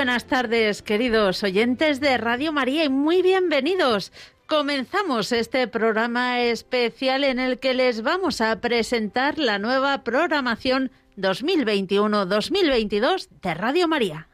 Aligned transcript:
Buenas 0.00 0.24
tardes, 0.24 0.80
queridos 0.80 1.42
oyentes 1.42 2.00
de 2.00 2.16
Radio 2.16 2.54
María, 2.54 2.84
y 2.84 2.88
muy 2.88 3.20
bienvenidos. 3.20 4.12
Comenzamos 4.46 5.30
este 5.30 5.68
programa 5.68 6.40
especial 6.40 7.22
en 7.22 7.38
el 7.38 7.58
que 7.58 7.74
les 7.74 8.00
vamos 8.00 8.40
a 8.40 8.62
presentar 8.62 9.38
la 9.38 9.58
nueva 9.58 10.02
programación 10.02 10.90
2021-2022 11.18 13.28
de 13.42 13.52
Radio 13.52 13.88
María. 13.88 14.29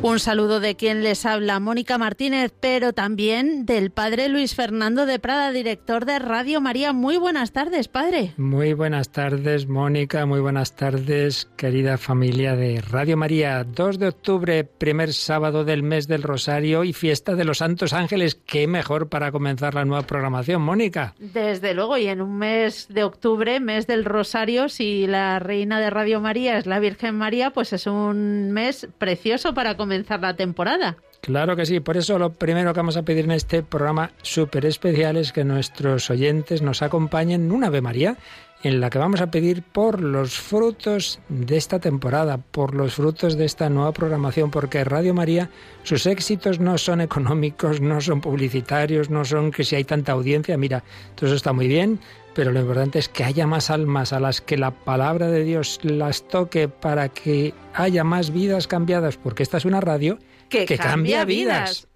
Un 0.00 0.20
saludo 0.20 0.60
de 0.60 0.76
quien 0.76 1.02
les 1.02 1.26
habla, 1.26 1.58
Mónica 1.58 1.98
Martínez, 1.98 2.54
pero 2.60 2.92
también 2.92 3.66
del 3.66 3.90
padre 3.90 4.28
Luis 4.28 4.54
Fernando 4.54 5.06
de 5.06 5.18
Prada, 5.18 5.50
director 5.50 6.04
de 6.04 6.20
Radio 6.20 6.60
María. 6.60 6.92
Muy 6.92 7.16
buenas 7.16 7.50
tardes, 7.50 7.88
padre. 7.88 8.32
Muy 8.36 8.74
buenas 8.74 9.10
tardes, 9.10 9.66
Mónica. 9.66 10.24
Muy 10.24 10.38
buenas 10.38 10.76
tardes, 10.76 11.48
querida 11.56 11.98
familia 11.98 12.54
de 12.54 12.80
Radio 12.80 13.16
María. 13.16 13.64
2 13.64 13.98
de 13.98 14.06
octubre, 14.06 14.62
primer 14.62 15.12
sábado 15.12 15.64
del 15.64 15.82
mes 15.82 16.06
del 16.06 16.22
Rosario 16.22 16.84
y 16.84 16.92
fiesta 16.92 17.34
de 17.34 17.44
los 17.44 17.58
Santos 17.58 17.92
Ángeles. 17.92 18.36
Qué 18.36 18.68
mejor 18.68 19.08
para 19.08 19.32
comenzar 19.32 19.74
la 19.74 19.84
nueva 19.84 20.06
programación, 20.06 20.62
Mónica. 20.62 21.16
Desde 21.18 21.74
luego, 21.74 21.98
y 21.98 22.06
en 22.06 22.20
un 22.20 22.38
mes 22.38 22.86
de 22.88 23.02
octubre, 23.02 23.58
mes 23.58 23.88
del 23.88 24.04
Rosario, 24.04 24.68
si 24.68 25.08
la 25.08 25.40
reina 25.40 25.80
de 25.80 25.90
Radio 25.90 26.20
María 26.20 26.56
es 26.56 26.66
la 26.66 26.78
Virgen 26.78 27.16
María, 27.16 27.50
pues 27.50 27.72
es 27.72 27.88
un 27.88 28.52
mes 28.52 28.86
precioso 28.98 29.54
para 29.54 29.76
comenzar 29.76 29.87
comenzar 29.88 30.20
la 30.20 30.36
temporada. 30.36 30.98
Claro 31.22 31.56
que 31.56 31.64
sí, 31.64 31.80
por 31.80 31.96
eso 31.96 32.18
lo 32.18 32.34
primero 32.34 32.74
que 32.74 32.80
vamos 32.80 32.98
a 32.98 33.02
pedir 33.02 33.24
en 33.24 33.30
este 33.30 33.62
programa 33.62 34.10
súper 34.20 34.66
especial 34.66 35.16
es 35.16 35.32
que 35.32 35.44
nuestros 35.44 36.10
oyentes 36.10 36.60
nos 36.60 36.82
acompañen 36.82 37.46
en 37.46 37.52
una 37.52 37.68
Ave 37.68 37.80
María 37.80 38.18
en 38.62 38.80
la 38.80 38.90
que 38.90 38.98
vamos 38.98 39.20
a 39.20 39.30
pedir 39.30 39.62
por 39.62 40.02
los 40.02 40.36
frutos 40.36 41.20
de 41.28 41.56
esta 41.56 41.78
temporada, 41.78 42.38
por 42.38 42.74
los 42.74 42.94
frutos 42.94 43.36
de 43.38 43.44
esta 43.44 43.70
nueva 43.70 43.92
programación, 43.92 44.50
porque 44.50 44.84
Radio 44.84 45.14
María, 45.14 45.48
sus 45.84 46.06
éxitos 46.06 46.58
no 46.58 46.76
son 46.76 47.00
económicos, 47.00 47.80
no 47.80 48.00
son 48.00 48.20
publicitarios, 48.20 49.10
no 49.10 49.24
son 49.24 49.52
que 49.52 49.64
si 49.64 49.76
hay 49.76 49.84
tanta 49.84 50.12
audiencia, 50.12 50.58
mira, 50.58 50.82
todo 51.14 51.26
eso 51.26 51.36
está 51.36 51.52
muy 51.52 51.68
bien, 51.68 52.00
pero 52.38 52.52
lo 52.52 52.60
importante 52.60 53.00
es 53.00 53.08
que 53.08 53.24
haya 53.24 53.48
más 53.48 53.68
almas 53.68 54.12
a 54.12 54.20
las 54.20 54.40
que 54.40 54.56
la 54.56 54.70
palabra 54.70 55.26
de 55.26 55.42
Dios 55.42 55.80
las 55.82 56.28
toque 56.28 56.68
para 56.68 57.08
que 57.08 57.52
haya 57.74 58.04
más 58.04 58.30
vidas 58.32 58.68
cambiadas, 58.68 59.16
porque 59.16 59.42
esta 59.42 59.56
es 59.56 59.64
una 59.64 59.80
radio 59.80 60.20
que, 60.48 60.64
cambia, 60.78 61.24
vidas. 61.24 61.88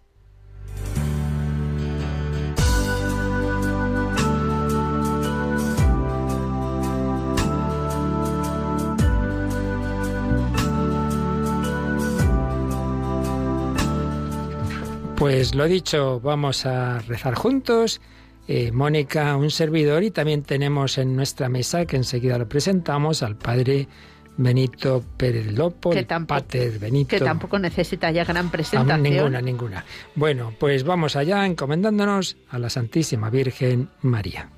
Pues 15.15 15.55
lo 15.55 15.67
dicho, 15.67 16.19
vamos 16.19 16.67
a 16.67 16.98
rezar 17.03 17.37
juntos 17.37 18.01
eh, 18.48 18.73
Mónica, 18.73 19.37
un 19.37 19.51
servidor, 19.51 20.03
y 20.03 20.11
también 20.11 20.43
tenemos 20.43 20.98
en 20.98 21.15
nuestra 21.15 21.48
mesa, 21.48 21.87
que 21.87 21.97
enseguida 21.97 22.39
lo 22.39 22.48
presentamos, 22.48 23.23
al 23.23 23.36
padre 23.36 23.89
Benito 24.36 25.05
Pérez 25.17 25.53
Lopo, 25.53 25.91
que 25.91 26.05
tampoco, 26.05 26.42
Benito. 26.81 27.08
Que 27.08 27.20
tampoco 27.20 27.58
necesita 27.58 28.11
ya 28.11 28.25
gran 28.25 28.51
presentación. 28.51 29.02
ninguna, 29.02 29.41
ninguna. 29.41 29.85
Bueno, 30.14 30.55
pues 30.58 30.85
vamos 30.85 31.17
allá 31.17 31.45
encomendándonos 31.47 32.36
a 32.48 32.58
la 32.58 32.70
Santísima 32.70 33.31
Virgen 33.31 33.89
María. 34.01 34.48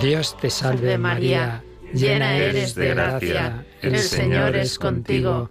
Dios 0.00 0.36
te 0.38 0.50
salve 0.50 0.98
María, 0.98 1.62
llena 1.92 2.36
eres 2.36 2.74
de 2.74 2.88
gracia, 2.88 3.64
el 3.82 3.98
Señor 3.98 4.56
es 4.56 4.78
contigo. 4.78 5.50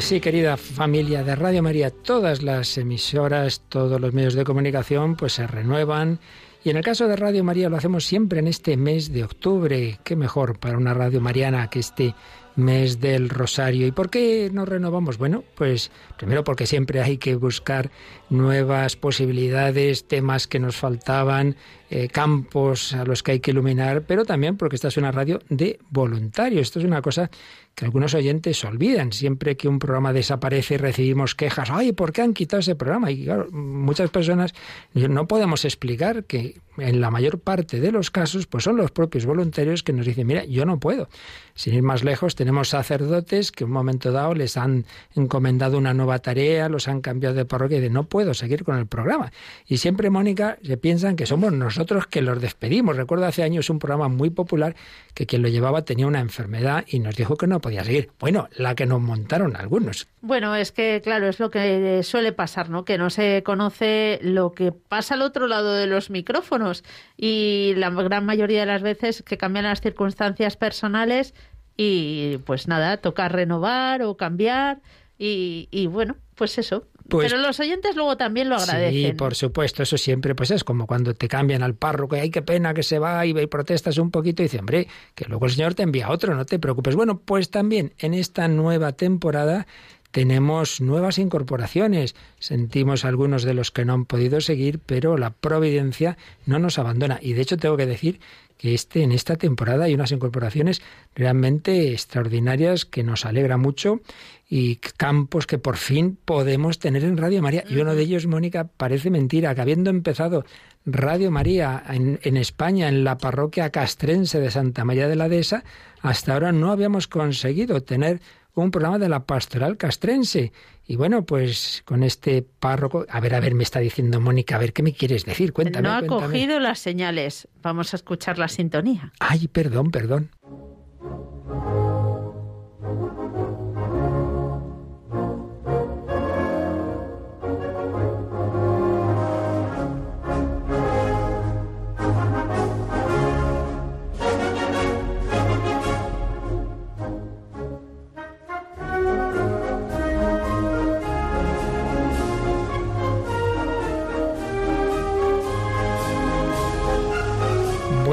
Pues 0.00 0.08
sí, 0.08 0.18
querida 0.18 0.56
familia 0.56 1.22
de 1.22 1.36
Radio 1.36 1.62
María, 1.62 1.90
todas 1.90 2.42
las 2.42 2.78
emisoras, 2.78 3.60
todos 3.68 4.00
los 4.00 4.14
medios 4.14 4.32
de 4.32 4.44
comunicación, 4.44 5.14
pues 5.14 5.34
se 5.34 5.46
renuevan. 5.46 6.20
Y 6.64 6.70
en 6.70 6.78
el 6.78 6.82
caso 6.82 7.06
de 7.06 7.16
Radio 7.16 7.44
María 7.44 7.68
lo 7.68 7.76
hacemos 7.76 8.06
siempre 8.06 8.38
en 8.38 8.46
este 8.46 8.78
mes 8.78 9.12
de 9.12 9.24
octubre. 9.24 10.00
Qué 10.02 10.16
mejor 10.16 10.58
para 10.58 10.78
una 10.78 10.94
radio 10.94 11.20
mariana 11.20 11.68
que 11.68 11.80
este 11.80 12.14
mes 12.56 12.98
del 12.98 13.28
Rosario. 13.28 13.86
¿Y 13.86 13.92
por 13.92 14.08
qué 14.08 14.48
nos 14.50 14.70
renovamos? 14.70 15.18
Bueno, 15.18 15.44
pues 15.54 15.90
primero 16.20 16.44
porque 16.44 16.66
siempre 16.66 17.00
hay 17.00 17.16
que 17.16 17.34
buscar 17.34 17.90
nuevas 18.28 18.94
posibilidades, 18.94 20.06
temas 20.06 20.46
que 20.46 20.58
nos 20.58 20.76
faltaban, 20.76 21.56
eh, 21.88 22.08
campos 22.08 22.92
a 22.92 23.04
los 23.04 23.22
que 23.22 23.32
hay 23.32 23.40
que 23.40 23.52
iluminar, 23.52 24.02
pero 24.02 24.26
también 24.26 24.58
porque 24.58 24.76
esta 24.76 24.88
es 24.88 24.98
una 24.98 25.12
radio 25.12 25.40
de 25.48 25.78
voluntarios. 25.88 26.60
Esto 26.60 26.78
es 26.78 26.84
una 26.84 27.00
cosa 27.00 27.30
que 27.74 27.86
algunos 27.86 28.12
oyentes 28.12 28.62
olvidan. 28.64 29.12
Siempre 29.12 29.56
que 29.56 29.66
un 29.66 29.78
programa 29.78 30.12
desaparece 30.12 30.76
recibimos 30.76 31.34
quejas, 31.34 31.70
ay, 31.70 31.92
¿por 31.92 32.12
qué 32.12 32.20
han 32.20 32.34
quitado 32.34 32.60
ese 32.60 32.74
programa? 32.74 33.10
Y 33.10 33.24
claro, 33.24 33.50
muchas 33.50 34.10
personas 34.10 34.52
no 34.92 35.26
podemos 35.26 35.64
explicar 35.64 36.24
que 36.24 36.60
en 36.76 37.00
la 37.00 37.10
mayor 37.10 37.40
parte 37.40 37.80
de 37.80 37.92
los 37.92 38.10
casos, 38.10 38.46
pues 38.46 38.64
son 38.64 38.76
los 38.76 38.90
propios 38.90 39.26
voluntarios 39.26 39.82
que 39.82 39.92
nos 39.92 40.06
dicen, 40.06 40.26
mira, 40.26 40.44
yo 40.44 40.64
no 40.66 40.78
puedo. 40.78 41.08
Sin 41.54 41.74
ir 41.74 41.82
más 41.82 42.04
lejos, 42.04 42.36
tenemos 42.36 42.68
sacerdotes 42.68 43.52
que 43.52 43.64
en 43.64 43.70
un 43.70 43.74
momento 43.74 44.12
dado 44.12 44.34
les 44.34 44.56
han 44.56 44.86
encomendado 45.14 45.78
una 45.78 45.94
nueva 45.94 46.09
tarea, 46.18 46.68
los 46.68 46.88
han 46.88 47.00
cambiado 47.00 47.34
de 47.34 47.44
parroquia 47.44 47.78
y 47.78 47.80
de 47.80 47.90
no 47.90 48.04
puedo 48.04 48.34
seguir 48.34 48.64
con 48.64 48.76
el 48.76 48.86
programa. 48.86 49.32
Y 49.66 49.78
siempre, 49.78 50.10
Mónica, 50.10 50.58
se 50.62 50.76
piensan 50.76 51.16
que 51.16 51.26
somos 51.26 51.52
nosotros 51.52 52.06
que 52.06 52.20
los 52.20 52.40
despedimos. 52.40 52.96
Recuerdo 52.96 53.26
hace 53.26 53.42
años 53.42 53.70
un 53.70 53.78
programa 53.78 54.08
muy 54.08 54.30
popular 54.30 54.74
que 55.14 55.26
quien 55.26 55.42
lo 55.42 55.48
llevaba 55.48 55.84
tenía 55.84 56.06
una 56.06 56.20
enfermedad 56.20 56.84
y 56.88 56.98
nos 56.98 57.16
dijo 57.16 57.36
que 57.36 57.46
no 57.46 57.60
podía 57.60 57.84
seguir. 57.84 58.10
Bueno, 58.18 58.48
la 58.56 58.74
que 58.74 58.86
nos 58.86 59.00
montaron 59.00 59.56
algunos. 59.56 60.08
Bueno, 60.20 60.54
es 60.54 60.72
que, 60.72 61.00
claro, 61.02 61.28
es 61.28 61.40
lo 61.40 61.50
que 61.50 62.02
suele 62.02 62.32
pasar, 62.32 62.68
¿no? 62.68 62.84
Que 62.84 62.98
no 62.98 63.10
se 63.10 63.42
conoce 63.42 64.18
lo 64.22 64.52
que 64.52 64.72
pasa 64.72 65.14
al 65.14 65.22
otro 65.22 65.46
lado 65.46 65.74
de 65.74 65.86
los 65.86 66.10
micrófonos 66.10 66.84
y 67.16 67.72
la 67.76 67.90
gran 67.90 68.26
mayoría 68.26 68.60
de 68.60 68.66
las 68.66 68.82
veces 68.82 69.22
que 69.22 69.38
cambian 69.38 69.64
las 69.64 69.80
circunstancias 69.80 70.56
personales 70.56 71.34
y 71.76 72.38
pues 72.44 72.68
nada, 72.68 72.98
toca 72.98 73.28
renovar 73.28 74.02
o 74.02 74.16
cambiar 74.16 74.80
y, 75.22 75.68
y 75.70 75.86
bueno, 75.86 76.16
pues 76.34 76.56
eso, 76.56 76.86
pues 77.10 77.30
Pero 77.30 77.42
los 77.42 77.60
oyentes 77.60 77.94
luego 77.94 78.16
también 78.16 78.48
lo 78.48 78.56
agradecen. 78.56 79.10
Sí, 79.10 79.12
por 79.12 79.34
supuesto, 79.34 79.82
eso 79.82 79.98
siempre 79.98 80.34
pues 80.34 80.50
es 80.50 80.64
como 80.64 80.86
cuando 80.86 81.12
te 81.12 81.28
cambian 81.28 81.62
al 81.62 81.74
párroco 81.74 82.16
y 82.16 82.20
ay, 82.20 82.30
qué 82.30 82.40
pena 82.40 82.72
que 82.72 82.82
se 82.82 82.98
va 82.98 83.26
y, 83.26 83.38
y 83.38 83.46
protestas 83.46 83.98
un 83.98 84.10
poquito 84.10 84.42
y 84.42 84.46
dice, 84.46 84.60
hombre, 84.60 84.88
que 85.14 85.26
luego 85.26 85.44
el 85.44 85.52
Señor 85.52 85.74
te 85.74 85.82
envía 85.82 86.08
otro, 86.08 86.34
no 86.34 86.46
te 86.46 86.58
preocupes. 86.58 86.96
Bueno, 86.96 87.18
pues 87.18 87.50
también 87.50 87.92
en 87.98 88.14
esta 88.14 88.48
nueva 88.48 88.92
temporada 88.92 89.66
tenemos 90.10 90.80
nuevas 90.80 91.18
incorporaciones. 91.18 92.14
Sentimos 92.38 93.04
algunos 93.04 93.42
de 93.42 93.52
los 93.52 93.70
que 93.70 93.84
no 93.84 93.92
han 93.92 94.06
podido 94.06 94.40
seguir, 94.40 94.80
pero 94.86 95.18
la 95.18 95.30
providencia 95.30 96.16
no 96.46 96.58
nos 96.58 96.78
abandona. 96.78 97.18
Y 97.20 97.34
de 97.34 97.42
hecho 97.42 97.58
tengo 97.58 97.76
que 97.76 97.86
decir 97.86 98.20
que 98.60 98.74
este, 98.74 99.02
en 99.02 99.12
esta 99.12 99.36
temporada 99.36 99.86
hay 99.86 99.94
unas 99.94 100.12
incorporaciones 100.12 100.82
realmente 101.14 101.92
extraordinarias 101.92 102.84
que 102.84 103.02
nos 103.02 103.24
alegra 103.24 103.56
mucho 103.56 104.02
y 104.50 104.76
campos 104.76 105.46
que 105.46 105.56
por 105.56 105.78
fin 105.78 106.18
podemos 106.22 106.78
tener 106.78 107.04
en 107.04 107.16
Radio 107.16 107.40
María. 107.40 107.64
Y 107.66 107.78
uno 107.78 107.94
de 107.94 108.02
ellos, 108.02 108.26
Mónica, 108.26 108.64
parece 108.64 109.08
mentira, 109.08 109.54
que 109.54 109.62
habiendo 109.62 109.88
empezado 109.88 110.44
Radio 110.84 111.30
María 111.30 111.82
en, 111.88 112.20
en, 112.22 112.36
España, 112.36 112.88
en 112.88 113.02
la 113.02 113.16
parroquia 113.16 113.70
castrense 113.70 114.40
de 114.40 114.50
Santa 114.50 114.84
María 114.84 115.08
de 115.08 115.16
la 115.16 115.30
Dehesa, 115.30 115.64
hasta 116.02 116.34
ahora 116.34 116.52
no 116.52 116.70
habíamos 116.70 117.08
conseguido 117.08 117.82
tener 117.82 118.20
un 118.62 118.70
programa 118.70 118.98
de 118.98 119.08
la 119.08 119.24
pastoral 119.24 119.76
castrense. 119.76 120.52
Y 120.86 120.96
bueno, 120.96 121.24
pues 121.24 121.82
con 121.84 122.02
este 122.02 122.42
párroco, 122.42 123.06
a 123.08 123.20
ver, 123.20 123.34
a 123.34 123.40
ver, 123.40 123.54
me 123.54 123.62
está 123.62 123.78
diciendo 123.78 124.20
Mónica, 124.20 124.56
a 124.56 124.58
ver, 124.58 124.72
¿qué 124.72 124.82
me 124.82 124.92
quieres 124.92 125.24
decir? 125.24 125.52
Cuéntame. 125.52 125.88
No 125.88 125.94
ha 125.94 125.98
cuéntame. 126.00 126.32
cogido 126.32 126.58
las 126.58 126.78
señales. 126.80 127.46
Vamos 127.62 127.92
a 127.92 127.96
escuchar 127.96 128.38
la 128.38 128.48
sintonía. 128.48 129.12
Ay, 129.20 129.46
perdón, 129.48 129.90
perdón. 129.90 130.30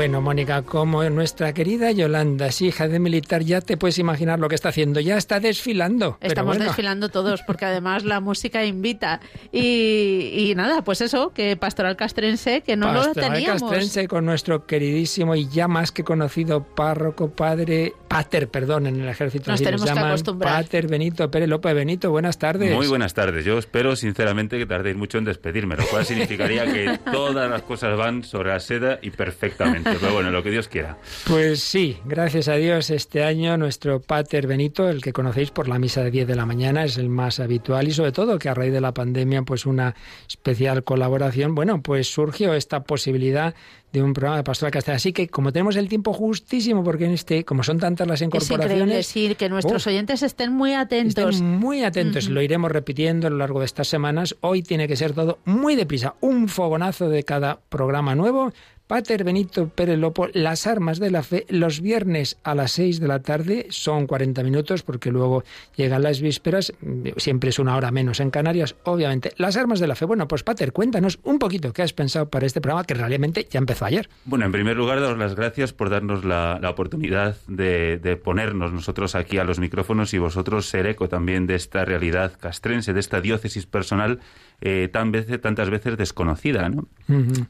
Bueno, 0.07 0.21
Mónica, 0.21 0.61
como 0.61 1.03
nuestra 1.09 1.51
querida 1.51 1.91
Yolanda 1.91 2.47
es 2.47 2.61
hija 2.61 2.87
de 2.87 2.97
militar, 2.97 3.43
ya 3.43 3.59
te 3.59 3.75
puedes 3.75 3.99
imaginar 3.99 4.39
lo 4.39 4.47
que 4.47 4.55
está 4.55 4.69
haciendo. 4.69 5.01
Ya 5.01 5.17
está 5.17 5.41
desfilando. 5.41 6.17
Estamos 6.21 6.57
desfilando 6.57 7.09
todos, 7.09 7.41
porque 7.41 7.65
además 7.65 8.05
la 8.05 8.21
música 8.21 8.63
invita. 8.63 9.19
Y, 9.51 10.53
nada, 10.55 10.81
pues 10.81 11.01
eso, 11.01 11.33
que 11.33 11.57
Pastoral 11.57 11.97
Castrense, 11.97 12.61
que 12.61 12.77
no 12.77 12.93
lo 12.93 13.11
teníamos. 13.11 13.33
Pastoral 13.33 13.59
Castrense 13.59 14.07
con 14.07 14.25
nuestro 14.25 14.65
queridísimo 14.65 15.35
y 15.35 15.49
ya 15.49 15.67
más 15.67 15.91
que 15.91 16.05
conocido 16.05 16.63
párroco, 16.63 17.29
padre, 17.29 17.93
pater, 18.07 18.47
perdón, 18.47 18.87
en 18.87 19.01
el 19.01 19.09
ejército. 19.09 19.51
Nos 19.51 19.61
tenemos 19.61 19.91
que 19.91 19.99
acostumbrar. 19.99 20.63
Pater 20.63 20.87
Benito 20.87 21.29
Pérez 21.29 21.49
López 21.49 21.75
Benito, 21.75 22.11
buenas 22.11 22.39
tardes. 22.39 22.73
Muy 22.73 22.87
buenas 22.87 23.13
tardes. 23.13 23.43
Yo 23.43 23.57
espero 23.57 23.97
sinceramente 23.97 24.57
que 24.57 24.65
tardéis 24.65 24.95
mucho 24.95 25.17
en 25.17 25.25
despedirme, 25.25 25.75
lo 25.75 25.85
cual 25.87 26.05
significaría 26.05 26.65
que 26.65 26.97
todas 27.11 27.51
las 27.51 27.63
cosas 27.63 27.97
van 27.97 28.23
sobre 28.23 28.51
la 28.51 28.61
seda 28.61 28.99
y 29.01 29.09
perfectamente. 29.09 29.96
Pero 29.99 30.13
bueno, 30.13 30.31
lo 30.31 30.43
que 30.43 30.51
Dios 30.51 30.67
quiera. 30.67 30.97
Pues 31.25 31.61
sí, 31.61 31.97
gracias 32.05 32.47
a 32.47 32.55
Dios 32.55 32.89
este 32.89 33.23
año 33.23 33.57
nuestro 33.57 33.99
Pater 33.99 34.47
Benito, 34.47 34.89
el 34.89 35.01
que 35.01 35.13
conocéis 35.13 35.51
por 35.51 35.67
la 35.67 35.79
misa 35.79 36.03
de 36.03 36.11
10 36.11 36.27
de 36.27 36.35
la 36.35 36.45
mañana, 36.45 36.83
es 36.83 36.97
el 36.97 37.09
más 37.09 37.39
habitual 37.39 37.87
y 37.87 37.91
sobre 37.91 38.11
todo 38.11 38.39
que 38.39 38.49
a 38.49 38.53
raíz 38.53 38.73
de 38.73 38.81
la 38.81 38.93
pandemia 38.93 39.41
pues 39.43 39.65
una 39.65 39.95
especial 40.27 40.83
colaboración, 40.83 41.55
bueno, 41.55 41.81
pues 41.81 42.07
surgió 42.07 42.53
esta 42.53 42.83
posibilidad 42.83 43.55
de 43.91 44.03
un 44.03 44.13
programa 44.13 44.37
de 44.37 44.43
Pastoral 44.43 44.71
Castellana. 44.71 44.97
Así 44.97 45.13
que 45.13 45.27
como 45.29 45.51
tenemos 45.51 45.75
el 45.75 45.87
tiempo 45.87 46.13
justísimo, 46.13 46.83
porque 46.83 47.05
en 47.05 47.11
este, 47.11 47.45
como 47.45 47.63
son 47.63 47.79
tantas 47.79 48.07
las 48.07 48.21
incorporaciones... 48.21 48.97
Es 48.97 49.07
decir, 49.07 49.35
que 49.37 49.49
nuestros 49.49 49.87
oyentes 49.87 50.23
estén 50.23 50.53
muy 50.53 50.73
atentos. 50.73 51.35
Estén 51.35 51.57
muy 51.57 51.83
atentos, 51.83 52.29
lo 52.29 52.41
iremos 52.41 52.71
repitiendo 52.71 53.27
a 53.27 53.29
lo 53.29 53.37
largo 53.37 53.59
de 53.59 53.65
estas 53.65 53.87
semanas. 53.87 54.35
Hoy 54.41 54.61
tiene 54.61 54.87
que 54.87 54.95
ser 54.95 55.13
todo 55.13 55.39
muy 55.45 55.75
deprisa, 55.75 56.15
un 56.19 56.49
fogonazo 56.49 57.09
de 57.09 57.23
cada 57.23 57.59
programa 57.69 58.15
nuevo 58.15 58.53
Pater 58.87 59.25
Benito 59.25 59.67
Pérez 59.67 59.99
Lopo, 59.99 60.29
Las 60.33 60.65
Armas 60.65 60.99
de 60.99 61.11
la 61.11 61.21
Fe, 61.21 61.45
los 61.49 61.81
viernes 61.81 62.37
a 62.43 62.55
las 62.55 62.71
6 62.71 63.01
de 63.01 63.07
la 63.09 63.21
tarde, 63.21 63.67
son 63.69 64.07
40 64.07 64.43
minutos 64.43 64.81
porque 64.81 65.11
luego 65.11 65.43
llegan 65.75 66.03
las 66.03 66.21
vísperas, 66.21 66.71
siempre 67.17 67.49
es 67.49 67.59
una 67.59 67.75
hora 67.75 67.91
menos 67.91 68.21
en 68.21 68.31
Canarias, 68.31 68.75
obviamente. 68.85 69.33
Las 69.35 69.57
Armas 69.57 69.81
de 69.81 69.87
la 69.87 69.95
Fe, 69.95 70.05
bueno, 70.05 70.29
pues 70.29 70.43
Pater, 70.43 70.71
cuéntanos 70.71 71.19
un 71.23 71.37
poquito 71.37 71.73
qué 71.73 71.81
has 71.81 71.91
pensado 71.91 72.29
para 72.29 72.45
este 72.45 72.61
programa 72.61 72.85
que 72.85 72.93
realmente 72.93 73.45
ya 73.49 73.59
empezó 73.59 73.83
ayer. 73.83 74.09
Bueno, 74.23 74.45
en 74.45 74.53
primer 74.53 74.77
lugar, 74.77 75.01
daros 75.01 75.17
las 75.17 75.35
gracias 75.35 75.73
por 75.73 75.89
darnos 75.89 76.23
la, 76.23 76.59
oportunidad 76.67 77.35
de, 77.47 77.97
de, 77.97 78.15
ponernos 78.15 78.71
nosotros 78.71 79.15
aquí 79.15 79.37
a 79.37 79.43
los 79.43 79.59
micrófonos 79.59 80.13
y 80.13 80.17
vosotros 80.17 80.65
ser 80.67 80.85
eco 80.85 81.09
también 81.09 81.45
de 81.45 81.55
esta 81.55 81.83
realidad 81.83 82.33
castrense, 82.39 82.93
de 82.93 82.99
esta 83.01 83.19
diócesis 83.19 83.65
personal 83.65 84.19
eh, 84.61 84.89
tan 84.91 85.11
veces, 85.11 85.39
tantas 85.39 85.69
veces 85.69 85.97
desconocida. 85.97 86.69
¿no? 86.69 86.87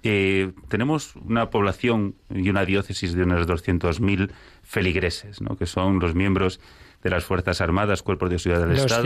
Eh, 0.04 0.52
tenemos 0.68 1.16
una 1.16 1.50
población 1.50 2.16
y 2.30 2.50
una 2.50 2.66
diócesis 2.66 3.14
de 3.14 3.24
unos 3.24 3.48
200.000 3.48 4.32
feligreses, 4.64 5.42
¿no? 5.42 5.56
que 5.56 5.66
son 5.66 6.00
los 6.00 6.16
miembros 6.16 6.60
de 7.04 7.10
las 7.12 7.24
Fuerzas 7.24 7.62
Armadas, 7.62 8.02
Cuerpos 8.02 8.30
de 8.30 8.40
Ciudad 8.40 8.68
del 8.68 8.76
Estado. 8.76 9.04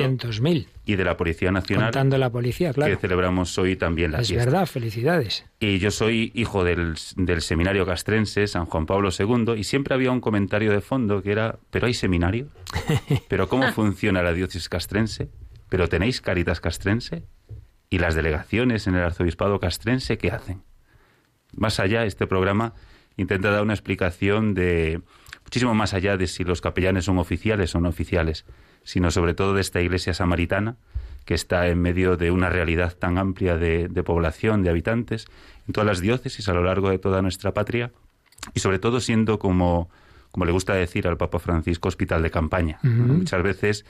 Y 0.86 0.96
de 0.96 1.04
la 1.04 1.18
Policía 1.18 1.52
Nacional. 1.52 1.88
Contando 1.88 2.18
la 2.18 2.30
policía, 2.30 2.74
claro. 2.74 2.92
Que 2.92 3.00
celebramos 3.00 3.56
hoy 3.58 3.76
también 3.76 4.12
la 4.14 4.22
Es 4.22 4.32
verdad, 4.34 4.66
felicidades. 4.66 5.46
Y 5.60 5.78
yo 5.78 5.92
soy 5.92 6.32
hijo 6.34 6.64
del, 6.64 6.96
del, 7.18 7.42
seminario 7.42 7.86
castrense, 7.86 8.48
San 8.48 8.66
Juan 8.66 8.86
Pablo 8.86 9.10
II, 9.18 9.54
y 9.58 9.66
siempre 9.66 9.94
había 9.94 10.12
un 10.12 10.22
comentario 10.22 10.72
de 10.72 10.82
fondo 10.82 11.22
que 11.22 11.32
era, 11.32 11.60
¿pero 11.70 11.88
hay 11.88 11.94
seminario? 11.94 12.48
¿Pero 13.28 13.50
cómo 13.50 13.72
funciona 13.74 14.24
la 14.24 14.34
diócesis 14.34 14.70
castrense? 14.70 15.30
¿Pero 15.70 15.88
tenéis 15.88 16.22
caritas 16.22 16.62
castrense? 16.62 17.24
¿Y 17.92 18.00
las 18.00 18.16
delegaciones 18.16 18.88
en 18.88 18.96
el 18.96 19.04
arzobispado 19.04 19.60
castrense 19.60 20.18
qué 20.18 20.32
hacen? 20.32 20.64
Más 21.54 21.78
allá, 21.82 22.06
este 22.06 22.26
programa 22.26 22.74
intenta 23.18 23.52
dar 23.52 23.62
una 23.62 23.74
explicación 23.74 24.54
de 24.54 25.02
muchísimo 25.44 25.76
más 25.76 25.94
allá 25.94 26.16
de 26.16 26.28
si 26.28 26.46
los 26.46 26.62
capellanes 26.62 27.04
son 27.04 27.18
oficiales 27.18 27.76
o 27.76 27.82
no 27.82 27.90
oficiales, 27.90 28.46
sino 28.84 29.12
sobre 29.12 29.34
todo 29.34 29.54
de 29.54 29.60
esta 29.60 29.82
iglesia 29.82 30.14
samaritana 30.14 30.78
que 31.26 31.34
está 31.34 31.68
en 31.68 31.82
medio 31.82 32.16
de 32.16 32.32
una 32.32 32.50
realidad 32.50 32.96
tan 32.98 33.18
amplia 33.18 33.58
de, 33.58 33.90
población, 34.06 34.64
de 34.64 34.70
habitantes, 34.70 35.28
en 35.68 35.74
todas 35.74 35.86
las 35.86 36.00
diócesis 36.00 36.48
a 36.48 36.54
lo 36.54 36.64
largo 36.64 36.90
de 36.90 36.98
toda 36.98 37.22
nuestra 37.22 37.54
patria, 37.54 37.92
y 38.54 38.62
sobre 38.62 38.80
todo 38.80 39.02
siendo 39.02 39.38
como, 39.38 39.90
como 40.32 40.46
le 40.46 40.54
gusta 40.54 40.74
decir 40.74 41.10
al 41.10 41.18
Papa 41.18 41.40
Francisco, 41.40 41.90
hospital 41.90 42.24
de 42.24 42.32
campaña. 42.32 42.80
Muchas 42.84 43.44
veces 43.44 43.86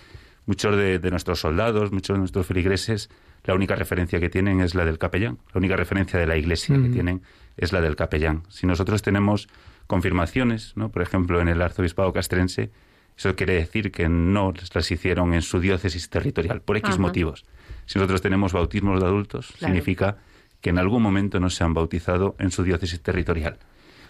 muchos 0.46 0.76
de, 0.76 1.00
nuestros 1.12 1.40
soldados, 1.40 1.92
muchos 1.92 2.16
de 2.16 2.20
nuestros 2.20 2.46
feligreses, 2.46 3.10
la 3.44 3.54
única 3.56 3.76
referencia 3.76 4.20
que 4.20 4.30
tienen 4.30 4.62
es 4.62 4.76
la 4.76 4.86
del 4.86 4.98
capellán, 4.98 5.40
la 5.54 5.60
única 5.60 5.76
referencia 5.76 6.20
de 6.20 6.28
la 6.28 6.38
iglesia 6.38 6.76
que 6.82 6.90
tienen 6.90 7.22
es 7.58 7.74
la 7.74 7.82
del 7.82 7.96
capellán. 7.96 8.44
Si 8.50 8.68
nosotros 8.68 9.02
tenemos 9.02 9.48
confirmaciones, 9.88 10.74
¿no? 10.76 10.90
por 10.90 11.02
ejemplo, 11.02 11.42
en 11.42 11.48
el 11.48 11.62
arzobispado 11.62 12.14
castrense, 12.14 12.72
eso 13.18 13.36
quiere 13.36 13.54
decir 13.54 13.92
que 13.92 14.10
no 14.10 14.54
las 14.74 14.92
hicieron 14.92 15.34
en 15.34 15.42
su 15.42 15.60
diócesis 15.60 16.10
territorial, 16.10 16.62
por 16.62 16.78
X 16.78 16.98
motivos. 16.98 17.46
Si 17.86 18.00
nosotros 18.00 18.22
tenemos 18.22 18.54
bautismos 18.54 19.00
de 19.00 19.06
adultos, 19.06 19.54
significa 19.60 20.18
que 20.62 20.70
en 20.70 20.78
algún 20.78 21.04
momento 21.04 21.40
no 21.40 21.50
se 21.50 21.64
han 21.64 21.74
bautizado 21.74 22.36
en 22.40 22.52
su 22.52 22.64
diócesis 22.64 23.02
territorial. 23.02 23.58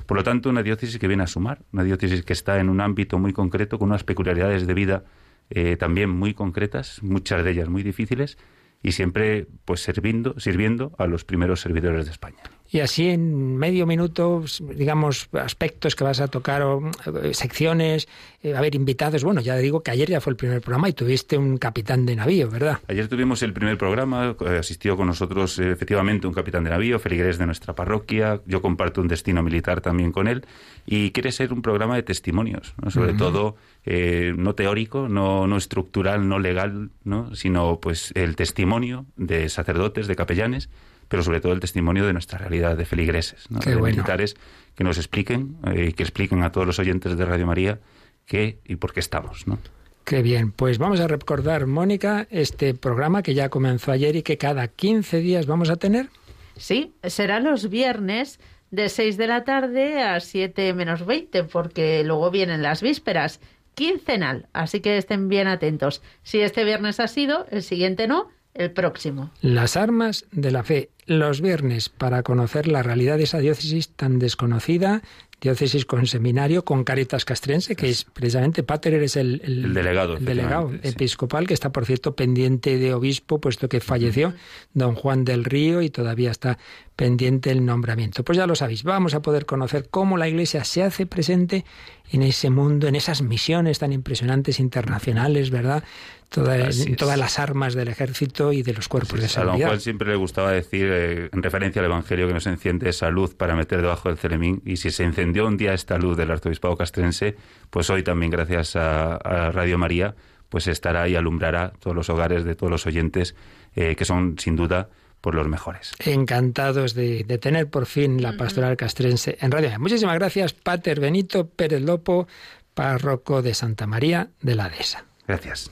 Por 0.05 0.17
lo 0.17 0.23
tanto, 0.23 0.49
una 0.49 0.63
diócesis 0.63 0.97
que 0.99 1.07
viene 1.07 1.23
a 1.23 1.27
sumar, 1.27 1.61
una 1.71 1.83
diócesis 1.83 2.23
que 2.23 2.33
está 2.33 2.59
en 2.59 2.69
un 2.69 2.81
ámbito 2.81 3.17
muy 3.17 3.33
concreto, 3.33 3.79
con 3.79 3.89
unas 3.89 4.03
peculiaridades 4.03 4.67
de 4.67 4.73
vida 4.73 5.03
eh, 5.49 5.77
también 5.77 6.09
muy 6.09 6.33
concretas, 6.33 7.01
muchas 7.01 7.43
de 7.43 7.51
ellas 7.51 7.69
muy 7.69 7.83
difíciles, 7.83 8.37
y 8.83 8.93
siempre 8.93 9.47
pues 9.65 9.81
sirviendo, 9.81 10.39
sirviendo 10.39 10.93
a 10.97 11.07
los 11.07 11.25
primeros 11.25 11.61
servidores 11.61 12.05
de 12.05 12.11
España. 12.11 12.41
Y 12.73 12.79
así 12.79 13.09
en 13.09 13.57
medio 13.57 13.85
minuto, 13.85 14.45
digamos, 14.61 15.27
aspectos 15.33 15.93
que 15.93 16.05
vas 16.05 16.21
a 16.21 16.29
tocar, 16.29 16.61
o, 16.61 16.89
eh, 17.21 17.33
secciones, 17.33 18.07
eh, 18.41 18.55
a 18.55 18.61
ver, 18.61 18.75
invitados. 18.75 19.25
Bueno, 19.25 19.41
ya 19.41 19.57
digo 19.57 19.83
que 19.83 19.91
ayer 19.91 20.09
ya 20.09 20.21
fue 20.21 20.31
el 20.31 20.37
primer 20.37 20.61
programa 20.61 20.87
y 20.87 20.93
tuviste 20.93 21.37
un 21.37 21.57
capitán 21.57 22.05
de 22.05 22.15
navío, 22.15 22.49
¿verdad? 22.49 22.79
Ayer 22.87 23.09
tuvimos 23.09 23.43
el 23.43 23.51
primer 23.51 23.77
programa, 23.77 24.37
eh, 24.39 24.57
asistió 24.59 24.95
con 24.95 25.07
nosotros 25.07 25.59
efectivamente 25.59 26.27
un 26.27 26.33
capitán 26.33 26.63
de 26.63 26.69
navío, 26.69 26.97
feligres 26.97 27.37
de 27.37 27.45
nuestra 27.45 27.75
parroquia. 27.75 28.39
Yo 28.45 28.61
comparto 28.61 29.01
un 29.01 29.09
destino 29.09 29.43
militar 29.43 29.81
también 29.81 30.13
con 30.13 30.29
él. 30.29 30.45
Y 30.85 31.11
quiere 31.11 31.33
ser 31.33 31.51
un 31.51 31.61
programa 31.61 31.97
de 31.97 32.03
testimonios, 32.03 32.73
sobre 32.89 33.13
todo 33.13 33.57
no 33.85 34.55
teórico, 34.55 35.07
no, 35.07 35.45
no 35.45 35.57
estructural, 35.57 36.27
no 36.27 36.39
legal, 36.39 36.89
¿no? 37.03 37.35
sino 37.35 37.79
pues 37.79 38.11
el 38.15 38.35
testimonio 38.35 39.05
de 39.15 39.47
sacerdotes, 39.49 40.07
de 40.07 40.15
capellanes 40.15 40.69
pero 41.11 41.23
sobre 41.23 41.41
todo 41.41 41.51
el 41.51 41.59
testimonio 41.59 42.05
de 42.05 42.13
nuestra 42.13 42.37
realidad 42.37 42.77
de 42.77 42.85
feligreses, 42.85 43.43
de 43.49 43.75
militares 43.75 44.37
que 44.75 44.85
nos 44.85 44.97
expliquen 44.97 45.57
eh, 45.65 45.87
y 45.89 45.93
que 45.93 46.03
expliquen 46.03 46.41
a 46.41 46.53
todos 46.53 46.65
los 46.65 46.79
oyentes 46.79 47.17
de 47.17 47.25
Radio 47.25 47.45
María 47.45 47.81
qué 48.25 48.59
y 48.63 48.77
por 48.77 48.93
qué 48.93 49.01
estamos. 49.01 49.45
¿no? 49.45 49.59
Qué 50.05 50.21
bien, 50.21 50.53
pues 50.53 50.77
vamos 50.77 51.01
a 51.01 51.09
recordar, 51.09 51.67
Mónica, 51.67 52.27
este 52.31 52.73
programa 52.75 53.23
que 53.23 53.33
ya 53.33 53.49
comenzó 53.49 53.91
ayer 53.91 54.15
y 54.15 54.23
que 54.23 54.37
cada 54.37 54.69
15 54.69 55.17
días 55.19 55.47
vamos 55.47 55.69
a 55.69 55.75
tener. 55.75 56.07
Sí, 56.55 56.93
será 57.03 57.41
los 57.41 57.69
viernes 57.69 58.39
de 58.69 58.87
6 58.87 59.17
de 59.17 59.27
la 59.27 59.43
tarde 59.43 60.01
a 60.01 60.21
7 60.21 60.73
menos 60.73 61.05
20, 61.05 61.43
porque 61.43 62.05
luego 62.05 62.31
vienen 62.31 62.61
las 62.61 62.81
vísperas, 62.81 63.41
quincenal, 63.75 64.47
así 64.53 64.79
que 64.79 64.95
estén 64.95 65.27
bien 65.27 65.49
atentos. 65.49 66.01
Si 66.23 66.39
este 66.39 66.63
viernes 66.63 67.01
ha 67.01 67.09
sido, 67.09 67.47
el 67.51 67.63
siguiente 67.63 68.07
no, 68.07 68.29
el 68.53 68.71
próximo. 68.71 69.31
Las 69.41 69.77
armas 69.77 70.25
de 70.31 70.51
la 70.51 70.63
fe, 70.63 70.89
los 71.05 71.41
viernes, 71.41 71.89
para 71.89 72.23
conocer 72.23 72.67
la 72.67 72.83
realidad 72.83 73.17
de 73.17 73.23
esa 73.23 73.39
diócesis 73.39 73.89
tan 73.89 74.19
desconocida, 74.19 75.01
diócesis 75.41 75.85
con 75.85 76.05
seminario, 76.05 76.63
con 76.63 76.83
Caritas 76.83 77.25
Castrense, 77.25 77.75
que 77.75 77.89
es 77.89 78.05
precisamente, 78.05 78.61
Pater, 78.61 78.93
eres 78.93 79.15
el, 79.15 79.41
el, 79.43 79.73
delegado, 79.73 80.17
delegado 80.17 80.71
episcopal, 80.83 81.47
que 81.47 81.55
está, 81.55 81.71
por 81.71 81.87
cierto, 81.87 82.15
pendiente 82.15 82.77
de 82.77 82.93
obispo, 82.93 83.41
puesto 83.41 83.67
que 83.67 83.79
falleció 83.79 84.35
don 84.75 84.93
Juan 84.93 85.25
del 85.25 85.43
Río 85.43 85.81
y 85.81 85.89
todavía 85.89 86.29
está 86.29 86.59
pendiente 86.95 87.49
el 87.49 87.65
nombramiento. 87.65 88.23
Pues 88.23 88.37
ya 88.37 88.45
lo 88.45 88.53
sabéis, 88.53 88.83
vamos 88.83 89.15
a 89.15 89.23
poder 89.23 89.47
conocer 89.47 89.89
cómo 89.89 90.15
la 90.17 90.29
Iglesia 90.29 90.63
se 90.63 90.83
hace 90.83 91.07
presente 91.07 91.65
en 92.11 92.21
ese 92.21 92.51
mundo, 92.51 92.87
en 92.87 92.93
esas 92.95 93.23
misiones 93.23 93.79
tan 93.79 93.93
impresionantes 93.93 94.59
internacionales, 94.59 95.49
¿verdad? 95.49 95.83
todas 96.31 97.17
las 97.17 97.39
armas 97.39 97.73
del 97.73 97.89
ejército 97.89 98.53
y 98.53 98.63
de 98.63 98.73
los 98.73 98.87
cuerpos 98.87 99.19
de 99.19 99.27
seguridad. 99.27 99.55
A 99.55 99.57
don 99.57 99.67
Juan 99.67 99.81
siempre 99.81 100.09
le 100.09 100.15
gustaba 100.15 100.51
decir, 100.51 100.87
eh, 100.89 101.29
en 101.31 101.43
referencia 101.43 101.81
al 101.81 101.87
Evangelio, 101.87 102.27
que 102.27 102.33
no 102.33 102.39
se 102.39 102.49
enciende 102.49 102.89
esa 102.89 103.09
luz 103.09 103.35
para 103.35 103.53
meter 103.53 103.81
debajo 103.81 104.07
del 104.07 104.17
celemín. 104.17 104.61
Y 104.65 104.77
si 104.77 104.91
se 104.91 105.03
encendió 105.31 105.47
un 105.47 105.55
día 105.55 105.73
esta 105.73 105.97
luz 105.97 106.17
del 106.17 106.29
arzobispado 106.29 106.75
castrense, 106.75 107.37
pues 107.69 107.89
hoy 107.89 108.03
también, 108.03 108.31
gracias 108.31 108.75
a, 108.75 109.17
Radio 109.51 109.77
María, 109.77 110.13
pues 110.49 110.67
estará 110.67 111.07
y 111.07 111.15
alumbrará 111.15 111.71
todos 111.79 111.95
los 111.95 112.09
hogares 112.09 112.43
de 112.43 112.55
todos 112.55 112.69
los 112.69 112.85
oyentes, 112.85 113.33
eh, 113.75 113.95
que 113.95 114.03
son 114.03 114.37
sin 114.37 114.57
duda 114.57 114.89
por 115.21 115.35
los 115.35 115.47
mejores. 115.47 115.93
Encantados 115.99 116.93
de, 116.95 117.23
tener 117.39 117.69
por 117.69 117.85
fin 117.85 118.21
la 118.21 118.35
pastoral 118.35 118.75
castrense 118.75 119.37
en 119.39 119.51
Radio. 119.51 119.71
Muchísimas 119.79 120.15
gracias, 120.15 120.51
Pater 120.51 120.99
Benito 120.99 121.47
Pérez 121.47 121.81
Lopo, 121.81 122.27
párroco 122.73 123.41
de 123.41 123.53
Santa 123.53 123.87
María 123.87 124.29
de 124.41 124.55
la 124.55 124.67
Dehesa. 124.67 125.05
Gracias. 125.27 125.71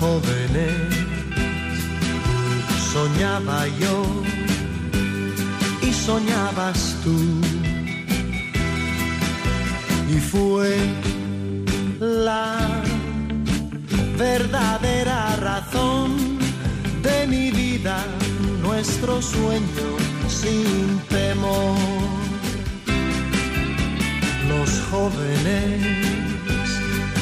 Jóvenes, 0.00 0.74
soñaba 2.92 3.66
yo 3.80 4.02
y 5.82 5.92
soñabas 5.92 6.96
tú. 7.02 7.16
Y 10.08 10.18
fue 10.20 10.76
la 12.00 12.82
verdadera 14.16 15.36
razón 15.36 16.38
de 17.02 17.26
mi 17.26 17.50
vida, 17.50 18.04
nuestro 18.62 19.20
sueño 19.20 19.88
sin 20.28 20.98
temor. 21.08 21.76
Los 24.48 24.70
jóvenes 24.90 25.96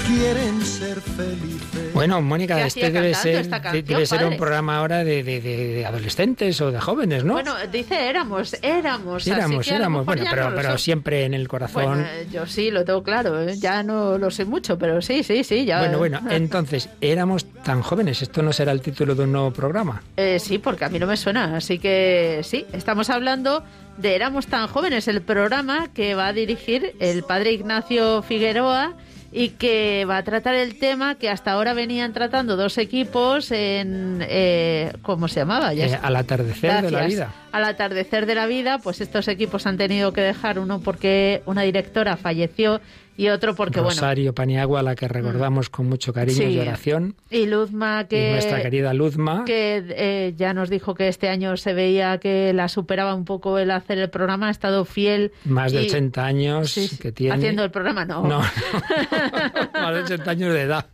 quieren 0.06 0.64
ser 0.64 1.00
felices. 1.00 1.63
Bueno, 1.92 2.20
Mónica, 2.20 2.56
¿Qué 2.56 2.66
este 2.66 2.90
debe 2.90 3.14
ser, 3.14 3.48
canción, 3.48 3.84
debe 3.84 4.06
ser 4.06 4.24
un 4.24 4.36
programa 4.36 4.78
ahora 4.78 5.04
de, 5.04 5.22
de- 5.22 5.86
adolescentes 5.86 6.60
o 6.60 6.70
de 6.72 6.80
jóvenes, 6.80 7.24
¿no? 7.24 7.34
Bueno, 7.34 7.54
dice 7.70 8.08
éramos, 8.08 8.56
éramos. 8.62 9.26
éramos, 9.26 9.68
éramos. 9.68 10.06
Bueno, 10.06 10.24
pero, 10.28 10.50
no 10.50 10.56
pero 10.56 10.78
siempre 10.78 11.24
en 11.24 11.34
el 11.34 11.46
corazón. 11.48 11.84
Bueno, 11.84 12.02
eh, 12.02 12.26
yo 12.32 12.46
sí, 12.46 12.70
lo 12.70 12.84
tengo 12.84 13.02
claro. 13.02 13.40
¿eh? 13.40 13.56
Ya 13.56 13.82
no 13.82 14.18
lo 14.18 14.30
sé 14.30 14.44
mucho, 14.44 14.78
pero 14.78 15.00
sí, 15.02 15.22
sí, 15.22 15.44
sí. 15.44 15.64
Ya... 15.64 15.78
Bueno, 15.78 15.98
bueno, 15.98 16.20
entonces, 16.30 16.88
éramos 17.00 17.46
tan 17.62 17.82
jóvenes. 17.82 18.22
Esto 18.22 18.42
no 18.42 18.52
será 18.52 18.72
el 18.72 18.80
título 18.80 19.14
de 19.14 19.24
un 19.24 19.32
nuevo 19.32 19.52
programa. 19.52 20.02
Eh, 20.16 20.38
sí, 20.40 20.58
porque 20.58 20.84
a 20.84 20.88
mí 20.88 20.98
no 20.98 21.06
me 21.06 21.16
suena. 21.16 21.56
Así 21.56 21.78
que 21.78 22.40
sí, 22.42 22.66
estamos 22.72 23.10
hablando 23.10 23.62
de 23.96 24.14
Éramos 24.14 24.46
tan 24.46 24.66
jóvenes, 24.66 25.08
el 25.08 25.22
programa 25.22 25.88
que 25.94 26.14
va 26.14 26.28
a 26.28 26.32
dirigir 26.32 26.94
el 27.00 27.22
padre 27.22 27.52
Ignacio 27.52 28.22
Figueroa 28.22 28.94
y 29.36 29.48
que 29.50 30.06
va 30.08 30.18
a 30.18 30.22
tratar 30.22 30.54
el 30.54 30.78
tema 30.78 31.16
que 31.16 31.28
hasta 31.28 31.50
ahora 31.50 31.74
venían 31.74 32.12
tratando 32.12 32.56
dos 32.56 32.78
equipos 32.78 33.50
en... 33.50 34.24
Eh, 34.28 34.92
¿Cómo 35.02 35.26
se 35.26 35.40
llamaba? 35.40 35.74
Ya 35.74 35.86
Eh, 35.86 35.98
al 36.00 36.14
atardecer 36.14 36.82
de 36.82 36.90
la 36.92 37.04
vida. 37.04 37.34
Al 37.54 37.64
atardecer 37.64 38.26
de 38.26 38.34
la 38.34 38.46
vida, 38.46 38.78
pues 38.78 39.00
estos 39.00 39.28
equipos 39.28 39.66
han 39.66 39.76
tenido 39.76 40.12
que 40.12 40.20
dejar 40.22 40.58
uno 40.58 40.80
porque 40.80 41.42
una 41.46 41.62
directora 41.62 42.16
falleció 42.16 42.80
y 43.16 43.28
otro 43.28 43.54
porque, 43.54 43.78
bueno, 43.78 43.94
Mm. 43.94 43.98
Rosario 44.00 44.34
Paniagua, 44.34 44.82
la 44.82 44.96
que 44.96 45.06
recordamos 45.06 45.70
con 45.70 45.88
mucho 45.88 46.12
cariño 46.12 46.36
Sí. 46.38 46.44
y 46.46 46.58
oración. 46.58 47.14
y 47.30 47.46
Luzma 47.46 48.08
que... 48.08 48.30
y 48.30 48.32
nuestra 48.32 48.60
querida 48.60 48.92
Luzma. 48.92 49.44
que 49.46 49.84
eh, 49.88 50.34
ya 50.36 50.52
nos 50.52 50.68
dijo 50.68 50.96
que 50.96 51.06
este 51.06 51.28
año 51.28 51.56
se 51.56 51.74
veía 51.74 52.18
que 52.18 52.52
la 52.52 52.66
superaba 52.68 53.14
un 53.14 53.24
poco 53.24 53.56
el 53.60 53.70
hacer 53.70 53.98
el 53.98 54.10
programa, 54.10 54.48
ha 54.48 54.50
estado 54.50 54.84
fiel. 54.84 55.30
Más 55.44 55.70
de 55.70 55.84
y- 55.84 55.86
80 55.86 56.26
años 56.26 56.72
Sí, 56.72 56.88
sí. 56.88 56.98
que 56.98 57.12
tiene. 57.12 57.36
Haciendo 57.36 57.62
el 57.62 57.70
programa, 57.70 58.04
no. 58.04 58.24
No, 58.26 58.40
más 59.74 59.94
de 59.94 60.00
80 60.02 60.30
años 60.30 60.52
de 60.52 60.62
edad. 60.62 60.86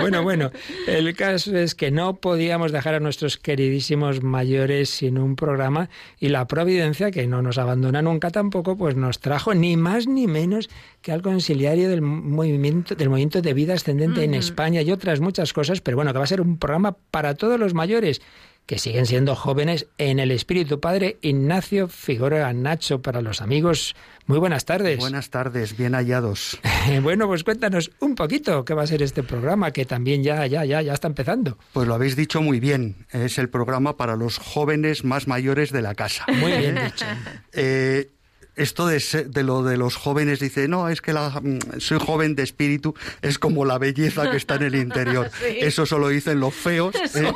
Bueno, 0.00 0.22
bueno, 0.22 0.50
el 0.86 1.14
caso 1.16 1.56
es 1.56 1.74
que 1.74 1.90
no 1.90 2.16
podíamos 2.16 2.72
dejar 2.72 2.94
a 2.94 3.00
nuestros 3.00 3.38
queridísimos 3.38 4.22
mayores 4.22 4.90
sin 4.90 5.16
un 5.18 5.34
programa 5.36 5.88
y 6.18 6.28
la 6.28 6.46
providencia, 6.46 7.10
que 7.10 7.26
no 7.26 7.42
nos 7.42 7.58
abandona 7.58 8.02
nunca 8.02 8.30
tampoco, 8.30 8.76
pues 8.76 8.96
nos 8.96 9.20
trajo 9.20 9.54
ni 9.54 9.76
más 9.76 10.06
ni 10.06 10.26
menos 10.26 10.68
que 11.02 11.12
al 11.12 11.22
conciliario 11.22 11.88
del 11.88 12.02
movimiento, 12.02 12.94
del 12.94 13.10
movimiento 13.10 13.42
de 13.42 13.54
vida 13.54 13.74
ascendente 13.74 14.24
en 14.24 14.34
España 14.34 14.82
y 14.82 14.90
otras 14.90 15.20
muchas 15.20 15.52
cosas, 15.52 15.80
pero 15.80 15.96
bueno, 15.96 16.12
que 16.12 16.18
va 16.18 16.24
a 16.24 16.28
ser 16.28 16.40
un 16.40 16.58
programa 16.58 16.96
para 17.10 17.34
todos 17.34 17.58
los 17.58 17.74
mayores 17.74 18.22
que 18.66 18.78
siguen 18.78 19.06
siendo 19.06 19.34
jóvenes 19.34 19.86
en 19.98 20.18
el 20.18 20.30
espíritu. 20.30 20.80
Padre 20.80 21.18
Ignacio 21.20 21.88
Figueroa 21.88 22.52
Nacho, 22.52 23.02
para 23.02 23.20
los 23.20 23.42
amigos, 23.42 23.94
muy 24.26 24.38
buenas 24.38 24.64
tardes. 24.64 24.98
Buenas 24.98 25.30
tardes, 25.30 25.76
bien 25.76 25.94
hallados. 25.94 26.58
Bueno, 27.02 27.26
pues 27.26 27.44
cuéntanos 27.44 27.90
un 28.00 28.14
poquito 28.14 28.64
qué 28.64 28.74
va 28.74 28.82
a 28.82 28.86
ser 28.86 29.02
este 29.02 29.22
programa, 29.22 29.70
que 29.70 29.86
también 29.86 30.22
ya, 30.22 30.46
ya, 30.46 30.64
ya, 30.64 30.82
ya 30.82 30.92
está 30.92 31.08
empezando. 31.08 31.58
Pues 31.72 31.88
lo 31.88 31.94
habéis 31.94 32.14
dicho 32.14 32.42
muy 32.42 32.60
bien, 32.60 33.06
es 33.10 33.38
el 33.38 33.48
programa 33.48 33.96
para 33.96 34.16
los 34.16 34.38
jóvenes 34.38 35.02
más 35.02 35.26
mayores 35.26 35.72
de 35.72 35.80
la 35.80 35.94
casa. 35.94 36.26
Muy 36.28 36.52
bien 36.52 36.74
dicho. 36.84 37.06
Eh, 37.56 38.10
esto 38.56 38.86
de, 38.86 39.02
de 39.28 39.42
lo 39.42 39.62
de 39.62 39.76
los 39.76 39.96
jóvenes 39.96 40.40
dice, 40.40 40.68
no, 40.68 40.88
es 40.88 41.00
que 41.00 41.12
la, 41.12 41.30
mm, 41.30 41.78
soy 41.78 41.98
joven 41.98 42.34
de 42.34 42.42
espíritu, 42.42 42.94
es 43.22 43.38
como 43.38 43.64
la 43.64 43.78
belleza 43.78 44.30
que 44.30 44.36
está 44.36 44.56
en 44.56 44.62
el 44.62 44.74
interior. 44.74 45.30
Sí. 45.44 45.58
Eso 45.60 45.84
solo 45.84 46.08
dicen 46.08 46.40
los 46.40 46.54
feos. 46.54 46.94
¿eh? 46.94 47.32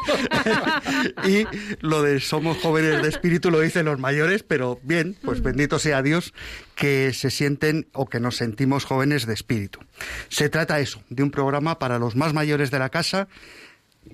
y 1.29 1.47
lo 1.81 2.03
de 2.03 2.21
somos 2.21 2.57
jóvenes 2.59 3.03
de 3.03 3.09
espíritu 3.09 3.51
lo 3.51 3.61
dicen 3.61 3.85
los 3.85 3.99
mayores, 3.99 4.43
pero 4.45 4.79
bien, 4.83 5.17
pues 5.23 5.43
bendito 5.43 5.79
sea 5.79 6.01
Dios 6.01 6.33
que 6.75 7.13
se 7.13 7.31
sienten 7.31 7.89
o 7.93 8.07
que 8.07 8.21
nos 8.21 8.37
sentimos 8.37 8.85
jóvenes 8.85 9.27
de 9.27 9.35
espíritu. 9.35 9.81
Se 10.29 10.49
trata 10.49 10.81
eso, 10.81 11.03
de 11.11 11.23
un 11.23 11.31
programa 11.31 11.79
para 11.79 11.99
los 11.99 12.17
más 12.17 12.33
mayores 12.33 12.71
de 12.71 12.79
la 12.79 12.89
casa. 12.89 13.29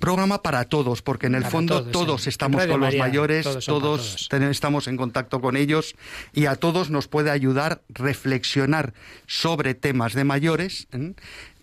Programa 0.01 0.43
para 0.43 0.65
todos, 0.65 1.03
porque 1.03 1.27
en 1.27 1.35
el 1.35 1.43
Para 1.43 1.51
fondo 1.51 1.85
todos, 1.85 2.27
estamos 2.27 2.61
Radio 2.61 2.73
con 2.73 2.81
los 2.81 2.97
mayores, 2.97 3.47
todos 3.65 4.29
estamos 4.31 4.89
en 4.89 4.97
contacto 4.97 5.41
con 5.41 5.57
ellos 5.57 5.95
y 6.33 6.47
a 6.47 6.57
todos 6.57 6.91
nos 6.91 7.09
puede 7.09 7.31
ayudar 7.31 7.83
reflexionar 7.89 8.95
sobre 9.27 9.75
temas 9.75 10.15
de 10.15 10.25
mayores. 10.25 10.89
¿eh? 10.93 11.15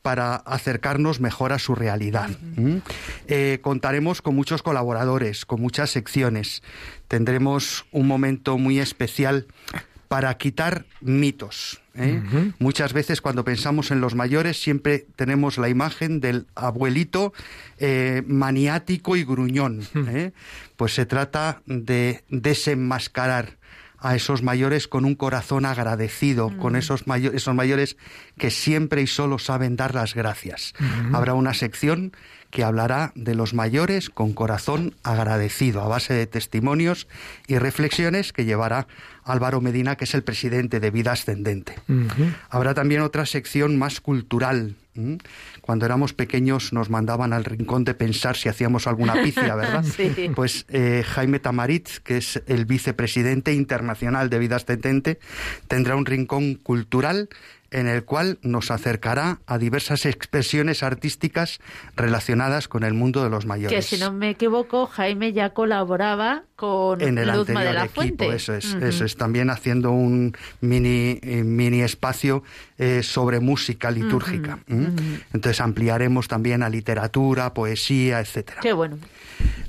para 0.02 0.36
acercarnos 0.36 1.20
mejor 1.20 1.54
a 1.54 1.60
su 1.60 1.76
realidad. 1.76 2.30
¿m? 2.58 2.82
Eh, 3.28 3.60
contaremos 3.62 4.22
con 4.22 4.36
muchos 4.36 4.64
colaboradores, 4.64 5.46
con 5.46 5.62
muchas 5.62 5.92
secciones. 5.92 6.64
Tendremos 7.08 7.86
un 7.92 8.08
momento 8.08 8.58
muy 8.58 8.80
especial 8.80 9.46
para 10.08 10.36
quitar 10.38 10.86
mitos. 11.02 11.81
¿Eh? 11.96 12.22
Muchas 12.60 12.94
veces 12.94 13.22
cuando 13.22 13.44
pensamos 13.44 13.92
en 13.92 14.02
los 14.02 14.16
mayores 14.16 14.62
siempre 14.62 15.06
tenemos 15.16 15.58
la 15.58 15.70
imagen 15.70 16.20
del 16.20 16.48
abuelito 16.56 17.34
eh, 17.78 18.24
maniático 18.26 19.16
y 19.16 19.24
gruñón. 19.24 19.82
¿eh? 19.96 20.32
Pues 20.76 20.94
se 20.94 21.06
trata 21.06 21.62
de 21.66 22.24
desenmascarar 22.30 23.58
a 24.02 24.16
esos 24.16 24.42
mayores 24.42 24.88
con 24.88 25.06
un 25.06 25.16
corazón 25.16 25.66
agradecido, 25.66 26.58
con 26.58 26.76
esos, 26.76 27.04
esos 27.34 27.56
mayores 27.56 27.98
que 28.38 28.50
siempre 28.50 29.02
y 29.04 29.08
solo 29.08 29.40
saben 29.40 29.76
dar 29.76 29.94
las 29.94 30.16
gracias. 30.16 30.74
Habrá 31.14 31.36
una 31.36 31.54
sección 31.54 32.12
que 32.50 32.64
hablará 32.64 33.14
de 33.16 33.34
los 33.34 33.54
mayores 33.54 34.10
con 34.10 34.34
corazón 34.34 34.96
agradecido, 35.04 35.82
a 35.82 35.88
base 35.88 36.14
de 36.14 36.28
testimonios 36.28 37.08
y 37.48 37.58
reflexiones 37.58 38.34
que 38.34 38.44
llevará 38.44 38.88
Álvaro 39.24 39.62
Medina, 39.62 39.96
que 39.96 40.04
es 40.04 40.14
el 40.14 40.24
presidente 40.24 40.80
de 40.80 40.92
Vida 40.92 41.14
Ascendente. 41.14 41.76
Habrá 42.50 42.74
también 42.74 43.02
otra 43.02 43.26
sección 43.26 43.80
más 43.80 44.02
cultural. 44.02 44.76
¿m? 44.96 45.20
Cuando 45.62 45.86
éramos 45.86 46.14
pequeños 46.14 46.74
nos 46.74 46.90
mandaban 46.90 47.34
al 47.34 47.46
rincón 47.46 47.84
de 47.84 47.94
pensar 47.94 48.36
si 48.36 48.50
hacíamos 48.50 48.88
alguna 48.88 49.14
picia, 49.22 49.56
¿verdad? 49.56 49.86
Sí. 49.96 50.32
Pues 50.36 50.66
eh, 50.70 51.04
Jaime 51.06 51.40
Tamarit, 51.40 51.88
que 52.04 52.18
es 52.18 52.42
el 52.48 52.66
vicepresidente 52.66 53.54
internacional 53.54 54.30
de 54.30 54.40
Vida 54.40 54.56
Ascendente, 54.56 55.20
tendrá 55.68 55.96
un 55.96 56.06
rincón 56.06 56.56
cultural 56.56 57.30
en 57.72 57.88
el 57.88 58.04
cual 58.04 58.38
nos 58.42 58.70
acercará 58.70 59.40
a 59.48 59.58
diversas 59.58 60.06
expresiones 60.06 60.84
artísticas 60.84 61.60
relacionadas 61.96 62.68
con 62.68 62.84
el 62.84 62.94
mundo 62.94 63.24
de 63.24 63.30
los 63.30 63.46
mayores. 63.46 63.76
Que 63.76 63.96
si 63.96 64.02
no 64.02 64.12
me 64.12 64.30
equivoco, 64.30 64.86
Jaime 64.86 65.32
ya 65.32 65.52
colaboraba 65.52 66.44
con 66.58 67.02
en 67.02 67.18
el 67.18 67.28
Luzma 67.28 67.40
anterior 67.40 67.64
de 67.64 67.74
la 67.74 67.86
equipo, 67.86 67.96
Fuente. 67.96 68.36
eso 68.36 68.54
es, 68.54 68.76
eso 68.76 69.06
es, 69.06 69.16
también 69.16 69.50
haciendo 69.50 69.92
un 69.92 70.36
mini, 70.60 71.20
eh, 71.24 71.44
mini 71.44 71.82
espacio 71.82 72.44
eh, 72.78 73.02
sobre 73.04 73.40
música 73.40 73.90
litúrgica. 73.90 74.60
Entonces 74.68 75.62
ampliaremos 75.62 76.28
también 76.28 76.64
a 76.64 76.70
literatura, 76.70 77.54
poesía, 77.54 78.20
etcétera. 78.20 78.60
Qué 78.62 78.74
bueno. 78.74 78.98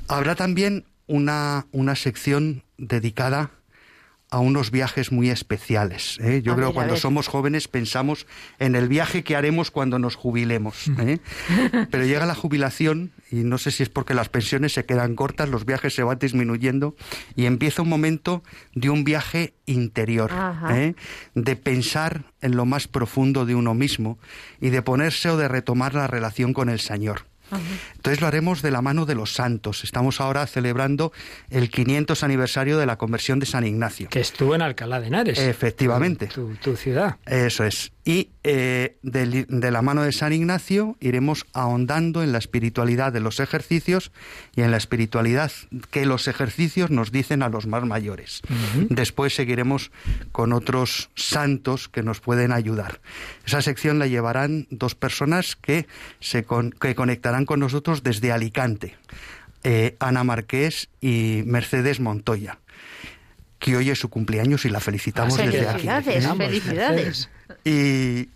Habrá 0.09 0.35
también 0.35 0.85
una, 1.07 1.67
una 1.71 1.95
sección 1.95 2.63
dedicada 2.77 3.51
a 4.33 4.39
unos 4.39 4.71
viajes 4.71 5.11
muy 5.11 5.29
especiales. 5.29 6.17
¿eh? 6.19 6.41
Yo 6.43 6.53
A 6.53 6.55
creo 6.55 6.69
que 6.69 6.73
cuando 6.73 6.97
somos 6.97 7.27
jóvenes 7.27 7.67
pensamos 7.67 8.25
en 8.57 8.75
el 8.75 8.87
viaje 8.87 9.23
que 9.23 9.35
haremos 9.35 9.69
cuando 9.69 9.99
nos 9.99 10.15
jubilemos. 10.15 10.87
¿eh? 10.97 11.19
Pero 11.91 12.03
llega 12.03 12.25
la 12.25 12.33
jubilación 12.33 13.11
y 13.29 13.43
no 13.43 13.59
sé 13.59 13.69
si 13.69 13.83
es 13.83 13.89
porque 13.89 14.15
las 14.15 14.29
pensiones 14.29 14.73
se 14.73 14.85
quedan 14.85 15.15
cortas, 15.15 15.49
los 15.49 15.65
viajes 15.65 15.93
se 15.93 16.01
van 16.01 16.17
disminuyendo 16.17 16.95
y 17.35 17.45
empieza 17.45 17.83
un 17.83 17.89
momento 17.89 18.41
de 18.73 18.89
un 18.89 19.03
viaje 19.03 19.53
interior. 19.67 20.31
¿eh? 20.71 20.95
de 21.35 21.55
pensar 21.55 22.23
en 22.41 22.55
lo 22.55 22.65
más 22.65 22.87
profundo 22.87 23.45
de 23.45 23.53
uno 23.53 23.75
mismo 23.75 24.17
y 24.59 24.71
de 24.71 24.81
ponerse 24.81 25.29
o 25.29 25.37
de 25.37 25.47
retomar 25.47 25.93
la 25.93 26.07
relación 26.07 26.53
con 26.53 26.69
el 26.69 26.79
Señor. 26.79 27.25
Entonces 27.95 28.21
lo 28.21 28.27
haremos 28.27 28.61
de 28.61 28.71
la 28.71 28.81
mano 28.81 29.05
de 29.05 29.15
los 29.15 29.33
santos. 29.33 29.83
Estamos 29.83 30.21
ahora 30.21 30.45
celebrando 30.47 31.11
el 31.49 31.69
500 31.69 32.23
aniversario 32.23 32.77
de 32.77 32.85
la 32.85 32.97
conversión 32.97 33.39
de 33.39 33.45
San 33.45 33.65
Ignacio. 33.65 34.09
Que 34.09 34.19
estuvo 34.19 34.55
en 34.55 34.61
Alcalá 34.61 34.99
de 34.99 35.07
Henares. 35.07 35.39
Efectivamente. 35.39 36.27
Tu, 36.27 36.55
tu 36.55 36.75
ciudad. 36.75 37.17
Eso 37.25 37.63
es. 37.63 37.91
Y 38.05 38.31
eh, 38.43 38.97
de, 39.01 39.45
de, 39.47 39.71
la 39.71 39.81
mano 39.81 40.03
de 40.03 40.11
San 40.11 40.33
Ignacio 40.33 40.97
iremos 40.99 41.45
ahondando 41.53 42.21
en 42.21 42.33
la 42.33 42.37
espiritualidad 42.37 43.13
de 43.13 43.21
los 43.21 43.39
ejercicios 43.39 44.11
y 44.55 44.61
en 44.61 44.71
la 44.71 44.77
espiritualidad 44.77 45.53
que 45.89 46.05
los 46.05 46.27
ejercicios 46.27 46.89
nos 46.89 47.13
dicen 47.13 47.43
a 47.43 47.49
los 47.49 47.65
más 47.65 47.85
mayores. 47.85 48.41
Después 48.89 49.33
seguiremos 49.33 49.91
con 50.33 50.51
otros 50.51 51.11
santos 51.15 51.87
que 51.87 52.03
nos 52.03 52.19
pueden 52.19 52.51
ayudar. 52.51 52.99
Esa 53.45 53.61
sección 53.61 53.99
la 53.99 54.07
llevarán 54.07 54.67
dos 54.69 54.95
personas 54.95 55.55
que 55.55 55.87
se 56.19 56.45
que 56.81 56.95
conectarán 56.95 57.45
con 57.45 57.61
nosotros 57.61 58.03
desde 58.03 58.33
Alicante, 58.33 58.97
eh, 59.63 59.95
Ana 59.99 60.25
Marqués 60.25 60.89
y 60.99 61.43
Mercedes 61.45 62.01
Montoya 62.01 62.59
que 63.59 63.77
hoy 63.77 63.89
es 63.89 63.99
su 63.99 64.09
cumpleaños 64.09 64.65
y 64.65 64.69
la 64.69 64.81
felicitamos 64.81 65.37
desde 65.37 65.69
aquí. 65.69 65.87
Felicidades, 65.87 66.37
felicidades. 66.37 67.29
Y 67.63 68.29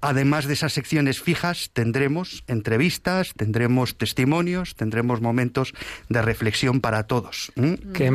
además 0.00 0.46
de 0.46 0.52
esas 0.52 0.72
secciones 0.72 1.20
fijas, 1.20 1.70
tendremos 1.72 2.44
entrevistas, 2.46 3.32
tendremos 3.36 3.96
testimonios, 3.96 4.74
tendremos 4.74 5.20
momentos 5.20 5.72
de 6.08 6.22
reflexión 6.22 6.80
para 6.80 7.06
todos. 7.06 7.52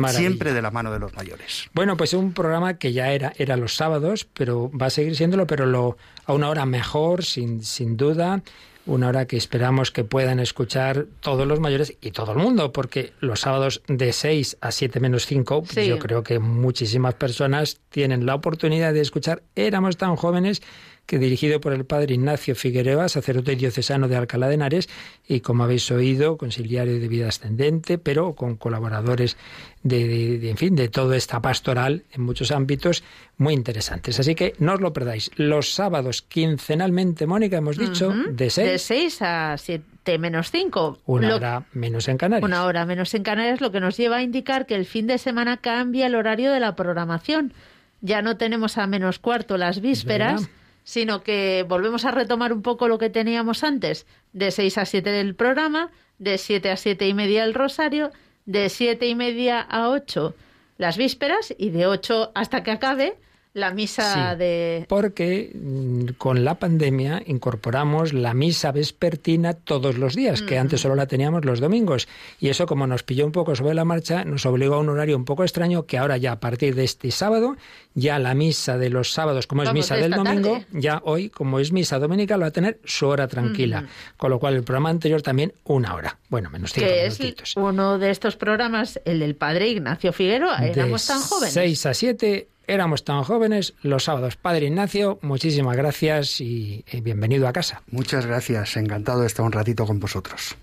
Siempre 0.08 0.52
de 0.52 0.62
la 0.62 0.70
mano 0.70 0.92
de 0.92 1.00
los 1.00 1.14
mayores. 1.14 1.68
Bueno, 1.74 1.96
pues 1.96 2.14
un 2.14 2.32
programa 2.32 2.74
que 2.78 2.92
ya 2.92 3.12
era, 3.12 3.32
era 3.36 3.56
los 3.56 3.74
sábados, 3.74 4.24
pero 4.24 4.70
va 4.70 4.86
a 4.86 4.90
seguir 4.90 5.16
siéndolo, 5.16 5.46
pero 5.46 5.66
lo, 5.66 5.96
a 6.26 6.32
una 6.32 6.48
hora 6.48 6.64
mejor, 6.64 7.24
sin, 7.24 7.64
sin 7.64 7.96
duda 7.96 8.42
una 8.90 9.08
hora 9.08 9.26
que 9.26 9.36
esperamos 9.36 9.92
que 9.92 10.02
puedan 10.02 10.40
escuchar 10.40 11.06
todos 11.20 11.46
los 11.46 11.60
mayores 11.60 11.96
y 12.00 12.10
todo 12.10 12.32
el 12.32 12.38
mundo, 12.38 12.72
porque 12.72 13.12
los 13.20 13.40
sábados 13.40 13.82
de 13.86 14.12
6 14.12 14.58
a 14.60 14.72
7 14.72 14.98
menos 14.98 15.26
5, 15.26 15.62
pues 15.62 15.86
yo 15.86 15.98
creo 15.98 16.24
que 16.24 16.40
muchísimas 16.40 17.14
personas 17.14 17.78
tienen 17.88 18.26
la 18.26 18.34
oportunidad 18.34 18.92
de 18.92 19.00
escuchar 19.00 19.42
Éramos 19.54 19.96
tan 19.96 20.16
jóvenes 20.16 20.60
que 21.06 21.18
dirigido 21.18 21.60
por 21.60 21.72
el 21.72 21.84
padre 21.84 22.14
Ignacio 22.14 22.54
Figueroa, 22.54 23.08
sacerdote 23.08 23.56
diocesano 23.56 24.06
de 24.06 24.16
Alcalá 24.16 24.46
de 24.48 24.54
Henares, 24.54 24.88
y 25.26 25.40
como 25.40 25.64
habéis 25.64 25.90
oído, 25.90 26.36
conciliario 26.36 27.00
de 27.00 27.08
vida 27.08 27.28
ascendente, 27.28 27.98
pero 27.98 28.34
con 28.34 28.56
colaboradores 28.56 29.36
de, 29.82 30.48
en 30.48 30.56
fin, 30.56 30.76
de 30.76 30.88
toda 30.88 31.16
esta 31.16 31.42
pastoral 31.42 32.04
en 32.12 32.22
muchos 32.22 32.52
ámbitos 32.52 33.02
muy 33.38 33.54
interesantes. 33.54 34.20
Así 34.20 34.34
que 34.34 34.54
no 34.58 34.74
os 34.74 34.80
lo 34.80 34.92
perdáis. 34.92 35.30
Los 35.34 35.72
sábados, 35.72 36.22
quincenalmente, 36.22 37.26
Mónica, 37.26 37.56
hemos 37.56 37.76
dicho, 37.76 38.12
de 38.12 38.48
6. 38.48 38.70
De 38.70 38.78
6 38.78 39.22
a 39.22 39.56
7 39.58 40.18
menos 40.18 40.50
5. 40.52 40.98
Una 41.06 41.34
hora 41.34 41.66
menos 41.72 42.06
en 42.06 42.18
Canarias. 42.18 42.46
Una 42.46 42.64
hora 42.64 42.86
menos 42.86 43.12
en 43.14 43.24
Canarias, 43.24 43.60
lo 43.60 43.72
que 43.72 43.80
nos 43.80 43.96
lleva 43.96 44.18
a 44.18 44.22
indicar 44.22 44.66
que 44.66 44.76
el 44.76 44.86
fin 44.86 45.06
de 45.08 45.18
semana 45.18 45.56
cambia 45.56 46.06
el 46.06 46.14
horario 46.14 46.52
de 46.52 46.60
la 46.60 46.76
programación. 46.76 47.52
Ya 48.00 48.22
no 48.22 48.36
tenemos 48.36 48.78
a 48.78 48.86
menos 48.86 49.18
cuarto 49.18 49.56
las 49.56 49.80
vísperas 49.80 50.48
sino 50.84 51.22
que 51.22 51.64
volvemos 51.68 52.04
a 52.04 52.10
retomar 52.10 52.52
un 52.52 52.62
poco 52.62 52.88
lo 52.88 52.98
que 52.98 53.10
teníamos 53.10 53.64
antes, 53.64 54.06
de 54.32 54.50
6 54.50 54.78
a 54.78 54.84
7 54.84 55.10
del 55.10 55.34
programa, 55.34 55.90
de 56.18 56.38
7 56.38 56.70
a 56.70 56.76
7 56.76 57.06
y 57.06 57.14
media 57.14 57.44
el 57.44 57.54
rosario, 57.54 58.10
de 58.46 58.68
7 58.68 59.06
y 59.06 59.14
media 59.14 59.60
a 59.60 59.90
8 59.90 60.34
las 60.80 60.96
vísperas 60.96 61.54
y 61.58 61.68
de 61.70 61.86
8 61.86 62.32
hasta 62.34 62.62
que 62.62 62.70
acabe 62.70 63.18
la 63.52 63.72
misa 63.72 64.36
de... 64.36 64.86
Porque 64.88 65.50
mm, 65.54 66.12
con 66.18 66.44
la 66.44 66.58
pandemia 66.58 67.22
incorporamos 67.26 68.12
la 68.12 68.32
misa 68.32 68.70
vespertina 68.70 69.54
todos 69.54 69.98
los 69.98 70.14
días, 70.14 70.42
que 70.42 70.58
antes 70.58 70.80
solo 70.80 70.94
la 70.94 71.06
teníamos 71.06 71.44
los 71.44 71.58
domingos. 71.60 72.06
Y 72.38 72.48
eso, 72.48 72.66
como 72.66 72.86
nos 72.86 73.02
pilló 73.02 73.26
un 73.26 73.32
poco 73.32 73.56
sobre 73.56 73.74
la 73.74 73.84
marcha, 73.84 74.24
nos 74.24 74.46
obligó 74.46 74.76
a 74.76 74.78
un 74.78 74.88
horario 74.88 75.16
un 75.16 75.24
poco 75.24 75.42
extraño, 75.42 75.84
que 75.86 75.98
ahora 75.98 76.16
ya 76.16 76.32
a 76.32 76.40
partir 76.40 76.74
de 76.76 76.84
este 76.84 77.10
sábado, 77.10 77.56
ya 77.94 78.18
la 78.20 78.34
misa 78.34 78.78
de 78.78 78.88
los 78.88 79.12
sábados, 79.12 79.46
como 79.48 79.64
es 79.64 79.72
misa 79.72 79.96
del 79.96 80.12
domingo, 80.12 80.62
ya 80.72 81.00
hoy, 81.04 81.28
como 81.28 81.58
es 81.58 81.72
misa 81.72 81.98
dominical, 81.98 82.42
va 82.42 82.46
a 82.46 82.52
tener 82.52 82.78
su 82.84 83.08
hora 83.08 83.26
tranquila. 83.26 83.86
Con 84.16 84.30
lo 84.30 84.38
cual 84.38 84.54
el 84.54 84.62
programa 84.62 84.90
anterior 84.90 85.22
también 85.22 85.52
una 85.64 85.94
hora. 85.94 86.18
Bueno, 86.28 86.50
menos 86.50 86.72
cinco 86.72 86.86
que 86.86 87.06
es 87.06 87.56
uno 87.56 87.98
de 87.98 88.10
estos 88.10 88.36
programas, 88.36 89.00
el 89.04 89.18
del 89.18 89.34
padre 89.34 89.68
Ignacio 89.68 90.12
Figueroa. 90.12 90.64
Éramos 90.66 91.06
tan 91.06 91.20
jóvenes. 91.20 91.52
6 91.52 91.86
a 91.86 91.94
7 91.94 92.48
éramos 92.70 93.04
tan 93.04 93.24
jóvenes 93.24 93.74
los 93.82 94.04
sábados. 94.04 94.36
Padre 94.36 94.66
Ignacio, 94.66 95.18
muchísimas 95.22 95.76
gracias 95.76 96.40
y 96.40 96.84
bienvenido 97.02 97.48
a 97.48 97.52
casa. 97.52 97.82
Muchas 97.90 98.26
gracias, 98.26 98.76
encantado 98.76 99.20
de 99.20 99.26
estar 99.26 99.44
un 99.44 99.52
ratito 99.52 99.86
con 99.86 99.98
vosotros. 99.98 100.56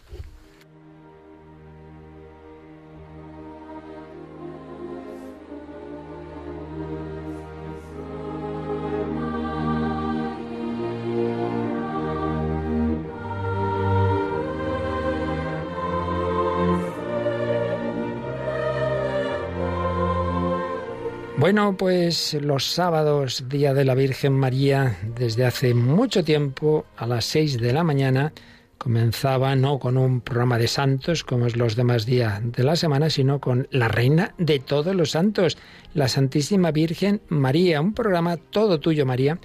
Bueno, 21.47 21.77
pues 21.77 22.33
los 22.33 22.65
sábados, 22.65 23.45
Día 23.47 23.73
de 23.73 23.86
la 23.86 23.95
Virgen 23.95 24.33
María, 24.33 24.97
desde 25.15 25.45
hace 25.45 25.73
mucho 25.73 26.21
tiempo, 26.21 26.86
a 26.97 27.07
las 27.07 27.23
seis 27.23 27.57
de 27.57 27.71
la 27.71 27.86
mañana, 27.86 28.33
comenzaba 28.77 29.55
no 29.55 29.79
con 29.79 29.97
un 29.97 30.19
programa 30.19 30.57
de 30.57 30.67
santos, 30.67 31.23
como 31.23 31.45
es 31.45 31.55
los 31.55 31.77
demás 31.77 32.05
días 32.05 32.41
de 32.43 32.65
la 32.65 32.75
semana, 32.75 33.10
sino 33.10 33.39
con 33.39 33.69
la 33.71 33.88
Reina 33.88 34.36
de 34.38 34.60
todos 34.60 34.93
los 34.93 35.12
santos, 35.12 35.57
la 35.93 36.10
Santísima 36.10 36.71
Virgen 36.71 37.21
María, 37.29 37.79
un 37.79 37.93
programa 37.93 38.36
todo 38.36 38.81
tuyo, 38.81 39.05
María, 39.05 39.39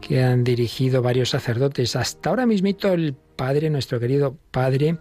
que 0.00 0.24
han 0.24 0.42
dirigido 0.42 1.02
varios 1.02 1.30
sacerdotes. 1.30 1.94
Hasta 1.94 2.30
ahora 2.30 2.46
mismito 2.46 2.92
el 2.92 3.14
padre, 3.14 3.70
nuestro 3.70 4.00
querido 4.00 4.36
padre, 4.50 4.98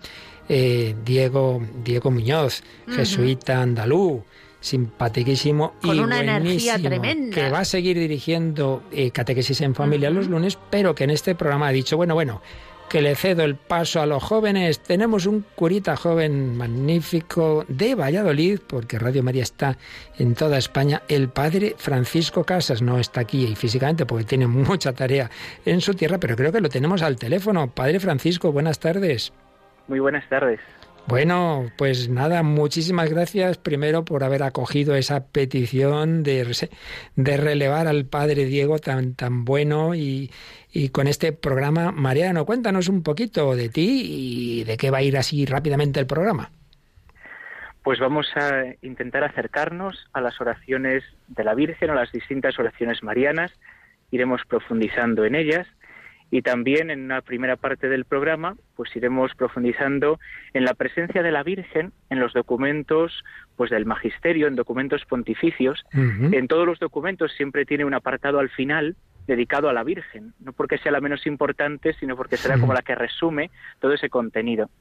eh, 0.49 0.93
Diego, 1.03 1.63
Diego 1.83 2.11
Muñoz, 2.11 2.61
jesuita 2.89 3.59
andaluz 3.59 4.21
simpaticísimo 4.63 5.73
Con 5.81 5.97
y 5.97 5.99
una 5.99 6.21
energía 6.21 6.79
tremenda. 6.79 7.35
que 7.35 7.49
va 7.49 7.59
a 7.59 7.65
seguir 7.65 7.99
dirigiendo 7.99 8.81
eh, 8.91 9.11
catequesis 9.11 9.59
en 9.61 9.75
familia 9.75 10.09
los 10.09 10.27
lunes, 10.27 10.57
pero 10.69 10.95
que 10.95 11.03
en 11.03 11.09
este 11.09 11.35
programa 11.35 11.67
ha 11.67 11.71
dicho, 11.71 11.97
bueno, 11.97 12.13
bueno, 12.13 12.41
que 12.89 13.01
le 13.01 13.15
cedo 13.15 13.43
el 13.43 13.55
paso 13.55 14.01
a 14.01 14.05
los 14.05 14.23
jóvenes. 14.23 14.79
Tenemos 14.79 15.25
un 15.25 15.43
curita 15.55 15.95
joven 15.95 16.55
magnífico 16.55 17.65
de 17.67 17.95
Valladolid, 17.95 18.59
porque 18.65 18.99
Radio 18.99 19.21
María 19.21 19.43
está 19.43 19.77
en 20.17 20.33
toda 20.33 20.57
España. 20.57 21.01
El 21.09 21.27
padre 21.27 21.75
Francisco 21.77 22.43
Casas 22.43 22.81
no 22.81 22.99
está 22.99 23.21
aquí 23.21 23.55
físicamente 23.55 24.05
porque 24.05 24.25
tiene 24.25 24.47
mucha 24.47 24.93
tarea 24.93 25.29
en 25.65 25.81
su 25.81 25.93
tierra, 25.93 26.19
pero 26.19 26.35
creo 26.35 26.51
que 26.51 26.61
lo 26.61 26.69
tenemos 26.69 27.01
al 27.01 27.17
teléfono. 27.17 27.69
Padre 27.69 27.99
Francisco, 27.99 28.51
buenas 28.51 28.79
tardes. 28.79 29.33
Muy 29.87 29.99
buenas 29.99 30.27
tardes. 30.29 30.59
Bueno, 31.05 31.69
pues 31.77 32.07
nada, 32.07 32.43
muchísimas 32.43 33.09
gracias 33.09 33.57
primero 33.57 34.05
por 34.05 34.23
haber 34.23 34.41
acogido 34.41 34.95
esa 34.95 35.27
petición 35.27 36.23
de, 36.23 36.69
de 37.17 37.37
relevar 37.37 37.87
al 37.87 38.05
padre 38.05 38.45
Diego 38.45 38.79
tan, 38.79 39.13
tan 39.13 39.43
bueno 39.43 39.95
y, 39.95 40.31
y 40.71 40.89
con 40.89 41.07
este 41.07 41.33
programa. 41.33 41.91
Mariano, 41.91 42.45
cuéntanos 42.45 42.87
un 42.87 43.03
poquito 43.03 43.53
de 43.55 43.67
ti 43.67 44.01
y 44.05 44.63
de 44.63 44.77
qué 44.77 44.91
va 44.91 44.99
a 44.99 45.03
ir 45.03 45.17
así 45.17 45.45
rápidamente 45.45 45.99
el 45.99 46.07
programa. 46.07 46.51
Pues 47.83 47.99
vamos 47.99 48.27
a 48.37 48.63
intentar 48.81 49.25
acercarnos 49.25 50.07
a 50.13 50.21
las 50.21 50.39
oraciones 50.39 51.03
de 51.27 51.43
la 51.43 51.53
Virgen, 51.53 51.89
a 51.89 51.95
las 51.95 52.13
distintas 52.13 52.57
oraciones 52.57 53.03
marianas, 53.03 53.51
iremos 54.09 54.41
profundizando 54.47 55.25
en 55.25 55.35
ellas 55.35 55.67
y 56.33 56.41
también 56.41 56.89
en 56.89 57.03
una 57.03 57.21
primera 57.21 57.57
parte 57.57 57.89
del 57.89 58.05
programa 58.05 58.55
pues 58.75 58.95
iremos 58.95 59.35
profundizando 59.35 60.19
en 60.55 60.65
la 60.65 60.73
presencia 60.73 61.21
de 61.21 61.31
la 61.31 61.43
Virgen 61.43 61.93
en 62.09 62.19
los 62.19 62.33
documentos 62.33 63.23
pues 63.55 63.69
del 63.69 63.85
magisterio 63.85 64.47
en 64.47 64.55
documentos 64.55 65.05
pontificios. 65.05 65.85
En 65.93 66.47
todos 66.47 66.65
los 66.65 66.79
documentos 66.79 67.33
siempre 67.37 67.67
tiene 67.67 67.85
un 67.85 67.93
apartado 67.93 68.39
al 68.39 68.49
final 68.49 68.95
dedicado 69.27 69.69
a 69.69 69.73
la 69.73 69.83
Virgen. 69.83 70.33
No 70.39 70.53
porque 70.53 70.79
sea 70.79 70.91
la 70.91 71.01
menos 71.01 71.27
importante 71.27 71.93
sino 71.99 72.17
porque 72.17 72.37
será 72.37 72.57
como 72.57 72.73
la 72.73 72.81
que 72.81 72.95
resume 72.95 73.51
todo 73.79 73.93
ese 73.93 74.09
contenido. 74.09 74.71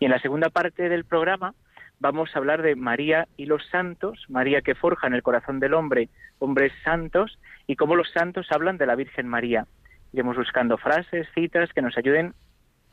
Y 0.00 0.06
en 0.06 0.12
la 0.12 0.18
segunda 0.18 0.48
parte 0.48 0.88
del 0.88 1.04
programa 1.04 1.52
vamos 2.00 2.34
a 2.34 2.38
hablar 2.38 2.62
de 2.62 2.74
María 2.74 3.28
y 3.36 3.44
los 3.44 3.66
santos, 3.66 4.24
María 4.30 4.62
que 4.62 4.74
forja 4.74 5.08
en 5.08 5.12
el 5.12 5.22
corazón 5.22 5.60
del 5.60 5.74
hombre 5.74 6.08
hombres 6.38 6.72
santos, 6.82 7.38
y 7.66 7.76
cómo 7.76 7.96
los 7.96 8.10
santos 8.12 8.46
hablan 8.50 8.78
de 8.78 8.86
la 8.86 8.96
Virgen 8.96 9.28
María 9.28 9.66
iremos 10.12 10.36
buscando 10.36 10.76
frases, 10.78 11.26
citas 11.34 11.70
que 11.74 11.82
nos 11.82 11.96
ayuden 11.96 12.34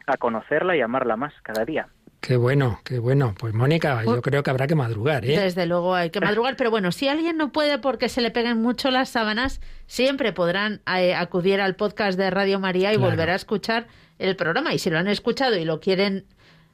a 0.07 0.17
conocerla 0.17 0.75
y 0.75 0.81
amarla 0.81 1.15
más 1.15 1.33
cada 1.43 1.65
día. 1.65 1.87
Qué 2.21 2.35
bueno, 2.35 2.79
qué 2.83 2.99
bueno. 2.99 3.33
Pues 3.39 3.53
Mónica, 3.53 4.03
yo 4.03 4.21
creo 4.21 4.43
que 4.43 4.49
habrá 4.49 4.67
que 4.67 4.75
madrugar, 4.75 5.23
¿eh? 5.23 5.39
Desde 5.39 5.65
luego 5.65 5.95
hay 5.95 6.09
que 6.09 6.19
madrugar, 6.19 6.57
pero 6.57 6.69
bueno, 6.69 6.91
si 6.91 7.07
alguien 7.07 7.37
no 7.37 7.51
puede 7.51 7.79
porque 7.79 8.09
se 8.09 8.19
le 8.19 8.29
peguen 8.29 8.61
mucho 8.61 8.91
las 8.91 9.09
sábanas, 9.09 9.61
siempre 9.87 10.33
podrán 10.33 10.81
eh, 10.93 11.15
acudir 11.15 11.61
al 11.61 11.75
podcast 11.75 12.17
de 12.19 12.29
Radio 12.29 12.59
María 12.59 12.93
y 12.93 12.97
volver 12.97 13.29
a 13.29 13.35
escuchar 13.35 13.87
el 14.17 14.35
programa. 14.35 14.73
Y 14.73 14.79
si 14.79 14.89
lo 14.89 14.97
han 14.97 15.07
escuchado 15.07 15.55
y 15.55 15.63
lo 15.63 15.79
quieren 15.79 16.25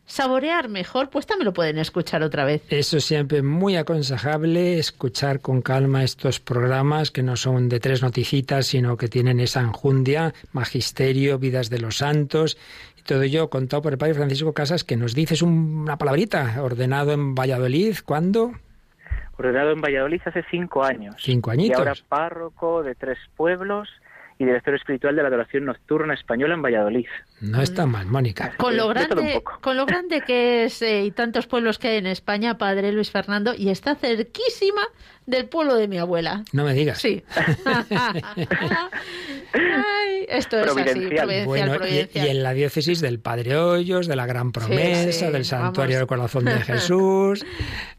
saborear 0.06 0.70
mejor, 0.70 1.10
pues 1.10 1.26
también 1.26 1.46
lo 1.46 1.54
pueden 1.54 1.78
escuchar 1.78 2.24
otra 2.24 2.46
vez. 2.46 2.63
Eso 2.70 3.00
siempre 3.00 3.41
muy 3.41 3.76
aconsejable, 3.76 4.78
escuchar 4.78 5.39
con 5.41 5.62
calma 5.62 6.04
estos 6.04 6.39
programas 6.39 7.12
que 7.12 7.24
no 7.24 7.36
son 7.36 7.70
de 7.70 7.80
tres 7.80 8.02
noticitas, 8.02 8.68
sino 8.68 8.98
que 8.98 9.08
tienen 9.08 9.39
esa 9.39 9.62
enjundia, 9.62 10.34
magisterio, 10.52 11.39
vidas 11.39 11.70
de 11.70 11.80
los 11.80 11.98
santos 11.98 12.58
y 12.98 13.02
todo 13.04 13.22
ello 13.24 13.50
contado 13.50 13.82
por 13.82 13.94
el 13.94 13.98
padre 13.98 14.13
Francisco 14.13 14.54
Casas, 14.54 14.84
que 14.84 14.98
nos 14.98 15.15
dices 15.15 15.41
una 15.41 15.98
palabrita, 15.98 16.62
ordenado 16.62 17.12
en 17.12 17.36
Valladolid, 17.36 17.98
¿cuándo? 18.06 18.52
Ordenado 19.38 19.72
en 19.72 19.82
Valladolid 19.82 20.22
hace 20.26 20.44
cinco 20.50 20.84
años. 20.84 21.15
Cinco 21.20 21.52
añitos. 21.52 21.78
Y 21.78 21.80
ahora 21.80 21.94
párroco 22.08 22.84
de 22.84 22.96
tres 22.96 23.18
pueblos 23.36 23.89
y 24.38 24.45
director 24.45 24.76
espiritual 24.76 25.15
de 25.15 25.21
la 25.21 25.30
adoración 25.30 25.65
nocturna 25.65 26.13
española 26.13 26.56
en 26.56 26.62
Valladolid. 26.62 27.06
No 27.41 27.62
está 27.62 27.86
mal, 27.86 28.08
Mónica. 28.08 28.54
Con 28.58 28.76
lo 28.76 28.89
grande, 28.89 29.41
con 29.62 29.78
lo 29.78 29.86
grande 29.86 30.21
que 30.21 30.65
es 30.65 30.82
eh, 30.82 31.06
y 31.06 31.12
tantos 31.12 31.48
pueblos 31.48 31.80
que 31.80 31.89
hay 31.89 31.98
en 31.98 32.08
España, 32.08 32.58
padre 32.58 32.91
Luis 32.91 33.12
Fernando, 33.12 33.54
y 33.56 33.69
está 33.69 33.95
cerquísima 33.95 34.82
del 35.26 35.48
pueblo 35.48 35.76
de 35.76 35.88
mi 35.88 35.98
abuela. 35.98 36.43
No 36.52 36.65
me 36.65 36.74
digas. 36.74 37.00
Sí. 37.00 37.24
esto 40.28 40.60
es 40.60 40.78
así, 40.78 41.10
bueno, 41.45 41.78
y, 41.88 42.10
en 42.13 42.43
la 42.43 42.54
diócesis 42.54 43.02
del 43.02 43.19
Padre 43.19 43.58
Hoyos, 43.58 44.08
de 44.08 44.15
la 44.15 44.26
Gran 44.26 44.52
Promesa, 44.52 45.32
del 45.32 45.45
Santuario 45.45 45.98
del 45.98 46.08
Corazón 46.08 46.45
de 46.45 46.60
Jesús. 46.62 47.45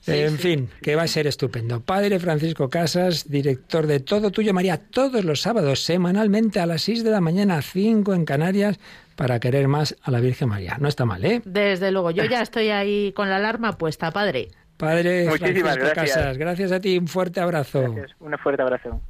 en 0.07 0.39
fin, 0.39 0.69
que 0.83 0.95
va 0.95 1.03
a 1.03 1.09
ser 1.09 1.27
estupendo. 1.27 1.81
Padre 1.81 2.19
Francisco 2.19 2.69
Casas, 2.71 3.29
director 3.29 3.87
de 3.87 4.01
Todo 4.01 4.31
Tuyo 4.31 4.55
María, 4.55 4.79
todos 4.79 5.25
los 5.25 5.41
sábados, 5.43 5.81
semanalmente 5.81 6.61
a 6.61 6.67
las 6.67 6.83
6 6.83 7.05
de 7.05 7.11
la 7.11 7.21
mañana, 7.21 7.61
5 7.63 8.15
en 8.15 8.25
Canarias 8.25 8.79
para 9.17 9.41
querer 9.41 9.67
más 9.67 9.97
a 10.03 10.11
la 10.11 10.21
Virgen 10.21 10.49
María. 10.49 10.77
No 10.79 10.89
está 10.89 11.05
mal, 11.05 11.25
¿eh? 11.25 11.43
Desde 11.45 11.91
luego, 11.91 12.11
yo 12.11 12.25
ya 12.25 12.43
estoy 12.43 12.69
ahí 12.69 13.13
con 13.13 13.31
la 13.31 13.37
alarma 13.37 13.79
puesta, 13.79 14.11
padre. 14.11 14.49
Padre 14.77 15.31
Francisco 15.31 15.69
Casas, 15.95 16.37
gracias 16.37 16.71
a 16.71 16.81
ti, 16.81 16.99
un 16.99 17.09
fuerte 17.09 17.41
abrazo. 17.41 17.81
Gracias, 17.81 18.17
un 18.21 18.39
fuerte 18.39 18.63
abrazo. 18.63 19.01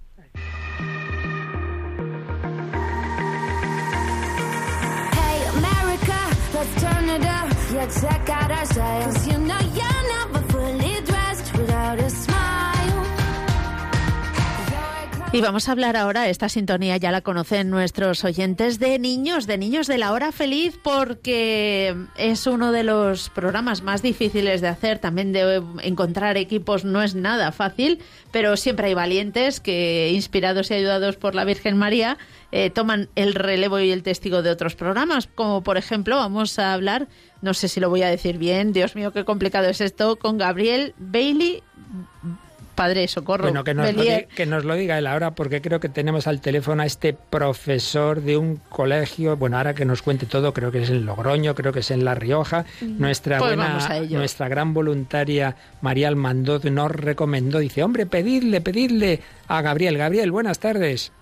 Hey 5.13 5.43
America, 5.57 6.19
let's 6.55 6.81
turn 6.81 7.09
it 7.09 7.25
up. 7.25 7.47
Yeah, 7.73 7.87
check 7.89 8.31
out 8.31 8.51
our 8.53 8.67
style. 8.67 9.13
You 9.27 9.39
know 9.39 9.59
you're 9.75 9.96
Y 15.37 15.43
vamos 15.43 15.69
a 15.69 15.73
hablar 15.73 15.97
ahora, 15.97 16.31
esta 16.31 16.49
sintonía 16.49 16.97
ya 16.97 17.11
la 17.11 17.21
conocen 17.21 17.69
nuestros 17.69 18.25
oyentes, 18.25 18.79
de 18.79 18.99
niños, 18.99 19.47
de 19.47 19.59
niños 19.59 19.87
de 19.87 19.99
la 19.99 20.13
hora 20.13 20.33
feliz, 20.33 20.79
porque 20.83 21.95
es 22.17 22.47
uno 22.47 22.73
de 22.73 22.85
los 22.85 23.29
programas 23.29 23.83
más 23.83 24.01
difíciles 24.01 24.63
de 24.63 24.69
hacer, 24.69 24.99
también 24.99 25.33
de 25.33 25.63
encontrar 25.83 26.39
equipos 26.39 26.87
no 26.87 27.03
es 27.03 27.15
nada 27.15 27.53
fácil, 27.53 27.99
pero 28.33 28.57
siempre 28.57 28.87
hay 28.87 28.95
valientes 28.95 29.61
que, 29.61 30.11
inspirados 30.15 30.71
y 30.71 30.75
ayudados 30.75 31.17
por 31.17 31.35
la 31.35 31.45
Virgen 31.45 31.77
María, 31.77 32.17
eh, 32.51 32.71
toman 32.71 33.11
el 33.15 33.35
relevo 33.35 33.79
y 33.79 33.91
el 33.91 34.03
testigo 34.03 34.41
de 34.41 34.49
otros 34.49 34.75
programas, 34.75 35.27
como 35.27 35.63
por 35.63 35.77
ejemplo 35.77 36.17
vamos 36.17 36.59
a 36.59 36.73
hablar, 36.73 37.09
no 37.43 37.53
sé 37.53 37.69
si 37.69 37.79
lo 37.79 37.91
voy 37.91 38.03
a 38.03 38.09
decir 38.09 38.39
bien, 38.39 38.73
Dios 38.73 38.95
mío, 38.95 39.13
qué 39.13 39.27
complicado 39.27 39.69
es 39.69 39.83
esto, 39.83 40.17
con 40.17 40.39
Gabriel 40.39 40.95
Bailey 40.97 41.63
Padre 42.77 43.09
Socorro. 43.09 43.45
Bueno, 43.45 43.65
que 43.65 43.75
nos, 43.75 43.93
lo 43.93 44.03
diga, 44.03 44.23
que 44.23 44.47
nos, 44.47 44.65
lo 44.65 44.75
diga, 44.75 44.99
él 44.99 45.07
ahora, 45.07 45.35
porque 45.35 45.63
creo 45.63 45.81
que 45.81 45.89
tenemos 45.89 46.27
al 46.27 46.41
teléfono 46.41 46.83
a 46.83 46.87
este 46.87 47.15
profesor 47.15 48.21
de 48.21 48.37
un 48.37 48.61
colegio, 48.69 49.37
bueno, 49.37 49.57
ahora 49.57 49.75
que 49.75 49.87
nos 49.87 50.03
cuente 50.03 50.27
todo, 50.27 50.53
creo 50.53 50.71
que 50.71 50.83
es 50.83 50.91
en 50.91 51.07
Logroño, 51.07 51.55
creo 51.55 51.73
que 51.73 51.81
es 51.81 51.91
en 51.91 52.05
La 52.05 52.15
Rioja. 52.15 52.67
Nuestra 52.83 53.39
pues 53.39 53.57
buena, 53.57 53.79
nuestra 54.11 54.49
gran 54.49 54.75
voluntaria 54.75 55.57
María 55.81 56.09
Almandoz 56.09 56.65
nos 56.67 56.93
recomendó, 56.93 57.59
dice, 57.59 57.83
hombre, 57.83 58.05
pedidle, 58.05 58.61
pedidle 58.61 59.21
a 59.49 59.63
Gabriel. 59.63 59.97
Gabriel, 59.97 60.31
buenas 60.31 60.61
tardes. 60.61 61.13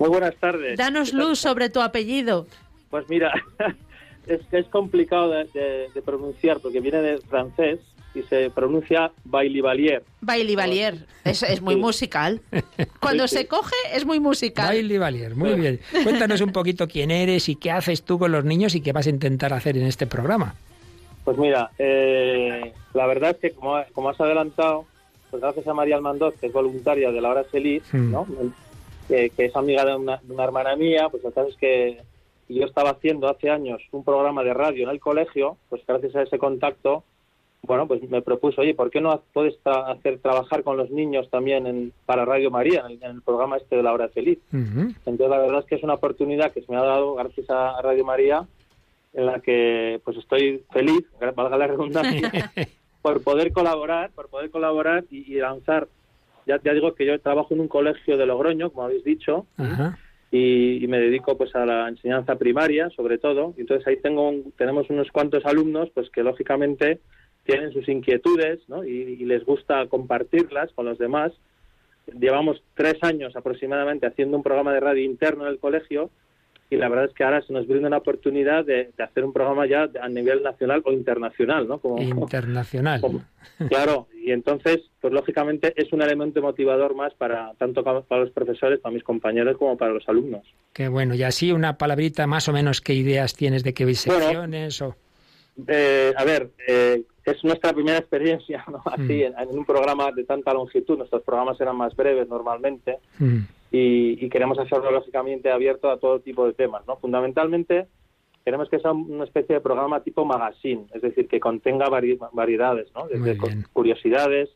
Muy 0.00 0.08
buenas 0.08 0.34
tardes. 0.34 0.76
Danos 0.76 1.12
luz 1.12 1.38
sobre 1.38 1.70
tu 1.70 1.80
apellido. 1.80 2.48
Pues 2.90 3.08
mira, 3.08 3.32
es, 4.26 4.40
es 4.50 4.66
complicado 4.66 5.30
de 5.30 6.02
pronunciar 6.04 6.58
porque 6.58 6.80
viene 6.80 7.00
de 7.00 7.18
francés 7.18 7.78
y 8.14 8.22
se 8.22 8.50
pronuncia 8.50 9.10
Bailivalier. 9.24 10.02
Bailivalier, 10.20 11.06
es, 11.24 11.42
es 11.42 11.60
muy 11.60 11.76
musical. 11.76 12.40
Cuando 13.00 13.26
se 13.28 13.46
coge 13.46 13.74
es 13.92 14.04
muy 14.06 14.20
musical. 14.20 14.68
Bailivalier, 14.68 15.34
muy 15.34 15.54
bien. 15.54 15.80
Cuéntanos 16.04 16.40
un 16.40 16.52
poquito 16.52 16.86
quién 16.86 17.10
eres 17.10 17.48
y 17.48 17.56
qué 17.56 17.70
haces 17.70 18.02
tú 18.02 18.18
con 18.18 18.32
los 18.32 18.44
niños 18.44 18.74
y 18.74 18.80
qué 18.80 18.92
vas 18.92 19.06
a 19.06 19.10
intentar 19.10 19.52
hacer 19.52 19.76
en 19.76 19.86
este 19.86 20.06
programa. 20.06 20.54
Pues 21.24 21.38
mira, 21.38 21.70
eh, 21.78 22.72
la 22.92 23.06
verdad 23.06 23.30
es 23.30 23.36
que 23.38 23.50
como, 23.50 23.82
como, 23.92 24.10
has 24.10 24.20
adelantado, 24.20 24.84
pues 25.30 25.42
gracias 25.42 25.66
a 25.66 25.74
María 25.74 25.96
Almandoz, 25.96 26.34
que 26.38 26.46
es 26.46 26.52
voluntaria 26.52 27.10
de 27.10 27.20
la 27.20 27.30
hora 27.30 27.44
feliz, 27.44 27.82
hmm. 27.92 28.10
¿no? 28.10 28.26
que, 29.08 29.32
es 29.36 29.56
amiga 29.56 29.84
de 29.84 29.96
una, 29.96 30.18
de 30.22 30.32
una 30.32 30.44
hermana 30.44 30.76
mía, 30.76 31.08
pues 31.10 31.22
la 31.24 31.42
es 31.44 31.56
que 31.56 31.98
yo 32.48 32.66
estaba 32.66 32.90
haciendo 32.90 33.28
hace 33.28 33.50
años 33.50 33.82
un 33.92 34.04
programa 34.04 34.44
de 34.44 34.52
radio 34.52 34.84
en 34.84 34.90
el 34.90 35.00
colegio, 35.00 35.56
pues 35.70 35.82
gracias 35.86 36.14
a 36.14 36.22
ese 36.22 36.38
contacto 36.38 37.04
bueno, 37.66 37.86
pues 37.86 38.02
me 38.08 38.22
propuso, 38.22 38.60
oye, 38.60 38.74
¿por 38.74 38.90
qué 38.90 39.00
no 39.00 39.22
puedes 39.32 39.54
hacer 39.64 40.18
trabajar 40.18 40.62
con 40.62 40.76
los 40.76 40.90
niños 40.90 41.28
también 41.30 41.66
en, 41.66 41.92
para 42.06 42.24
Radio 42.24 42.50
María, 42.50 42.84
en 42.88 43.02
el, 43.02 43.22
programa 43.22 43.56
este 43.56 43.76
de 43.76 43.82
la 43.82 43.92
hora 43.92 44.08
feliz? 44.08 44.38
Entonces, 44.52 45.28
la 45.28 45.38
verdad 45.38 45.60
es 45.60 45.66
que 45.66 45.74
es 45.76 45.82
una 45.82 45.94
oportunidad 45.94 46.52
que 46.52 46.62
se 46.62 46.70
me 46.70 46.78
ha 46.78 46.82
dado 46.82 47.14
gracias 47.14 47.48
a 47.50 47.80
Radio 47.82 48.04
María, 48.04 48.46
en 49.12 49.26
la 49.26 49.40
que 49.40 50.00
pues 50.04 50.16
estoy 50.16 50.62
feliz, 50.72 51.04
valga 51.34 51.56
la 51.56 51.66
redundancia, 51.66 52.52
por 53.02 53.22
poder 53.22 53.52
colaborar, 53.52 54.10
por 54.10 54.28
poder 54.28 54.50
colaborar 54.50 55.04
y, 55.10 55.34
lanzar. 55.36 55.88
Ya, 56.46 56.60
ya 56.62 56.74
digo 56.74 56.94
que 56.94 57.06
yo 57.06 57.18
trabajo 57.20 57.54
en 57.54 57.60
un 57.60 57.68
colegio 57.68 58.16
de 58.18 58.26
Logroño, 58.26 58.70
como 58.70 58.84
habéis 58.86 59.04
dicho, 59.04 59.46
y, 60.30 60.86
me 60.88 60.98
dedico 60.98 61.36
pues 61.36 61.54
a 61.54 61.64
la 61.64 61.88
enseñanza 61.88 62.34
primaria, 62.36 62.90
sobre 62.90 63.18
todo. 63.18 63.54
Entonces 63.56 63.86
ahí 63.86 63.98
tengo 63.98 64.32
tenemos 64.56 64.90
unos 64.90 65.10
cuantos 65.12 65.46
alumnos, 65.46 65.90
pues 65.94 66.10
que 66.10 66.24
lógicamente 66.24 67.00
tienen 67.44 67.72
sus 67.72 67.88
inquietudes 67.88 68.60
¿no? 68.68 68.84
y, 68.84 69.16
les 69.24 69.44
gusta 69.44 69.86
compartirlas 69.86 70.72
con 70.72 70.86
los 70.86 70.98
demás. 70.98 71.32
Llevamos 72.18 72.62
tres 72.74 72.96
años 73.02 73.36
aproximadamente 73.36 74.06
haciendo 74.06 74.36
un 74.36 74.42
programa 74.42 74.72
de 74.72 74.80
radio 74.80 75.04
interno 75.04 75.44
en 75.46 75.52
el 75.52 75.58
colegio 75.58 76.10
y 76.70 76.76
la 76.76 76.88
verdad 76.88 77.06
es 77.06 77.14
que 77.14 77.24
ahora 77.24 77.42
se 77.42 77.52
nos 77.52 77.66
brinda 77.66 77.88
una 77.88 77.98
oportunidad 77.98 78.64
de, 78.64 78.90
hacer 78.98 79.24
un 79.24 79.32
programa 79.32 79.66
ya 79.66 79.88
a 80.00 80.08
nivel 80.08 80.42
nacional 80.42 80.82
o 80.84 80.92
internacional, 80.92 81.68
¿no? 81.68 81.78
Como, 81.78 82.00
internacional. 82.02 83.00
claro, 83.68 84.08
y 84.14 84.32
entonces, 84.32 84.80
pues 85.00 85.12
lógicamente 85.12 85.74
es 85.76 85.92
un 85.92 86.02
elemento 86.02 86.40
motivador 86.40 86.94
más 86.94 87.14
para 87.14 87.52
tanto 87.58 87.84
para 87.84 88.20
los 88.20 88.30
profesores, 88.30 88.80
para 88.80 88.94
mis 88.94 89.04
compañeros, 89.04 89.56
como 89.58 89.76
para 89.76 89.92
los 89.92 90.08
alumnos. 90.08 90.42
Qué 90.72 90.88
bueno, 90.88 91.14
y 91.14 91.22
así 91.22 91.52
una 91.52 91.76
palabrita 91.76 92.26
más 92.26 92.48
o 92.48 92.52
menos, 92.52 92.80
¿qué 92.80 92.94
ideas 92.94 93.34
tienes 93.34 93.62
de 93.62 93.74
qué 93.74 93.94
secciones 93.94 94.80
o...? 94.82 94.96
Eh, 95.68 96.12
a 96.16 96.24
ver, 96.24 96.50
eh, 96.66 97.04
es 97.24 97.42
nuestra 97.44 97.72
primera 97.72 97.98
experiencia 97.98 98.64
¿no? 98.70 98.82
así 98.92 99.24
mm. 99.24 99.40
en, 99.40 99.58
un 99.58 99.64
programa 99.64 100.12
de 100.12 100.24
tanta 100.24 100.52
longitud. 100.52 100.98
Nuestros 100.98 101.22
programas 101.22 101.60
eran 101.60 101.76
más 101.76 101.94
breves 101.96 102.28
normalmente 102.28 102.98
mm. 103.18 103.38
y, 103.70 104.28
queremos 104.28 104.58
hacerlo 104.58 104.90
lógicamente 104.90 105.50
abierto 105.50 105.90
a 105.90 105.98
todo 105.98 106.20
tipo 106.20 106.46
de 106.46 106.52
temas. 106.52 106.86
¿no? 106.86 106.96
Fundamentalmente 106.96 107.86
queremos 108.44 108.68
que 108.68 108.78
sea 108.78 108.92
una 108.92 109.24
especie 109.24 109.54
de 109.54 109.60
programa 109.62 110.02
tipo 110.02 110.24
magazine, 110.24 110.86
es 110.92 111.00
decir, 111.00 111.28
que 111.28 111.40
contenga 111.40 111.88
variedades, 111.88 112.88
¿no? 112.94 113.06
desde 113.08 113.38
curiosidades, 113.72 114.50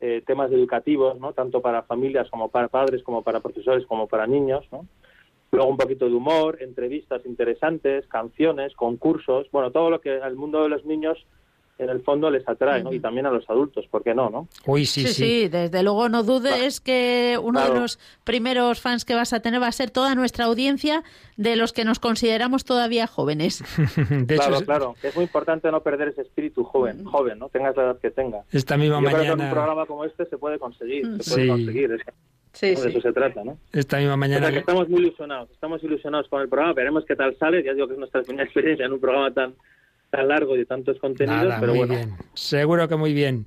eh, 0.00 0.22
temas 0.24 0.52
educativos, 0.52 1.18
¿no? 1.18 1.32
tanto 1.32 1.60
para 1.60 1.82
familias 1.82 2.30
como 2.30 2.50
para 2.50 2.68
padres, 2.68 3.02
como 3.02 3.22
para 3.22 3.40
profesores, 3.40 3.84
como 3.86 4.06
para 4.06 4.28
niños. 4.28 4.64
¿no? 4.70 4.86
Luego 5.50 5.70
un 5.70 5.76
poquito 5.76 6.06
de 6.06 6.14
humor, 6.14 6.58
entrevistas 6.60 7.24
interesantes, 7.24 8.06
canciones, 8.06 8.74
concursos, 8.74 9.48
bueno, 9.50 9.72
todo 9.72 9.90
lo 9.90 10.00
que 10.00 10.20
al 10.20 10.36
mundo 10.36 10.62
de 10.62 10.68
los 10.68 10.84
niños 10.84 11.26
en 11.78 11.90
el 11.90 12.00
fondo 12.02 12.30
les 12.30 12.48
atrae, 12.48 12.82
¿no? 12.82 12.92
Y 12.92 13.00
también 13.00 13.26
a 13.26 13.30
los 13.30 13.48
adultos, 13.50 13.86
¿por 13.88 14.02
qué 14.02 14.14
no, 14.14 14.30
no? 14.30 14.48
Uy, 14.66 14.86
sí, 14.86 15.02
sí, 15.06 15.12
sí. 15.12 15.48
desde 15.48 15.82
luego 15.82 16.08
no 16.08 16.22
dudes 16.22 16.80
que 16.80 17.38
uno 17.42 17.60
de 17.62 17.78
los 17.78 17.98
primeros 18.24 18.80
fans 18.80 19.04
que 19.04 19.14
vas 19.14 19.32
a 19.32 19.40
tener 19.40 19.60
va 19.60 19.68
a 19.68 19.72
ser 19.72 19.90
toda 19.90 20.14
nuestra 20.14 20.46
audiencia 20.46 21.02
de 21.36 21.56
los 21.56 21.72
que 21.72 21.84
nos 21.84 21.98
consideramos 21.98 22.64
todavía 22.64 23.06
jóvenes. 23.06 23.62
claro, 24.26 24.60
claro, 24.62 24.94
es 25.02 25.14
muy 25.14 25.24
importante 25.24 25.70
no 25.70 25.82
perder 25.82 26.08
ese 26.08 26.22
espíritu 26.22 26.64
joven, 26.64 27.04
joven, 27.04 27.38
¿no? 27.38 27.48
Tengas 27.48 27.76
la 27.76 27.84
edad 27.84 27.98
que 27.98 28.10
tengas. 28.10 28.46
Esta 28.54 28.76
misma 28.76 28.96
Yo 28.96 29.02
mañana... 29.02 29.22
Creo 29.22 29.36
que 29.36 29.42
un 29.42 29.50
programa 29.50 29.86
como 29.86 30.04
este 30.04 30.24
se 30.26 30.38
puede 30.38 30.58
conseguir, 30.58 31.22
se 31.22 31.34
puede 31.34 31.48
conseguir. 31.48 31.92
Es 31.92 32.02
Sí, 32.56 32.68
de 32.68 32.88
eso 32.88 33.00
se 33.02 33.12
trata, 33.12 33.44
¿no? 33.44 33.58
Esta 33.70 33.98
misma 33.98 34.16
mañana. 34.16 34.50
que 34.50 34.60
estamos 34.60 34.88
muy 34.88 35.02
ilusionados, 35.02 35.50
estamos 35.50 35.84
ilusionados 35.84 36.26
con 36.30 36.40
el 36.40 36.48
programa, 36.48 36.72
veremos 36.72 37.04
qué 37.04 37.14
tal 37.14 37.36
sale, 37.36 37.62
ya 37.62 37.74
digo 37.74 37.86
que 37.86 37.92
es 37.92 37.98
nuestra 37.98 38.22
primera 38.22 38.44
experiencia 38.46 38.86
en 38.86 38.94
un 38.94 39.00
programa 39.00 39.30
tan 39.30 39.54
tan 40.16 40.28
largo 40.28 40.54
y 40.54 40.58
de 40.58 40.66
tantos 40.66 40.98
contenidos, 40.98 41.54
pero 41.60 41.72
muy 41.74 41.86
bueno. 41.86 41.94
Bien. 41.94 42.14
Seguro 42.34 42.88
que 42.88 42.96
muy 42.96 43.12
bien. 43.12 43.46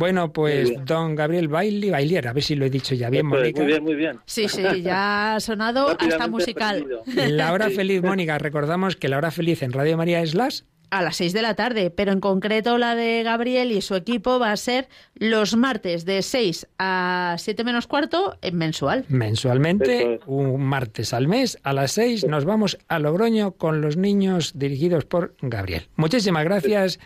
Bueno, 0.00 0.32
pues 0.32 0.72
don 0.86 1.14
Gabriel 1.14 1.48
Bailey, 1.48 1.90
Bailier, 1.90 2.26
a 2.26 2.32
ver 2.32 2.42
si 2.42 2.54
lo 2.54 2.64
he 2.64 2.70
dicho 2.70 2.94
ya 2.94 3.10
bien, 3.10 3.26
Mónica. 3.26 3.60
Muy 3.60 3.70
bien, 3.70 3.84
muy 3.84 3.94
bien. 3.94 4.18
Sí, 4.24 4.48
sí, 4.48 4.62
ya 4.80 5.34
ha 5.34 5.40
sonado 5.40 5.88
hasta 5.98 6.26
musical. 6.26 6.86
La 7.14 7.52
hora 7.52 7.68
feliz, 7.68 8.02
Mónica, 8.02 8.38
recordamos 8.38 8.96
que 8.96 9.10
la 9.10 9.18
hora 9.18 9.30
feliz 9.30 9.62
en 9.62 9.72
Radio 9.72 9.98
María 9.98 10.22
es 10.22 10.34
las 10.34 10.64
a 10.90 11.02
las 11.02 11.16
6 11.16 11.32
de 11.32 11.42
la 11.42 11.54
tarde, 11.54 11.90
pero 11.90 12.12
en 12.12 12.20
concreto 12.20 12.78
la 12.78 12.94
de 12.94 13.22
Gabriel 13.22 13.72
y 13.72 13.80
su 13.80 13.94
equipo 13.94 14.38
va 14.38 14.52
a 14.52 14.56
ser 14.56 14.88
los 15.14 15.56
martes 15.56 16.04
de 16.04 16.22
6 16.22 16.68
a 16.78 17.36
7 17.38 17.64
menos 17.64 17.86
cuarto 17.86 18.36
en 18.42 18.56
mensual. 18.56 19.04
Mensualmente, 19.08 20.20
un 20.26 20.62
martes 20.62 21.14
al 21.14 21.28
mes 21.28 21.58
a 21.62 21.72
las 21.72 21.92
6 21.92 22.26
nos 22.26 22.44
vamos 22.44 22.78
a 22.88 22.98
Logroño 22.98 23.52
con 23.52 23.80
los 23.80 23.96
niños 23.96 24.58
dirigidos 24.58 25.04
por 25.04 25.34
Gabriel. 25.40 25.88
Muchísimas 25.96 26.44
gracias 26.44 26.98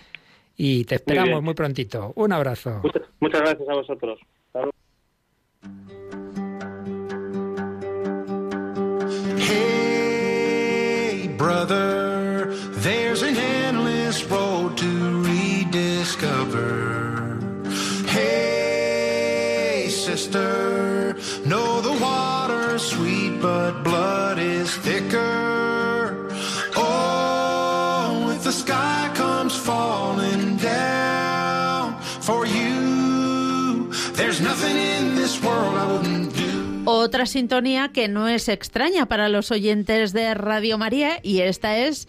y 0.56 0.84
te 0.84 0.96
esperamos 0.96 1.42
muy, 1.42 1.54
prontito. 1.54 2.12
Un 2.16 2.32
abrazo. 2.32 2.80
Muchas, 3.20 3.40
gracias 3.40 3.68
a 3.68 3.74
vosotros. 3.74 4.18
Hey, 9.36 11.28
brother, 11.36 12.52
there's 12.82 13.22
an 13.22 13.53
endless 14.14 14.30
road 14.30 14.76
to 14.76 15.22
rediscover. 15.22 16.68
Hey, 18.06 19.88
sister, 19.88 21.16
know 21.44 21.80
the 21.80 21.92
water's 22.00 22.82
sweet, 22.82 23.40
but 23.40 23.83
Otra 37.14 37.26
sintonía 37.26 37.92
que 37.92 38.08
no 38.08 38.26
es 38.26 38.48
extraña 38.48 39.06
para 39.06 39.28
los 39.28 39.52
oyentes 39.52 40.12
de 40.12 40.34
Radio 40.34 40.78
María 40.78 41.20
y 41.22 41.42
esta 41.42 41.78
es, 41.78 42.08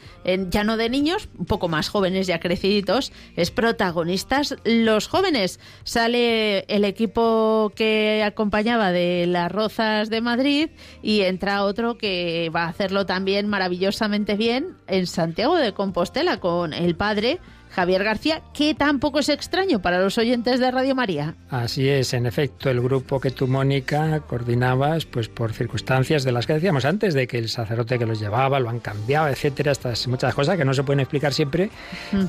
ya 0.50 0.64
no 0.64 0.78
de 0.78 0.90
niños, 0.90 1.30
un 1.38 1.46
poco 1.46 1.68
más 1.68 1.90
jóvenes 1.90 2.26
ya 2.26 2.40
creciditos, 2.40 3.12
es 3.36 3.52
protagonistas 3.52 4.56
los 4.64 5.08
jóvenes. 5.08 5.60
Sale 5.84 6.62
el 6.62 6.86
equipo 6.86 7.72
que 7.76 8.24
acompañaba 8.26 8.92
de 8.92 9.28
las 9.28 9.52
Rozas 9.52 10.10
de 10.10 10.22
Madrid 10.22 10.70
y 11.04 11.22
entra 11.22 11.66
otro 11.66 12.00
que 12.00 12.50
va 12.50 12.64
a 12.64 12.70
hacerlo 12.70 13.06
también 13.06 13.48
maravillosamente 13.48 14.34
bien 14.34 14.76
en 14.88 15.06
Santiago 15.06 15.56
de 15.56 15.72
Compostela 15.74 16.40
con 16.40 16.74
el 16.74 16.96
padre 16.96 17.40
Javier 17.76 18.06
García, 18.06 18.42
que 18.54 18.74
tampoco 18.74 19.20
es 19.20 19.28
extraño 19.28 19.82
para 19.82 20.00
los 20.00 20.18
oyentes 20.18 20.62
de 20.62 20.72
Radio 20.72 20.96
María. 20.96 21.36
Así 21.50 21.90
es, 21.90 22.14
en 22.14 22.26
efecto, 22.26 22.70
el 22.70 22.80
grupo 22.80 23.20
que 23.20 23.32
tú, 23.32 23.48
Mónica, 23.48 24.22
coordinabas, 24.22 25.06
pues 25.06 25.28
por 25.28 25.52
circunstancias 25.52 26.24
de 26.24 26.32
las 26.32 26.48
que 26.48 26.54
decíamos 26.54 26.86
antes, 26.86 27.14
de 27.14 27.28
que 27.28 27.38
el 27.38 27.50
sacerdote 27.50 28.00
que 28.00 28.06
los 28.06 28.22
llevaba 28.22 28.62
lo 28.62 28.70
han 28.70 28.80
cambiado, 28.80 29.28
etcétera, 29.28 29.74
estas 29.74 30.08
muchas 30.08 30.34
cosas 30.34 30.58
que 30.58 30.64
no 30.64 30.74
se 30.74 30.84
pueden 30.84 31.02
explicar 31.02 31.34
siempre, 31.34 31.70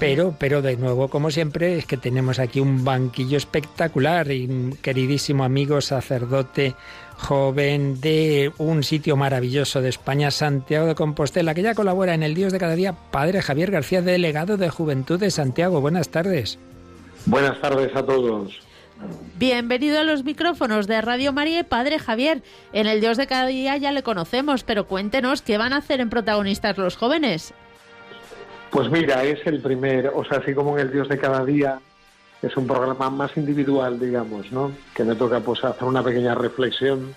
pero, 0.01 0.35
pero 0.37 0.63
de 0.63 0.77
nuevo, 0.77 1.07
como 1.09 1.31
siempre, 1.31 1.79
es 1.79 1.87
que 1.87 1.97
tenemos 1.97 2.41
aquí 2.41 2.59
un 2.59 2.85
banquillo 2.85 3.37
espectacular 3.37 4.33
y 4.33 4.75
queridísimo 4.83 5.45
amigo 5.45 5.81
sacerdote 5.81 6.75
joven 7.17 8.01
de 8.01 8.53
un 8.59 8.83
sitio 8.83 9.17
maravilloso 9.17 9.81
de 9.81 9.89
España, 9.89 10.31
Santiago 10.31 10.87
de 10.87 10.95
Compostela, 10.95 11.55
que 11.55 11.63
ya 11.63 11.75
colabora 11.75 12.15
en 12.15 12.23
el 12.23 12.35
Dios 12.35 12.53
de 12.53 12.59
cada 12.59 12.75
día, 12.75 12.95
Padre 13.11 13.43
Javier 13.43 13.71
García, 13.71 14.03
delegado 14.03 14.57
de 14.57 14.69
Juventud 14.69 15.19
de 15.19 15.31
Santiago. 15.31 15.81
Buenas 15.81 16.09
tardes. 16.09 16.59
Buenas 17.25 17.61
tardes 17.61 17.95
a 17.95 18.05
todos. 18.05 18.61
Bienvenido 19.39 19.99
a 20.01 20.05
los 20.05 20.25
micrófonos 20.25 20.87
de 20.87 21.01
Radio 21.03 21.33
María 21.33 21.61
y 21.61 21.65
Padre 21.65 21.99
Javier. 21.99 22.43
En 22.73 22.87
el 22.87 23.01
Dios 23.01 23.17
de 23.17 23.27
cada 23.27 23.47
día 23.47 23.77
ya 23.77 23.93
le 23.93 24.03
conocemos, 24.03 24.65
pero 24.65 24.87
cuéntenos 24.87 25.43
qué 25.43 25.59
van 25.59 25.73
a 25.73 25.79
hacer 25.79 26.01
en 26.01 26.09
protagonistas 26.09 26.79
los 26.79 26.97
jóvenes. 26.97 27.53
Pues 28.71 28.91
mira, 28.91 29.23
es 29.25 29.47
el 29.47 29.61
primer, 29.61 30.09
o 30.15 30.25
sea, 30.25 30.39
así 30.39 30.55
como 30.55 30.79
en 30.79 30.87
el 30.87 30.93
Dios 30.93 31.09
de 31.09 31.19
cada 31.19 31.45
día, 31.45 31.79
es 32.47 32.57
un 32.57 32.67
programa 32.67 33.11
más 33.11 33.37
individual, 33.37 33.99
digamos, 33.99 34.51
¿no? 34.53 34.73
Que 34.95 35.05
me 35.05 35.15
toca 35.15 35.41
pues 35.41 35.65
hacer 35.65 35.85
una 35.87 36.03
pequeña 36.03 36.35
reflexión. 36.35 37.15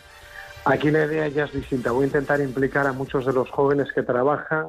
Aquí 0.65 0.91
la 0.91 1.05
idea 1.05 1.27
ya 1.29 1.45
es 1.45 1.53
distinta. 1.53 1.91
Voy 1.91 2.03
a 2.03 2.07
intentar 2.07 2.39
implicar 2.41 2.85
a 2.87 2.93
muchos 2.93 3.25
de 3.25 3.33
los 3.33 3.49
jóvenes 3.49 3.87
que 3.93 4.03
trabajan 4.03 4.67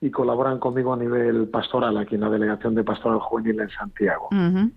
y 0.00 0.10
colaboran 0.10 0.58
conmigo 0.58 0.94
a 0.94 0.96
nivel 0.96 1.48
pastoral 1.48 1.96
aquí 1.98 2.14
en 2.14 2.22
la 2.22 2.30
Delegación 2.30 2.74
de 2.74 2.82
Pastoral 2.82 3.18
Juvenil 3.20 3.60
en 3.60 3.68
Santiago. 3.70 4.28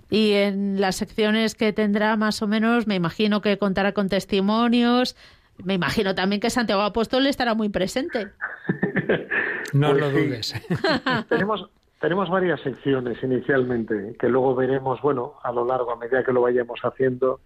Y 0.10 0.34
en 0.34 0.80
las 0.82 0.98
secciones 0.98 1.56
que 1.56 1.72
tendrá 1.74 2.16
más 2.18 2.42
o 2.42 2.48
menos, 2.48 2.88
me 2.88 2.96
imagino 2.96 3.42
que 3.42 3.58
contará 3.58 3.94
con 3.94 4.10
testimonios. 4.10 5.16
Me 5.64 5.76
imagino 5.76 6.14
también 6.16 6.42
que 6.42 6.50
Santiago 6.50 6.82
Apóstol 6.82 7.26
estará 7.28 7.54
muy 7.54 7.70
presente. 7.70 8.28
No 9.74 9.90
Pues 9.90 10.02
lo 10.02 10.10
sí. 10.12 10.16
dudes. 10.28 10.54
tenemos, 11.30 11.68
tenemos 12.04 12.30
varias 12.30 12.60
secciones 12.60 13.18
inicialmente, 13.24 14.18
que 14.20 14.28
luego 14.28 14.54
veremos, 14.54 15.02
bueno, 15.02 15.36
a 15.42 15.54
lo 15.54 15.64
largo, 15.64 15.90
a 15.90 15.96
medida 15.96 16.22
que 16.22 16.34
lo 16.34 16.42
vayamos 16.42 16.82
haciendo, 16.84 17.40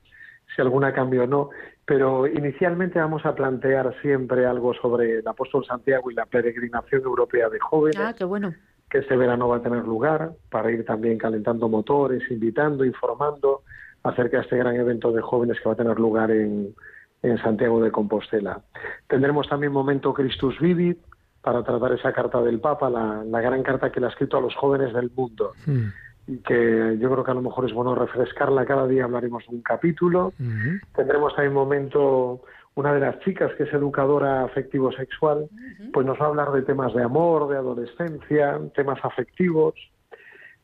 si 0.56 0.64
alguna 0.64 0.92
cambio 0.94 1.26
o 1.26 1.28
no. 1.28 1.52
Pero 1.86 2.26
inicialmente 2.26 2.98
vamos 2.98 3.24
a 3.28 3.36
plantear 3.36 3.94
siempre 4.02 4.48
algo 4.48 4.74
sobre 4.74 5.20
el 5.20 5.28
apóstol 5.28 5.64
Santiago 5.64 6.10
y 6.10 6.16
la 6.16 6.26
peregrinación 6.26 7.04
europea 7.04 7.50
de 7.50 7.60
jóvenes. 7.60 8.00
Ah, 8.00 8.16
qué 8.18 8.26
bueno. 8.26 8.52
que 8.90 8.98
este 8.98 9.16
verano 9.16 9.48
va 9.48 9.58
a 9.58 9.62
tener 9.62 9.84
lugar 9.84 10.32
para 10.50 10.72
ir 10.72 10.84
también 10.86 11.20
calentando 11.20 11.70
motores, 11.70 12.24
invitando, 12.32 12.84
informando 12.84 13.62
acerca 14.02 14.38
de 14.38 14.44
este 14.44 14.58
gran 14.58 14.76
evento 14.76 15.12
de 15.12 15.22
jóvenes 15.22 15.60
que 15.60 15.70
va 15.70 15.74
a 15.74 15.78
tener 15.78 16.00
lugar 16.00 16.32
en, 16.32 16.74
en 17.22 17.38
Santiago 17.44 17.80
de 17.80 17.92
Compostela. 17.92 18.62
Tendremos 19.06 19.48
también 19.48 19.72
momento 19.72 20.16
Christus 20.16 20.60
Vivit 20.60 20.98
para 21.42 21.64
tratar 21.64 21.94
esa 21.94 22.12
carta 22.12 22.42
del 22.42 22.60
Papa, 22.60 22.90
la, 22.90 23.24
la 23.24 23.42
gran 23.42 23.64
carta 23.64 23.92
que 23.92 24.00
le 24.00 24.08
ha 24.08 24.10
escrito 24.10 24.38
a 24.38 24.42
los 24.42 24.56
jóvenes 24.56 24.94
del 24.94 25.12
mundo 25.16 25.54
Mm, 25.66 25.88
y 26.28 26.38
que 26.40 26.98
yo 27.00 27.10
creo 27.10 27.24
que 27.24 27.32
a 27.32 27.36
lo 27.36 27.42
mejor 27.42 27.66
es 27.66 27.74
bueno 27.74 27.96
refrescarla. 27.96 28.66
Cada 28.66 28.86
día 28.86 29.06
hablaremos 29.06 29.46
de 29.48 29.56
un 29.56 29.62
capítulo. 29.62 30.34
ujú. 30.40 30.80
Tendremos 30.94 31.34
también 31.36 31.54
momento 31.54 32.42
una 32.76 32.94
de 32.94 33.00
las 33.00 33.20
chicas 33.22 33.52
que 33.58 33.64
es 33.64 33.74
educadora 33.74 34.44
afectivo 34.44 34.92
sexual, 34.92 35.50
pues 35.94 36.06
nos 36.06 36.20
va 36.20 36.26
a 36.26 36.28
hablar 36.28 36.52
de 36.52 36.62
temas 36.62 36.94
de 36.94 37.02
amor, 37.02 37.50
de 37.50 37.58
adolescencia, 37.58 38.60
temas 38.76 39.00
afectivos. 39.04 39.74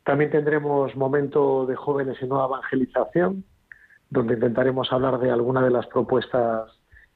También 0.04 0.30
tendremos 0.30 0.94
momento 0.94 1.66
de 1.66 1.74
jóvenes 1.74 2.18
y 2.20 2.26
nueva 2.26 2.44
evangelización, 2.44 3.44
donde 4.10 4.34
intentaremos 4.34 4.92
hablar 4.92 5.18
de 5.18 5.30
alguna 5.30 5.62
de 5.62 5.70
las 5.70 5.86
propuestas 5.88 6.70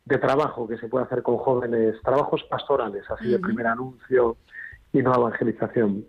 de 0.08 0.18
trabajo 0.18 0.66
que 0.66 0.78
se 0.78 0.88
puede 0.88 1.04
hacer 1.04 1.22
con 1.22 1.36
jóvenes, 1.36 1.96
trabajos 2.02 2.42
pastorales, 2.44 3.04
así 3.10 3.28
de 3.28 3.34
Ujú. 3.36 3.42
primer 3.42 3.66
anuncio 3.66 4.36
y 4.92 5.02
nueva 5.02 5.18
evangelización. 5.28 6.06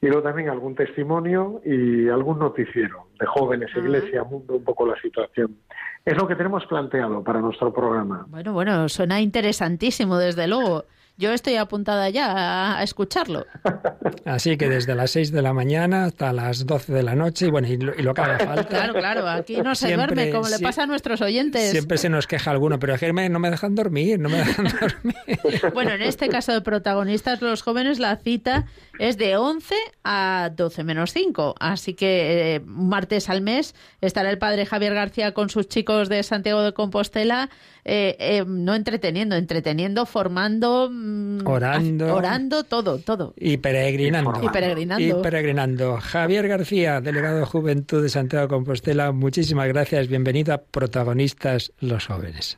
Y 0.00 0.06
luego 0.06 0.22
también 0.22 0.48
algún 0.48 0.74
testimonio 0.74 1.60
y 1.64 2.08
algún 2.08 2.38
noticiero 2.38 3.08
de 3.20 3.26
jóvenes, 3.26 3.70
iglesia, 3.76 4.24
mundo, 4.24 4.54
un 4.56 4.64
poco 4.64 4.86
la 4.86 4.98
situación. 5.00 5.58
Es 6.04 6.16
lo 6.16 6.26
que 6.26 6.34
tenemos 6.34 6.64
planteado 6.66 7.22
para 7.22 7.40
nuestro 7.40 7.72
programa. 7.72 8.24
Bueno, 8.28 8.52
bueno, 8.52 8.88
suena 8.88 9.20
interesantísimo, 9.20 10.16
desde 10.18 10.48
luego. 10.48 10.84
Yo 11.18 11.32
estoy 11.32 11.56
apuntada 11.56 12.08
ya 12.10 12.78
a- 12.78 12.82
escucharlo. 12.82 13.46
Así 14.24 14.56
que 14.56 14.68
desde 14.68 14.94
las 14.94 15.10
6 15.12 15.30
de 15.32 15.42
la 15.42 15.52
mañana 15.52 16.04
hasta 16.04 16.32
las 16.32 16.66
12 16.66 16.92
de 16.92 17.02
la 17.02 17.14
noche, 17.14 17.46
y 17.46 17.50
bueno, 17.50 17.68
y 17.68 17.76
lo, 17.76 17.94
y 17.94 18.02
lo 18.02 18.14
que 18.14 18.20
haga 18.20 18.38
falta. 18.38 18.64
Claro, 18.68 18.94
claro, 18.94 19.28
aquí 19.28 19.56
no 19.60 19.74
se 19.74 19.88
Siempre, 19.88 20.14
duerme 20.14 20.30
como 20.32 20.48
le 20.48 20.58
pasa 20.58 20.84
a 20.84 20.86
nuestros 20.86 21.20
oyentes. 21.20 21.70
Siempre 21.70 21.98
se 21.98 22.08
nos 22.08 22.26
queja 22.26 22.50
alguno, 22.50 22.78
pero 22.78 22.94
es 22.94 23.00
que 23.00 23.12
no 23.12 23.38
me 23.38 23.50
dejan 23.50 23.74
dormir, 23.74 24.18
no 24.18 24.28
me 24.28 24.38
dejan 24.38 24.64
dormir. 24.80 25.16
Bueno, 25.74 25.92
en 25.92 26.02
este 26.02 26.28
caso 26.28 26.52
de 26.52 26.60
protagonistas, 26.60 27.40
los 27.42 27.62
jóvenes, 27.62 27.98
la 27.98 28.16
cita 28.16 28.66
es 28.98 29.16
de 29.18 29.36
11 29.36 29.74
a 30.04 30.50
12 30.54 30.84
menos 30.84 31.12
5. 31.12 31.54
Así 31.60 31.94
que 31.94 32.56
eh, 32.56 32.60
martes 32.64 33.28
al 33.28 33.42
mes 33.42 33.74
estará 34.00 34.30
el 34.30 34.38
padre 34.38 34.66
Javier 34.66 34.94
García 34.94 35.32
con 35.32 35.50
sus 35.50 35.68
chicos 35.68 36.08
de 36.08 36.22
Santiago 36.22 36.62
de 36.62 36.72
Compostela, 36.72 37.50
eh, 37.84 38.16
eh, 38.20 38.44
no 38.46 38.74
entreteniendo, 38.74 39.34
entreteniendo, 39.34 40.06
formando, 40.06 40.88
mm, 40.90 41.44
Orando. 41.44 42.14
orando, 42.14 42.62
todo, 42.62 42.98
todo. 42.98 43.34
Y 43.36 43.56
peregrinando. 43.56 44.32
Y 44.40 44.48
peregrinando. 44.48 45.18
Y 45.18 45.22
peregrinando. 45.22 45.98
Javier 46.00 46.46
García, 46.46 47.00
delegado 47.00 47.40
de 47.40 47.44
Juventud 47.44 48.00
de 48.02 48.08
Santiago 48.08 48.46
de 48.46 48.48
Compostela, 48.48 49.10
muchísimas 49.10 49.66
gracias. 49.66 50.06
Bienvenido 50.06 50.54
a 50.54 50.58
Protagonistas 50.58 51.72
los 51.80 52.06
Jóvenes. 52.06 52.56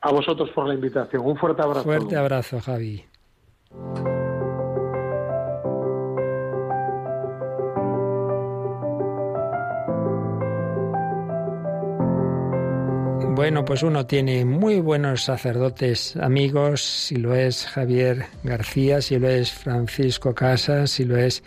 A 0.00 0.10
vosotros 0.10 0.50
por 0.54 0.66
la 0.66 0.74
invitación. 0.74 1.22
Un 1.24 1.36
fuerte 1.36 1.62
abrazo. 1.62 1.84
Fuerte 1.84 2.16
abrazo, 2.16 2.60
Javi. 2.60 3.04
Bueno, 13.42 13.64
pues 13.64 13.82
uno 13.82 14.06
tiene 14.06 14.44
muy 14.44 14.78
buenos 14.78 15.24
sacerdotes 15.24 16.14
amigos, 16.14 16.80
si 16.80 17.16
lo 17.16 17.34
es 17.34 17.66
Javier 17.66 18.26
García, 18.44 19.02
si 19.02 19.18
lo 19.18 19.28
es 19.28 19.50
Francisco 19.50 20.32
Casas, 20.32 20.92
si 20.92 21.04
lo 21.04 21.16
es 21.16 21.42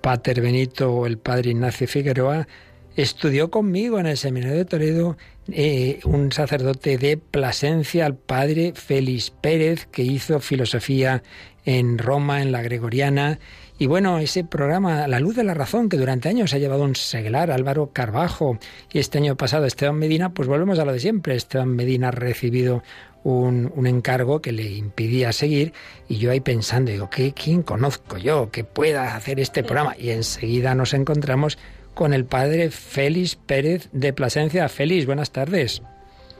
Pater 0.00 0.40
Benito 0.40 0.92
o 0.92 1.06
el 1.06 1.16
Padre 1.16 1.50
Ignacio 1.50 1.86
Figueroa. 1.86 2.48
Estudió 2.96 3.52
conmigo 3.52 4.00
en 4.00 4.06
el 4.06 4.16
Seminario 4.16 4.56
de 4.56 4.64
Toledo 4.64 5.16
eh, 5.52 6.00
un 6.02 6.32
sacerdote 6.32 6.98
de 6.98 7.16
Plasencia, 7.18 8.04
el 8.06 8.16
Padre 8.16 8.72
Félix 8.74 9.30
Pérez, 9.30 9.86
que 9.86 10.02
hizo 10.02 10.40
filosofía 10.40 11.22
en 11.64 11.98
Roma, 11.98 12.42
en 12.42 12.50
la 12.50 12.62
Gregoriana. 12.62 13.38
Y 13.80 13.86
bueno, 13.86 14.18
ese 14.18 14.42
programa, 14.42 15.06
La 15.06 15.20
Luz 15.20 15.36
de 15.36 15.44
la 15.44 15.54
Razón, 15.54 15.88
que 15.88 15.96
durante 15.96 16.28
años 16.28 16.52
ha 16.52 16.58
llevado 16.58 16.82
un 16.82 16.96
seglar, 16.96 17.52
Álvaro 17.52 17.90
Carbajo, 17.92 18.58
y 18.92 18.98
este 18.98 19.18
año 19.18 19.36
pasado 19.36 19.66
Esteban 19.66 19.96
Medina, 19.96 20.34
pues 20.34 20.48
volvemos 20.48 20.80
a 20.80 20.84
lo 20.84 20.92
de 20.92 20.98
siempre. 20.98 21.36
Esteban 21.36 21.68
Medina 21.68 22.08
ha 22.08 22.10
recibido 22.10 22.82
un, 23.22 23.72
un, 23.76 23.86
encargo 23.86 24.40
que 24.40 24.50
le 24.50 24.64
impidía 24.64 25.32
seguir 25.32 25.72
y 26.08 26.16
yo 26.16 26.32
ahí 26.32 26.40
pensando, 26.40 26.90
digo, 26.90 27.08
¿qué, 27.08 27.32
¿quién 27.32 27.62
conozco 27.62 28.18
yo 28.18 28.50
que 28.50 28.64
pueda 28.64 29.14
hacer 29.14 29.38
este 29.38 29.62
programa? 29.62 29.94
Y 29.96 30.10
enseguida 30.10 30.74
nos 30.74 30.92
encontramos 30.92 31.56
con 31.94 32.14
el 32.14 32.24
padre 32.24 32.70
Félix 32.70 33.36
Pérez 33.36 33.88
de 33.92 34.12
Plasencia. 34.12 34.68
Félix, 34.68 35.06
buenas 35.06 35.30
tardes. 35.30 35.82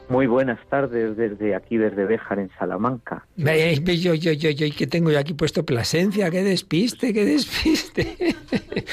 Muy 0.08 0.26
buenas 0.26 0.58
tardes 0.68 1.16
desde 1.16 1.54
aquí, 1.54 1.76
desde 1.76 2.04
Béjar, 2.06 2.38
en 2.38 2.50
Salamanca. 2.58 3.26
Yo, 3.36 4.14
yo, 4.14 4.32
yo, 4.32 4.50
yo, 4.50 4.66
que 4.76 4.86
tengo 4.86 5.10
yo 5.10 5.18
aquí 5.18 5.34
puesto 5.34 5.64
Plasencia, 5.64 6.30
qué 6.30 6.42
despiste, 6.42 7.12
qué 7.12 7.24
despiste. 7.24 8.16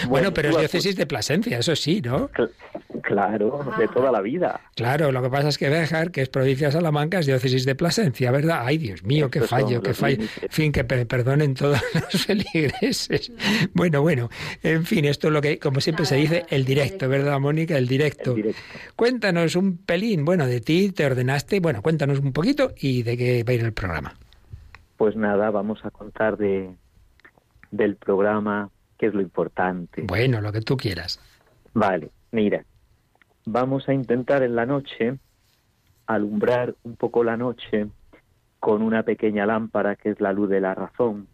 Bueno, 0.07 0.09
bueno 0.09 0.33
pero 0.33 0.49
es 0.49 0.57
diócesis 0.57 0.95
de 0.95 1.05
Plasencia, 1.05 1.57
eso 1.57 1.75
sí, 1.75 2.01
¿no? 2.01 2.29
Claro, 3.05 3.63
de 3.77 3.87
toda 3.87 4.11
la 4.11 4.19
vida. 4.19 4.59
Claro, 4.75 5.11
lo 5.11 5.21
que 5.21 5.29
pasa 5.29 5.49
es 5.49 5.59
que 5.59 5.69
Béjar, 5.69 6.09
que 6.09 6.23
es 6.23 6.29
provincia 6.29 6.67
de 6.67 6.73
Salamanca, 6.73 7.19
es 7.19 7.27
diócesis 7.27 7.63
de 7.63 7.75
Plasencia, 7.75 8.31
¿verdad? 8.31 8.63
Ay, 8.63 8.79
Dios 8.79 9.03
mío, 9.03 9.29
qué 9.29 9.41
fallo, 9.41 9.83
qué 9.83 9.93
fallo. 9.93 10.23
En 10.41 10.49
fin, 10.49 10.71
que 10.71 10.83
perdonen 10.83 11.53
todos 11.53 11.79
los 11.93 12.25
feligreses. 12.25 13.31
Bueno, 13.75 14.01
bueno, 14.01 14.29
en 14.63 14.85
fin, 14.85 15.05
esto 15.05 15.27
es 15.27 15.33
lo 15.33 15.41
que, 15.41 15.59
como 15.59 15.81
siempre 15.81 16.05
se 16.05 16.15
dice, 16.15 16.45
el 16.49 16.65
directo, 16.65 17.07
¿verdad, 17.07 17.39
Mónica? 17.39 17.77
El 17.77 17.87
directo. 17.87 18.31
El 18.31 18.37
directo. 18.37 18.61
Cuéntanos 18.95 19.55
un 19.55 19.77
pelín, 19.77 20.25
bueno, 20.25 20.47
de 20.47 20.59
ti, 20.59 20.91
te 20.91 21.05
ordenaste, 21.05 21.59
bueno, 21.59 21.83
cuéntanos 21.83 22.17
un 22.17 22.33
poquito 22.33 22.71
y 22.75 23.03
de 23.03 23.17
qué 23.17 23.43
va 23.43 23.51
a 23.51 23.53
ir 23.53 23.63
el 23.63 23.73
programa. 23.73 24.15
Pues 24.97 25.15
nada, 25.15 25.51
vamos 25.51 25.85
a 25.85 25.91
contar 25.91 26.37
de 26.37 26.71
del 27.69 27.97
programa, 27.97 28.71
qué 28.97 29.07
es 29.07 29.13
lo 29.13 29.21
importante. 29.21 30.01
Bueno, 30.07 30.41
lo 30.41 30.51
que 30.51 30.61
tú 30.61 30.75
quieras. 30.75 31.19
Vale, 31.73 32.09
mira, 32.31 32.63
vamos 33.45 33.87
a 33.87 33.93
intentar 33.93 34.43
en 34.43 34.55
la 34.55 34.65
noche 34.65 35.17
alumbrar 36.07 36.75
un 36.83 36.95
poco 36.95 37.23
la 37.23 37.37
noche 37.37 37.87
con 38.59 38.81
una 38.81 39.03
pequeña 39.03 39.45
lámpara 39.45 39.95
que 39.95 40.09
es 40.09 40.19
la 40.19 40.33
luz 40.33 40.49
de 40.49 40.61
la 40.61 40.73
razón, 40.73 41.27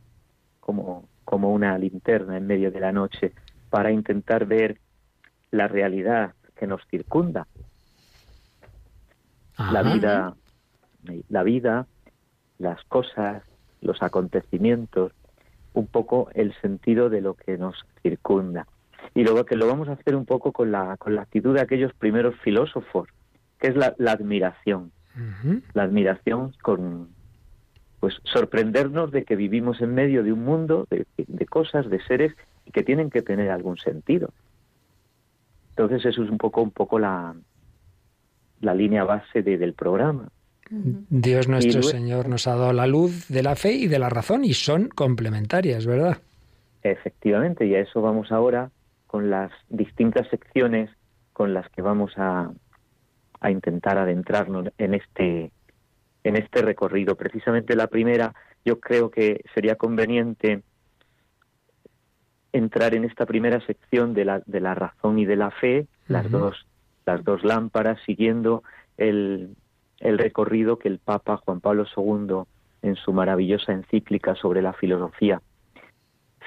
como, 0.60 1.08
como 1.24 1.52
una 1.52 1.78
linterna 1.78 2.38
en 2.38 2.48
medio 2.48 2.72
de 2.72 2.80
la 2.80 2.92
noche, 2.92 3.34
para 3.70 3.92
intentar 3.92 4.46
ver 4.46 4.80
la 5.50 5.68
realidad 5.68 6.34
que 6.56 6.68
nos 6.68 6.86
circunda. 6.88 7.48
La 9.72 9.84
vida, 9.84 10.34
la 11.30 11.44
vida, 11.44 11.88
las 12.58 12.84
cosas, 12.86 13.44
los 13.82 14.02
acontecimientos, 14.02 15.14
un 15.74 15.88
poco 15.88 16.30
el 16.34 16.54
sentido 16.62 17.10
de 17.10 17.22
lo 17.22 17.36
que 17.36 17.58
nos 17.58 17.76
circunda 18.02 18.68
y 19.14 19.24
luego 19.24 19.46
que 19.46 19.56
lo 19.56 19.68
vamos 19.68 19.90
a 19.90 19.94
hacer 19.94 20.16
un 20.16 20.26
poco 20.26 20.52
con 20.52 20.72
la, 20.72 20.96
con 20.98 21.16
la 21.16 21.24
actitud 21.24 21.54
de 21.54 21.62
aquellos 21.62 21.94
primeros 21.94 22.36
filósofos, 22.40 23.10
que 23.60 23.68
es 23.68 23.76
la, 23.76 23.94
admiración. 24.12 24.92
La 25.74 25.84
admiración 25.84 26.54
con, 26.62 27.10
pues, 28.00 28.16
sorprendernos 28.24 29.12
de 29.12 29.26
que 29.26 29.36
vivimos 29.36 29.82
en 29.82 29.94
medio 29.94 30.24
de 30.24 30.32
un 30.32 30.46
mundo 30.46 30.88
de, 30.90 31.46
cosas, 31.46 31.90
de 31.90 32.02
seres 32.04 32.34
y 32.66 32.72
que 32.72 32.84
tienen 32.84 33.10
que 33.10 33.22
tener 33.22 33.50
algún 33.50 33.78
sentido. 33.78 34.32
Entonces 35.72 36.06
eso 36.06 36.24
es 36.24 36.30
un 36.30 36.38
poco, 36.38 36.62
un 36.62 36.72
poco 36.72 36.98
la, 36.98 37.36
la 38.62 38.74
línea 38.74 39.04
base 39.04 39.44
del 39.44 39.74
programa. 39.74 40.30
Dios 40.70 41.50
nuestro 41.50 41.84
Señor 41.84 42.30
nos 42.30 42.48
ha 42.48 42.56
dado 42.56 42.72
la 42.72 42.88
luz 42.88 43.28
de 43.28 43.44
la 43.44 43.58
fe 43.58 43.74
y 43.74 43.88
de 43.88 44.00
la 44.00 44.10
razón 44.10 44.46
y 44.46 44.54
son 44.54 44.88
complementarias, 44.88 45.86
¿verdad? 45.86 46.20
Efectivamente, 46.82 47.68
y 47.68 47.76
a 47.76 47.82
eso 47.82 48.02
vamos 48.02 48.32
ahora 48.32 48.72
con 49.12 49.30
las 49.30 49.52
distintas 49.68 50.26
secciones 50.30 50.90
con 51.34 51.54
las 51.54 51.70
que 51.72 51.82
vamos 51.82 52.14
a, 52.16 52.50
a 53.42 53.52
intentar 53.52 53.98
adentrarnos 53.98 54.70
en 54.78 54.94
este 54.94 55.52
en 56.24 56.38
este 56.38 56.62
recorrido. 56.62 57.18
Precisamente 57.18 57.76
la 57.76 57.88
primera, 57.88 58.34
yo 58.64 58.80
creo 58.80 59.12
que 59.12 59.44
sería 59.54 59.76
conveniente 59.76 60.62
entrar 62.54 62.96
en 62.96 63.04
esta 63.04 63.26
primera 63.26 63.60
sección 63.66 64.14
de 64.14 64.24
la, 64.24 64.44
de 64.46 64.62
la 64.62 64.76
razón 64.76 65.20
y 65.20 65.26
de 65.26 65.36
la 65.36 65.52
fe, 65.52 65.88
las 66.08 66.32
dos 66.32 66.66
las 67.06 67.22
dos 67.26 67.44
lámparas, 67.44 68.00
siguiendo 68.06 68.64
el, 68.96 69.58
el 70.00 70.20
recorrido 70.20 70.80
que 70.80 70.88
el 70.88 71.00
Papa 71.00 71.36
Juan 71.36 71.60
Pablo 71.60 71.86
II 71.98 72.44
en 72.82 72.96
su 72.96 73.12
maravillosa 73.12 73.74
encíclica 73.74 74.36
sobre 74.36 74.62
la 74.62 74.72
filosofía 74.72 75.42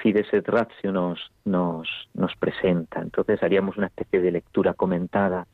Fides 0.01 0.27
et 0.33 0.47
Ratio 0.47 0.91
nos, 0.91 1.19
nos, 1.45 1.87
nos 2.13 2.35
presenta. 2.35 3.01
Entonces 3.01 3.41
haríamos 3.41 3.77
una 3.77 3.87
especie 3.87 4.21
de 4.21 4.31
lectura 4.31 4.73
comentada 4.73 5.47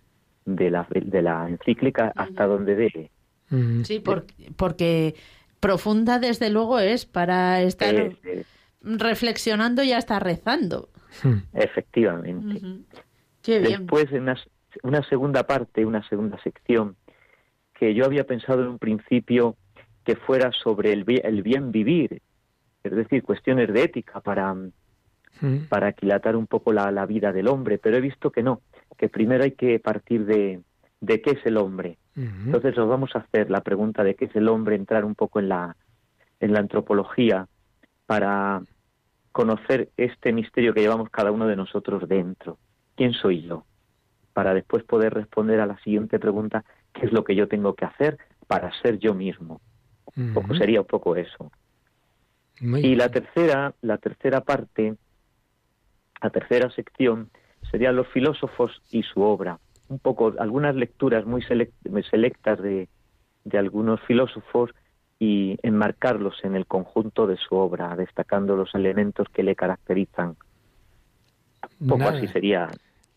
de 0.45 0.69
la, 0.69 0.87
de 0.89 1.21
la 1.21 1.47
encíclica 1.47 2.11
hasta 2.15 2.47
donde 2.47 2.75
dé. 2.75 3.11
Sí, 3.83 4.01
porque, 4.55 5.15
profunda 5.59 6.19
desde 6.19 6.49
luego 6.49 6.79
es 6.79 7.05
para 7.05 7.61
estar 7.61 8.13
reflexionando 8.81 9.83
y 9.83 9.91
hasta 9.91 10.19
rezando. 10.19 10.89
Efectivamente. 11.53 12.61
Después, 13.45 14.11
en 14.11 14.23
una, 14.23 14.37
una 14.83 15.03
segunda 15.03 15.43
parte, 15.45 15.85
una 15.85 16.07
segunda 16.07 16.41
sección, 16.41 16.95
que 17.77 17.93
yo 17.93 18.05
había 18.05 18.25
pensado 18.25 18.61
en 18.61 18.69
un 18.69 18.79
principio 18.79 19.57
que 20.05 20.15
fuera 20.15 20.51
sobre 20.51 20.93
el, 20.93 21.05
el 21.23 21.43
bien 21.43 21.71
vivir, 21.71 22.21
es 22.83 22.91
decir, 22.91 23.23
cuestiones 23.23 23.71
de 23.71 23.83
ética 23.83 24.21
para, 24.21 24.53
mm. 24.53 25.67
para 25.69 25.87
aquilatar 25.87 26.35
un 26.35 26.47
poco 26.47 26.73
la, 26.73 26.91
la, 26.91 27.05
vida 27.05 27.31
del 27.31 27.47
hombre, 27.47 27.77
pero 27.77 27.97
he 27.97 28.01
visto 28.01 28.31
que 28.31 28.43
no, 28.43 28.61
que 28.97 29.09
primero 29.09 29.43
hay 29.43 29.51
que 29.51 29.79
partir 29.79 30.25
de, 30.25 30.61
de 30.99 31.21
qué 31.21 31.31
es 31.31 31.45
el 31.45 31.57
hombre. 31.57 31.97
Entonces 32.13 32.75
nos 32.75 32.89
vamos 32.89 33.15
a 33.15 33.19
hacer 33.19 33.49
la 33.49 33.61
pregunta 33.61 34.03
de 34.03 34.15
qué 34.15 34.25
es 34.25 34.35
el 34.35 34.49
hombre, 34.49 34.75
entrar 34.75 35.05
un 35.05 35.15
poco 35.15 35.39
en 35.39 35.47
la, 35.47 35.77
en 36.41 36.51
la 36.51 36.59
antropología 36.59 37.47
para 38.05 38.61
conocer 39.31 39.89
este 39.95 40.33
misterio 40.33 40.73
que 40.73 40.81
llevamos 40.81 41.09
cada 41.09 41.31
uno 41.31 41.47
de 41.47 41.55
nosotros 41.55 42.07
dentro. 42.09 42.57
¿Quién 42.95 43.13
soy 43.13 43.43
yo? 43.43 43.65
Para 44.33 44.53
después 44.53 44.83
poder 44.83 45.13
responder 45.13 45.61
a 45.61 45.65
la 45.65 45.79
siguiente 45.79 46.19
pregunta, 46.19 46.65
¿qué 46.93 47.05
es 47.05 47.13
lo 47.13 47.23
que 47.23 47.33
yo 47.33 47.47
tengo 47.47 47.75
que 47.75 47.85
hacer 47.85 48.17
para 48.47 48.71
ser 48.81 48.99
yo 48.99 49.13
mismo? 49.13 49.61
poco, 50.33 50.53
sería 50.55 50.81
un 50.81 50.87
poco 50.87 51.15
eso 51.15 51.49
y 52.61 52.95
la 52.95 53.09
tercera, 53.09 53.73
la 53.81 53.97
tercera 53.97 54.41
parte, 54.41 54.95
la 56.21 56.29
tercera 56.29 56.69
sección 56.71 57.29
serían 57.71 57.95
los 57.95 58.07
filósofos 58.09 58.81
y 58.91 59.03
su 59.03 59.21
obra. 59.21 59.59
Un 59.89 59.99
poco, 59.99 60.33
algunas 60.37 60.75
lecturas 60.75 61.25
muy, 61.25 61.41
selectas 61.41 62.61
de, 62.61 62.87
de 63.43 63.57
algunos 63.57 63.99
filósofos 64.01 64.71
y 65.19 65.57
enmarcarlos 65.63 66.35
en 66.43 66.55
el 66.55 66.65
conjunto 66.65 67.27
de 67.27 67.37
su 67.37 67.55
obra, 67.55 67.95
destacando 67.95 68.55
los 68.55 68.73
elementos 68.75 69.27
que 69.33 69.43
le 69.43 69.55
caracterizan. 69.55 70.35
Un 71.79 71.87
poco 71.87 72.03
así 72.03 72.27
sería 72.27 72.69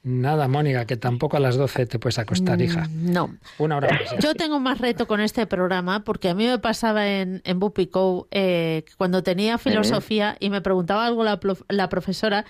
Nada, 0.04 0.48
Mónica, 0.48 0.84
que 0.84 0.98
tampoco 0.98 1.38
a 1.38 1.40
las 1.40 1.56
12 1.56 1.86
te 1.86 1.98
puedes 1.98 2.18
acostar, 2.18 2.60
hija. 2.60 2.86
Mm, 2.90 3.12
no. 3.12 3.36
Una 3.56 3.78
hora 3.78 3.88
Yo 4.20 4.34
tengo 4.34 4.60
más 4.60 4.78
reto 4.78 5.06
con 5.06 5.20
este 5.20 5.46
programa 5.46 6.04
porque 6.04 6.28
a 6.28 6.34
mí 6.34 6.46
me 6.46 6.58
pasaba 6.58 7.08
en, 7.08 7.40
en 7.44 7.58
Bupico 7.58 8.28
eh, 8.30 8.84
cuando 8.98 9.22
tenía 9.22 9.56
filosofía 9.56 10.36
y 10.40 10.50
me 10.50 10.60
preguntaba 10.60 11.06
algo 11.06 11.24
la, 11.24 11.40
la 11.68 11.88
profesora 11.88 12.44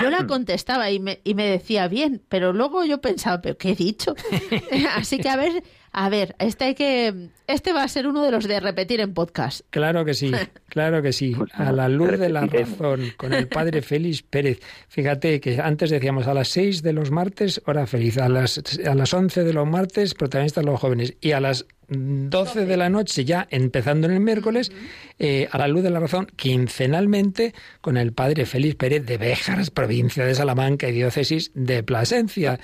yo 0.00 0.10
la 0.10 0.26
contestaba 0.26 0.90
y 0.90 0.98
me, 0.98 1.20
y 1.24 1.34
me 1.34 1.46
decía 1.46 1.88
bien, 1.88 2.22
pero 2.28 2.52
luego 2.52 2.84
yo 2.84 3.00
pensaba, 3.00 3.40
¿pero 3.40 3.56
qué 3.56 3.72
he 3.72 3.76
dicho? 3.76 4.14
Así 4.96 5.18
que 5.18 5.28
a 5.28 5.36
ver, 5.36 5.62
a 5.96 6.08
ver, 6.08 6.34
este 6.40 6.64
hay 6.64 6.74
que, 6.74 7.28
este 7.46 7.72
va 7.72 7.84
a 7.84 7.88
ser 7.88 8.08
uno 8.08 8.24
de 8.24 8.32
los 8.32 8.48
de 8.48 8.58
repetir 8.58 8.98
en 8.98 9.14
podcast. 9.14 9.60
Claro 9.70 10.04
que 10.04 10.14
sí, 10.14 10.32
claro 10.68 11.02
que 11.02 11.12
sí. 11.12 11.34
Pues 11.36 11.54
a 11.54 11.70
la 11.70 11.88
luz 11.88 12.18
de 12.18 12.30
la 12.30 12.46
razón, 12.46 13.12
con 13.16 13.32
el 13.32 13.46
padre 13.46 13.80
Félix 13.82 14.22
Pérez. 14.22 14.58
Fíjate 14.88 15.40
que 15.40 15.60
antes 15.60 15.90
decíamos 15.90 16.26
a 16.26 16.34
las 16.34 16.48
seis 16.48 16.82
de 16.82 16.92
los 16.92 17.12
martes, 17.12 17.62
hora 17.66 17.86
feliz, 17.86 18.18
a 18.18 18.28
las, 18.28 18.60
a 18.84 18.94
las 18.96 19.14
11 19.14 19.44
de 19.44 19.52
los 19.52 19.68
martes, 19.68 20.14
protagonistas 20.14 20.64
los 20.64 20.80
jóvenes, 20.80 21.14
y 21.20 21.30
a 21.30 21.38
las 21.38 21.64
12 21.88 22.66
de 22.66 22.76
la 22.76 22.88
noche, 22.88 23.24
ya 23.24 23.46
empezando 23.50 24.08
en 24.08 24.14
el 24.14 24.20
miércoles, 24.20 24.72
eh, 25.20 25.48
a 25.52 25.58
la 25.58 25.68
luz 25.68 25.84
de 25.84 25.90
la 25.90 26.00
razón, 26.00 26.26
quincenalmente, 26.34 27.54
con 27.80 27.96
el 27.96 28.12
padre 28.12 28.46
Félix 28.46 28.74
Pérez 28.74 29.06
de 29.06 29.16
Béjaras, 29.16 29.70
provincia 29.70 30.24
de 30.24 30.34
Salamanca 30.34 30.88
y 30.88 30.92
diócesis 30.92 31.52
de 31.54 31.84
Plasencia. 31.84 32.58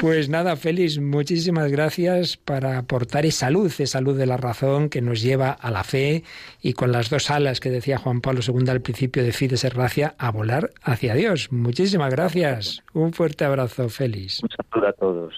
Pues 0.00 0.30
nada, 0.30 0.56
Félix, 0.56 0.98
muchísimas 0.98 1.70
gracias 1.70 2.38
para 2.38 2.78
aportar 2.78 3.26
esa 3.26 3.50
luz, 3.50 3.80
esa 3.80 4.00
luz 4.00 4.16
de 4.16 4.24
la 4.24 4.38
razón 4.38 4.88
que 4.88 5.02
nos 5.02 5.20
lleva 5.20 5.50
a 5.50 5.70
la 5.70 5.84
fe 5.84 6.24
y 6.62 6.72
con 6.72 6.90
las 6.90 7.10
dos 7.10 7.30
alas 7.30 7.60
que 7.60 7.68
decía 7.68 7.98
Juan 7.98 8.22
Pablo 8.22 8.40
II 8.42 8.70
al 8.70 8.80
principio 8.80 9.22
de 9.22 9.32
Fides 9.32 9.62
Racia 9.74 10.14
a 10.16 10.30
volar 10.30 10.70
hacia 10.82 11.14
Dios. 11.14 11.52
Muchísimas 11.52 12.10
gracias. 12.10 12.82
Un 12.94 13.12
fuerte 13.12 13.44
abrazo, 13.44 13.90
Félix. 13.90 14.42
Un 14.42 14.48
saludo 14.48 14.88
a 14.88 14.92
todos. 14.94 15.34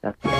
Gracias. 0.00 0.32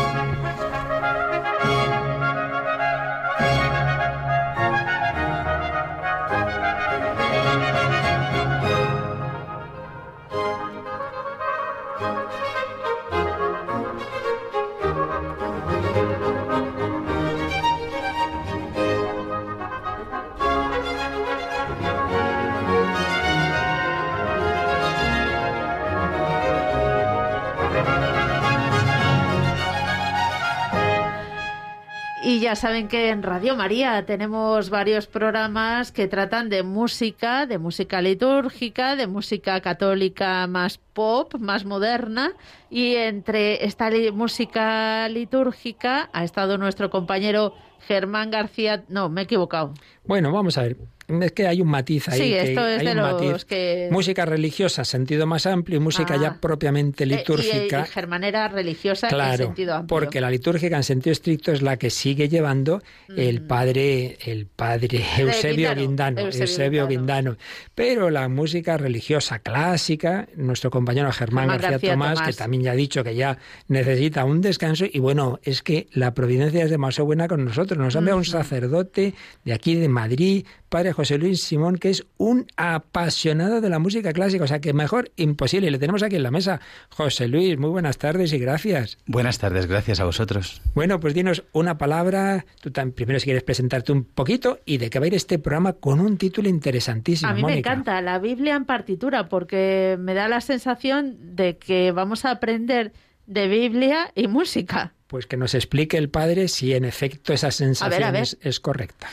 Ya 32.43 32.57
saben 32.57 32.89
que 32.89 33.11
en 33.11 33.23
Radio 33.23 33.55
María 33.55 34.05
tenemos 34.05 34.69
varios 34.69 35.07
programas 35.07 35.93
que 35.93 36.09
tratan 36.09 36.49
de 36.49 36.65
música, 36.65 37.47
de 37.47 37.59
música 37.59 38.03
litúrgica, 38.03 38.97
de 38.97 39.07
música 39.07 39.61
católica 39.61 40.45
más 40.49 40.79
pop, 40.93 41.37
más 41.39 41.65
moderna, 41.65 42.33
y 42.69 42.97
entre 42.97 43.65
esta 43.65 43.91
música 44.13 45.09
litúrgica 45.09 46.11
ha 46.13 46.25
estado 46.25 46.59
nuestro 46.59 46.91
compañero 46.91 47.55
Germán 47.87 48.33
García. 48.33 48.83
No, 48.89 49.09
me 49.09 49.21
he 49.21 49.25
equivocado. 49.25 49.75
Bueno, 50.05 50.33
vamos 50.33 50.59
a 50.59 50.63
ver. 50.63 50.77
Es 51.09 51.33
que 51.33 51.47
hay 51.47 51.61
un 51.61 51.69
matiz 51.69 52.09
ahí. 52.09 52.21
Sí, 52.21 52.35
esto 52.35 52.67
es 52.67 52.85
de 52.85 52.95
los 52.95 53.45
que... 53.45 53.89
Música 53.91 54.25
religiosa, 54.25 54.85
sentido 54.85 55.27
más 55.27 55.47
amplio, 55.47 55.79
y 55.79 55.81
música 55.81 56.17
ya 56.17 56.29
ah. 56.29 56.39
propiamente 56.41 57.07
litúrgica. 57.07 57.81
Eh, 57.81 57.85
y, 57.85 57.89
y, 57.89 57.93
germanera 57.93 58.49
religiosa 58.49 59.09
en 59.09 59.37
sentido 59.37 59.75
amplio. 59.75 59.87
Porque 59.87 60.21
la 60.21 60.31
litúrgica 60.31 60.77
en 60.77 60.85
sentido 60.85 61.13
estricto 61.13 61.53
es 61.53 61.63
la 61.63 61.77
que 61.77 61.91
sigue 61.91 62.29
llevando 62.29 62.83
el 63.17 63.43
padre, 63.43 64.17
el 64.25 64.47
padre 64.47 65.05
Eusebio 65.19 65.75
Guindano. 65.75 66.21
Eusebio, 66.21 66.87
Guindano. 66.87 67.37
Pero 67.75 68.11
la 68.11 68.29
música 68.29 68.77
religiosa 68.79 69.41
clásica, 69.41 70.29
nuestro 70.37 70.71
compañero 70.71 71.11
Germán, 71.13 71.49
García, 71.49 71.93
Tomás, 71.93 72.21
que 72.23 72.33
también 72.33 72.63
ya 72.63 72.73
ha 72.73 72.77
dicho 72.77 73.05
que 73.05 73.15
ya 73.15 73.39
necesita 73.69 74.25
un 74.25 74.41
descanso, 74.41 74.85
y 74.91 74.99
bueno, 74.99 75.41
es 75.43 75.63
que 75.63 75.89
la 75.93 76.15
providencia 76.15 76.65
es 76.65 76.71
demasiado 76.71 77.07
buena 77.07 77.29
con 77.29 77.45
nosotros. 77.45 77.79
Nos 77.79 77.97
ha 77.97 77.99
enviado 77.99 78.19
un 78.19 78.25
sacerdote 78.25 79.15
de 79.45 79.53
aquí 79.53 79.75
de 79.75 79.89
Madrid, 79.89 80.47
padre 80.69 80.92
José 80.93 81.19
Luis 81.19 81.43
Simón, 81.43 81.77
que 81.77 81.91
es 81.91 82.07
un 82.17 82.47
apasionado 82.57 83.61
de 83.61 83.69
la 83.69 83.79
música 83.79 84.13
clásica, 84.13 84.45
o 84.45 84.47
sea 84.47 84.61
que 84.61 84.73
mejor 84.73 85.11
imposible. 85.17 85.71
Le 85.71 85.79
tenemos 85.79 86.03
aquí 86.03 86.17
en 86.17 86.23
la 86.23 86.31
mesa. 86.31 86.61
José 86.91 87.29
Luis, 87.29 87.59
muy 87.59 87.71
buenas 87.71 87.99
tardes 87.99 88.33
y 88.33 88.39
gracias. 88.39 88.99
Buenas 89.07 89.39
tardes, 89.39 89.67
gracias 89.67 90.01
a 90.01 90.05
vosotros. 90.05 90.61
Bueno, 90.75 91.01
pues 91.01 91.15
dinos 91.15 91.45
una 91.53 91.79
palabra, 91.79 92.45
tú 92.61 92.71
también, 92.71 92.95
primero 92.95 93.21
si 93.21 93.25
quieres 93.25 93.43
presentarte 93.43 93.93
un 93.93 94.05
poquito 94.05 94.61
y 94.65 94.79
de 94.79 94.91
qué 94.91 94.99
va 94.99 95.05
a 95.05 95.09
ir 95.09 95.15
este 95.15 95.39
programa 95.39 95.75
con 95.75 96.01
un 96.01 96.17
título 96.19 96.49
interesantísimo. 96.49 97.31
A 97.31 97.35
mí 97.35 97.43
me 97.43 97.59
encanta, 97.59 98.01
la 98.01 98.19
Biblia 98.19 98.57
en 98.57 98.65
partitura, 98.65 99.29
porque 99.29 99.97
me 99.99 100.15
da 100.15 100.29
la 100.29 100.41
sensación 100.41 101.37
de 101.37 101.57
que 101.57 101.93
vamos 101.93 102.25
a 102.25 102.31
aprender 102.33 102.93
de 103.27 103.49
Biblia 103.49 104.11
y 104.15 104.29
música. 104.29 104.95
Pues 105.07 105.27
que 105.27 105.37
nos 105.37 105.55
explique 105.55 105.99
el 105.99 106.09
padre 106.09 106.49
si 106.49 106.73
en 106.73 106.85
efecto 106.85 107.33
esa 107.33 107.51
sensación 107.51 108.15
es 108.41 108.61
correcta. 108.61 109.09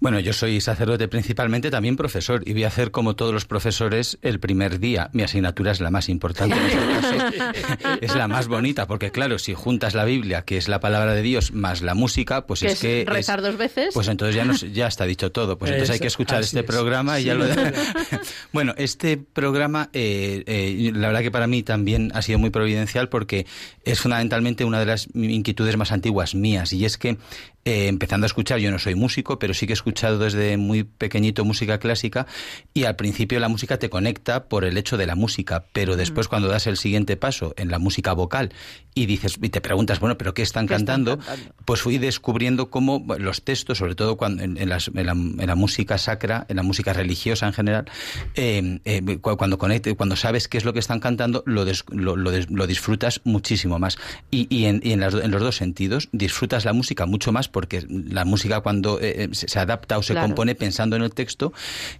Bueno, 0.00 0.20
yo 0.20 0.32
soy 0.32 0.60
sacerdote 0.60 1.08
principalmente, 1.08 1.70
también 1.70 1.96
profesor, 1.96 2.42
y 2.46 2.52
voy 2.52 2.64
a 2.64 2.68
hacer 2.68 2.90
como 2.92 3.16
todos 3.16 3.32
los 3.32 3.46
profesores 3.46 4.18
el 4.22 4.38
primer 4.38 4.78
día. 4.78 5.10
Mi 5.12 5.24
asignatura 5.24 5.72
es 5.72 5.80
la 5.80 5.90
más 5.90 6.08
importante 6.08 6.56
en 6.56 6.66
este 6.66 7.36
caso. 7.38 7.98
es 8.00 8.14
la 8.14 8.28
más 8.28 8.46
bonita, 8.46 8.86
porque 8.86 9.10
claro, 9.10 9.38
si 9.38 9.54
juntas 9.54 9.94
la 9.94 10.04
Biblia, 10.04 10.42
que 10.42 10.56
es 10.56 10.68
la 10.68 10.78
palabra 10.78 11.14
de 11.14 11.22
Dios, 11.22 11.52
más 11.52 11.82
la 11.82 11.94
música, 11.94 12.46
pues 12.46 12.62
es, 12.62 12.78
que... 12.78 13.04
Rezar 13.08 13.42
dos 13.42 13.56
veces. 13.56 13.92
Pues 13.92 14.06
entonces 14.06 14.36
ya, 14.36 14.44
nos, 14.44 14.60
ya 14.72 14.86
está 14.86 15.04
dicho 15.04 15.32
todo. 15.32 15.58
Pues 15.58 15.72
entonces 15.72 15.94
hay 15.94 16.00
que 16.00 16.06
escuchar 16.06 16.42
este 16.42 16.62
programa 16.62 17.18
y 17.18 17.24
ya 17.24 17.34
lo... 17.34 17.44
bueno, 18.52 18.74
este 18.76 19.16
programa, 19.16 19.90
eh, 19.92 20.44
eh, 20.46 20.92
la 20.94 21.08
verdad 21.08 21.22
que 21.22 21.32
para 21.32 21.48
mí 21.48 21.64
también 21.64 22.12
ha 22.14 22.22
sido 22.22 22.38
muy 22.38 22.50
providencial 22.50 23.08
porque 23.08 23.46
es 23.84 24.00
fundamentalmente 24.00 24.64
una 24.64 24.78
de 24.78 24.86
las 24.86 25.08
inquietudes 25.14 25.76
más 25.76 25.90
antiguas 25.90 26.34
mías, 26.34 26.72
y 26.72 26.84
es 26.84 26.98
que 26.98 27.18
eh, 27.64 27.88
empezando 27.88 28.24
a 28.24 28.28
escuchar, 28.28 28.58
yo 28.58 28.70
no 28.70 28.78
soy 28.78 28.94
músico, 28.94 29.38
pero 29.38 29.52
sí 29.54 29.66
que 29.66 29.72
he 29.72 29.74
escuchado 29.74 30.18
desde 30.18 30.56
muy 30.56 30.84
pequeñito 30.84 31.44
música 31.44 31.78
clásica 31.78 32.26
y 32.72 32.84
al 32.84 32.96
principio 32.96 33.40
la 33.40 33.48
música 33.48 33.78
te 33.78 33.90
conecta 33.90 34.48
por 34.48 34.64
el 34.64 34.78
hecho 34.78 34.96
de 34.96 35.06
la 35.06 35.14
música, 35.14 35.66
pero 35.72 35.96
después 35.96 36.28
cuando 36.28 36.48
das 36.48 36.66
el 36.66 36.76
siguiente 36.76 37.16
paso 37.16 37.54
en 37.56 37.70
la 37.70 37.78
música 37.78 38.12
vocal 38.12 38.52
y 38.94 39.06
dices 39.06 39.38
y 39.40 39.48
te 39.50 39.60
preguntas, 39.60 40.00
bueno, 40.00 40.18
pero 40.18 40.34
¿qué 40.34 40.42
están, 40.42 40.66
cantando? 40.66 41.18
Pues 41.64 41.80
fui 41.80 41.98
descubriendo 41.98 42.70
cómo 42.70 43.04
los 43.18 43.42
textos, 43.42 43.78
sobre 43.78 43.94
todo 43.94 44.16
cuando 44.16 44.42
en, 44.42 44.68
la, 44.68 45.54
música 45.54 45.98
sacra, 45.98 46.46
en 46.48 46.56
la 46.56 46.62
música 46.62 46.92
religiosa 46.92 47.46
en 47.46 47.52
general, 47.52 47.84
eh, 48.34 48.80
eh, 48.84 49.18
cuando 49.20 49.58
conecte, 49.58 49.94
cuando 49.94 50.16
sabes 50.16 50.48
qué 50.48 50.58
es 50.58 50.64
lo 50.64 50.72
que 50.72 50.78
están 50.78 51.00
cantando, 51.00 51.42
lo, 51.46 51.64
lo, 51.64 52.66
disfrutas 52.66 53.20
muchísimo 53.24 53.78
más. 53.78 53.98
Y, 54.30 54.64
en, 54.64 54.80
en, 54.84 55.00
los 55.00 55.42
dos 55.42 55.56
sentidos, 55.56 56.08
disfrutas 56.12 56.64
la 56.64 56.72
música 56.72 57.06
mucho 57.06 57.32
más 57.32 57.47
porque 57.48 57.86
la 57.88 58.24
música 58.24 58.60
cuando 58.60 59.00
eh, 59.00 59.24
eh, 59.24 59.28
se 59.32 59.58
adapta 59.58 59.98
o 59.98 60.02
se 60.02 60.14
compone 60.14 60.54
pensando 60.54 60.96
en 60.96 61.02
el 61.02 61.12
texto 61.12 61.52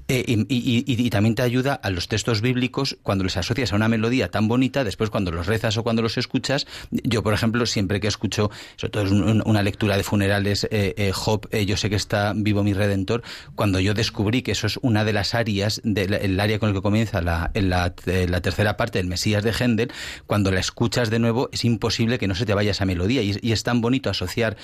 eh, 0.09 0.25
y, 0.27 1.11
también 1.11 1.35
te 1.35 1.43
ayuda 1.43 1.75
a 1.75 1.91
los 1.91 2.09
textos 2.09 2.41
bíblicos 2.43 2.99
cuando 3.03 3.25
les 3.25 3.37
asocias 3.37 3.73
a 3.73 3.77
una 3.77 3.89
melodía 3.89 4.31
tan 4.31 4.47
bonita, 4.47 4.85
después 4.85 5.11
cuando 5.11 5.31
los 5.31 5.47
rezas 5.47 5.77
o 5.79 5.83
cuando 5.83 6.03
los 6.03 6.19
escuchas, 6.19 6.67
yo 6.91 7.23
por 7.23 7.33
ejemplo 7.33 7.65
siempre 7.67 7.99
que 7.99 8.09
escucho, 8.09 8.51
sobre 8.77 8.91
todo 8.91 9.05
una 9.45 9.63
lectura 9.63 9.97
de 9.97 10.03
funerales, 10.03 10.69
Job, 11.13 11.49
yo 11.51 11.77
sé 11.77 11.89
que 11.89 11.97
está 11.97 12.35
vivo 12.37 12.63
mi 12.63 12.75
redentor, 12.75 13.23
cuando 13.55 13.81
yo 13.81 13.95
descubrí 13.95 14.43
que 14.43 14.53
eso 14.53 14.67
es 14.67 14.79
una 14.83 15.05
de 15.05 15.13
las 15.15 15.35
áreas 15.35 15.81
del 15.83 16.39
área 16.39 16.59
con 16.59 16.69
el 16.69 16.75
que 16.75 16.83
comienza 16.83 17.23
la, 17.23 17.51
la, 17.55 17.91
tercera 17.95 18.77
parte 18.77 18.99
del 18.99 19.07
Mesías 19.07 19.43
de 19.43 19.53
Händel, 19.53 19.93
cuando 20.27 20.51
la 20.51 20.61
escuchas 20.61 21.09
de 21.11 21.19
nuevo 21.19 21.49
es 21.53 21.65
imposible 21.65 22.19
que 22.19 22.29
no 22.29 22.35
se 22.35 22.45
te 22.45 22.55
vaya 22.55 22.73
esa 22.73 22.85
melodía 22.85 23.23
y, 23.23 23.39
y 23.41 23.53
es 23.53 23.63
tan 23.63 23.81
bonito 23.81 24.11
asociar 24.11 24.57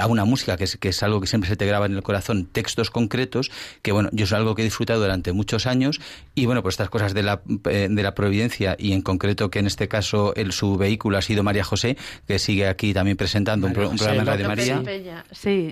a 0.00 0.06
una 0.06 0.13
música, 0.22 0.56
que 0.56 0.64
es, 0.64 0.76
que 0.76 0.90
es 0.90 1.02
algo 1.02 1.20
que 1.20 1.26
siempre 1.26 1.48
se 1.50 1.56
te 1.56 1.66
graba 1.66 1.86
en 1.86 1.94
el 1.94 2.02
corazón, 2.04 2.46
textos 2.46 2.90
concretos, 2.90 3.50
que 3.82 3.90
bueno, 3.90 4.08
yo 4.12 4.24
es 4.24 4.32
algo 4.32 4.54
que 4.54 4.62
he 4.62 4.64
disfrutado 4.64 5.00
durante 5.00 5.32
muchos 5.32 5.66
años 5.66 6.00
y 6.36 6.46
bueno, 6.46 6.62
pues 6.62 6.74
estas 6.74 6.90
cosas 6.90 7.14
de 7.14 7.24
la, 7.24 7.40
eh, 7.68 7.88
de 7.90 8.02
la 8.02 8.14
providencia 8.14 8.76
y 8.78 8.92
en 8.92 9.02
concreto 9.02 9.50
que 9.50 9.58
en 9.58 9.66
este 9.66 9.88
caso 9.88 10.32
el, 10.36 10.52
su 10.52 10.76
vehículo 10.76 11.18
ha 11.18 11.22
sido 11.22 11.42
María 11.42 11.64
José, 11.64 11.96
que 12.28 12.38
sigue 12.38 12.68
aquí 12.68 12.94
también 12.94 13.16
presentando 13.16 13.66
un, 13.66 13.72
programa 13.72 14.20
en 14.20 14.26
Radio 14.26 14.48
María, 14.48 14.82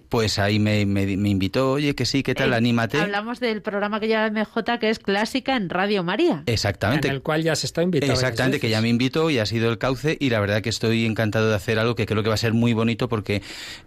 pues 0.09 0.39
ahí 0.39 0.59
me, 0.59 0.85
me, 0.87 1.03
invitó, 1.29 1.73
oye, 1.73 1.95
que 1.95 2.07
sí, 2.07 2.23
¿qué 2.23 2.35
tal? 2.35 2.53
Eh, 2.53 2.57
Anímate. 2.57 2.99
Hablamos 2.99 3.41
del 3.41 3.63
programa 3.63 4.01
que 4.01 4.09
lleva 4.09 4.31
MJ, 4.31 4.79
que 4.81 4.91
es 4.91 4.99
Clásica 4.99 5.57
en 5.57 5.69
Radio 5.69 6.03
María. 6.03 6.43
Exactamente. 6.47 7.09
En 7.09 7.15
el 7.15 7.23
cual 7.23 7.43
ya 7.43 7.55
se 7.57 7.67
está 7.67 7.83
invitando. 7.83 8.13
Exactamente, 8.13 8.61
que 8.61 8.71
ya 8.71 8.81
me 8.81 8.89
invitó 8.89 9.31
y 9.31 9.39
ha 9.39 9.47
sido 9.47 9.71
el 9.71 9.79
cauce 9.79 10.17
y 10.19 10.31
la 10.31 10.41
verdad 10.41 10.63
que 10.63 10.71
estoy 10.71 11.05
encantado 11.07 11.49
de 11.49 11.55
hacer 11.55 11.79
algo 11.79 11.95
que 11.95 12.07
creo 12.07 12.23
que 12.23 12.29
va 12.29 12.35
a 12.35 12.39
ser 12.39 12.53
muy 12.53 12.73
bonito 12.73 13.09
porque 13.09 13.43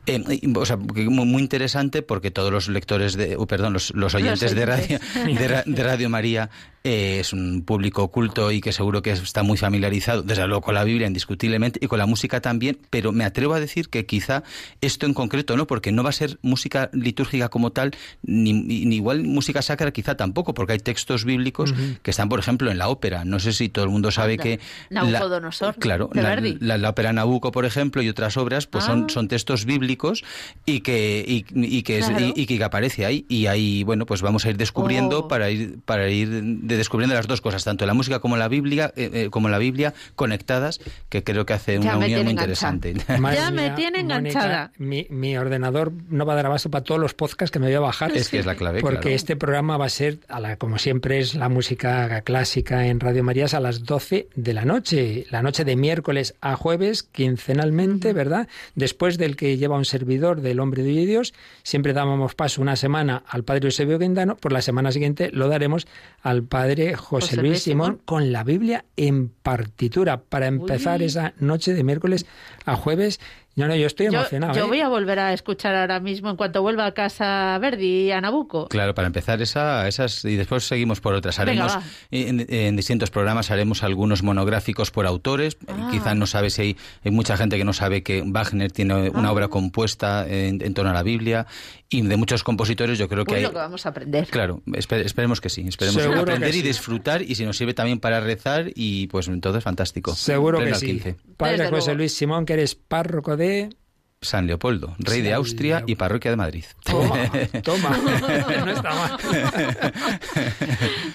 eh, 0.05 0.23
o 0.53 0.65
sea, 0.65 0.77
muy, 0.77 1.41
interesante 1.41 2.01
porque 2.01 2.31
todos 2.31 2.51
los 2.51 2.67
lectores 2.67 3.15
de, 3.15 3.37
uh, 3.37 3.47
perdón, 3.47 3.73
los, 3.73 3.93
los 3.95 4.13
oyentes 4.15 4.55
de 4.55 4.65
radio, 4.65 4.99
de, 5.65 5.83
Radio 5.83 6.09
María 6.09 6.49
eh, 6.85 7.19
es 7.19 7.33
un 7.33 7.63
público 7.63 8.03
oculto 8.03 8.51
y 8.51 8.61
que 8.61 8.71
seguro 8.71 9.01
que 9.01 9.09
está 9.09 9.41
muy 9.41 9.57
familiarizado, 9.57 10.21
desde 10.21 10.45
luego 10.45 10.61
con 10.61 10.75
la 10.75 10.83
Biblia 10.83 11.07
indiscutiblemente 11.07 11.79
y 11.81 11.87
con 11.87 11.97
la 11.97 12.05
música 12.05 12.41
también, 12.41 12.77
pero 12.91 13.11
me 13.11 13.25
atrevo 13.25 13.55
a 13.55 13.59
decir 13.59 13.89
que 13.89 14.05
quizá 14.05 14.43
esto 14.81 15.07
en 15.07 15.15
concreto 15.15 15.57
no, 15.57 15.65
porque 15.65 15.91
no 15.91 16.03
va 16.03 16.09
a 16.09 16.13
ser 16.13 16.37
música 16.43 16.91
litúrgica 16.93 17.49
como 17.49 17.71
tal, 17.71 17.95
ni, 18.21 18.53
ni 18.53 18.95
igual 18.95 19.23
música 19.23 19.63
sacra 19.63 19.91
quizá 19.91 20.15
tampoco, 20.15 20.53
porque 20.53 20.73
hay 20.73 20.79
textos 20.79 21.25
bíblicos 21.25 21.73
que 22.03 22.11
están, 22.11 22.29
por 22.29 22.37
ejemplo, 22.37 22.69
en 22.69 22.77
la 22.77 22.89
ópera. 22.89 23.25
No 23.25 23.39
sé 23.39 23.51
si 23.51 23.67
todo 23.67 23.85
el 23.85 23.91
mundo 23.91 24.11
sabe 24.11 24.37
que... 24.37 24.59
Nabucodonosor. 24.91 25.77
claro, 25.77 26.11
la, 26.13 26.77
la, 26.77 26.89
ópera 26.89 27.13
Nabucco, 27.13 27.51
por 27.51 27.65
ejemplo, 27.65 28.03
y 28.03 28.09
otras 28.09 28.37
obras, 28.37 28.67
pues 28.67 28.83
son, 28.83 29.05
ah. 29.05 29.11
son 29.11 29.27
textos 29.27 29.65
bíblicos 29.65 30.23
y 30.67 30.81
que, 30.81 31.25
y, 31.27 31.41
que, 31.81 32.33
y, 32.35 32.45
que 32.45 32.63
aparece 32.63 33.05
ahí. 33.05 33.25
Y 33.27 33.47
ahí, 33.47 33.83
bueno, 33.83 34.05
pues 34.05 34.21
vamos 34.21 34.45
a 34.45 34.51
ir 34.51 34.57
descubriendo 34.57 35.21
oh. 35.21 35.27
para 35.27 35.49
ir, 35.49 35.79
para 35.83 36.09
ir 36.09 36.29
descubriendo 36.77 37.15
las 37.15 37.27
dos 37.27 37.41
cosas, 37.41 37.63
tanto 37.63 37.85
la 37.85 37.93
música 37.93 38.19
como 38.19 38.37
la 38.37 38.47
Biblia, 38.47 38.93
eh, 38.95 39.09
eh, 39.13 39.29
como 39.29 39.49
la 39.49 39.57
Biblia 39.57 39.93
conectadas, 40.15 40.79
que 41.09 41.23
creo 41.23 41.45
que 41.45 41.53
hace 41.53 41.79
una 41.79 41.97
unión 41.97 42.23
muy 42.23 42.31
interesante. 42.31 42.93
ya 42.93 43.51
me 43.51 43.71
tiene 43.71 43.99
enganchada. 44.01 44.71
mi, 44.77 45.37
ordenador 45.37 45.91
no 46.09 46.25
va 46.25 46.33
a 46.33 46.35
dar 46.37 46.45
abasto 46.47 46.69
para 46.69 46.83
todos 46.83 46.99
los 46.99 47.13
podcasts 47.13 47.51
que 47.51 47.59
me 47.59 47.67
voy 47.67 47.75
a 47.75 47.79
bajar. 47.79 48.15
Es 48.15 48.29
que 48.29 48.39
es 48.39 48.45
la 48.45 48.55
clave. 48.55 48.81
Porque 48.81 49.13
este 49.13 49.35
programa 49.35 49.77
va 49.77 49.85
a 49.85 49.89
ser, 49.89 50.19
a 50.27 50.39
la, 50.39 50.57
como 50.57 50.77
siempre 50.77 51.19
es 51.19 51.35
la 51.35 51.49
música 51.49 52.21
clásica 52.21 52.87
en 52.87 52.99
Radio 52.99 53.23
Marías, 53.23 53.53
a 53.53 53.59
las 53.59 53.83
12 53.83 54.27
de 54.35 54.53
la 54.53 54.65
noche. 54.65 55.25
La 55.29 55.41
noche 55.41 55.65
de 55.65 55.75
miércoles 55.75 56.35
a 56.41 56.55
jueves, 56.55 57.03
quincenalmente, 57.03 58.13
¿verdad? 58.13 58.47
Después 58.75 59.17
del 59.17 59.35
que 59.35 59.57
lleva 59.57 59.77
un 59.77 59.85
servidor 59.85 60.41
del 60.41 60.59
Hombre 60.59 60.83
de 60.83 61.05
Dios, 61.05 61.33
siempre 61.63 61.93
dábamos 61.93 62.35
paso 62.35 62.61
una 62.61 62.75
semana 62.75 63.23
al 63.27 63.43
Padre 63.43 63.65
Eusebio 63.65 63.99
Guindano, 63.99 64.37
por 64.37 64.51
la 64.51 64.61
semana 64.61 64.91
siguiente 64.91 65.29
lo 65.31 65.47
daremos 65.47 65.87
al 66.21 66.43
Padre 66.43 66.64
padre 66.65 66.95
José, 66.95 67.37
Luis 67.37 67.61
Simón, 67.61 68.01
con 68.05 68.31
la 68.31 68.43
Biblia 68.43 68.85
en 68.95 69.29
partitura. 69.29 70.23
Para 70.23 70.47
empezar 70.47 71.03
esa 71.03 71.35
noche 71.37 71.75
de 71.75 71.83
miércoles 71.83 72.25
a 72.65 72.75
jueves 72.75 73.19
no, 73.55 73.69
no, 73.69 73.75
yo 73.75 73.87
estoy 73.87 74.07
emocionado. 74.07 74.53
Yo, 74.53 74.65
¿eh? 74.65 74.67
voy 74.67 74.81
a 74.81 74.89
volver 74.89 75.17
a 75.17 75.31
escuchar 75.31 75.75
ahora 75.75 76.01
mismo 76.01 76.29
en 76.29 76.35
cuanto 76.35 76.61
vuelva 76.61 76.85
a 76.85 76.93
casa 76.93 77.57
Verdi 77.59 78.07
y 78.07 78.11
a 78.11 78.19
Nabucco. 78.19 78.67
Claro, 78.67 78.93
para 78.93 79.07
empezar 79.07 79.41
esa, 79.41 79.87
esas 79.87 80.25
y 80.25 80.35
después 80.35 80.67
seguimos 80.67 80.99
por 80.99 81.13
otras. 81.13 81.39
Haremos 81.39 81.77
en, 82.11 82.75
distintos 82.75 83.11
programas 83.11 83.51
haremos 83.51 83.83
algunos 83.83 84.23
monográficos 84.23 84.91
por 84.91 85.05
autores. 85.07 85.57
Ah. 85.69 85.87
Quizás 85.89 86.17
no 86.17 86.27
sabe 86.27 86.49
si 86.49 86.61
hay, 86.61 86.77
hay, 87.05 87.11
mucha 87.11 87.37
gente 87.37 87.57
que 87.57 87.63
no 87.63 87.71
sabe 87.71 88.03
que 88.03 88.23
Wagner 88.25 88.73
tiene 88.73 89.09
una 89.11 89.29
ah. 89.29 89.31
obra 89.31 89.47
compuesta 89.47 90.27
en, 90.27 90.73
torno 90.73 90.91
a 90.91 90.93
la 90.93 91.03
Biblia 91.03 91.47
y 91.87 92.01
de 92.01 92.17
muchos 92.17 92.43
compositores. 92.43 92.97
Yo 92.97 93.07
creo 93.07 93.23
que 93.23 93.35
hay. 93.35 93.43
lo 93.43 93.51
que 93.51 93.57
vamos 93.57 93.85
a 93.85 93.89
aprender. 93.89 94.27
Claro, 94.27 94.63
esperemos 94.73 95.39
que 95.39 95.49
sí. 95.49 95.65
Esperemos 95.65 96.05
aprender 96.05 96.53
y 96.55 96.61
disfrutar 96.61 97.21
y 97.21 97.35
si 97.35 97.45
nos 97.45 97.57
sirve 97.57 97.73
también 97.73 98.01
para 98.01 98.19
rezar 98.19 98.65
y 98.75 99.07
pues 99.07 99.29
entonces 99.29 99.63
fantástico. 99.63 100.13
Seguro 100.13 100.59
que 100.59 100.75
sí. 100.75 101.01
Padre 101.37 101.69
José 101.69 101.95
Luis 101.95 102.13
Simón, 102.13 102.45
que 102.45 102.53
eres 102.53 102.75
párroco 102.75 103.37
de 103.37 103.44
San 104.21 104.47
Leopoldo, 104.47 104.95
rey 104.97 105.21
de 105.21 105.33
Austria 105.33 105.83
y 105.85 105.95
parroquia 105.95 106.31
de 106.31 106.37
Madrid. 106.37 106.65
Toma, 106.83 107.97
no 108.65 108.71
está 108.71 108.93
mal. 108.93 109.19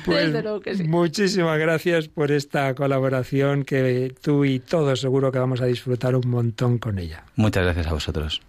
pues, 0.04 0.86
Muchísimas 0.86 1.58
gracias 1.58 2.08
por 2.08 2.30
esta 2.30 2.74
colaboración 2.74 3.64
que 3.64 4.14
tú 4.22 4.44
y 4.44 4.60
todos 4.60 5.00
seguro 5.00 5.32
que 5.32 5.38
vamos 5.38 5.60
a 5.60 5.66
disfrutar 5.66 6.14
un 6.14 6.28
montón 6.28 6.78
con 6.78 6.98
ella. 6.98 7.24
Muchas 7.36 7.64
gracias 7.64 7.88
a 7.88 7.92
vosotros. 7.92 8.40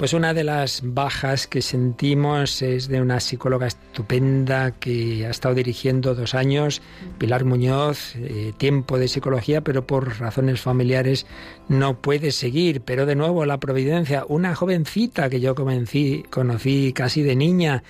Pues 0.00 0.14
una 0.14 0.32
de 0.32 0.44
las 0.44 0.80
bajas 0.82 1.46
que 1.46 1.60
sentimos 1.60 2.62
es 2.62 2.88
de 2.88 3.02
una 3.02 3.20
psicóloga 3.20 3.66
estupenda 3.66 4.70
que 4.70 5.26
ha 5.26 5.30
estado 5.30 5.54
dirigiendo 5.54 6.14
dos 6.14 6.34
años, 6.34 6.80
Pilar 7.18 7.44
Muñoz, 7.44 8.16
eh, 8.16 8.54
tiempo 8.56 8.98
de 8.98 9.08
psicología, 9.08 9.60
pero 9.60 9.86
por 9.86 10.18
razones 10.18 10.62
familiares 10.62 11.26
no 11.68 12.00
puede 12.00 12.32
seguir. 12.32 12.80
Pero 12.80 13.04
de 13.04 13.14
nuevo, 13.14 13.44
la 13.44 13.60
providencia, 13.60 14.24
una 14.26 14.54
jovencita 14.54 15.28
que 15.28 15.40
yo 15.40 15.54
conocí 15.54 16.92
casi 16.94 17.22
de 17.22 17.36
niña 17.36 17.82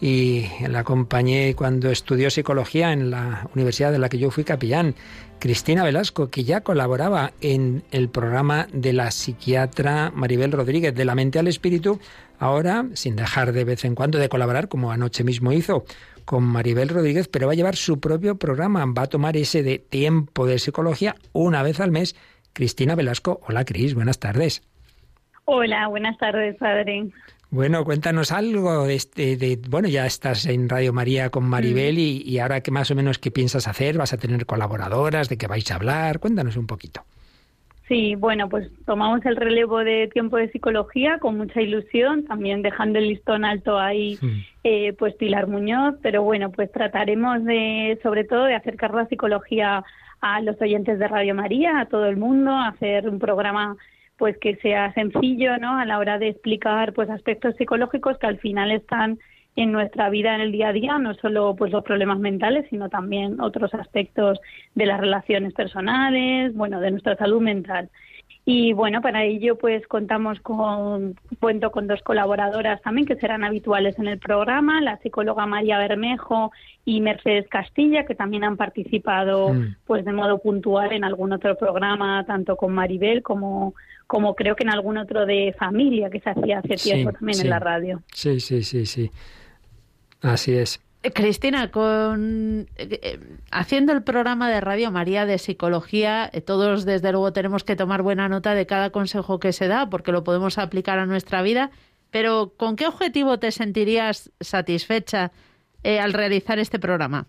y 0.00 0.46
la 0.66 0.78
acompañé 0.78 1.54
cuando 1.54 1.90
estudió 1.90 2.30
psicología 2.30 2.94
en 2.94 3.10
la 3.10 3.46
universidad 3.54 3.92
de 3.92 3.98
la 3.98 4.08
que 4.08 4.18
yo 4.18 4.30
fui 4.30 4.44
capellán. 4.44 4.94
Cristina 5.38 5.84
Velasco, 5.84 6.30
que 6.30 6.44
ya 6.44 6.62
colaboraba 6.62 7.32
en 7.40 7.84
el 7.92 8.08
programa 8.08 8.66
de 8.72 8.92
la 8.92 9.10
psiquiatra 9.10 10.10
Maribel 10.14 10.52
Rodríguez, 10.52 10.94
de 10.94 11.04
la 11.04 11.14
mente 11.14 11.38
al 11.38 11.46
espíritu, 11.46 12.00
ahora, 12.38 12.86
sin 12.94 13.14
dejar 13.14 13.52
de 13.52 13.64
vez 13.64 13.84
en 13.84 13.94
cuando 13.94 14.18
de 14.18 14.28
colaborar, 14.28 14.68
como 14.68 14.90
anoche 14.90 15.24
mismo 15.24 15.52
hizo 15.52 15.84
con 16.24 16.44
Maribel 16.44 16.90
Rodríguez, 16.90 17.26
pero 17.28 17.46
va 17.46 17.52
a 17.52 17.56
llevar 17.56 17.76
su 17.76 18.00
propio 18.00 18.36
programa, 18.36 18.84
va 18.86 19.02
a 19.02 19.06
tomar 19.06 19.36
ese 19.36 19.62
de 19.62 19.78
tiempo 19.78 20.46
de 20.46 20.58
psicología 20.58 21.14
una 21.32 21.62
vez 21.62 21.80
al 21.80 21.90
mes. 21.90 22.16
Cristina 22.52 22.94
Velasco, 22.94 23.40
hola 23.48 23.64
Cris, 23.64 23.94
buenas 23.94 24.18
tardes. 24.18 24.62
Hola, 25.46 25.88
buenas 25.88 26.18
tardes, 26.18 26.56
padre. 26.56 27.08
Bueno, 27.50 27.84
cuéntanos 27.84 28.30
algo 28.30 28.86
de 28.86 28.94
este, 28.94 29.36
de, 29.36 29.58
bueno, 29.68 29.88
ya 29.88 30.04
estás 30.04 30.46
en 30.46 30.68
Radio 30.68 30.92
María 30.92 31.30
con 31.30 31.48
Maribel 31.48 31.94
mm. 31.94 31.98
y, 31.98 32.22
y, 32.26 32.38
ahora 32.40 32.60
qué 32.60 32.70
más 32.70 32.90
o 32.90 32.94
menos 32.94 33.18
qué 33.18 33.30
piensas 33.30 33.66
hacer, 33.66 33.96
vas 33.96 34.12
a 34.12 34.18
tener 34.18 34.44
colaboradoras, 34.44 35.30
de 35.30 35.38
qué 35.38 35.46
vais 35.46 35.70
a 35.70 35.76
hablar, 35.76 36.18
cuéntanos 36.18 36.56
un 36.58 36.66
poquito. 36.66 37.04
Sí, 37.88 38.16
bueno, 38.16 38.50
pues 38.50 38.70
tomamos 38.84 39.24
el 39.24 39.34
relevo 39.34 39.78
de 39.78 40.08
tiempo 40.08 40.36
de 40.36 40.50
psicología 40.50 41.18
con 41.18 41.38
mucha 41.38 41.62
ilusión, 41.62 42.26
también 42.26 42.60
dejando 42.60 42.98
el 42.98 43.08
listón 43.08 43.46
alto 43.46 43.78
ahí, 43.78 44.18
mm. 44.20 44.40
eh, 44.64 44.92
pues 44.98 45.14
Pilar 45.14 45.46
Muñoz, 45.46 45.94
pero 46.02 46.22
bueno, 46.22 46.52
pues 46.52 46.70
trataremos 46.70 47.42
de, 47.44 47.98
sobre 48.02 48.24
todo, 48.24 48.44
de 48.44 48.56
acercar 48.56 48.92
la 48.92 49.06
psicología 49.06 49.84
a 50.20 50.40
los 50.42 50.60
oyentes 50.60 50.98
de 50.98 51.08
Radio 51.08 51.34
María, 51.34 51.80
a 51.80 51.86
todo 51.86 52.04
el 52.06 52.18
mundo, 52.18 52.54
hacer 52.54 53.08
un 53.08 53.18
programa 53.18 53.78
pues 54.18 54.36
que 54.38 54.56
sea 54.56 54.92
sencillo, 54.92 55.56
¿no? 55.58 55.78
A 55.78 55.86
la 55.86 55.98
hora 55.98 56.18
de 56.18 56.28
explicar 56.28 56.92
pues 56.92 57.08
aspectos 57.08 57.56
psicológicos 57.56 58.18
que 58.18 58.26
al 58.26 58.38
final 58.38 58.72
están 58.72 59.18
en 59.56 59.72
nuestra 59.72 60.10
vida 60.10 60.34
en 60.34 60.40
el 60.40 60.52
día 60.52 60.68
a 60.68 60.72
día, 60.72 60.98
no 60.98 61.14
solo 61.14 61.54
pues 61.56 61.72
los 61.72 61.82
problemas 61.84 62.18
mentales, 62.18 62.66
sino 62.70 62.88
también 62.88 63.40
otros 63.40 63.72
aspectos 63.74 64.38
de 64.74 64.86
las 64.86 65.00
relaciones 65.00 65.52
personales, 65.54 66.54
bueno, 66.54 66.80
de 66.80 66.90
nuestra 66.90 67.16
salud 67.16 67.40
mental. 67.40 67.90
Y 68.50 68.72
bueno, 68.72 69.02
para 69.02 69.24
ello 69.24 69.58
pues 69.58 69.86
contamos 69.86 70.40
con 70.40 71.16
cuento 71.38 71.70
con 71.70 71.86
dos 71.86 72.00
colaboradoras 72.00 72.80
también 72.80 73.06
que 73.06 73.16
serán 73.16 73.44
habituales 73.44 73.98
en 73.98 74.08
el 74.08 74.18
programa, 74.18 74.80
la 74.80 74.96
psicóloga 75.02 75.44
María 75.44 75.76
Bermejo 75.76 76.50
y 76.86 77.02
Mercedes 77.02 77.46
Castilla, 77.50 78.06
que 78.06 78.14
también 78.14 78.44
han 78.44 78.56
participado 78.56 79.52
mm. 79.52 79.76
pues 79.86 80.02
de 80.06 80.12
modo 80.14 80.38
puntual 80.38 80.94
en 80.94 81.04
algún 81.04 81.34
otro 81.34 81.58
programa, 81.58 82.24
tanto 82.24 82.56
con 82.56 82.72
Maribel 82.72 83.22
como 83.22 83.74
como 84.06 84.34
creo 84.34 84.56
que 84.56 84.64
en 84.64 84.70
algún 84.70 84.96
otro 84.96 85.26
de 85.26 85.54
familia 85.58 86.08
que 86.08 86.20
se 86.20 86.30
hacía 86.30 86.60
hace 86.60 86.76
tiempo 86.76 87.12
también 87.12 87.38
en 87.42 87.50
la 87.50 87.58
radio. 87.58 88.02
Sí, 88.14 88.40
sí, 88.40 88.62
sí, 88.62 88.86
sí. 88.86 89.10
Así 90.22 90.56
es. 90.56 90.80
Eh, 91.02 91.12
Cristina, 91.12 91.70
con 91.70 92.66
eh, 92.76 93.00
eh, 93.02 93.20
haciendo 93.52 93.92
el 93.92 94.02
programa 94.02 94.50
de 94.50 94.60
Radio 94.60 94.90
María 94.90 95.26
de 95.26 95.38
psicología, 95.38 96.30
todos 96.44 96.84
desde 96.84 97.12
luego 97.12 97.32
tenemos 97.32 97.62
que 97.62 97.76
tomar 97.76 98.02
buena 98.02 98.28
nota 98.28 98.54
de 98.54 98.66
cada 98.66 98.90
consejo 98.90 99.38
que 99.38 99.52
se 99.52 99.68
da, 99.68 99.88
porque 99.90 100.12
lo 100.12 100.24
podemos 100.24 100.58
aplicar 100.58 100.98
a 100.98 101.06
nuestra 101.06 101.42
vida. 101.42 101.70
Pero, 102.10 102.52
¿con 102.56 102.74
qué 102.74 102.86
objetivo 102.86 103.38
te 103.38 103.52
sentirías 103.52 104.32
satisfecha 104.40 105.30
al 105.84 106.12
realizar 106.12 106.58
este 106.58 106.78
programa? 106.78 107.26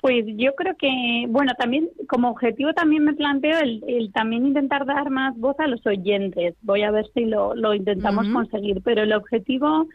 Pues 0.00 0.24
yo 0.36 0.54
creo 0.56 0.74
que, 0.76 1.26
bueno, 1.28 1.52
también 1.56 1.88
como 2.08 2.30
objetivo 2.30 2.72
también 2.72 3.04
me 3.04 3.14
planteo 3.14 3.56
el, 3.60 4.10
también 4.12 4.46
intentar 4.46 4.84
dar 4.84 5.10
más 5.10 5.38
voz 5.38 5.54
a 5.60 5.68
los 5.68 5.86
oyentes. 5.86 6.56
Voy 6.62 6.82
a 6.82 6.90
ver 6.90 7.06
si 7.14 7.24
lo, 7.24 7.54
lo 7.54 7.72
intentamos 7.72 8.28
conseguir, 8.30 8.82
pero 8.82 9.02
el 9.02 9.12
objetivo 9.12 9.86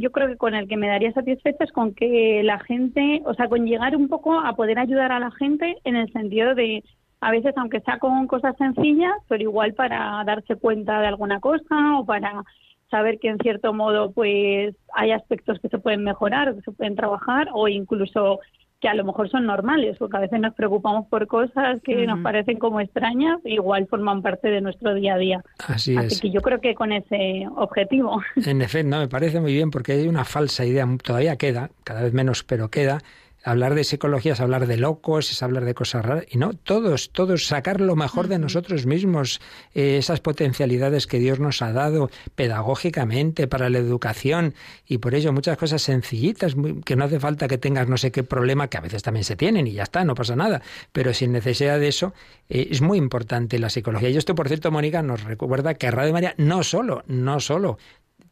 yo 0.00 0.12
creo 0.12 0.28
que 0.28 0.36
con 0.36 0.54
el 0.54 0.68
que 0.68 0.76
me 0.76 0.88
daría 0.88 1.12
satisfecha 1.12 1.64
es 1.64 1.72
con 1.72 1.94
que 1.94 2.42
la 2.44 2.58
gente, 2.60 3.22
o 3.24 3.34
sea, 3.34 3.48
con 3.48 3.66
llegar 3.66 3.96
un 3.96 4.08
poco 4.08 4.38
a 4.38 4.54
poder 4.54 4.78
ayudar 4.78 5.12
a 5.12 5.20
la 5.20 5.30
gente 5.32 5.76
en 5.84 5.96
el 5.96 6.12
sentido 6.12 6.54
de, 6.54 6.84
a 7.20 7.30
veces 7.30 7.54
aunque 7.56 7.80
sea 7.80 7.98
con 7.98 8.26
cosas 8.26 8.56
sencillas, 8.56 9.14
pero 9.28 9.42
igual 9.42 9.74
para 9.74 10.22
darse 10.24 10.56
cuenta 10.56 11.00
de 11.00 11.06
alguna 11.06 11.40
cosa 11.40 11.98
o 11.98 12.04
para 12.04 12.44
saber 12.90 13.18
que 13.18 13.28
en 13.28 13.38
cierto 13.38 13.72
modo 13.72 14.12
pues 14.12 14.76
hay 14.94 15.10
aspectos 15.10 15.58
que 15.60 15.68
se 15.68 15.78
pueden 15.78 16.04
mejorar 16.04 16.48
o 16.48 16.54
que 16.54 16.62
se 16.62 16.72
pueden 16.72 16.94
trabajar 16.94 17.48
o 17.52 17.68
incluso 17.68 18.40
que 18.80 18.88
a 18.88 18.94
lo 18.94 19.04
mejor 19.04 19.30
son 19.30 19.46
normales, 19.46 19.96
porque 19.98 20.16
a 20.16 20.20
veces 20.20 20.38
nos 20.40 20.54
preocupamos 20.54 21.06
por 21.08 21.26
cosas 21.26 21.80
que 21.82 22.06
nos 22.06 22.20
parecen 22.20 22.58
como 22.58 22.80
extrañas, 22.80 23.38
igual 23.44 23.86
forman 23.88 24.22
parte 24.22 24.48
de 24.48 24.60
nuestro 24.60 24.94
día 24.94 25.14
a 25.14 25.18
día. 25.18 25.44
Así, 25.66 25.96
Así 25.96 26.20
que 26.20 26.30
yo 26.30 26.42
creo 26.42 26.60
que 26.60 26.74
con 26.74 26.92
ese 26.92 27.46
objetivo. 27.56 28.20
En 28.44 28.60
efecto, 28.60 28.88
no, 28.88 28.98
me 28.98 29.08
parece 29.08 29.40
muy 29.40 29.52
bien 29.52 29.70
porque 29.70 29.92
hay 29.92 30.08
una 30.08 30.24
falsa 30.24 30.64
idea, 30.64 30.86
todavía 31.02 31.36
queda, 31.36 31.70
cada 31.84 32.02
vez 32.02 32.12
menos, 32.12 32.44
pero 32.44 32.68
queda, 32.68 33.00
hablar 33.46 33.76
de 33.76 33.84
psicología 33.84 34.32
es 34.32 34.40
hablar 34.40 34.66
de 34.66 34.76
locos, 34.76 35.30
es 35.30 35.40
hablar 35.42 35.64
de 35.64 35.72
cosas 35.72 36.04
raras, 36.04 36.24
y 36.28 36.36
no, 36.36 36.52
todos, 36.52 37.10
todos, 37.10 37.46
sacar 37.46 37.80
lo 37.80 37.94
mejor 37.94 38.26
de 38.26 38.40
nosotros 38.40 38.86
mismos, 38.86 39.40
eh, 39.72 39.98
esas 39.98 40.20
potencialidades 40.20 41.06
que 41.06 41.20
Dios 41.20 41.38
nos 41.38 41.62
ha 41.62 41.72
dado 41.72 42.10
pedagógicamente 42.34 43.46
para 43.46 43.70
la 43.70 43.78
educación, 43.78 44.54
y 44.84 44.98
por 44.98 45.14
ello 45.14 45.32
muchas 45.32 45.56
cosas 45.56 45.80
sencillitas, 45.80 46.56
que 46.84 46.96
no 46.96 47.04
hace 47.04 47.20
falta 47.20 47.46
que 47.46 47.56
tengas 47.56 47.88
no 47.88 47.96
sé 47.96 48.10
qué 48.10 48.24
problema, 48.24 48.66
que 48.68 48.78
a 48.78 48.80
veces 48.80 49.04
también 49.04 49.22
se 49.22 49.36
tienen 49.36 49.68
y 49.68 49.72
ya 49.74 49.84
está, 49.84 50.04
no 50.04 50.16
pasa 50.16 50.34
nada, 50.34 50.60
pero 50.92 51.14
sin 51.14 51.30
necesidad 51.30 51.78
de 51.78 51.86
eso, 51.86 52.14
eh, 52.48 52.66
es 52.72 52.80
muy 52.80 52.98
importante 52.98 53.60
la 53.60 53.70
psicología. 53.70 54.10
Y 54.10 54.16
esto, 54.16 54.34
por 54.34 54.48
cierto, 54.48 54.72
Mónica, 54.72 55.02
nos 55.02 55.22
recuerda 55.22 55.74
que 55.74 55.90
Radio 55.92 56.12
María 56.12 56.34
no 56.36 56.64
solo, 56.64 57.04
no 57.06 57.38
solo 57.38 57.78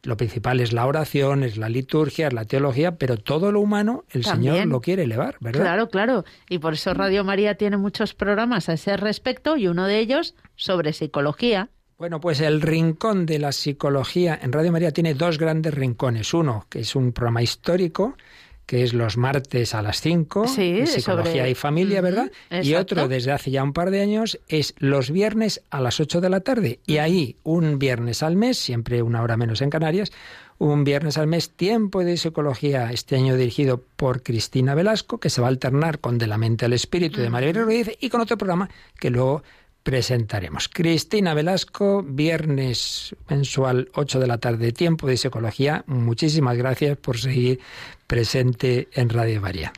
lo 0.05 0.17
principal 0.17 0.59
es 0.59 0.73
la 0.73 0.85
oración, 0.85 1.43
es 1.43 1.57
la 1.57 1.69
liturgia, 1.69 2.27
es 2.27 2.33
la 2.33 2.45
teología, 2.45 2.97
pero 2.97 3.17
todo 3.17 3.51
lo 3.51 3.59
humano 3.59 4.05
el 4.09 4.25
Señor 4.25 4.65
lo 4.67 4.81
quiere 4.81 5.03
elevar, 5.03 5.37
¿verdad? 5.39 5.61
Claro, 5.61 5.89
claro. 5.89 6.25
Y 6.49 6.59
por 6.59 6.73
eso 6.73 6.93
Radio 6.93 7.23
María 7.23 7.55
tiene 7.55 7.77
muchos 7.77 8.13
programas 8.13 8.69
a 8.69 8.73
ese 8.73 8.97
respecto 8.97 9.57
y 9.57 9.67
uno 9.67 9.85
de 9.85 9.99
ellos 9.99 10.35
sobre 10.55 10.93
psicología. 10.93 11.69
Bueno, 11.97 12.19
pues 12.19 12.41
el 12.41 12.61
rincón 12.61 13.25
de 13.25 13.39
la 13.39 13.53
psicología 13.53 14.37
en 14.41 14.51
Radio 14.51 14.71
María 14.71 14.91
tiene 14.91 15.13
dos 15.13 15.37
grandes 15.37 15.73
rincones. 15.73 16.33
Uno, 16.33 16.65
que 16.69 16.79
es 16.79 16.93
un 16.95 17.13
programa 17.13 17.41
histórico, 17.41 18.17
que 18.65 18.83
es 18.83 18.93
los 18.93 19.17
martes 19.17 19.75
a 19.75 19.81
las 19.81 20.01
5, 20.01 20.47
Psicología 20.47 21.47
y 21.47 21.55
Familia, 21.55 22.01
¿verdad? 22.01 22.31
Y 22.63 22.73
otro 22.75 23.07
desde 23.07 23.31
hace 23.31 23.51
ya 23.51 23.63
un 23.63 23.73
par 23.73 23.91
de 23.91 24.01
años 24.01 24.39
es 24.47 24.73
los 24.77 25.11
viernes 25.11 25.61
a 25.69 25.81
las 25.81 25.99
8 25.99 26.21
de 26.21 26.29
la 26.29 26.39
tarde. 26.39 26.79
Y 26.85 26.97
ahí, 26.97 27.35
un 27.43 27.77
viernes 27.79 28.23
al 28.23 28.35
mes, 28.35 28.57
siempre 28.57 29.01
una 29.01 29.21
hora 29.21 29.37
menos 29.37 29.61
en 29.61 29.69
Canarias, 29.69 30.11
un 30.57 30.83
viernes 30.83 31.17
al 31.17 31.27
mes, 31.27 31.49
tiempo 31.49 32.03
de 32.03 32.17
psicología, 32.17 32.91
este 32.91 33.17
año 33.17 33.35
dirigido 33.35 33.83
por 33.95 34.23
Cristina 34.23 34.73
Velasco, 34.73 35.19
que 35.19 35.29
se 35.29 35.41
va 35.41 35.47
a 35.47 35.49
alternar 35.49 35.99
con 35.99 36.17
De 36.17 36.27
la 36.27 36.37
mente 36.37 36.65
al 36.65 36.73
espíritu 36.73 37.21
de 37.21 37.29
María 37.29 37.53
Ruiz 37.53 37.91
y 37.99 38.09
con 38.09 38.21
otro 38.21 38.37
programa 38.37 38.69
que 38.99 39.09
luego 39.09 39.43
presentaremos. 39.85 40.67
Cristina 40.67 41.35
Velasco, 41.35 42.01
viernes 42.01 43.15
mensual 43.29 43.89
8 43.93 44.19
de 44.19 44.27
la 44.27 44.39
tarde, 44.39 44.71
tiempo 44.71 45.05
de 45.05 45.15
psicología. 45.15 45.83
Muchísimas 45.85 46.57
gracias 46.57 46.97
por 46.97 47.19
seguir 47.19 47.59
presente 48.07 48.87
en 48.93 49.09
Radio 49.09 49.41
María. 49.41 49.71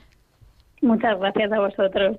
Muchas 0.82 1.20
gracias 1.20 1.52
a 1.52 1.60
vosotros. 1.60 2.18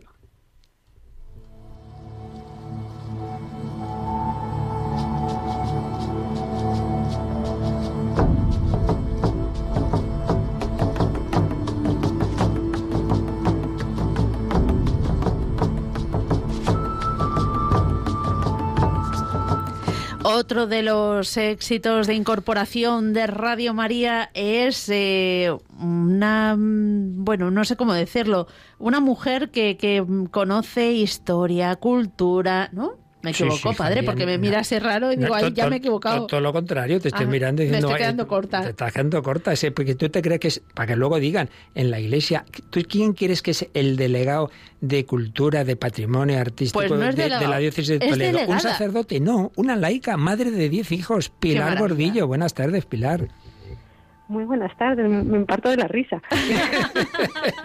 Otro 20.30 20.66
de 20.66 20.82
los 20.82 21.38
éxitos 21.38 22.06
de 22.06 22.12
incorporación 22.12 23.14
de 23.14 23.26
Radio 23.26 23.72
María 23.72 24.28
es 24.34 24.90
eh, 24.90 25.50
una, 25.80 26.54
bueno, 26.58 27.50
no 27.50 27.64
sé 27.64 27.76
cómo 27.76 27.94
decirlo, 27.94 28.46
una 28.78 29.00
mujer 29.00 29.50
que, 29.50 29.78
que 29.78 30.04
conoce 30.30 30.92
historia, 30.92 31.76
cultura, 31.76 32.68
¿no? 32.72 32.98
Me 33.28 33.48
equivoco, 33.48 33.74
padre, 33.74 34.02
porque 34.02 34.26
me 34.26 34.38
mira 34.38 34.60
así 34.60 34.78
raro 34.78 35.12
y 35.12 35.16
digo, 35.16 35.34
ay, 35.34 35.52
ya 35.52 35.68
me 35.68 35.76
he 35.76 35.78
equivocado. 35.78 36.26
Todo, 36.26 36.40
lo 36.40 36.52
contrario, 36.52 37.00
te 37.00 37.08
estoy 37.08 37.26
ah, 37.26 37.28
mirando 37.28 37.62
y 37.62 37.66
diciendo... 37.66 37.88
Me 37.88 37.94
estoy 37.94 38.04
quedando 38.04 38.26
corta. 38.26 38.62
Te 38.62 38.70
estás 38.70 38.92
quedando 38.92 39.22
corta, 39.22 39.52
porque 39.74 39.94
tú 39.94 40.08
te 40.08 40.22
crees 40.22 40.40
que 40.40 40.48
es... 40.48 40.62
Para 40.74 40.88
que 40.88 40.96
luego 40.96 41.18
digan, 41.18 41.50
en 41.74 41.90
la 41.90 42.00
iglesia, 42.00 42.44
¿tú 42.70 42.80
quién 42.88 43.12
quieres 43.12 43.42
que 43.42 43.50
es 43.52 43.66
el 43.74 43.96
delegado 43.96 44.50
de 44.80 45.04
cultura, 45.04 45.64
de 45.64 45.76
patrimonio 45.76 46.38
artístico 46.38 46.84
pues 46.86 47.16
de, 47.16 47.28
la 47.28 47.58
diócesis 47.58 47.98
de 47.98 48.08
Toledo? 48.08 48.40
Un 48.46 48.60
sacerdote, 48.60 49.20
no, 49.20 49.52
una 49.56 49.76
laica, 49.76 50.16
madre 50.16 50.50
de 50.50 50.68
diez 50.68 50.92
hijos, 50.92 51.30
Pilar 51.30 51.78
Gordillo. 51.78 52.26
Buenas 52.26 52.54
tardes, 52.54 52.86
Pilar. 52.86 53.28
Muy 54.28 54.44
buenas 54.44 54.76
tardes, 54.76 55.08
me 55.08 55.46
parto 55.46 55.70
de 55.70 55.78
la 55.78 55.88
risa. 55.88 56.20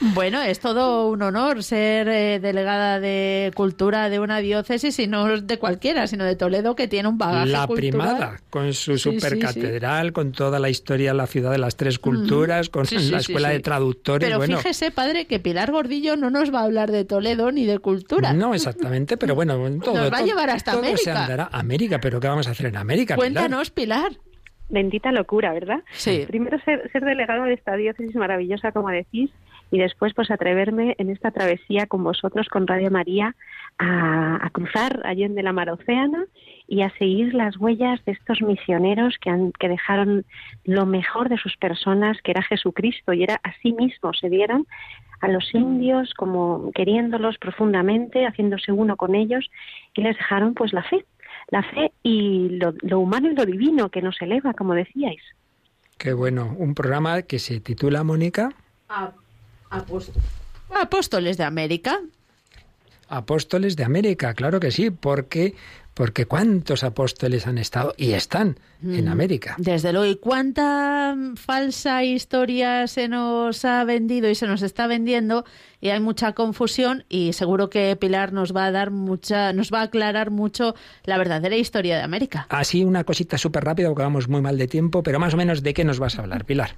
bueno, 0.14 0.40
es 0.42 0.60
todo 0.60 1.08
un 1.08 1.22
honor 1.22 1.64
ser 1.64 2.08
eh, 2.08 2.38
delegada 2.38 3.00
de 3.00 3.50
cultura 3.56 4.08
de 4.08 4.20
una 4.20 4.38
diócesis 4.38 4.96
y 5.00 5.08
no 5.08 5.40
de 5.40 5.58
cualquiera, 5.58 6.06
sino 6.06 6.24
de 6.24 6.36
Toledo, 6.36 6.76
que 6.76 6.86
tiene 6.86 7.08
un 7.08 7.18
bagaje 7.18 7.50
La 7.50 7.66
primada, 7.66 8.40
con 8.48 8.72
su 8.74 8.96
supercatedral, 8.96 10.12
con 10.12 10.30
toda 10.30 10.60
la 10.60 10.70
historia 10.70 11.10
de 11.10 11.16
la 11.16 11.26
ciudad 11.26 11.50
de 11.50 11.58
las 11.58 11.76
tres 11.76 11.98
culturas, 11.98 12.68
con 12.68 12.86
la 13.10 13.18
escuela 13.18 13.48
de 13.48 13.58
traductores. 13.58 14.28
Pero 14.28 14.40
fíjese, 14.40 14.92
padre, 14.92 15.26
que 15.26 15.40
Pilar 15.40 15.72
Gordillo 15.72 16.16
no 16.16 16.30
nos 16.30 16.54
va 16.54 16.60
a 16.60 16.64
hablar 16.64 16.92
de 16.92 17.04
Toledo 17.04 17.50
ni 17.50 17.64
de 17.64 17.80
cultura. 17.80 18.32
No, 18.34 18.54
exactamente, 18.54 19.16
pero 19.16 19.34
bueno, 19.34 19.54
todo, 19.82 19.96
nos 19.96 20.12
va 20.12 20.18
a 20.18 20.22
llevar 20.22 20.50
hasta 20.50 20.72
todo 20.72 20.82
América. 20.82 21.02
se 21.02 21.10
andará. 21.10 21.48
América, 21.50 21.98
pero 22.00 22.20
¿qué 22.20 22.28
vamos 22.28 22.46
a 22.46 22.52
hacer 22.52 22.66
en 22.66 22.76
América? 22.76 23.16
Cuéntanos, 23.16 23.70
Pilar. 23.70 23.79
Bendita 24.68 25.10
locura, 25.10 25.52
¿verdad? 25.52 25.82
Sí. 25.92 26.24
Primero 26.28 26.58
ser, 26.60 26.90
ser 26.92 27.04
delegado 27.04 27.44
de 27.44 27.54
esta 27.54 27.74
diócesis 27.74 28.14
maravillosa, 28.14 28.70
como 28.72 28.88
decís, 28.88 29.30
y 29.70 29.78
después 29.78 30.14
pues 30.14 30.30
atreverme 30.30 30.94
en 30.98 31.10
esta 31.10 31.30
travesía 31.30 31.86
con 31.86 32.02
vosotros, 32.02 32.48
con 32.48 32.66
Radio 32.66 32.90
María, 32.90 33.34
a, 33.78 34.48
cruzar 34.52 35.00
Allende 35.04 35.42
la 35.42 35.52
Mar 35.52 35.70
Océana 35.70 36.24
y 36.66 36.82
a 36.82 36.90
seguir 36.98 37.34
las 37.34 37.56
huellas 37.56 38.04
de 38.04 38.12
estos 38.12 38.42
misioneros 38.42 39.16
que, 39.20 39.30
han, 39.30 39.52
que 39.52 39.68
dejaron 39.68 40.24
lo 40.64 40.86
mejor 40.86 41.28
de 41.28 41.38
sus 41.38 41.56
personas, 41.56 42.18
que 42.22 42.32
era 42.32 42.42
Jesucristo, 42.42 43.12
y 43.12 43.22
era 43.22 43.40
a 43.42 43.52
sí 43.62 43.72
mismo, 43.72 44.12
se 44.12 44.28
dieron 44.28 44.66
a 45.20 45.28
los 45.28 45.54
indios 45.54 46.14
como 46.14 46.70
queriéndolos 46.72 47.38
profundamente, 47.38 48.26
haciéndose 48.26 48.72
uno 48.72 48.96
con 48.96 49.14
ellos, 49.14 49.50
y 49.94 50.02
les 50.02 50.16
dejaron 50.16 50.54
pues 50.54 50.72
la 50.72 50.82
fe, 50.82 51.04
la 51.50 51.62
fe 51.62 51.92
y 52.02 52.48
lo, 52.50 53.00
humano 53.00 53.30
y 53.30 53.34
lo 53.34 53.44
divino 53.44 53.90
que 53.90 54.02
nos 54.02 54.20
eleva, 54.22 54.54
como 54.54 54.74
decíais. 54.74 55.22
Qué 55.98 56.12
bueno, 56.12 56.54
un 56.56 56.74
programa 56.74 57.22
que 57.22 57.38
se 57.38 57.60
titula, 57.60 58.04
Mónica. 58.04 58.50
Apóstoles 60.70 61.36
de 61.36 61.44
América. 61.44 62.00
Apóstoles 63.10 63.76
de 63.76 63.84
América, 63.84 64.34
claro 64.34 64.60
que 64.60 64.70
sí, 64.70 64.90
porque 64.90 65.54
porque 65.94 66.24
cuántos 66.24 66.84
apóstoles 66.84 67.46
han 67.46 67.58
estado 67.58 67.92
y 67.96 68.12
están 68.12 68.58
en 68.82 69.04
mm, 69.04 69.08
América. 69.08 69.56
Desde 69.58 69.92
luego, 69.92 70.06
y 70.06 70.16
cuánta 70.16 71.14
falsa 71.34 72.04
historia 72.04 72.86
se 72.86 73.08
nos 73.08 73.64
ha 73.64 73.84
vendido 73.84 74.30
y 74.30 74.34
se 74.34 74.46
nos 74.46 74.62
está 74.62 74.86
vendiendo 74.86 75.44
y 75.80 75.88
hay 75.88 76.00
mucha 76.00 76.32
confusión 76.32 77.04
y 77.08 77.32
seguro 77.32 77.68
que 77.68 77.96
Pilar 77.96 78.32
nos 78.32 78.56
va 78.56 78.66
a 78.66 78.70
dar 78.70 78.90
mucha, 78.90 79.52
nos 79.52 79.70
va 79.72 79.80
a 79.80 79.84
aclarar 79.84 80.30
mucho 80.30 80.74
la 81.04 81.18
verdadera 81.18 81.56
historia 81.56 81.96
de 81.96 82.02
América. 82.02 82.46
Así 82.48 82.84
una 82.84 83.04
cosita 83.04 83.36
súper 83.36 83.64
rápida 83.64 83.88
porque 83.88 84.04
vamos 84.04 84.28
muy 84.28 84.40
mal 84.40 84.56
de 84.56 84.68
tiempo, 84.68 85.02
pero 85.02 85.18
más 85.18 85.34
o 85.34 85.36
menos 85.36 85.62
de 85.62 85.74
qué 85.74 85.84
nos 85.84 85.98
vas 85.98 86.18
a 86.18 86.22
hablar, 86.22 86.44
Pilar. 86.44 86.76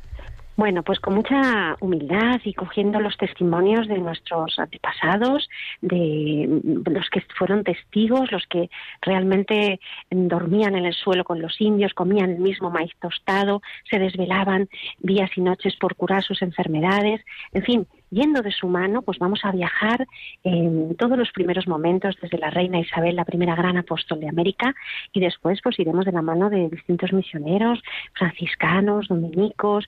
Bueno, 0.55 0.83
pues 0.83 1.01
con 1.01 1.15
mucha 1.15 1.77
humildad 1.81 2.41
y 2.45 2.53
cogiendo 2.53 3.01
los 3.01 3.17
testimonios 3.17 3.89
de 3.89 3.99
nuestros 3.99 4.59
antepasados, 4.59 5.49
de 5.81 6.61
los 6.85 7.09
que 7.09 7.23
fueron 7.39 7.65
testigos, 7.65 8.31
los 8.31 8.47
que 8.49 8.69
realmente 9.01 9.81
dormían 10.11 10.77
en 10.77 10.85
el 10.85 10.93
suelo 10.93 11.25
con 11.25 11.41
los 11.41 11.59
indios, 11.59 11.95
comían 11.95 12.31
el 12.31 12.39
mismo 12.39 12.71
maíz 12.71 12.93
tostado, 13.01 13.63
se 13.91 13.99
desvelaban 13.99 14.69
días 14.99 15.31
y 15.37 15.41
noches 15.41 15.75
por 15.77 15.97
curar 15.97 16.23
sus 16.23 16.43
enfermedades, 16.43 17.23
en 17.53 17.63
fin, 17.63 17.87
yendo 18.13 18.43
de 18.43 18.53
su 18.53 18.69
mano, 18.69 19.03
pues 19.03 19.19
vamos 19.19 19.41
a 19.45 19.51
viajar 19.51 20.07
en 20.45 20.95
todos 20.97 21.19
los 21.19 21.33
primeros 21.33 21.67
momentos, 21.67 22.17
desde 22.21 22.39
la 22.39 22.51
reina 22.51 22.79
Isabel, 22.79 23.17
la 23.17 23.25
primera 23.25 23.57
gran 23.57 23.79
apóstol 23.79 24.21
de 24.21 24.29
América, 24.29 24.75
y 25.13 25.21
después 25.21 25.61
pues 25.63 25.79
iremos 25.79 26.05
de 26.05 26.13
la 26.13 26.23
mano 26.23 26.51
de 26.51 26.69
distintos 26.69 27.13
misioneros, 27.13 27.83
franciscanos, 28.13 29.09
dominicos, 29.09 29.87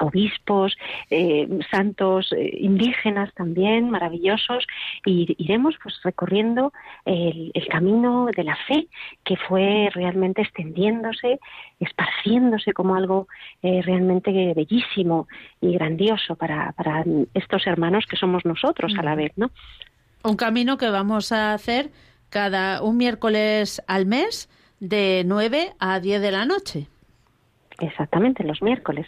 obispos, 0.00 0.76
eh, 1.10 1.48
santos 1.70 2.32
eh, 2.32 2.58
indígenas 2.60 3.32
también, 3.34 3.90
maravillosos, 3.90 4.66
y 5.06 5.34
iremos 5.42 5.74
pues 5.82 5.98
recorriendo 6.04 6.72
el, 7.06 7.52
camino 7.70 8.26
de 8.36 8.44
la 8.44 8.56
fe 8.66 8.86
que 9.24 9.36
fue 9.36 9.88
realmente 9.94 10.42
extendiéndose, 10.42 11.40
esparciéndose 11.80 12.72
como 12.74 12.96
algo 12.96 13.28
eh, 13.62 13.80
realmente 13.82 14.52
bellísimo 14.54 15.26
y 15.60 15.72
grandioso 15.72 16.36
para, 16.36 16.72
para 16.72 17.04
estos 17.32 17.61
hermanos 17.66 18.04
que 18.08 18.16
somos 18.16 18.44
nosotros 18.44 18.92
a 18.98 19.02
la 19.02 19.14
vez, 19.14 19.32
¿no? 19.36 19.50
Un 20.22 20.36
camino 20.36 20.78
que 20.78 20.90
vamos 20.90 21.32
a 21.32 21.52
hacer 21.52 21.90
cada 22.30 22.82
un 22.82 22.96
miércoles 22.96 23.82
al 23.86 24.06
mes 24.06 24.48
de 24.80 25.22
9 25.26 25.72
a 25.78 26.00
10 26.00 26.22
de 26.22 26.30
la 26.30 26.44
noche. 26.44 26.88
Exactamente, 27.82 28.44
los 28.44 28.62
miércoles. 28.62 29.06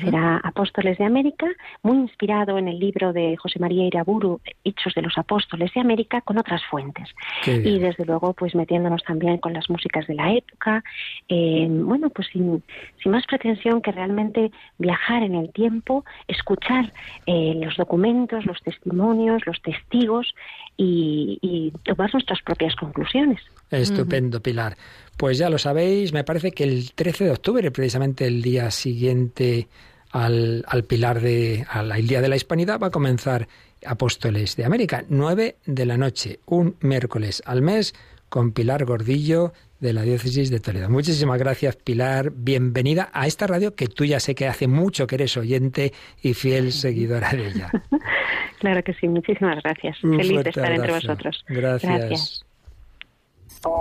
Será 0.00 0.38
Apóstoles 0.38 0.98
de 0.98 1.04
América, 1.04 1.46
muy 1.84 1.98
inspirado 1.98 2.58
en 2.58 2.66
el 2.66 2.80
libro 2.80 3.12
de 3.12 3.36
José 3.36 3.60
María 3.60 3.86
Iraburu, 3.86 4.40
Hechos 4.64 4.94
de 4.94 5.02
los 5.02 5.16
Apóstoles 5.16 5.72
de 5.72 5.80
América, 5.80 6.20
con 6.22 6.36
otras 6.36 6.60
fuentes. 6.64 7.08
Y 7.46 7.78
desde 7.78 8.04
luego, 8.04 8.32
pues 8.32 8.56
metiéndonos 8.56 9.04
también 9.04 9.38
con 9.38 9.52
las 9.52 9.70
músicas 9.70 10.08
de 10.08 10.14
la 10.14 10.32
época. 10.32 10.82
Eh, 11.28 11.68
bueno, 11.70 12.10
pues 12.10 12.26
sin, 12.32 12.64
sin, 13.00 13.12
más 13.12 13.24
pretensión 13.26 13.80
que 13.80 13.92
realmente 13.92 14.50
viajar 14.78 15.22
en 15.22 15.36
el 15.36 15.52
tiempo, 15.52 16.04
escuchar 16.26 16.92
eh, 17.26 17.54
los 17.62 17.76
documentos, 17.76 18.44
los 18.44 18.60
testimonios, 18.60 19.46
los 19.46 19.62
testigos 19.62 20.34
y, 20.76 21.38
y 21.42 21.70
tomar 21.84 22.12
nuestras 22.12 22.42
propias 22.42 22.74
conclusiones. 22.74 23.40
Estupendo, 23.70 24.40
Pilar. 24.40 24.76
Pues 25.16 25.38
ya 25.38 25.50
lo 25.50 25.58
sabéis, 25.58 26.12
me 26.12 26.24
parece 26.24 26.52
que 26.52 26.64
el 26.64 26.92
13 26.92 27.24
de 27.24 27.30
octubre, 27.30 27.70
precisamente 27.70 28.26
el 28.26 28.42
día 28.42 28.70
siguiente 28.70 29.68
al, 30.10 30.64
al 30.68 30.84
Pilar 30.84 31.20
de, 31.20 31.66
al 31.68 32.06
Día 32.06 32.20
de 32.20 32.28
la 32.28 32.36
Hispanidad, 32.36 32.78
va 32.78 32.88
a 32.88 32.90
comenzar 32.90 33.48
Apóstoles 33.84 34.56
de 34.56 34.64
América, 34.64 35.04
9 35.08 35.56
de 35.66 35.86
la 35.86 35.96
noche, 35.96 36.40
un 36.46 36.76
miércoles 36.80 37.42
al 37.46 37.62
mes, 37.62 37.94
con 38.28 38.52
Pilar 38.52 38.84
Gordillo 38.84 39.52
de 39.80 39.92
la 39.92 40.02
Diócesis 40.02 40.50
de 40.50 40.60
Toledo. 40.60 40.88
Muchísimas 40.88 41.38
gracias, 41.38 41.76
Pilar. 41.76 42.32
Bienvenida 42.34 43.10
a 43.12 43.26
esta 43.26 43.46
radio 43.46 43.74
que 43.74 43.86
tú 43.86 44.04
ya 44.04 44.20
sé 44.20 44.34
que 44.34 44.48
hace 44.48 44.66
mucho 44.66 45.06
que 45.06 45.16
eres 45.16 45.36
oyente 45.36 45.92
y 46.22 46.34
fiel 46.34 46.72
seguidora 46.72 47.30
de 47.30 47.48
ella. 47.48 47.70
Claro 48.58 48.82
que 48.82 48.94
sí, 48.94 49.06
muchísimas 49.06 49.62
gracias. 49.62 49.98
Feliz 50.00 50.42
de 50.42 50.48
estar 50.48 50.72
entre 50.72 50.90
vosotros. 50.90 51.44
gracias. 51.46 52.45
You 53.64 53.72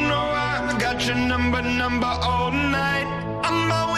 know 0.00 0.26
I 0.32 0.76
got 0.78 1.04
your 1.06 1.16
number, 1.16 1.60
number 1.62 2.06
all 2.06 2.52
night. 2.52 3.06
I'm 3.42 3.72
always 3.72 3.89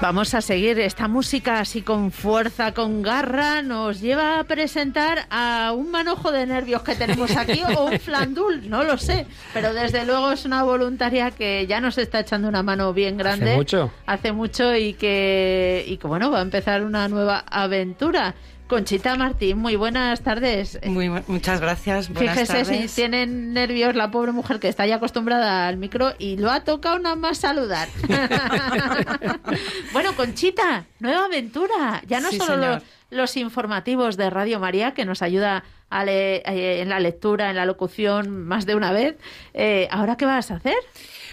Vamos 0.00 0.32
a 0.34 0.40
seguir. 0.40 0.78
Esta 0.78 1.08
música 1.08 1.58
así 1.58 1.82
con 1.82 2.12
fuerza, 2.12 2.72
con 2.72 3.02
garra, 3.02 3.62
nos 3.62 4.00
lleva 4.00 4.38
a 4.38 4.44
presentar 4.44 5.26
a 5.28 5.72
un 5.74 5.90
manojo 5.90 6.30
de 6.30 6.46
nervios 6.46 6.82
que 6.82 6.94
tenemos 6.94 7.36
aquí 7.36 7.62
o 7.76 7.86
un 7.86 7.98
flandul, 7.98 8.70
no 8.70 8.84
lo 8.84 8.96
sé. 8.96 9.26
Pero 9.52 9.74
desde 9.74 10.06
luego 10.06 10.30
es 10.30 10.44
una 10.44 10.62
voluntaria 10.62 11.32
que 11.32 11.66
ya 11.66 11.80
nos 11.80 11.98
está 11.98 12.20
echando 12.20 12.46
una 12.48 12.62
mano 12.62 12.92
bien 12.92 13.16
grande. 13.16 13.50
Hace 13.50 13.56
mucho. 13.56 13.90
Hace 14.06 14.32
mucho 14.32 14.76
y 14.76 14.92
que, 14.94 15.84
y 15.88 15.96
que 15.96 16.06
bueno, 16.06 16.30
va 16.30 16.38
a 16.38 16.42
empezar 16.42 16.84
una 16.84 17.08
nueva 17.08 17.40
aventura. 17.50 18.36
Conchita 18.68 19.16
Martín, 19.16 19.58
muy 19.58 19.76
buenas 19.76 20.20
tardes. 20.20 20.78
Muy, 20.84 21.08
muchas 21.26 21.58
gracias. 21.58 22.12
Buenas 22.12 22.38
Fíjese 22.38 22.64
si 22.66 22.94
tienen 22.94 23.54
nervios 23.54 23.94
la 23.94 24.10
pobre 24.10 24.32
mujer 24.32 24.60
que 24.60 24.68
está 24.68 24.86
ya 24.86 24.96
acostumbrada 24.96 25.66
al 25.66 25.78
micro 25.78 26.12
y 26.18 26.36
lo 26.36 26.50
ha 26.50 26.64
tocado 26.64 26.98
nada 26.98 27.16
más 27.16 27.38
saludar. 27.38 27.88
bueno, 29.94 30.14
Conchita, 30.14 30.84
nueva 31.00 31.24
aventura. 31.24 32.02
Ya 32.06 32.20
no 32.20 32.30
solo 32.30 32.82
los, 33.10 33.36
informativos 33.38 34.18
de 34.18 34.28
Radio 34.28 34.60
María, 34.60 34.92
que 34.92 35.06
nos 35.06 35.22
ayuda 35.22 35.64
eh, 35.90 36.42
en 36.82 36.90
la 36.90 37.00
lectura, 37.00 37.48
en 37.48 37.56
la 37.56 37.64
locución 37.64 38.46
más 38.46 38.66
de 38.66 38.74
una 38.74 38.92
vez. 38.92 39.16
Eh, 39.54 39.88
¿Ahora 39.90 40.16
qué 40.16 40.26
vas 40.26 40.50
a 40.50 40.56
hacer? 40.56 40.76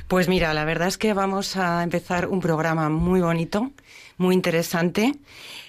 Pues 0.08 0.30
mira, 0.30 0.54
la 0.54 0.66
verdad 0.66 0.88
es 0.88 0.98
que 0.98 1.14
vamos 1.14 1.58
a 1.58 1.84
empezar 1.84 2.28
un 2.28 2.40
programa 2.40 2.90
muy 2.90 3.22
bonito, 3.22 3.72
muy 4.18 4.36
interesante. 4.36 5.14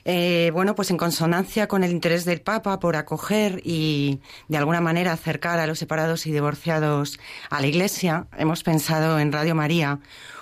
Eh, 0.05 0.51
bueno, 0.53 0.75
pues 0.75 0.91
en 0.91 0.97
consonancia 0.97 1.67
con 1.67 1.83
el 1.83 1.91
interés 1.91 2.25
del 2.25 2.41
Papa 2.41 2.79
por 2.79 2.97
acoger 2.97 3.61
y 3.65 4.21
de 4.49 4.57
alguna 4.57 4.81
manera 4.81 5.13
acercar 5.13 5.59
a 5.59 5.67
los 5.67 5.79
separados 5.79 6.27
y 6.27 6.33
divorciados 6.33 7.19
a 7.51 7.61
la 7.61 7.67
Iglesia, 7.67 8.29
hemos 8.39 8.63
pensado 8.63 9.19
en 9.19 9.33
Radio 9.33 9.55
María 9.55 9.99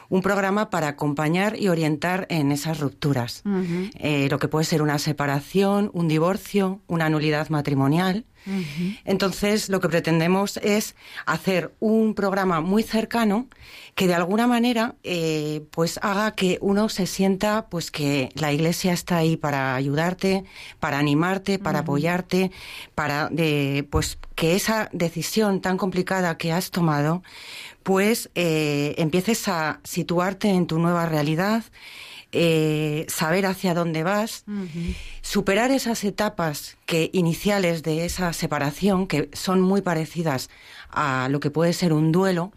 un 0.08 0.22
programa 0.22 0.70
para 0.70 0.88
acompañar 0.88 1.58
y 1.58 1.68
orientar 1.68 2.26
en 2.30 2.52
esas 2.52 2.80
rupturas. 2.80 3.42
Eh, 3.98 4.28
lo 4.30 4.38
que 4.38 4.48
puede 4.48 4.64
ser 4.64 4.82
una 4.82 4.98
separación, 4.98 5.90
un 5.92 6.08
divorcio, 6.08 6.80
una 6.86 7.08
nulidad 7.08 7.48
matrimonial. 7.48 8.24
Entonces, 9.06 9.70
lo 9.70 9.80
que 9.80 9.88
pretendemos 9.88 10.58
es 10.58 10.96
hacer 11.24 11.74
un 11.80 12.14
programa 12.14 12.60
muy 12.60 12.82
cercano 12.82 13.48
que 13.94 14.06
de 14.06 14.14
alguna 14.14 14.46
manera 14.46 14.96
eh, 15.02 15.64
pues 15.70 15.98
haga 16.02 16.32
que 16.32 16.58
uno 16.60 16.88
se 16.88 17.06
sienta 17.06 17.68
pues 17.70 17.90
que 17.90 18.28
la 18.34 18.52
iglesia 18.52 18.92
está 18.92 19.16
ahí 19.16 19.36
para 19.36 19.74
ayudarte, 19.74 20.44
para 20.80 20.98
animarte, 20.98 21.58
para 21.58 21.80
apoyarte, 21.80 22.50
para 22.94 23.28
de, 23.30 23.86
pues 23.88 24.18
que 24.34 24.56
esa 24.56 24.90
decisión 24.92 25.60
tan 25.60 25.76
complicada 25.78 26.36
que 26.36 26.52
has 26.52 26.70
tomado 26.70 27.22
pues 27.84 28.30
eh, 28.34 28.94
empieces 28.98 29.46
a 29.46 29.78
situarte 29.84 30.48
en 30.48 30.66
tu 30.66 30.78
nueva 30.78 31.06
realidad, 31.06 31.62
eh, 32.32 33.06
saber 33.08 33.46
hacia 33.46 33.74
dónde 33.74 34.02
vas, 34.02 34.44
superar 35.22 35.70
esas 35.70 36.02
etapas 36.02 36.76
que 36.86 37.10
iniciales 37.12 37.84
de 37.84 38.04
esa 38.04 38.32
separación 38.32 39.06
que 39.06 39.30
son 39.32 39.60
muy 39.60 39.82
parecidas 39.82 40.50
a 40.90 41.28
lo 41.30 41.38
que 41.38 41.50
puede 41.50 41.72
ser 41.74 41.92
un 41.92 42.10
duelo. 42.10 42.50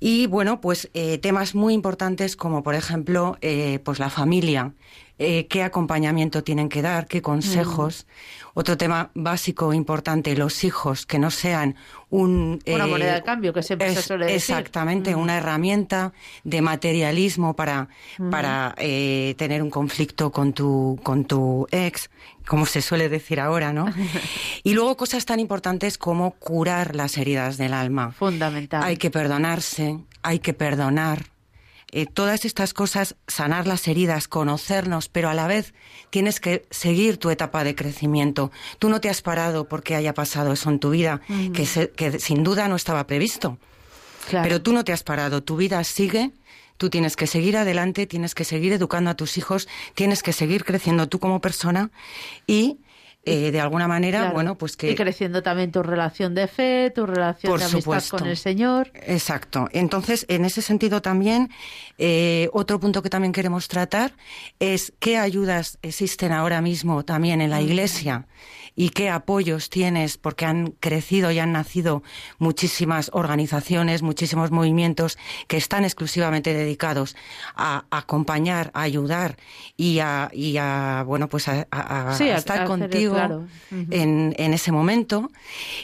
Y 0.00 0.26
bueno, 0.26 0.60
pues 0.60 0.90
eh, 0.94 1.18
temas 1.18 1.54
muy 1.54 1.74
importantes 1.74 2.36
como 2.36 2.62
por 2.62 2.74
ejemplo 2.74 3.38
eh, 3.40 3.80
pues 3.84 3.98
la 3.98 4.10
familia, 4.10 4.72
eh, 5.18 5.46
qué 5.48 5.62
acompañamiento 5.62 6.44
tienen 6.44 6.68
que 6.68 6.82
dar, 6.82 7.06
qué 7.06 7.22
consejos. 7.22 8.06
Mm. 8.06 8.48
Otro 8.54 8.76
tema 8.76 9.10
básico 9.14 9.72
importante, 9.72 10.36
los 10.36 10.64
hijos, 10.64 11.06
que 11.06 11.18
no 11.18 11.30
sean 11.30 11.76
un... 12.10 12.60
Una 12.66 12.86
moneda 12.86 13.14
de 13.14 13.22
cambio, 13.22 13.52
que 13.52 13.62
siempre 13.62 13.94
se 13.94 14.02
suele 14.02 14.26
decir. 14.26 14.36
Exactamente, 14.36 15.14
mm. 15.14 15.18
una 15.18 15.38
herramienta 15.38 16.12
de 16.44 16.62
materialismo 16.62 17.54
para, 17.54 17.88
mm. 18.18 18.30
para 18.30 18.74
tener 18.76 19.62
un 19.62 19.70
conflicto 19.70 20.30
con 20.30 20.52
tu, 20.52 20.98
con 21.02 21.24
tu 21.24 21.66
ex, 21.70 22.10
como 22.46 22.66
se 22.66 22.82
suele 22.82 23.08
decir 23.08 23.40
ahora, 23.40 23.72
¿no? 23.72 23.86
y 24.64 24.74
luego 24.74 24.96
cosas 24.96 25.24
tan 25.24 25.38
importantes 25.38 25.98
como 25.98 26.32
curar 26.32 26.96
las 26.96 27.16
heridas 27.18 27.58
del 27.58 27.74
alma. 27.74 28.12
Fundamental. 28.12 28.82
Hay 28.82 28.96
que 28.96 29.10
perdonarse, 29.10 29.98
hay 30.22 30.38
que 30.38 30.54
perdonar. 30.54 31.26
Eh, 31.90 32.06
todas 32.06 32.44
estas 32.44 32.74
cosas, 32.74 33.16
sanar 33.26 33.66
las 33.66 33.88
heridas, 33.88 34.28
conocernos, 34.28 35.08
pero 35.08 35.30
a 35.30 35.34
la 35.34 35.46
vez 35.46 35.72
tienes 36.10 36.38
que 36.38 36.66
seguir 36.70 37.16
tu 37.16 37.30
etapa 37.30 37.64
de 37.64 37.74
crecimiento. 37.74 38.50
Tú 38.78 38.88
no 38.88 39.00
te 39.00 39.08
has 39.08 39.22
parado 39.22 39.68
porque 39.68 39.94
haya 39.94 40.12
pasado 40.12 40.52
eso 40.52 40.68
en 40.70 40.78
tu 40.78 40.90
vida, 40.90 41.22
que, 41.54 41.90
que 41.96 42.18
sin 42.20 42.44
duda 42.44 42.68
no 42.68 42.76
estaba 42.76 43.06
previsto. 43.06 43.58
Pero 44.30 44.60
tú 44.60 44.74
no 44.74 44.84
te 44.84 44.92
has 44.92 45.02
parado, 45.02 45.42
tu 45.42 45.56
vida 45.56 45.82
sigue 45.84 46.32
Tú 46.78 46.90
tienes 46.90 47.16
que 47.16 47.26
seguir 47.26 47.56
adelante, 47.56 48.06
tienes 48.06 48.36
que 48.36 48.44
seguir 48.44 48.72
educando 48.72 49.10
a 49.10 49.14
tus 49.14 49.36
hijos, 49.36 49.68
tienes 49.94 50.22
que 50.22 50.32
seguir 50.32 50.64
creciendo 50.64 51.08
tú 51.08 51.18
como 51.18 51.40
persona 51.40 51.90
y 52.46 52.78
eh, 53.28 53.50
de 53.50 53.60
alguna 53.60 53.88
manera, 53.88 54.30
bueno, 54.30 54.56
pues 54.56 54.76
que... 54.76 54.90
Y 54.90 54.94
creciendo 54.94 55.42
también 55.42 55.70
tu 55.72 55.82
relación 55.82 56.34
de 56.34 56.46
fe, 56.48 56.92
tu 56.94 57.06
relación 57.06 57.58
de 57.58 57.64
amistad 57.64 58.04
con 58.10 58.26
el 58.26 58.36
Señor. 58.36 58.90
Exacto. 58.94 59.68
Entonces, 59.72 60.26
en 60.28 60.44
ese 60.44 60.62
sentido 60.62 61.02
también, 61.02 61.50
eh, 61.98 62.48
otro 62.52 62.80
punto 62.80 63.02
que 63.02 63.10
también 63.10 63.32
queremos 63.32 63.68
tratar 63.68 64.12
es 64.58 64.92
qué 64.98 65.18
ayudas 65.18 65.78
existen 65.82 66.32
ahora 66.32 66.60
mismo 66.60 67.04
también 67.04 67.40
en 67.40 67.50
la 67.50 67.60
Iglesia 67.60 68.26
y 68.78 68.90
qué 68.90 69.10
apoyos 69.10 69.70
tienes, 69.70 70.18
porque 70.18 70.46
han 70.46 70.72
crecido 70.78 71.32
y 71.32 71.40
han 71.40 71.50
nacido 71.50 72.04
muchísimas 72.38 73.10
organizaciones, 73.12 74.02
muchísimos 74.02 74.52
movimientos 74.52 75.18
que 75.48 75.56
están 75.56 75.82
exclusivamente 75.82 76.54
dedicados 76.54 77.16
a, 77.56 77.86
acompañar, 77.90 78.70
a 78.74 78.82
ayudar 78.82 79.36
y 79.76 79.98
a, 79.98 80.30
y 80.32 80.58
a 80.58 81.02
bueno, 81.04 81.28
pues 81.28 81.48
a, 81.48 81.66
estar 82.20 82.66
contigo 82.66 83.48
en, 83.72 84.32
en, 84.38 84.54
ese 84.54 84.70
momento. 84.70 85.28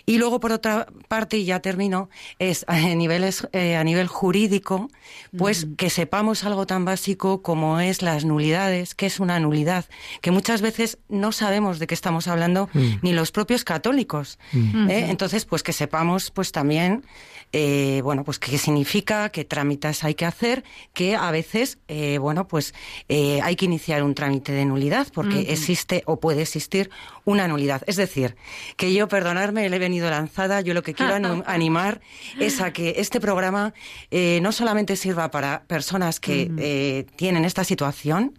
Y 0.06 0.18
luego, 0.18 0.38
por 0.38 0.52
otra 0.52 0.86
parte, 1.08 1.36
y 1.36 1.46
ya 1.46 1.58
termino, 1.58 2.08
es 2.38 2.64
a, 2.68 2.78
niveles, 2.78 3.48
eh, 3.50 3.74
a 3.74 3.82
nivel 3.82 4.06
jurídico, 4.06 4.88
pues 5.36 5.66
que 5.76 5.90
sepamos 5.90 6.44
algo 6.44 6.64
tan 6.68 6.84
básico 6.84 7.42
como 7.42 7.80
es 7.80 8.02
las 8.02 8.24
nulidades, 8.24 8.94
qué 8.94 9.06
es 9.06 9.18
una 9.18 9.40
nulidad, 9.40 9.84
que 10.20 10.30
muchas 10.30 10.62
veces 10.62 10.98
no 11.08 11.32
sabemos 11.32 11.80
de 11.80 11.88
qué 11.88 11.94
estamos 11.94 12.28
hablando 12.28 12.68
Mm. 12.84 12.98
ni 13.02 13.12
los 13.12 13.30
propios 13.32 13.64
católicos. 13.64 14.38
Mm. 14.52 14.90
¿eh? 14.90 15.10
Entonces, 15.10 15.44
pues 15.44 15.62
que 15.62 15.72
sepamos, 15.72 16.30
pues 16.30 16.52
también, 16.52 17.04
eh, 17.52 18.00
bueno, 18.02 18.24
pues 18.24 18.38
qué 18.38 18.58
significa, 18.58 19.28
qué 19.28 19.44
trámites 19.44 20.04
hay 20.04 20.14
que 20.14 20.26
hacer, 20.26 20.64
que 20.92 21.16
a 21.16 21.30
veces, 21.30 21.78
eh, 21.88 22.18
bueno, 22.18 22.48
pues 22.48 22.74
hay 23.08 23.56
que 23.56 23.64
iniciar 23.64 24.02
un 24.02 24.14
trámite 24.14 24.52
de 24.52 24.64
nulidad 24.64 25.06
porque 25.12 25.52
existe 25.52 26.02
o 26.06 26.18
puede 26.18 26.42
existir 26.42 26.90
una 27.24 27.48
nulidad. 27.48 27.82
Es 27.86 27.96
decir, 27.96 28.36
que 28.76 28.92
yo, 28.92 29.08
perdonarme, 29.08 29.68
le 29.68 29.76
he 29.76 29.78
venido 29.78 30.10
lanzada, 30.10 30.60
yo 30.60 30.74
lo 30.74 30.82
que 30.82 30.94
quiero 30.94 31.14
animar 31.46 32.00
es 32.38 32.60
a 32.60 32.72
que 32.72 32.94
este 32.98 33.20
programa 33.20 33.74
no 34.10 34.52
solamente 34.52 34.96
sirva 34.96 35.30
para 35.30 35.62
personas 35.64 36.20
que 36.20 37.06
tienen 37.16 37.44
esta 37.44 37.64
situación, 37.64 38.38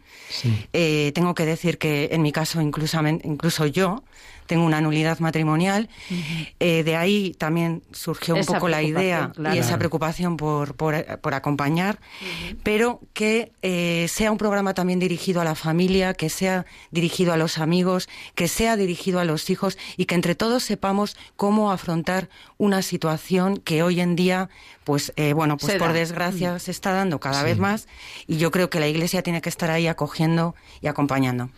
tengo 0.72 1.34
que 1.36 1.46
decir 1.46 1.78
que 1.78 2.10
en 2.12 2.22
mi 2.22 2.32
caso, 2.32 2.62
incluso, 2.62 3.00
incluso 3.24 3.66
yo, 3.66 4.04
tengo 4.46 4.66
una 4.66 4.82
nulidad 4.82 5.20
matrimonial. 5.20 5.89
Eh, 6.60 6.84
de 6.84 6.96
ahí 6.96 7.36
también 7.38 7.84
surgió 7.91 8.36
un 8.36 8.46
poco 8.46 8.68
la 8.68 8.82
idea 8.82 9.32
y 9.54 9.58
esa 9.58 9.78
preocupación 9.78 10.38
por, 10.38 10.76
por, 10.76 11.34
acompañar, 11.34 12.00
pero 12.64 13.02
que 13.14 13.52
eh, 13.62 14.08
sea 14.10 14.32
un 14.32 14.38
programa 14.38 14.74
también 14.74 15.00
dirigido 15.00 15.41
a 15.41 15.43
la 15.43 15.56
familia, 15.56 16.14
que 16.14 16.30
sea 16.30 16.66
dirigido 16.91 17.34
a 17.34 17.38
los 17.38 17.58
amigos, 17.58 18.08
que 18.36 18.48
sea 18.48 18.78
dirigido 18.78 19.20
a 19.20 19.26
los 19.26 19.50
hijos 19.50 19.78
y 19.98 20.06
que 20.06 20.16
entre 20.16 20.36
todos 20.36 20.64
sepamos 20.64 21.18
cómo 21.36 21.72
afrontar 21.72 22.30
una 22.58 22.82
situación 22.82 23.58
que 23.58 23.84
hoy 23.84 24.00
en 24.00 24.16
día, 24.16 24.50
pues 24.84 25.12
eh, 25.16 25.34
bueno, 25.34 25.58
pues 25.58 25.76
por 25.78 25.93
desgracia 25.93 26.60
se 26.60 26.72
está 26.72 26.93
dando 26.93 27.20
cada 27.20 27.43
vez 27.43 27.58
más 27.58 27.88
y 28.28 28.38
yo 28.38 28.52
creo 28.52 28.70
que 28.70 28.80
la 28.80 28.88
Iglesia 28.88 29.22
tiene 29.24 29.41
que 29.41 29.50
estar 29.50 29.72
ahí 29.72 29.88
acogiendo 29.88 30.56
y 30.82 30.88
acompañando 30.88 31.50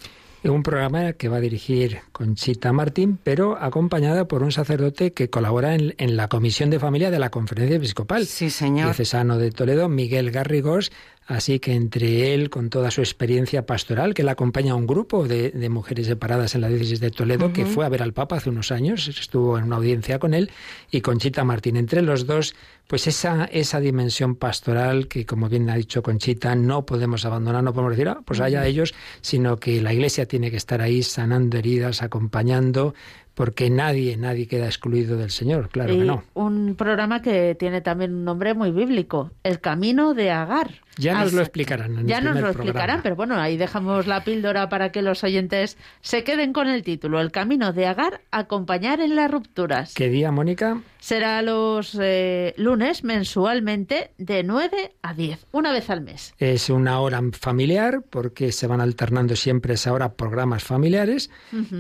un 0.44 0.64
programa 0.64 1.14
que 1.14 1.30
va 1.30 1.38
a 1.38 1.42
dirigir 1.42 2.00
Conchita 2.12 2.72
Martín, 2.72 3.20
pero 3.24 3.58
acompañada 3.58 4.28
por 4.28 4.44
un 4.44 4.52
sacerdote 4.52 5.14
que 5.14 5.30
colabora 5.30 5.76
en, 5.76 6.18
la 6.18 6.28
Comisión 6.28 6.70
de 6.70 6.80
Familia 6.80 7.12
de 7.12 7.20
la 7.20 7.30
Conferencia 7.30 7.78
Episcopal. 7.78 8.26
Sí, 8.26 8.50
señor. 8.50 8.86
Diocesano 8.86 9.38
de 9.38 9.52
Toledo, 9.52 9.90
Miguel 9.90 10.32
Garrigós, 10.32 10.92
Así 11.28 11.60
que 11.60 11.74
entre 11.74 12.34
él, 12.34 12.50
con 12.50 12.70
toda 12.70 12.90
su 12.90 13.02
experiencia 13.02 13.66
pastoral, 13.66 14.14
que 14.14 14.24
le 14.24 14.32
acompaña 14.32 14.72
a 14.72 14.76
un 14.76 14.88
grupo 14.88 15.28
de, 15.28 15.52
mujeres 15.70 16.08
separadas 16.08 16.56
en 16.56 16.62
la 16.62 16.70
diócesis 16.70 17.02
de 17.02 17.12
Toledo, 17.12 17.52
que 17.52 17.66
fue 17.66 17.86
a 17.86 17.90
ver 17.90 18.02
al 18.02 18.14
Papa 18.14 18.38
hace 18.38 18.50
unos 18.50 18.72
años, 18.72 19.10
estuvo 19.10 19.58
en 19.58 19.66
una 19.66 19.76
audiencia 19.76 20.20
con 20.20 20.34
él, 20.34 20.50
y 20.90 21.02
Conchita 21.02 21.44
Martín. 21.44 21.76
Entre 21.76 22.02
los 22.02 22.28
dos, 22.28 22.56
pues 22.88 23.06
esa, 23.08 23.46
esa 23.46 23.80
dimensión 23.82 24.36
pastoral 24.36 25.08
que, 25.08 25.26
como 25.26 25.50
bien 25.50 25.70
ha 25.70 25.76
dicho 25.76 26.02
Conchita, 26.02 26.56
no 26.56 26.86
podemos 26.86 27.26
abandonar, 27.26 27.64
no 27.64 27.74
podemos 27.74 27.92
decir, 27.92 28.08
ah, 28.08 28.22
pues 28.26 28.40
haya 28.40 28.66
ellos, 28.66 28.96
sino 29.22 29.58
que 29.58 29.82
la 29.82 29.94
Iglesia 29.94 30.26
tiene 30.26 30.50
que 30.50 30.58
estar 30.58 30.82
ahí 30.82 31.04
sanando 31.04 31.58
heridas, 31.58 32.02
acompañando, 32.02 32.96
porque 33.38 33.70
nadie, 33.70 34.18
nadie 34.18 34.48
queda 34.48 34.66
excluido 34.66 35.16
del 35.16 35.30
Señor, 35.30 35.70
claro 35.70 35.94
que 35.94 36.04
no. 36.04 36.24
Un 36.34 36.74
programa 36.76 37.22
que 37.22 37.54
tiene 37.54 37.82
también 37.82 38.12
un 38.16 38.26
nombre 38.26 38.56
muy 38.56 38.72
bíblico, 38.72 39.30
El 39.44 39.60
Camino 39.60 40.16
de 40.16 40.32
Agar. 40.32 40.72
Ya 40.98 41.22
nos 41.22 41.32
lo 41.34 41.42
explicarán. 41.42 42.08
ya 42.08 42.20
nos 42.20 42.42
lo 42.42 42.48
explicarán, 42.48 43.02
pero 43.04 43.16
bueno, 43.16 43.36
ahí 43.36 43.56
dejamos 43.56 44.08
la 44.08 44.24
píldora 44.24 44.70
para 44.70 44.92
que 44.92 45.04
los 45.04 45.24
oyentes 45.24 45.78
se 46.02 46.24
queden 46.24 46.54
con 46.54 46.68
el 46.68 46.82
título, 46.82 47.22
El 47.22 47.32
Camino 47.32 47.72
de 47.72 47.86
Agar, 47.86 48.22
acompañar 48.32 49.00
en 49.02 49.16
las 49.16 49.30
rupturas. 49.30 49.94
¿Qué 49.94 50.10
día, 50.10 50.32
Mónica? 50.32 50.82
Será 51.00 51.44
los 51.44 51.96
eh, 52.02 52.56
lunes 52.58 52.78
lunes 52.78 53.04
mensualmente 53.04 54.12
de 54.18 54.44
9 54.44 54.96
a 55.02 55.14
10, 55.14 55.46
una 55.52 55.72
vez 55.72 55.90
al 55.90 56.02
mes. 56.02 56.34
Es 56.40 56.70
una 56.70 57.00
hora 57.00 57.22
familiar 57.32 58.02
porque 58.10 58.52
se 58.52 58.68
van 58.68 58.82
alternando 58.82 59.36
siempre 59.36 59.76
esa 59.76 59.94
hora 59.94 60.14
programas 60.14 60.64
familiares. 60.64 61.30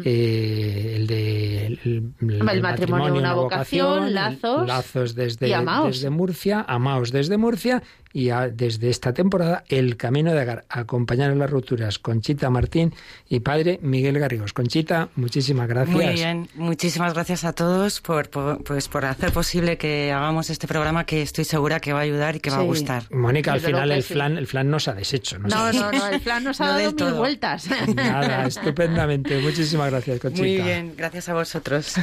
Eh, 0.06 0.94
el 0.96 1.08
de 1.08 1.47
el, 1.48 2.62
matrimonio, 2.62 3.16
una 3.16 3.34
vocación, 3.34 4.14
lazos. 4.14 4.68
Lazos 4.68 5.16
desde, 5.16 5.48
desde 5.48 6.10
Murcia, 6.10 6.66
Amaos 6.68 7.12
desde 7.12 7.38
Murcia 7.38 7.84
y 8.14 8.30
desde 8.54 8.90
esta 8.90 9.14
temporada 9.14 9.64
El 9.68 9.98
Camino 9.98 10.34
de 10.34 10.42
Agar. 10.42 10.66
Acompañar 10.70 11.32
en 11.32 11.40
las 11.40 11.50
rupturas 11.50 12.00
Conchita 12.00 12.50
Martín 12.50 12.94
y 13.30 13.40
padre 13.40 13.80
Miguel 13.82 14.20
Garrigos. 14.20 14.54
Conchita, 14.54 15.10
muchísimas 15.16 15.68
gracias. 15.68 15.96
Muy 15.96 16.08
bien, 16.08 16.50
muchísimas 16.56 17.14
gracias 17.14 17.44
a 17.44 17.54
todos 17.54 18.02
por, 18.02 18.30
pues, 18.30 18.88
por 18.88 19.06
hacer 19.06 19.32
posible 19.32 19.78
que 19.78 20.12
hagamos 20.12 20.50
este 20.50 20.68
programa 20.68 21.06
que 21.06 21.22
estoy 21.22 21.46
segura 21.46 21.80
que 21.80 21.94
va 21.94 22.00
a 22.00 22.04
ayudar 22.04 22.36
y 22.36 22.40
que 22.40 22.50
va 22.50 22.58
a 22.58 22.64
gustar. 22.64 23.04
Mónica, 23.12 23.54
al 23.54 23.62
final 23.62 23.92
el 23.92 24.04
flan, 24.04 24.38
el 24.38 24.48
flan 24.48 24.70
nos 24.70 24.88
ha 24.88 24.94
deshecho. 24.94 25.40
No, 25.40 25.72
no, 25.72 25.92
no, 25.92 26.08
el 26.08 26.22
flan 26.22 26.44
nos 26.44 26.62
ha 26.62 26.68
dado 26.78 26.94
mil 26.94 27.14
vueltas. 27.14 27.70
Nada, 27.94 28.46
estupendamente. 28.46 29.40
Muchísimas 29.40 29.92
gracias, 29.92 30.20
Conchita. 30.20 30.42
Muy 30.42 30.58
bien, 30.58 30.94
gracias 30.96 31.30
a 31.30 31.34
vosotros. 31.34 31.96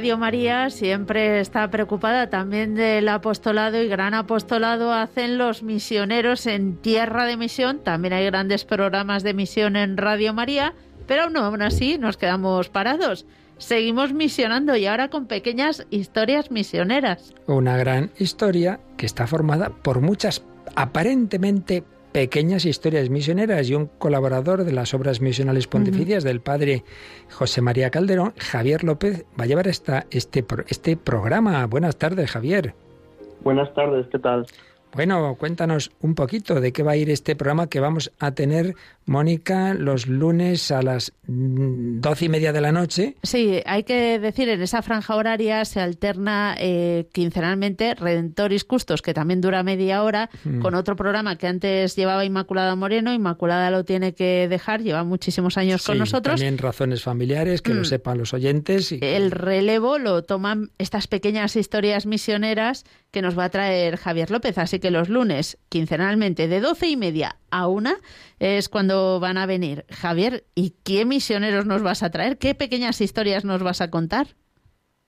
Radio 0.00 0.16
María 0.16 0.70
siempre 0.70 1.40
está 1.40 1.70
preocupada 1.70 2.30
también 2.30 2.74
del 2.74 3.06
apostolado 3.10 3.82
y 3.82 3.86
gran 3.86 4.14
apostolado 4.14 4.94
hacen 4.94 5.36
los 5.36 5.62
misioneros 5.62 6.46
en 6.46 6.78
tierra 6.78 7.26
de 7.26 7.36
misión. 7.36 7.80
También 7.80 8.14
hay 8.14 8.24
grandes 8.24 8.64
programas 8.64 9.22
de 9.22 9.34
misión 9.34 9.76
en 9.76 9.98
Radio 9.98 10.32
María, 10.32 10.72
pero 11.06 11.24
aún, 11.24 11.36
aún 11.36 11.60
así 11.60 11.98
nos 11.98 12.16
quedamos 12.16 12.70
parados. 12.70 13.26
Seguimos 13.58 14.14
misionando 14.14 14.74
y 14.74 14.86
ahora 14.86 15.10
con 15.10 15.26
pequeñas 15.26 15.86
historias 15.90 16.50
misioneras. 16.50 17.34
Una 17.46 17.76
gran 17.76 18.10
historia 18.18 18.80
que 18.96 19.04
está 19.04 19.26
formada 19.26 19.68
por 19.68 20.00
muchas 20.00 20.42
aparentemente 20.76 21.84
pequeñas 22.12 22.64
historias 22.64 23.10
misioneras 23.10 23.68
y 23.68 23.74
un 23.74 23.86
colaborador 23.86 24.64
de 24.64 24.72
las 24.72 24.94
obras 24.94 25.20
misionales 25.20 25.66
pontificias 25.66 26.24
del 26.24 26.40
padre 26.40 26.84
José 27.30 27.62
María 27.62 27.90
Calderón, 27.90 28.34
Javier 28.38 28.84
López, 28.84 29.24
va 29.38 29.44
a 29.44 29.46
llevar 29.46 29.68
esta, 29.68 30.06
este, 30.10 30.44
este 30.68 30.96
programa. 30.96 31.64
Buenas 31.66 31.96
tardes, 31.96 32.30
Javier. 32.30 32.74
Buenas 33.42 33.72
tardes, 33.74 34.06
¿qué 34.10 34.18
tal? 34.18 34.46
Bueno, 34.92 35.36
cuéntanos 35.38 35.92
un 36.00 36.14
poquito 36.14 36.60
de 36.60 36.72
qué 36.72 36.82
va 36.82 36.92
a 36.92 36.96
ir 36.96 37.10
este 37.10 37.36
programa 37.36 37.68
que 37.68 37.80
vamos 37.80 38.10
a 38.18 38.32
tener, 38.32 38.74
Mónica, 39.06 39.74
los 39.74 40.08
lunes 40.08 40.70
a 40.72 40.82
las 40.82 41.12
mm, 41.26 42.00
doce 42.00 42.24
y 42.24 42.28
media 42.28 42.52
de 42.52 42.60
la 42.60 42.72
noche. 42.72 43.16
Sí, 43.22 43.60
hay 43.66 43.84
que 43.84 44.18
decir, 44.18 44.48
en 44.48 44.60
esa 44.60 44.82
franja 44.82 45.14
horaria 45.14 45.64
se 45.64 45.80
alterna 45.80 46.56
eh, 46.58 47.08
quincenalmente 47.12 47.94
Redentoris 47.94 48.64
Custos, 48.64 49.00
que 49.00 49.14
también 49.14 49.40
dura 49.40 49.62
media 49.62 50.02
hora, 50.02 50.28
mm. 50.44 50.60
con 50.60 50.74
otro 50.74 50.96
programa 50.96 51.36
que 51.36 51.46
antes 51.46 51.94
llevaba 51.94 52.24
Inmaculada 52.24 52.74
Moreno. 52.74 53.14
Inmaculada 53.14 53.70
lo 53.70 53.84
tiene 53.84 54.14
que 54.14 54.48
dejar, 54.48 54.82
lleva 54.82 55.04
muchísimos 55.04 55.56
años 55.56 55.86
con 55.86 55.98
nosotros. 55.98 56.34
También 56.34 56.58
razones 56.58 57.02
familiares, 57.02 57.62
que 57.62 57.74
lo 57.74 57.82
mm. 57.82 57.86
sepan 57.86 58.18
los 58.18 58.34
oyentes. 58.34 58.92
El 59.00 59.30
relevo 59.30 59.98
lo 59.98 60.24
toman 60.24 60.70
estas 60.78 61.06
pequeñas 61.06 61.54
historias 61.54 62.06
misioneras 62.06 62.84
que 63.12 63.22
nos 63.22 63.38
va 63.38 63.44
a 63.44 63.48
traer 63.50 63.96
Javier 63.96 64.30
López. 64.30 64.58
Así 64.58 64.79
que 64.80 64.90
los 64.90 65.08
lunes, 65.08 65.58
quincenalmente, 65.68 66.48
de 66.48 66.60
doce 66.60 66.88
y 66.88 66.96
media 66.96 67.36
a 67.50 67.68
una, 67.68 67.94
es 68.38 68.68
cuando 68.68 69.20
van 69.20 69.38
a 69.38 69.46
venir. 69.46 69.84
Javier, 69.90 70.44
¿y 70.54 70.74
qué 70.84 71.04
misioneros 71.04 71.66
nos 71.66 71.82
vas 71.82 72.02
a 72.02 72.10
traer? 72.10 72.38
¿Qué 72.38 72.54
pequeñas 72.54 73.00
historias 73.00 73.44
nos 73.44 73.62
vas 73.62 73.80
a 73.80 73.90
contar? 73.90 74.28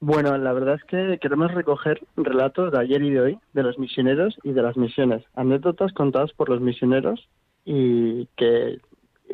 Bueno, 0.01 0.37
la 0.37 0.53
verdad 0.53 0.75
es 0.75 0.85
que 0.85 1.19
queremos 1.21 1.53
recoger 1.55 2.01
relatos 2.17 2.73
de 2.73 2.81
ayer 2.81 3.03
y 3.03 3.11
de 3.11 3.21
hoy 3.21 3.39
de 3.53 3.63
los 3.63 3.79
misioneros 3.79 4.37
y 4.43 4.53
de 4.53 4.61
las 4.61 4.77
misiones, 4.77 5.23
anécdotas 5.35 5.93
contadas 5.93 6.33
por 6.33 6.49
los 6.49 6.61
misioneros 6.61 7.29
y 7.65 8.27
que 8.37 8.81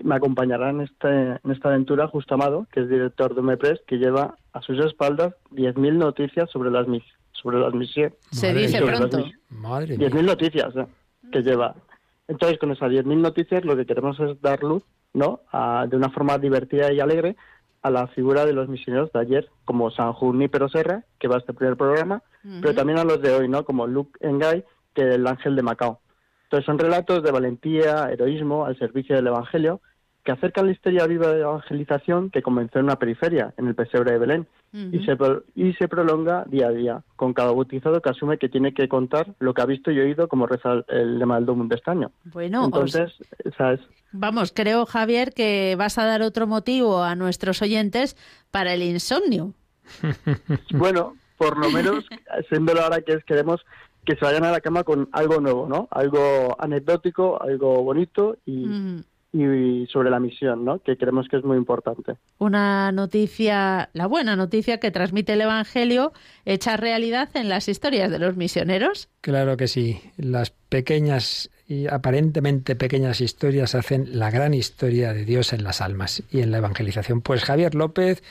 me 0.02 0.14
acompañarán 0.14 0.76
en, 0.76 0.80
este, 0.82 1.08
en 1.08 1.50
esta 1.50 1.68
aventura 1.70 2.08
Justo 2.08 2.34
Amado, 2.34 2.66
que 2.70 2.80
es 2.80 2.88
director 2.90 3.34
de 3.34 3.40
UMEPRES, 3.40 3.80
que 3.86 3.96
lleva 3.96 4.36
a 4.52 4.60
sus 4.60 4.78
espaldas 4.84 5.34
10.000 5.52 5.96
noticias 5.96 6.50
sobre 6.50 6.70
las 6.70 6.86
sobre 7.42 7.58
las 7.58 7.74
misiones. 7.74 8.14
Se 8.30 8.52
dice 8.52 8.80
pronto. 8.82 9.24
Madre 9.50 9.96
10.000 9.96 10.24
noticias 10.24 10.76
¿eh? 10.76 10.86
que 11.32 11.42
lleva. 11.42 11.74
Entonces, 12.26 12.58
con 12.58 12.72
esas 12.72 12.90
10.000 12.90 13.16
noticias 13.16 13.64
lo 13.64 13.76
que 13.76 13.86
queremos 13.86 14.18
es 14.20 14.40
dar 14.42 14.62
luz, 14.62 14.82
¿no? 15.14 15.40
de 15.88 15.96
una 15.96 16.10
forma 16.10 16.38
divertida 16.38 16.92
y 16.92 17.00
alegre 17.00 17.36
a 17.82 17.90
la 17.90 18.06
figura 18.08 18.44
de 18.44 18.52
los 18.52 18.68
misioneros 18.68 19.10
de 19.12 19.20
ayer, 19.20 19.48
como 19.64 19.90
San 19.90 20.12
Junípero 20.12 20.68
Serra, 20.68 21.04
que 21.18 21.28
va 21.28 21.36
a 21.36 21.38
este 21.38 21.54
primer 21.54 21.76
programa, 21.76 22.22
pero 22.60 22.74
también 22.74 22.98
a 22.98 23.04
los 23.04 23.22
de 23.22 23.34
hoy, 23.34 23.48
¿no? 23.48 23.64
Como 23.64 23.86
Luke 23.86 24.18
Engay, 24.20 24.64
que 24.94 25.08
es 25.08 25.14
el 25.14 25.26
ángel 25.26 25.56
de 25.56 25.62
Macao. 25.62 26.00
Entonces, 26.44 26.66
son 26.66 26.78
relatos 26.78 27.22
de 27.22 27.30
valentía, 27.30 28.10
heroísmo 28.10 28.64
al 28.64 28.78
servicio 28.78 29.16
del 29.16 29.28
Evangelio, 29.28 29.80
que 30.28 30.32
acercan 30.32 30.66
la 30.66 30.72
historia 30.72 31.06
viva 31.06 31.28
de 31.28 31.40
evangelización 31.40 32.28
que 32.28 32.42
comenzó 32.42 32.78
en 32.78 32.84
una 32.84 32.98
periferia, 32.98 33.54
en 33.56 33.66
el 33.66 33.74
pesebre 33.74 34.12
de 34.12 34.18
Belén, 34.18 34.46
y, 34.74 35.02
se, 35.06 35.16
y 35.54 35.72
se 35.72 35.88
prolonga 35.88 36.44
día 36.44 36.66
a 36.66 36.70
día, 36.70 37.02
con 37.16 37.32
cada 37.32 37.50
bautizado 37.50 38.02
que 38.02 38.10
asume 38.10 38.36
que 38.36 38.50
tiene 38.50 38.74
que 38.74 38.88
contar 38.88 39.34
lo 39.38 39.54
que 39.54 39.62
ha 39.62 39.64
visto 39.64 39.90
y 39.90 39.98
oído, 39.98 40.28
como 40.28 40.46
reza 40.46 40.84
el 40.88 41.18
lema 41.18 41.36
del 41.36 41.46
Domum 41.46 41.66
de 41.68 41.76
este 41.76 41.92
año. 41.92 42.10
Bueno, 42.24 42.66
entonces, 42.66 43.10
¿sabes? 43.56 43.80
Vamos, 44.12 44.52
creo, 44.54 44.84
Javier, 44.84 45.32
que 45.32 45.76
vas 45.78 45.96
a 45.96 46.04
dar 46.04 46.20
otro 46.20 46.46
motivo 46.46 47.02
a 47.02 47.14
nuestros 47.14 47.62
oyentes 47.62 48.14
para 48.50 48.74
el 48.74 48.82
insomnio. 48.82 49.54
bueno, 50.72 51.14
por 51.38 51.56
lo 51.56 51.70
menos, 51.70 52.04
siéndolo 52.50 52.82
ahora 52.82 53.00
que 53.00 53.18
queremos 53.26 53.62
que 54.04 54.14
se 54.16 54.24
vayan 54.26 54.44
a 54.44 54.50
la 54.50 54.60
cama 54.60 54.84
con 54.84 55.08
algo 55.12 55.40
nuevo, 55.40 55.66
¿no? 55.68 55.88
Algo 55.90 56.54
anecdótico, 56.58 57.42
algo 57.42 57.82
bonito 57.82 58.36
y 58.46 58.66
y 59.32 59.86
sobre 59.92 60.10
la 60.10 60.20
misión, 60.20 60.64
¿no? 60.64 60.80
que 60.80 60.96
creemos 60.96 61.28
que 61.28 61.36
es 61.36 61.44
muy 61.44 61.56
importante. 61.56 62.14
Una 62.38 62.92
noticia, 62.92 63.90
la 63.92 64.06
buena 64.06 64.36
noticia 64.36 64.78
que 64.78 64.90
transmite 64.90 65.34
el 65.34 65.42
Evangelio 65.42 66.12
hecha 66.46 66.76
realidad 66.76 67.28
en 67.34 67.48
las 67.48 67.68
historias 67.68 68.10
de 68.10 68.18
los 68.18 68.36
misioneros. 68.36 69.08
Claro 69.20 69.56
que 69.56 69.68
sí, 69.68 70.00
las 70.16 70.50
pequeñas 70.50 71.50
y 71.68 71.86
aparentemente 71.86 72.76
pequeñas 72.76 73.20
historias 73.20 73.74
hacen 73.74 74.18
la 74.18 74.30
gran 74.30 74.54
historia 74.54 75.12
de 75.12 75.26
Dios 75.26 75.52
en 75.52 75.62
las 75.62 75.82
almas 75.82 76.22
y 76.30 76.40
en 76.40 76.50
la 76.50 76.58
evangelización. 76.58 77.20
Pues 77.20 77.44
Javier 77.44 77.74
López, 77.74 78.22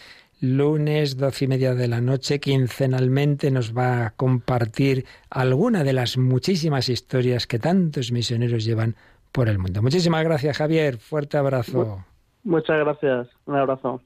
lunes 0.42 1.18
doce 1.18 1.46
y 1.46 1.48
media 1.48 1.76
de 1.76 1.88
la 1.88 2.02
noche, 2.02 2.40
quincenalmente 2.40 3.52
nos 3.52 3.78
va 3.78 4.08
a 4.08 4.10
compartir 4.12 5.06
alguna 5.30 5.84
de 5.84 5.94
las 5.94 6.18
muchísimas 6.18 6.90
historias 6.90 7.46
que 7.46 7.60
tantos 7.60 8.12
misioneros 8.12 8.66
llevan 8.66 8.96
por 9.32 9.50
el 9.50 9.60
mundo. 9.60 9.82
Muchísimas 9.82 10.24
gracias, 10.24 10.58
Javier. 10.58 10.98
Fuerte 10.98 11.38
abrazo. 11.38 12.06
Muchas 12.44 12.80
gracias. 12.80 13.28
Un 13.46 13.56
abrazo. 13.56 14.02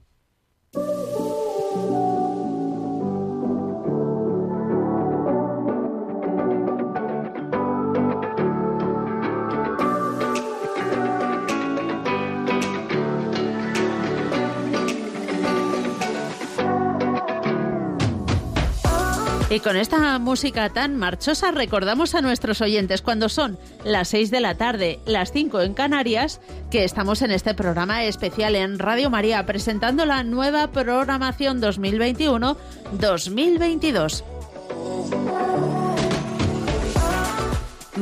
Y 19.52 19.60
con 19.60 19.76
esta 19.76 20.18
música 20.18 20.70
tan 20.70 20.96
marchosa 20.96 21.50
recordamos 21.50 22.14
a 22.14 22.22
nuestros 22.22 22.62
oyentes 22.62 23.02
cuando 23.02 23.28
son 23.28 23.58
las 23.84 24.08
6 24.08 24.30
de 24.30 24.40
la 24.40 24.54
tarde, 24.54 24.98
las 25.04 25.30
5 25.30 25.60
en 25.60 25.74
Canarias, 25.74 26.40
que 26.70 26.84
estamos 26.84 27.20
en 27.20 27.32
este 27.32 27.52
programa 27.52 28.02
especial 28.04 28.56
en 28.56 28.78
Radio 28.78 29.10
María 29.10 29.44
presentando 29.44 30.06
la 30.06 30.24
nueva 30.24 30.68
programación 30.68 31.60
2021-2022. 31.60 34.24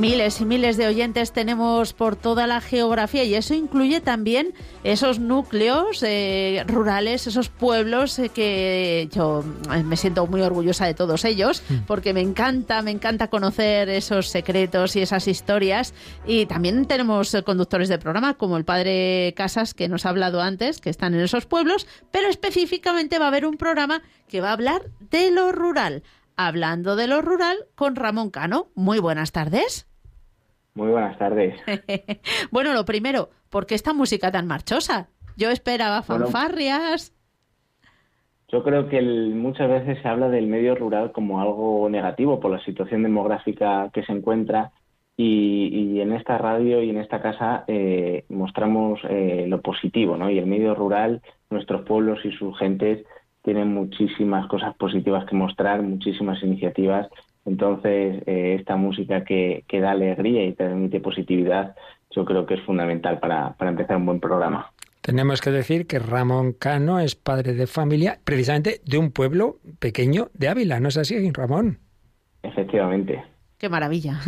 Miles 0.01 0.41
y 0.41 0.47
miles 0.47 0.79
de 0.79 0.87
oyentes 0.87 1.31
tenemos 1.31 1.93
por 1.93 2.17
toda 2.17 2.47
la 2.47 2.63
geografía 2.63 3.23
y 3.25 3.35
eso 3.35 3.53
incluye 3.53 4.01
también 4.01 4.55
esos 4.83 5.19
núcleos 5.19 6.03
eh, 6.03 6.65
rurales, 6.67 7.27
esos 7.27 7.51
pueblos 7.51 8.19
eh, 8.19 8.31
que 8.31 9.11
yo 9.13 9.45
eh, 9.71 9.83
me 9.83 9.99
siento 9.99 10.27
muy 10.27 10.41
orgullosa 10.41 10.87
de 10.87 10.95
todos 10.95 11.27
ellos 11.27 11.63
mm. 11.69 11.75
porque 11.87 12.15
me 12.15 12.23
encanta, 12.23 12.81
me 12.81 12.93
encanta 12.93 13.29
conocer 13.29 13.91
esos 13.91 14.29
secretos 14.29 14.97
y 14.97 15.03
esas 15.03 15.29
historias 15.29 15.93
y 16.27 16.47
también 16.47 16.87
tenemos 16.87 17.37
conductores 17.45 17.91
de 17.91 17.99
programa 17.99 18.39
como 18.39 18.57
el 18.57 18.65
padre 18.65 19.35
Casas 19.37 19.75
que 19.75 19.91
nos 19.91 20.07
ha 20.07 20.09
hablado 20.09 20.41
antes, 20.41 20.81
que 20.81 20.89
están 20.89 21.13
en 21.13 21.21
esos 21.21 21.45
pueblos, 21.45 21.87
pero 22.11 22.31
específicamente 22.31 23.19
va 23.19 23.27
a 23.27 23.29
haber 23.29 23.45
un 23.45 23.59
programa 23.59 24.01
que 24.29 24.41
va 24.41 24.49
a 24.49 24.55
hablar 24.55 24.81
de 25.11 25.31
lo 25.31 25.53
rural 25.53 26.03
hablando 26.37 26.97
de 26.97 27.07
lo 27.07 27.21
rural 27.21 27.67
con 27.75 27.97
Ramón 27.97 28.31
Cano. 28.31 28.71
Muy 28.75 28.99
buenas 28.99 29.31
tardes. 29.31 29.90
Muy 30.75 30.89
buenas 30.89 31.19
tardes. 31.19 31.55
bueno, 32.51 32.73
lo 32.73 32.85
primero, 32.85 33.31
¿por 33.49 33.67
qué 33.67 33.75
esta 33.75 33.93
música 33.93 34.31
tan 34.31 34.47
marchosa? 34.47 35.09
Yo 35.37 35.51
esperaba 35.51 36.03
fanfarrias. 36.03 37.15
yo 38.49 38.63
creo 38.63 38.89
que 38.89 39.01
muchas 39.01 39.69
veces 39.69 39.99
se 40.03 40.09
habla 40.09 40.29
del 40.29 40.47
medio 40.47 40.75
rural 40.75 41.13
como 41.13 41.41
algo 41.41 41.89
negativo 41.89 42.41
por 42.41 42.51
la 42.51 42.63
situación 42.65 43.03
demográfica 43.03 43.91
que 43.93 44.05
se 44.05 44.13
encuentra 44.13 44.73
y, 45.17 46.01
en 46.01 46.13
esta 46.13 46.39
radio 46.39 46.83
y 46.83 46.91
en 46.91 46.99
esta 46.99 47.21
casa 47.21 47.65
eh, 47.67 48.25
mostramos 48.31 49.01
eh, 49.09 49.45
lo 49.49 49.61
positivo, 49.61 50.17
¿no? 50.17 50.31
Y 50.31 50.39
el 50.39 50.47
medio 50.47 50.75
rural, 50.75 51.21
nuestros 51.51 51.83
pueblos 51.83 52.25
y 52.25 52.33
sus 52.33 52.59
gentes 52.59 53.05
tienen 53.43 53.69
muchísimas 53.69 54.47
cosas 54.47 54.75
positivas 54.77 55.27
que 55.27 55.37
mostrar, 55.37 55.83
muchísimas 55.83 56.43
iniciativas. 56.43 57.09
Entonces, 57.47 58.23
eh, 58.27 58.57
esta 58.59 58.77
música 58.77 59.25
que, 59.25 59.65
que, 59.67 59.81
da 59.81 59.93
alegría 59.93 60.45
y 60.45 60.53
transmite 60.53 61.01
positividad, 61.01 61.75
yo 62.11 62.25
creo 62.25 62.47
que 62.47 62.55
es 62.55 62.63
fundamental 62.63 63.19
para, 63.19 63.55
para 63.55 63.71
empezar 63.71 63.97
un 63.97 64.07
buen 64.07 64.21
programa. 64.21 64.73
Tenemos 65.01 65.41
que 65.41 65.51
decir 65.51 65.87
que 65.87 65.99
Ramón 65.99 66.53
Cano 66.53 67.01
es 67.01 67.15
padre 67.15 67.55
de 67.55 67.67
familia, 67.67 68.19
precisamente 68.23 68.81
de 68.85 68.99
un 68.99 69.11
pueblo 69.11 69.57
pequeño 69.79 70.29
de 70.35 70.49
Ávila, 70.49 70.79
¿no 70.81 70.89
es 70.89 70.99
así, 70.99 71.31
Ramón? 71.33 71.79
Efectivamente. 72.43 73.23
Qué 73.57 73.69
maravilla. 73.69 74.21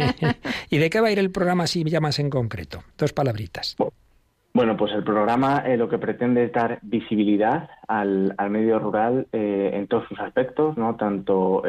¿Y 0.70 0.78
de 0.78 0.90
qué 0.90 1.00
va 1.00 1.08
a 1.08 1.12
ir 1.12 1.18
el 1.18 1.30
programa 1.30 1.66
si 1.66 1.82
llamas 1.84 2.18
en 2.18 2.28
concreto? 2.28 2.82
Dos 2.98 3.12
palabritas. 3.12 3.76
Bueno, 4.52 4.76
pues 4.76 4.92
el 4.92 5.04
programa 5.04 5.62
eh, 5.64 5.76
lo 5.76 5.88
que 5.88 5.98
pretende 5.98 6.44
es 6.44 6.52
dar 6.52 6.80
visibilidad 6.82 7.70
al, 7.86 8.34
medio 8.50 8.80
rural 8.80 9.28
eh, 9.32 9.70
en 9.74 9.86
todos 9.86 10.08
sus 10.08 10.18
aspectos, 10.18 10.76
no 10.76 10.96
tanto 10.96 11.62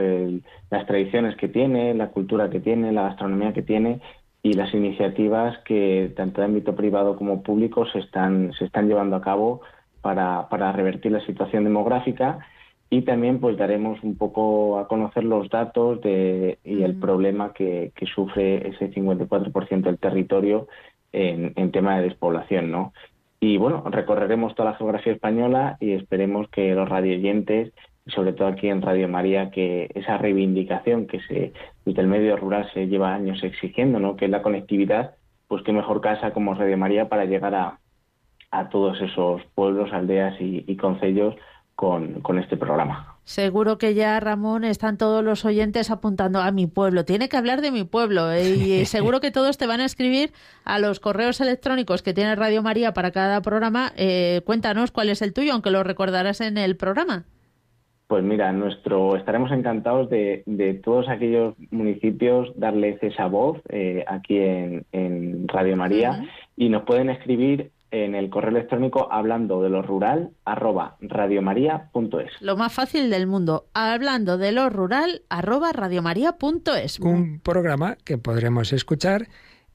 las 0.71 0.87
tradiciones 0.87 1.35
que 1.35 1.47
tiene, 1.47 1.93
la 1.93 2.09
cultura 2.09 2.49
que 2.49 2.59
tiene, 2.59 2.91
la 2.91 3.03
gastronomía 3.03 3.53
que 3.53 3.61
tiene 3.61 4.01
y 4.43 4.53
las 4.53 4.73
iniciativas 4.73 5.59
que 5.59 6.11
tanto 6.15 6.41
de 6.41 6.45
ámbito 6.45 6.75
privado 6.75 7.15
como 7.15 7.43
público 7.43 7.85
se 7.85 7.99
están 7.99 8.51
se 8.53 8.65
están 8.65 8.87
llevando 8.87 9.15
a 9.15 9.21
cabo 9.21 9.61
para, 10.01 10.49
para 10.49 10.71
revertir 10.71 11.11
la 11.11 11.25
situación 11.25 11.63
demográfica. 11.63 12.39
Y 12.89 13.03
también 13.03 13.39
pues 13.39 13.55
daremos 13.55 14.03
un 14.03 14.17
poco 14.17 14.77
a 14.77 14.87
conocer 14.89 15.23
los 15.23 15.49
datos 15.49 16.01
de, 16.01 16.59
y 16.65 16.83
el 16.83 16.95
problema 16.99 17.53
que, 17.53 17.93
que 17.95 18.05
sufre 18.05 18.67
ese 18.67 18.91
54% 18.91 19.81
del 19.81 19.97
territorio 19.97 20.67
en, 21.11 21.53
en 21.55 21.71
tema 21.71 21.97
de 21.97 22.03
despoblación, 22.03 22.71
¿no? 22.71 22.93
Y 23.39 23.57
bueno, 23.57 23.83
recorreremos 23.89 24.53
toda 24.53 24.71
la 24.71 24.77
geografía 24.77 25.13
española 25.13 25.77
y 25.79 25.93
esperemos 25.93 26.47
que 26.49 26.75
los 26.75 26.87
radioyentes, 26.87 27.73
sobre 28.05 28.33
todo 28.33 28.47
aquí 28.47 28.67
en 28.69 28.83
Radio 28.83 29.07
María, 29.07 29.49
que 29.49 29.89
esa 29.95 30.17
reivindicación 30.17 31.07
que 31.07 31.19
se 31.21 31.53
desde 31.83 32.01
el 32.01 32.07
medio 32.07 32.37
rural 32.37 32.69
se 32.73 32.87
lleva 32.87 33.15
años 33.15 33.43
exigiendo, 33.43 33.99
¿no? 33.99 34.15
Que 34.15 34.25
es 34.25 34.31
la 34.31 34.43
conectividad, 34.43 35.15
pues 35.47 35.63
qué 35.63 35.73
mejor 35.73 36.01
casa 36.01 36.33
como 36.33 36.53
Radio 36.53 36.77
María 36.77 37.09
para 37.09 37.25
llegar 37.25 37.55
a, 37.55 37.79
a 38.51 38.69
todos 38.69 39.01
esos 39.01 39.41
pueblos, 39.55 39.91
aldeas 39.91 40.39
y, 40.39 40.63
y 40.67 40.75
concellos 40.77 41.35
con, 41.75 42.21
con 42.21 42.37
este 42.37 42.57
programa. 42.57 43.10
Seguro 43.23 43.77
que 43.77 43.93
ya, 43.93 44.19
Ramón, 44.19 44.63
están 44.63 44.97
todos 44.97 45.23
los 45.23 45.45
oyentes 45.45 45.91
apuntando 45.91 46.39
a 46.39 46.51
mi 46.51 46.67
pueblo. 46.67 47.05
Tiene 47.05 47.29
que 47.29 47.37
hablar 47.37 47.61
de 47.61 47.71
mi 47.71 47.83
pueblo. 47.83 48.31
¿eh? 48.31 48.55
Y 48.55 48.85
seguro 48.85 49.21
que 49.21 49.31
todos 49.31 49.57
te 49.57 49.67
van 49.67 49.79
a 49.79 49.85
escribir 49.85 50.31
a 50.65 50.79
los 50.79 50.99
correos 50.99 51.39
electrónicos 51.39 52.01
que 52.01 52.13
tiene 52.13 52.35
Radio 52.35 52.63
María 52.63 52.93
para 52.93 53.11
cada 53.11 53.41
programa. 53.41 53.93
Eh, 53.95 54.41
cuéntanos 54.45 54.91
cuál 54.91 55.09
es 55.09 55.21
el 55.21 55.33
tuyo, 55.33 55.53
aunque 55.53 55.71
lo 55.71 55.83
recordarás 55.83 56.41
en 56.41 56.57
el 56.57 56.75
programa. 56.75 57.25
Pues 58.11 58.25
mira, 58.25 58.51
nuestro 58.51 59.15
estaremos 59.15 59.53
encantados 59.53 60.09
de, 60.09 60.43
de 60.45 60.73
todos 60.73 61.07
aquellos 61.07 61.55
municipios 61.69 62.51
darles 62.57 63.01
esa 63.01 63.27
voz 63.27 63.61
eh, 63.69 64.03
aquí 64.05 64.37
en, 64.37 65.47
Radio 65.47 65.77
María 65.77 66.25
y 66.57 66.67
nos 66.67 66.83
pueden 66.83 67.09
escribir 67.09 67.71
en 67.91 68.15
el 68.15 68.29
correo 68.29 68.51
electrónico 68.51 69.11
hablando 69.11 69.61
de 69.61 69.69
lo 69.69 69.81
rural 69.81 70.31
arroba 70.45 70.97
radiomaria.es. 71.01 72.31
Lo 72.39 72.57
más 72.57 72.73
fácil 72.73 73.09
del 73.09 73.27
mundo, 73.27 73.67
hablando 73.73 74.37
de 74.37 74.51
lo 74.51 74.69
rural 74.69 75.21
arroba 75.29 75.71
radiomaria.es. 75.73 76.99
Un 76.99 77.39
programa 77.41 77.97
que 78.03 78.17
podremos 78.17 78.73
escuchar 78.73 79.27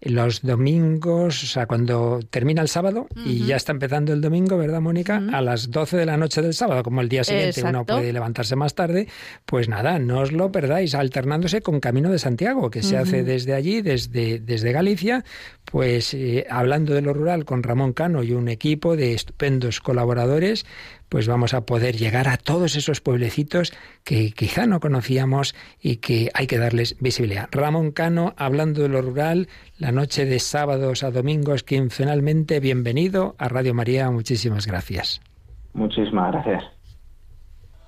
los 0.08 0.42
domingos, 0.42 1.42
o 1.42 1.46
sea, 1.46 1.66
cuando 1.66 2.20
termina 2.30 2.62
el 2.62 2.68
sábado 2.68 3.06
y 3.24 3.46
ya 3.46 3.56
está 3.56 3.72
empezando 3.72 4.12
el 4.12 4.20
domingo, 4.20 4.56
¿verdad, 4.56 4.80
Mónica? 4.80 5.22
A 5.32 5.40
las 5.40 5.70
12 5.70 5.96
de 5.96 6.06
la 6.06 6.16
noche 6.16 6.42
del 6.42 6.54
sábado, 6.54 6.82
como 6.82 7.00
el 7.00 7.08
día 7.08 7.24
siguiente 7.24 7.62
uno 7.62 7.84
puede 7.84 8.12
levantarse 8.12 8.56
más 8.56 8.74
tarde, 8.74 9.08
pues 9.44 9.68
nada, 9.68 9.98
no 9.98 10.20
os 10.20 10.32
lo 10.32 10.52
perdáis, 10.52 10.94
alternándose 10.94 11.60
con 11.62 11.80
Camino 11.80 12.10
de 12.10 12.18
Santiago, 12.18 12.70
que 12.70 12.82
se 12.82 12.96
hace 12.96 13.22
desde 13.22 13.54
allí, 13.54 13.82
desde, 13.82 14.38
desde 14.38 14.72
Galicia, 14.72 15.24
pues 15.64 16.14
eh, 16.14 16.46
hablando 16.48 16.94
de 16.94 17.02
lo 17.02 17.12
rural 17.12 17.44
con 17.44 17.62
Ramón 17.62 17.92
Cano 17.92 18.22
y 18.22 18.32
un 18.32 18.48
equipo 18.48 18.96
de 18.96 19.14
estupendos 19.14 19.80
colaboradores, 19.80 20.64
pues 21.08 21.28
vamos 21.28 21.54
a 21.54 21.66
poder 21.66 21.96
llegar 21.96 22.28
a 22.28 22.36
todos 22.36 22.76
esos 22.76 23.00
pueblecitos 23.00 23.72
que 24.04 24.32
quizá 24.32 24.66
no 24.66 24.80
conocíamos 24.80 25.54
y 25.80 25.96
que 25.96 26.30
hay 26.34 26.46
que 26.46 26.58
darles 26.58 26.96
visibilidad. 27.00 27.48
Ramón 27.50 27.92
Cano, 27.92 28.34
hablando 28.36 28.82
de 28.82 28.88
lo 28.88 29.02
rural, 29.02 29.48
la 29.78 29.92
noche 29.92 30.24
de 30.24 30.38
sábados 30.38 31.02
a 31.02 31.10
domingos 31.10 31.62
quincenalmente, 31.62 32.60
bienvenido 32.60 33.34
a 33.38 33.48
Radio 33.48 33.74
María, 33.74 34.10
muchísimas 34.10 34.66
gracias. 34.66 35.20
Muchísimas 35.74 36.32
gracias. 36.32 36.75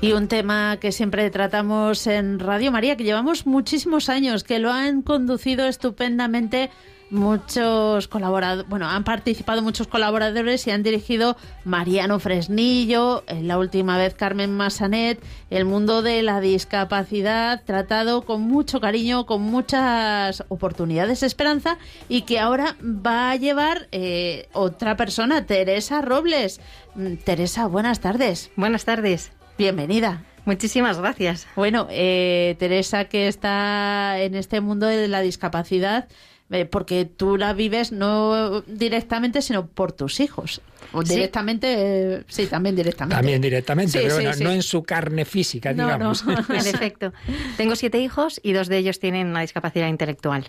Y 0.00 0.12
un 0.12 0.28
tema 0.28 0.76
que 0.80 0.92
siempre 0.92 1.28
tratamos 1.30 2.06
en 2.06 2.38
Radio 2.38 2.70
María, 2.70 2.96
que 2.96 3.02
llevamos 3.02 3.46
muchísimos 3.46 4.08
años, 4.08 4.44
que 4.44 4.60
lo 4.60 4.70
han 4.72 5.02
conducido 5.02 5.66
estupendamente 5.66 6.70
muchos 7.10 8.06
colaboradores, 8.06 8.68
bueno, 8.68 8.86
han 8.86 9.02
participado 9.02 9.62
muchos 9.62 9.88
colaboradores 9.88 10.66
y 10.66 10.70
han 10.70 10.82
dirigido 10.82 11.36
Mariano 11.64 12.20
Fresnillo, 12.20 13.24
la 13.28 13.58
última 13.58 13.96
vez 13.96 14.14
Carmen 14.14 14.56
Massanet, 14.56 15.20
el 15.50 15.64
mundo 15.64 16.02
de 16.02 16.22
la 16.22 16.40
discapacidad 16.40 17.64
tratado 17.64 18.22
con 18.22 18.42
mucho 18.42 18.80
cariño, 18.80 19.26
con 19.26 19.42
muchas 19.42 20.44
oportunidades 20.48 21.20
de 21.20 21.26
esperanza 21.26 21.78
y 22.08 22.22
que 22.22 22.38
ahora 22.38 22.76
va 22.82 23.30
a 23.30 23.36
llevar 23.36 23.88
eh, 23.90 24.48
otra 24.52 24.96
persona, 24.96 25.46
Teresa 25.46 26.02
Robles. 26.02 26.60
Mm, 26.94 27.14
Teresa, 27.24 27.66
buenas 27.66 28.00
tardes. 28.00 28.50
Buenas 28.54 28.84
tardes. 28.84 29.32
Bienvenida. 29.58 30.22
Muchísimas 30.44 30.98
gracias. 30.98 31.48
Bueno, 31.56 31.88
eh, 31.90 32.54
Teresa, 32.60 33.06
que 33.06 33.26
está 33.26 34.20
en 34.20 34.36
este 34.36 34.60
mundo 34.60 34.86
de 34.86 35.08
la 35.08 35.20
discapacidad, 35.20 36.06
eh, 36.50 36.64
porque 36.64 37.04
tú 37.04 37.36
la 37.36 37.52
vives 37.54 37.90
no 37.90 38.62
directamente, 38.62 39.42
sino 39.42 39.66
por 39.66 39.90
tus 39.90 40.20
hijos. 40.20 40.62
O 40.92 41.02
directamente, 41.02 41.74
eh, 41.76 42.24
sí, 42.28 42.46
también 42.46 42.76
directamente. 42.76 43.16
También 43.16 43.42
directamente, 43.42 44.00
pero 44.00 44.32
no 44.38 44.52
en 44.52 44.62
su 44.62 44.84
carne 44.84 45.24
física, 45.24 45.72
digamos. 45.72 46.24
No, 46.24 46.32
en 46.54 46.66
efecto. 46.66 47.12
Tengo 47.56 47.74
siete 47.74 47.98
hijos 47.98 48.40
y 48.44 48.52
dos 48.52 48.68
de 48.68 48.78
ellos 48.78 49.00
tienen 49.00 49.26
una 49.26 49.40
discapacidad 49.40 49.88
intelectual. 49.88 50.48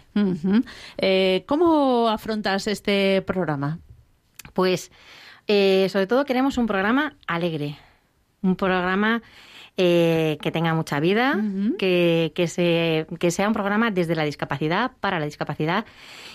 Eh, 0.99 1.43
¿Cómo 1.47 2.09
afrontas 2.09 2.67
este 2.67 3.23
programa? 3.23 3.79
Pues, 4.53 4.91
sobre 5.47 6.05
todo 6.07 6.25
queremos 6.25 6.59
un 6.59 6.67
programa 6.67 7.17
alegre, 7.27 7.75
un 8.41 8.55
programa 8.55 9.21
eh, 9.77 10.37
que 10.41 10.51
tenga 10.51 10.73
mucha 10.73 10.99
vida, 10.99 11.39
que, 11.77 12.33
que, 12.35 12.47
se, 12.47 13.07
que 13.17 13.31
sea 13.31 13.47
un 13.47 13.53
programa 13.53 13.91
desde 13.91 14.15
la 14.15 14.25
discapacidad, 14.25 14.91
para 14.99 15.19
la 15.19 15.25
discapacidad 15.25 15.85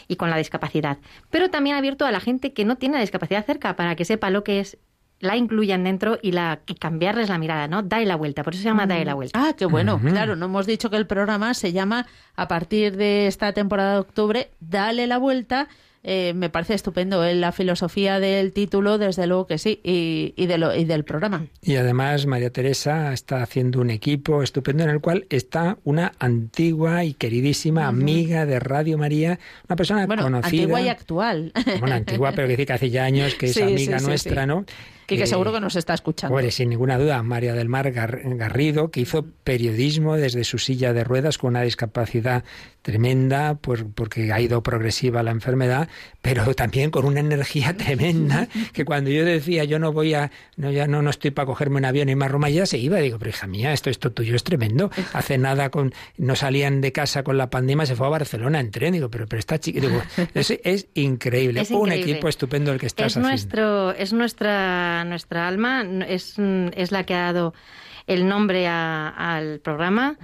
y 0.08 0.16
con 0.16 0.30
la 0.30 0.38
discapacidad. 0.38 0.98
Pero 1.30 1.50
también 1.50 1.76
abierto 1.76 2.06
a 2.06 2.10
la 2.10 2.20
gente 2.20 2.52
que 2.52 2.64
no 2.64 2.76
tiene 2.76 2.94
la 2.94 3.02
discapacidad 3.02 3.44
cerca 3.44 3.76
para 3.76 3.96
que 3.96 4.04
sepa 4.04 4.30
lo 4.30 4.44
que 4.44 4.60
es 4.60 4.78
la 5.20 5.36
incluyan 5.36 5.84
dentro 5.84 6.18
y, 6.20 6.32
la, 6.32 6.60
y 6.66 6.74
cambiarles 6.74 7.28
la 7.28 7.38
mirada, 7.38 7.68
¿no? 7.68 7.82
Dale 7.82 8.06
la 8.06 8.16
vuelta, 8.16 8.42
por 8.42 8.54
eso 8.54 8.62
se 8.62 8.68
llama 8.68 8.86
Dale 8.86 9.04
la 9.04 9.14
vuelta. 9.14 9.38
Ah, 9.38 9.52
qué 9.56 9.66
bueno, 9.66 9.98
claro, 10.00 10.36
no 10.36 10.46
hemos 10.46 10.66
dicho 10.66 10.90
que 10.90 10.96
el 10.96 11.06
programa 11.06 11.54
se 11.54 11.72
llama 11.72 12.06
a 12.36 12.48
partir 12.48 12.96
de 12.96 13.26
esta 13.26 13.52
temporada 13.52 13.94
de 13.94 13.98
octubre 14.00 14.50
Dale 14.60 15.06
la 15.06 15.18
vuelta 15.18 15.68
eh, 16.04 16.34
me 16.34 16.50
parece 16.50 16.74
estupendo. 16.74 17.24
¿eh? 17.24 17.34
La 17.34 17.50
filosofía 17.50 18.20
del 18.20 18.52
título, 18.52 18.98
desde 18.98 19.26
luego 19.26 19.46
que 19.46 19.56
sí, 19.56 19.80
y, 19.82 20.34
y, 20.36 20.46
de 20.46 20.58
lo, 20.58 20.74
y 20.74 20.84
del 20.84 21.04
programa. 21.04 21.46
Y 21.62 21.76
además 21.76 22.26
María 22.26 22.50
Teresa 22.50 23.12
está 23.12 23.42
haciendo 23.42 23.80
un 23.80 23.90
equipo 23.90 24.42
estupendo 24.42 24.84
en 24.84 24.90
el 24.90 25.00
cual 25.00 25.26
está 25.30 25.78
una 25.82 26.12
antigua 26.18 27.04
y 27.04 27.14
queridísima 27.14 27.86
amiga 27.86 28.44
de 28.44 28.60
Radio 28.60 28.98
María, 28.98 29.38
una 29.66 29.76
persona 29.76 30.06
bueno, 30.06 30.22
conocida. 30.22 30.48
Antigua 30.48 30.80
y 30.82 30.88
actual. 30.88 31.52
Bueno, 31.80 31.94
antigua, 31.94 32.32
pero 32.32 32.46
que 32.46 32.52
dice 32.52 32.66
que 32.66 32.72
hace 32.74 32.90
ya 32.90 33.04
años 33.04 33.34
que 33.34 33.46
es 33.46 33.54
Sí, 33.54 33.62
amiga 33.62 33.98
sí, 33.98 34.06
nuestra, 34.06 34.42
sí. 34.42 34.48
¿no? 34.48 34.66
Que, 35.06 35.16
que 35.16 35.22
Eh, 35.24 35.26
seguro 35.26 35.52
que 35.52 35.60
nos 35.60 35.76
está 35.76 35.94
escuchando. 35.94 36.34
Hombre, 36.34 36.50
sin 36.50 36.68
ninguna 36.70 36.98
duda, 36.98 37.22
María 37.22 37.54
del 37.54 37.68
Mar 37.68 37.92
Gar- 37.92 38.20
Garrido, 38.36 38.90
que 38.90 39.00
hizo 39.00 39.26
periodismo 39.44 40.16
desde 40.16 40.44
su 40.44 40.58
silla 40.58 40.92
de 40.92 41.04
ruedas 41.04 41.38
con 41.38 41.50
una 41.50 41.62
discapacidad 41.62 42.44
tremenda, 42.82 43.54
pues, 43.54 43.82
porque 43.94 44.30
ha 44.32 44.40
ido 44.40 44.62
progresiva 44.62 45.22
la 45.22 45.30
enfermedad, 45.30 45.88
pero 46.20 46.54
también 46.54 46.90
con 46.90 47.06
una 47.06 47.20
energía 47.20 47.74
tremenda, 47.76 48.46
que 48.72 48.84
cuando 48.84 49.10
yo 49.10 49.24
decía 49.24 49.64
yo 49.64 49.78
no 49.78 49.92
voy 49.92 50.12
a, 50.14 50.30
no, 50.56 50.70
ya 50.70 50.86
no, 50.86 51.00
no 51.00 51.08
estoy 51.10 51.30
para 51.30 51.46
cogerme 51.46 51.78
un 51.78 51.86
avión 51.86 52.08
y 52.10 52.14
más 52.14 52.30
Roma, 52.30 52.50
ya 52.50 52.66
se 52.66 52.76
iba. 52.78 52.98
Digo, 52.98 53.18
pero 53.18 53.30
hija 53.30 53.46
mía, 53.46 53.72
esto, 53.72 53.88
esto 53.90 54.12
tuyo 54.12 54.36
es 54.36 54.44
tremendo. 54.44 54.90
Hace 55.14 55.38
nada 55.38 55.70
con, 55.70 55.94
no 56.18 56.36
salían 56.36 56.80
de 56.82 56.92
casa 56.92 57.22
con 57.22 57.38
la 57.38 57.48
pandemia, 57.50 57.86
se 57.86 57.96
fue 57.96 58.06
a 58.06 58.10
Barcelona 58.10 58.60
en 58.60 58.70
tren. 58.70 58.92
Digo, 58.92 59.10
pero, 59.10 59.26
pero 59.26 59.40
esta 59.40 59.58
chica, 59.58 59.80
digo, 59.80 60.00
es, 60.34 60.50
es 60.62 60.86
increíble. 60.94 61.62
Es 61.62 61.70
Un 61.70 61.86
increíble. 61.86 62.12
equipo 62.12 62.28
estupendo 62.28 62.70
el 62.72 62.78
que 62.78 62.86
estás 62.86 63.06
es 63.06 63.12
haciendo. 63.16 63.28
nuestro 63.30 63.92
es 63.92 64.12
nuestra 64.12 64.93
nuestra 65.02 65.48
alma 65.48 65.82
es, 66.06 66.36
es 66.38 66.92
la 66.92 67.02
que 67.04 67.14
ha 67.14 67.32
dado 67.32 67.54
el 68.06 68.28
nombre 68.28 68.68
a- 68.68 69.08
al 69.08 69.60
programa. 69.60 70.16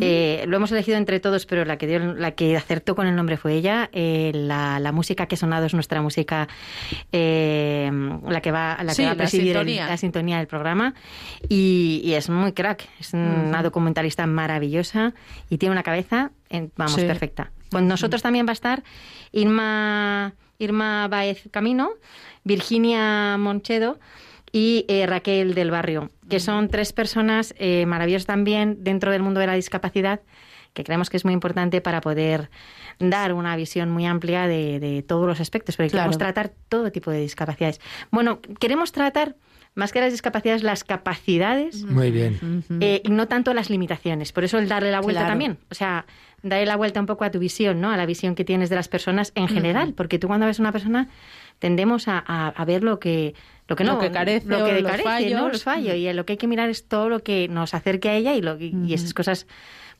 Eh, 0.00 0.44
lo 0.48 0.56
hemos 0.56 0.72
elegido 0.72 0.96
entre 0.96 1.20
todos 1.20 1.44
pero 1.44 1.66
la 1.66 1.76
que 1.76 1.86
dio 1.86 1.98
la 2.14 2.30
que 2.30 2.56
acertó 2.56 2.96
con 2.96 3.06
el 3.06 3.14
nombre 3.14 3.36
fue 3.36 3.52
ella. 3.52 3.90
Eh, 3.92 4.32
la, 4.34 4.80
la 4.80 4.92
música 4.92 5.26
que 5.26 5.34
ha 5.34 5.38
sonado 5.38 5.66
es 5.66 5.74
nuestra 5.74 6.00
música 6.00 6.48
eh, 7.12 7.90
la 8.26 8.40
que 8.40 8.50
va 8.50 8.78
la 8.82 8.92
que 8.92 8.94
Sí, 8.94 9.02
va 9.02 9.10
a 9.10 9.14
la 9.14 9.18
presidir 9.18 9.56
el- 9.58 9.76
la 9.76 9.96
sintonía 9.98 10.38
del 10.38 10.46
programa. 10.46 10.94
Y, 11.50 12.00
y 12.02 12.14
es 12.14 12.30
muy 12.30 12.52
crack. 12.52 12.88
Es 12.98 13.12
una 13.12 13.62
documentalista 13.62 14.26
maravillosa 14.26 15.12
y 15.50 15.58
tiene 15.58 15.72
una 15.74 15.82
cabeza 15.82 16.30
en- 16.48 16.72
vamos 16.76 16.94
Sí. 16.94 17.02
perfecta. 17.02 17.50
Con 17.70 17.86
nosotros 17.88 18.22
también 18.22 18.46
va 18.46 18.50
a 18.50 18.52
estar 18.54 18.82
Irma 19.32 20.32
Irma 20.68 21.06
Baez 21.08 21.48
Camino, 21.50 21.90
Virginia 22.44 23.36
Monchedo 23.38 23.98
y 24.52 24.84
eh, 24.88 25.06
Raquel 25.06 25.54
del 25.54 25.70
Barrio, 25.70 26.10
que 26.28 26.40
son 26.40 26.68
tres 26.68 26.92
personas 26.92 27.54
eh, 27.58 27.86
maravillosas 27.86 28.26
también 28.26 28.78
dentro 28.82 29.12
del 29.12 29.22
mundo 29.22 29.40
de 29.40 29.46
la 29.46 29.54
discapacidad, 29.54 30.20
que 30.72 30.84
creemos 30.84 31.10
que 31.10 31.16
es 31.16 31.24
muy 31.24 31.34
importante 31.34 31.80
para 31.80 32.00
poder 32.00 32.50
dar 32.98 33.32
una 33.34 33.54
visión 33.56 33.90
muy 33.90 34.06
amplia 34.06 34.46
de, 34.48 34.80
de 34.80 35.02
todos 35.02 35.26
los 35.26 35.40
aspectos, 35.40 35.76
porque 35.76 35.90
Claro. 35.90 36.04
queremos 36.04 36.18
tratar 36.18 36.50
todo 36.68 36.90
tipo 36.90 37.10
de 37.10 37.20
discapacidades. 37.20 37.80
Bueno, 38.10 38.40
queremos 38.58 38.90
tratar 38.92 39.36
más 39.74 39.92
que 39.92 40.00
las 40.00 40.10
discapacidades, 40.12 40.64
las 40.64 40.82
capacidades 40.82 41.84
Muy 41.84 42.10
bien. 42.10 42.64
eh, 42.80 43.00
y 43.04 43.10
no 43.10 43.28
tanto 43.28 43.54
las 43.54 43.70
limitaciones. 43.70 44.32
Por 44.32 44.42
eso 44.42 44.58
el 44.58 44.66
darle 44.68 44.90
la 44.90 45.00
vuelta 45.00 45.20
Claro. 45.20 45.32
también. 45.32 45.58
O 45.70 45.74
sea, 45.74 46.04
darle 46.42 46.66
la 46.66 46.76
vuelta 46.76 47.00
un 47.00 47.06
poco 47.06 47.24
a 47.24 47.30
tu 47.30 47.38
visión, 47.38 47.80
¿no? 47.80 47.90
A 47.90 47.96
la 47.96 48.06
visión 48.06 48.34
que 48.34 48.44
tienes 48.44 48.70
de 48.70 48.76
las 48.76 48.88
personas 48.88 49.32
en 49.34 49.48
general. 49.48 49.92
Porque 49.94 50.18
tú 50.18 50.28
cuando 50.28 50.46
ves 50.46 50.58
una 50.58 50.72
persona 50.72 51.08
tendemos 51.58 52.06
a, 52.08 52.22
a- 52.26 52.48
a 52.48 52.64
ver 52.64 52.82
lo 52.84 52.98
que 53.00 53.34
lo 53.66 53.76
que 53.76 53.84
no 53.84 53.94
Lo 53.94 54.00
que 54.00 54.10
carece 54.10 54.46
lo 54.46 54.64
que 54.64 54.72
los 54.80 54.90
carece, 54.90 55.02
fallos. 55.04 55.40
¿no? 55.40 55.48
los 55.48 55.62
fallos 55.64 55.94
y 55.96 56.10
lo 56.12 56.24
que 56.24 56.34
hay 56.34 56.36
que 56.38 56.46
mirar 56.46 56.70
es 56.70 56.86
todo 56.88 57.08
lo 57.08 57.20
que 57.22 57.48
nos 57.48 57.74
acerque 57.74 58.08
a 58.08 58.14
ella 58.14 58.34
y 58.34 58.40
lo 58.40 58.56
y- 58.58 58.74
y 58.86 58.94
esas 58.94 59.12
cosas 59.12 59.46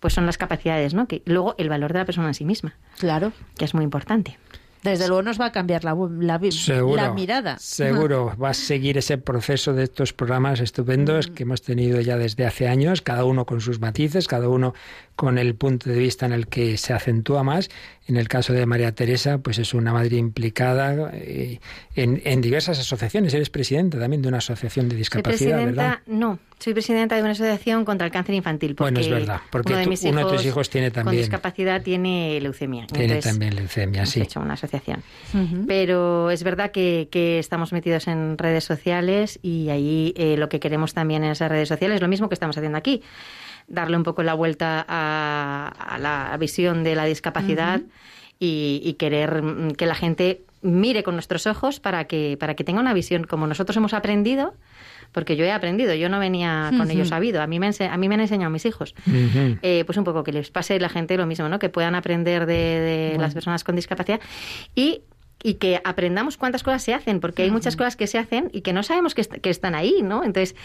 pues 0.01 0.15
son 0.15 0.25
las 0.27 0.39
capacidades 0.39 0.95
no 0.95 1.07
que 1.09 1.23
luego 1.27 1.55
el 1.59 1.69
valor 1.69 1.93
de 1.93 1.99
la 1.99 2.05
persona 2.07 2.29
en 2.29 2.35
sí 2.35 2.45
misma 2.47 2.75
Claro. 2.99 3.33
que 3.59 3.65
es 3.67 3.75
muy 3.75 3.85
importante 3.85 4.39
Desde 4.83 5.09
luego 5.09 5.23
nos 5.23 5.41
va 5.41 5.47
a 5.47 5.53
cambiar 5.53 5.85
la, 5.85 5.97
la, 6.21 6.39
vi- 6.39 6.53
Seguro. 6.53 6.97
la 6.97 7.13
mirada. 7.13 7.59
Seguro. 7.59 8.35
Va 8.41 8.51
a 8.51 8.55
seguir 8.55 8.97
ese 8.99 9.19
proceso 9.19 9.73
de 9.73 9.85
estos 9.85 10.13
programas 10.13 10.61
estupendos 10.61 11.27
que 11.29 11.43
hemos 11.43 11.63
tenido 11.63 12.01
ya 12.01 12.17
desde 12.17 12.47
hace 12.47 12.69
años, 12.69 13.03
cada 13.03 13.25
uno 13.25 13.45
con 13.45 13.61
sus 13.61 13.81
matices, 13.81 14.29
cada 14.29 14.49
uno 14.49 14.75
con 15.17 15.37
el 15.39 15.55
punto 15.57 15.91
de 15.91 15.99
vista 15.99 16.27
en 16.27 16.33
el 16.33 16.47
que 16.47 16.77
se 16.77 16.93
acentúa 16.93 17.43
más. 17.43 17.69
En 18.07 18.17
el 18.17 18.29
caso 18.29 18.53
de 18.53 18.65
María 18.67 18.93
Teresa, 18.95 19.39
pues 19.39 19.59
es 19.59 19.75
una 19.75 19.93
madre 19.93 20.17
implicada 20.17 21.11
eh, 21.13 21.61
en, 21.95 22.23
en 22.25 22.41
diversas 22.41 22.79
asociaciones. 22.79 23.35
Eres 23.35 23.51
presidenta 23.51 23.99
también 23.99 24.23
de 24.23 24.29
una 24.29 24.39
asociación 24.39 24.89
de 24.89 24.97
discapacidad, 24.97 25.57
presidenta 25.59 25.83
¿verdad? 25.83 25.99
no 26.07 26.39
soy 26.59 26.73
presidenta 26.73 27.15
de 27.15 27.23
una 27.23 27.33
asociación 27.33 27.85
contra 27.85 28.07
el 28.07 28.13
cáncer 28.13 28.35
infantil 28.35 28.75
porque 28.75 28.93
Bueno, 28.93 29.01
es 29.01 29.09
verdad, 29.11 29.41
porque 29.51 29.69
uno 29.73 29.79
de, 29.79 29.85
tú- 29.85 29.91
mis 29.91 30.03
uno 30.03 30.13
de 30.17 30.21
hijos 30.23 30.33
tus 30.37 30.47
hijos 30.47 30.71
tiene 30.71 30.89
con 30.91 31.05
también- 31.05 31.23
discapacidad 31.23 31.83
tiene 31.83 32.41
leucemia. 32.41 32.87
Tiene 32.87 33.05
Entonces, 33.05 33.31
también 33.33 33.55
leucemia, 33.55 33.99
hemos 34.01 34.11
sí. 34.11 34.21
hecho 34.21 34.41
una 34.41 34.55
asociación. 34.55 35.03
Pero 35.67 36.31
es 36.31 36.43
verdad 36.43 36.71
que, 36.73 37.09
que 37.11 37.39
estamos 37.39 37.73
metidos 37.73 38.09
en 38.09 38.37
redes 38.39 38.65
sociales 38.65 39.39
y 39.43 39.69
ahí 39.71 40.15
eh, 40.17 40.37
lo 40.37 40.49
que 40.49 40.59
queremos 40.61 40.95
también 40.95 41.25
en 41.25 41.31
esas 41.31 41.49
redes 41.51 41.69
sociales 41.69 41.97
es 41.97 42.01
lo 42.03 42.09
mismo 42.09 42.29
que 42.29 42.35
estamos 42.35 42.57
haciendo 42.57 42.79
aquí 42.79 43.03
darle 43.69 43.97
un 43.97 44.03
poco 44.03 44.23
la 44.23 44.35
vuelta 44.35 44.85
a, 44.89 45.69
a 45.79 45.99
la 45.99 46.37
visión 46.39 46.83
de 46.85 46.95
la 46.95 47.05
discapacidad 47.05 47.83
y, 48.41 48.81
y 48.85 48.95
querer 48.95 49.43
mm, 49.43 49.73
que 49.73 49.87
la 49.87 49.95
gente 49.95 50.41
mire 50.63 51.03
con 51.03 51.15
nuestros 51.15 51.47
ojos 51.47 51.79
para 51.79 52.05
que 52.07 52.37
para 52.41 52.55
que 52.55 52.65
tenga 52.65 52.81
una 52.81 52.93
visión 52.95 53.25
como 53.25 53.47
nosotros 53.47 53.77
hemos 53.77 53.95
aprendido 53.95 54.55
porque 55.13 55.37
yo 55.37 55.45
he 55.45 55.53
aprendido 55.53 55.95
yo 55.95 56.09
no 56.09 56.19
venía 56.19 56.67
con 56.71 56.83
Ujú. 56.83 56.91
ello 56.91 57.05
sabido 57.05 57.41
a 57.43 57.47
mí 57.47 57.59
me 57.59 57.69
ense- 57.69 57.89
a 57.91 57.97
mí 57.97 58.09
me 58.09 58.15
han 58.15 58.21
enseñado 58.21 58.51
mis 58.51 58.65
hijos 58.67 58.95
eh, 59.63 59.83
pues 59.87 59.97
un 59.99 60.05
poco 60.05 60.23
que 60.25 60.33
les 60.33 60.51
pase 60.51 60.75
a 60.75 60.79
la 60.79 60.89
gente 60.89 61.17
lo 61.17 61.27
mismo, 61.27 61.49
¿no? 61.49 61.59
Que 61.59 61.69
puedan 61.69 61.95
aprender 61.95 62.47
de, 62.47 62.55
de 62.55 63.07
Bueno. 63.11 63.23
las 63.23 63.35
personas 63.35 63.65
con 63.65 63.77
discapacidad 63.77 64.21
y 64.75 65.03
y 65.41 65.55
que 65.55 65.81
aprendamos 65.85 66.37
cuántas 66.37 66.65
cosas 66.65 66.83
se 66.83 66.93
hacen, 66.93 67.21
porque 67.21 67.45
hay 67.45 67.53
muchas 67.53 67.77
cosas 67.77 67.95
que 67.95 68.09
se 68.09 68.19
hacen 68.19 68.51
y 68.53 68.63
que 68.63 68.73
no 68.73 68.83
sabemos 68.83 69.15
que, 69.15 69.21
est- 69.21 69.35
que 69.41 69.51
están 69.51 69.77
ahí, 69.77 70.03
¿no? 70.03 70.25
Entonces, 70.25 70.57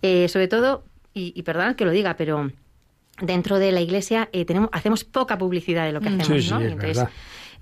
eh, 0.00 0.28
sobre 0.30 0.48
todo, 0.48 0.82
y, 1.12 1.34
y 1.36 1.42
perdonad 1.42 1.76
que 1.76 1.84
lo 1.84 1.90
diga, 1.90 2.16
pero 2.16 2.50
dentro 3.20 3.58
de 3.58 3.70
la 3.70 3.82
iglesia 3.82 4.30
eh, 4.32 4.46
tenemos 4.46 4.70
hacemos 4.72 5.04
poca 5.04 5.36
publicidad 5.36 5.84
de 5.84 5.92
lo 5.92 6.00
que 6.00 6.08
Mm. 6.08 6.20
hacemos, 6.20 6.42
Sí, 6.42 6.48
sí, 6.48 6.54
¿no? 6.54 6.60
es 6.60 6.72
Entonces, 6.72 6.96
verdad. 6.96 7.10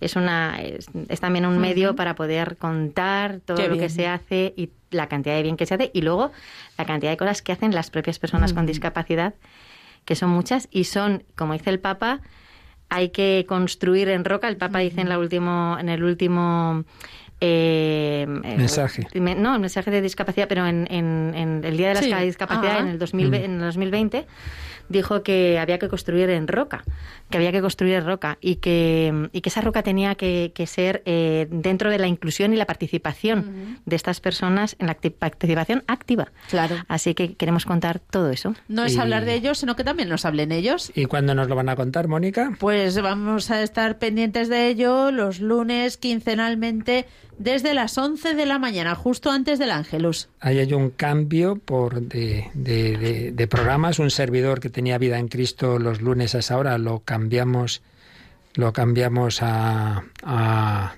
es 0.01 0.15
una 0.17 0.63
es, 0.63 0.87
es 1.09 1.19
también 1.21 1.47
un 1.47 1.59
medio 1.59 1.97
para 1.97 2.15
poder 2.15 2.57
contar 2.59 3.41
todo 3.45 3.57
Qué 3.57 3.69
lo 3.69 3.77
que 3.77 3.89
se 3.89 4.07
hace 4.07 4.55
y 4.57 4.71
la 4.93 5.09
cantidad 5.09 5.35
de 5.37 5.43
bien 5.43 5.57
que 5.57 5.67
se 5.67 5.75
hace 5.75 5.91
y 5.93 6.03
luego 6.03 6.31
la 6.79 6.85
cantidad 6.85 7.11
de 7.11 7.17
cosas 7.17 7.43
que 7.43 7.53
hacen 7.53 7.75
las 7.75 7.91
propias 7.91 8.19
personas 8.19 8.53
con 8.53 8.67
discapacidad 8.67 9.35
que 10.05 10.15
son 10.17 10.31
muchas 10.31 10.69
y 10.71 10.85
son 10.85 11.25
como 11.37 11.53
dice 11.53 11.71
el 11.71 11.79
Papa 11.81 12.21
hay 12.89 13.09
que 13.11 13.45
construir 13.49 14.09
en 14.09 14.25
roca 14.25 14.49
el 14.49 14.57
Papa 14.57 14.79
dice 14.81 15.01
en 15.01 15.09
la 15.09 15.19
último 15.19 15.77
en 15.81 15.89
el 15.89 16.03
último 16.05 16.85
eh, 17.41 18.25
eh, 18.45 18.57
Mensaje. 18.57 19.07
me- 19.15 19.35
no, 19.35 19.55
el 19.55 19.61
mensaje 19.61 19.91
de 19.91 20.01
discapacidad, 20.01 20.47
pero 20.49 20.65
en, 20.67 20.87
en- 20.91 21.33
en 21.35 21.65
el 21.65 21.77
Día 21.77 21.89
de 21.89 21.95
la 21.95 22.01
Sí. 22.21 22.25
Discapacidad 22.27 22.77
Ah. 22.77 22.81
en, 22.81 22.87
el 22.87 22.99
2020, 23.01 23.45
en 23.45 23.53
el 23.55 23.61
2020 23.63 24.27
dijo 24.93 25.23
que 25.23 25.59
había 25.59 25.79
que 25.79 25.89
construir 25.89 26.31
en 26.31 26.47
roca, 26.47 26.85
que 27.31 27.39
había 27.39 27.51
que 27.53 27.61
construir 27.61 27.95
en 27.95 28.05
roca 28.07 28.39
y 28.41 28.57
que, 28.57 29.29
y 29.33 29.41
que 29.41 29.49
esa 29.49 29.61
roca 29.63 29.83
tenía 29.83 30.15
que, 30.15 30.53
que 30.55 30.67
ser 30.67 31.03
eh, 31.07 31.49
dentro 31.51 31.91
de 31.91 31.99
la 31.99 32.07
inclusión 32.07 32.53
y 32.53 32.57
la 32.57 32.67
participación 32.67 33.79
de 33.85 33.97
estas 33.97 34.21
personas 34.21 34.77
en 34.79 34.87
la 34.87 34.97
acti- 35.01 35.13
participación 35.13 35.83
activa. 35.87 36.29
Claro. 36.51 36.77
Así 36.89 37.15
que 37.15 37.35
queremos 37.35 37.65
contar 37.65 37.99
todo 37.99 38.31
eso. 38.31 38.55
No 38.69 38.85
es 38.85 38.95
Y- 38.95 38.99
hablar 38.99 39.25
de 39.25 39.35
ellos, 39.35 39.59
sino 39.59 39.75
que 39.77 39.85
también 39.85 40.09
nos 40.09 40.25
hablen 40.25 40.53
ellos. 40.53 40.93
¿Y 40.95 41.07
cuándo 41.07 41.35
nos 41.35 41.49
lo 41.49 41.57
van 41.57 41.69
a 41.69 41.77
contar, 41.77 42.07
Mónica? 42.09 42.53
Pues 42.61 43.01
vamos 43.01 43.51
a 43.51 43.63
estar 43.63 43.99
pendientes 43.99 44.49
de 44.49 44.69
ello 44.69 45.11
los 45.11 45.41
lunes 45.41 45.97
quincenalmente 45.97 47.07
desde 47.43 47.75
las 47.75 47.99
11 47.99 48.35
de 48.35 48.47
la 48.47 48.59
mañana, 48.59 48.95
justo 48.95 49.31
antes 49.31 49.59
del 49.59 49.71
Ángelus. 49.71 50.29
Ahí 50.41 50.59
hay 50.59 50.73
un 50.73 50.91
cambio 50.91 51.57
por 51.57 52.01
de, 52.03 52.49
de- 52.55 52.97
de- 52.97 53.33
de 53.33 53.47
programas. 53.49 53.99
Un 53.99 54.11
servidor 54.11 54.61
que 54.61 54.71
tenía 54.71 54.99
vida 54.99 55.19
en 55.19 55.29
Cristo 55.29 55.79
los 55.79 56.01
lunes 56.01 56.35
a 56.35 56.39
esa 56.39 56.57
hora 56.57 56.79
lo 56.79 57.01
cambiamos, 57.01 57.83
lo 58.55 58.73
cambiamos 58.73 59.43
a, 59.43 60.05
a, 60.23 60.95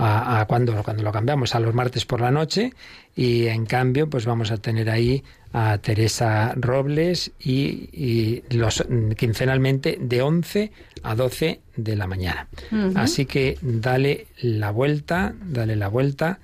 a, 0.00 0.40
a- 0.40 0.46
cuando, 0.46 0.82
cuando 0.82 1.02
lo 1.02 1.12
cambiamos 1.12 1.54
a 1.54 1.60
los 1.60 1.74
martes 1.74 2.04
por 2.04 2.20
la 2.20 2.30
noche 2.30 2.72
y 3.14 3.46
en 3.46 3.66
cambio 3.66 4.08
pues 4.08 4.24
vamos 4.26 4.50
a 4.50 4.56
tener 4.56 4.88
ahí 4.90 5.22
a 5.52 5.78
Teresa 5.78 6.52
Robles 6.56 7.32
y, 7.40 7.88
y 7.92 8.42
los 8.56 8.84
quincenalmente 9.16 9.98
de 10.00 10.22
11 10.22 10.72
a 11.02 11.14
12 11.14 11.60
de 11.76 11.96
la 11.96 12.06
mañana. 12.06 12.46
Así 12.94 13.26
que 13.26 13.58
dale 13.62 14.26
la 14.40 14.70
vuelta, 14.70 15.34
dale 15.44 15.76
la 15.76 15.88
vuelta 15.88 16.38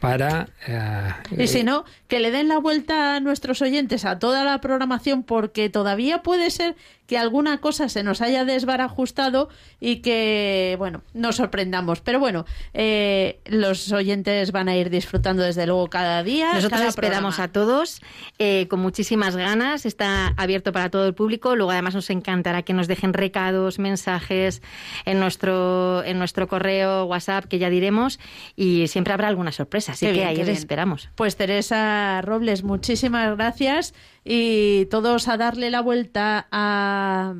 para... 0.00 0.48
Eh, 0.66 1.10
y 1.38 1.46
si 1.48 1.62
no, 1.64 1.84
que 2.06 2.20
le 2.20 2.30
den 2.30 2.48
la 2.48 2.58
vuelta 2.58 3.16
a 3.16 3.20
nuestros 3.20 3.62
oyentes 3.62 4.04
a 4.04 4.18
toda 4.18 4.44
la 4.44 4.60
programación 4.60 5.22
porque 5.24 5.68
todavía 5.70 6.22
puede 6.22 6.50
ser 6.50 6.76
que 7.08 7.16
alguna 7.16 7.58
cosa 7.58 7.88
se 7.88 8.02
nos 8.02 8.20
haya 8.20 8.44
desbarajustado 8.44 9.48
y 9.80 9.96
que, 9.96 10.76
bueno, 10.78 11.02
nos 11.14 11.36
sorprendamos. 11.36 12.02
Pero 12.02 12.20
bueno, 12.20 12.44
eh, 12.74 13.40
los 13.46 13.90
oyentes 13.92 14.52
van 14.52 14.68
a 14.68 14.76
ir 14.76 14.90
disfrutando 14.90 15.42
desde 15.42 15.66
luego 15.66 15.88
cada 15.88 16.22
día. 16.22 16.52
Nosotros 16.52 16.82
esperamos 16.82 17.38
a 17.38 17.48
todos 17.48 18.02
eh, 18.38 18.66
con 18.68 18.80
muchísimas 18.80 19.36
ganas. 19.36 19.86
Está 19.86 20.34
abierto 20.36 20.70
para 20.70 20.90
todo 20.90 21.06
el 21.06 21.14
público. 21.14 21.56
Luego 21.56 21.70
además 21.70 21.94
nos 21.94 22.10
encantará 22.10 22.62
que 22.62 22.74
nos 22.74 22.88
dejen 22.88 23.14
recados, 23.14 23.78
mensajes 23.78 24.60
en 25.06 25.18
nuestro, 25.18 26.04
en 26.04 26.18
nuestro 26.18 26.46
correo, 26.46 27.06
WhatsApp, 27.06 27.46
que 27.46 27.58
ya 27.58 27.70
diremos. 27.70 28.20
Y 28.54 28.86
siempre 28.88 29.14
habrá 29.14 29.28
alguna 29.28 29.50
sorpresa. 29.52 29.92
Así 29.92 30.12
que 30.12 30.26
ahí 30.26 30.36
les 30.36 30.58
esperamos. 30.58 31.08
Pues 31.14 31.36
Teresa 31.36 32.20
Robles, 32.20 32.64
muchísimas 32.64 33.34
gracias 33.34 33.94
y 34.30 34.84
todos 34.86 35.26
a 35.26 35.38
darle 35.38 35.70
la 35.70 35.80
vuelta 35.80 36.46
a, 36.52 37.34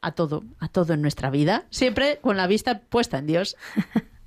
a 0.00 0.12
todo, 0.12 0.44
a 0.60 0.68
todo 0.68 0.94
en 0.94 1.02
nuestra 1.02 1.30
vida, 1.30 1.66
siempre 1.70 2.18
con 2.20 2.36
la 2.36 2.46
vista 2.46 2.78
puesta 2.78 3.18
en 3.18 3.26
Dios. 3.26 3.56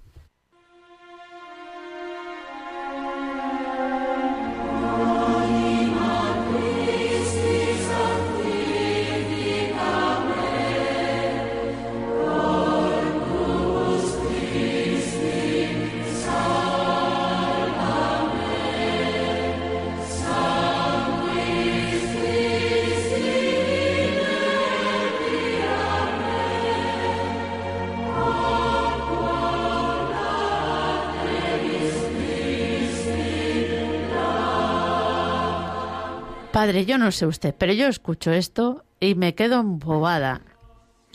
Padre, 36.62 36.86
yo 36.86 37.00
no 37.00 37.12
sé 37.12 37.26
usted, 37.26 37.56
pero 37.58 37.74
yo 37.74 37.88
escucho 37.88 38.32
esto 38.32 38.86
y 39.00 39.16
me 39.16 39.34
quedo 39.34 39.62
embobada. 39.62 40.42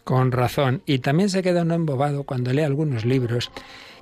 Con 0.03 0.33
razón. 0.33 0.83
Y 0.87 0.99
también 0.99 1.31
se 1.31 1.41
queda 1.41 1.63
uno 1.63 1.75
embobado 1.75 2.25
cuando 2.25 2.53
lee 2.53 2.63
algunos 2.63 3.05
libros 3.05 3.53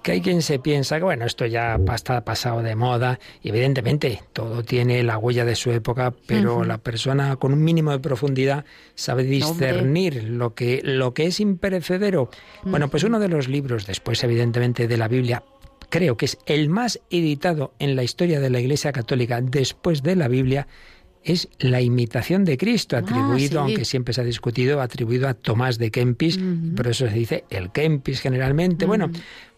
que 0.03 0.13
hay 0.13 0.23
quien 0.23 0.41
se 0.41 0.59
piensa 0.59 0.97
que 0.97 1.05
bueno, 1.05 1.27
esto 1.27 1.45
ya 1.45 1.79
está 1.95 2.25
pasado 2.25 2.63
de 2.63 2.75
moda 2.77 3.21
y 3.43 3.51
evidentemente 3.51 4.23
todo 4.33 4.63
tiene 4.63 5.03
la 5.03 5.19
huella 5.19 5.45
de 5.45 5.55
su 5.55 5.71
época, 5.71 6.15
pero 6.27 6.65
la 6.65 6.79
persona 6.79 7.37
con 7.37 7.53
un 7.53 7.63
mínimo 7.63 7.91
de 7.91 7.99
profundidad 7.99 8.65
sabe 8.95 9.25
discernir 9.25 10.25
lo 10.25 10.55
que 10.55 10.81
lo 10.83 11.13
que 11.13 11.27
es 11.27 11.41
imperecedero. 11.41 12.31
Bueno, 12.63 12.89
pues 12.89 13.05
uno 13.05 13.19
de 13.19 13.29
los 13.29 13.49
libros 13.49 13.87
después 13.87 14.25
evidentemente 14.25 14.89
de 14.89 14.97
la 14.97 15.09
Biblia 15.09 15.43
creo 15.91 16.17
que 16.17 16.25
es 16.25 16.39
el 16.47 16.71
más 16.71 17.01
editado 17.11 17.75
en 17.79 17.97
la 17.97 18.03
historia 18.03 18.41
de 18.41 18.49
la 18.49 18.61
Iglesia 18.61 18.93
Católica 18.93 19.43
después 19.43 20.03
de 20.03 20.17
la 20.17 20.29
Biblia 20.29 20.67
es 21.25 21.49
la 21.59 21.81
imitación 21.81 22.45
de 22.45 22.57
Cristo, 22.57 22.97
ah, 22.97 23.01
atribuido, 23.01 23.61
aunque 23.61 23.85
siempre 23.85 24.15
se 24.15 24.21
ha 24.21 24.25
discutido, 24.25 24.81
atribuido 24.81 25.29
a 25.29 25.35
Tomás 25.35 25.79
de 25.79 25.91
Kempis, 25.91 26.39
por 26.77 26.87
eso 26.87 27.09
se 27.09 27.15
dice 27.15 27.45
el 27.51 27.73
Kempis 27.73 28.21
generalmente. 28.21 28.87
Bueno, 28.87 29.11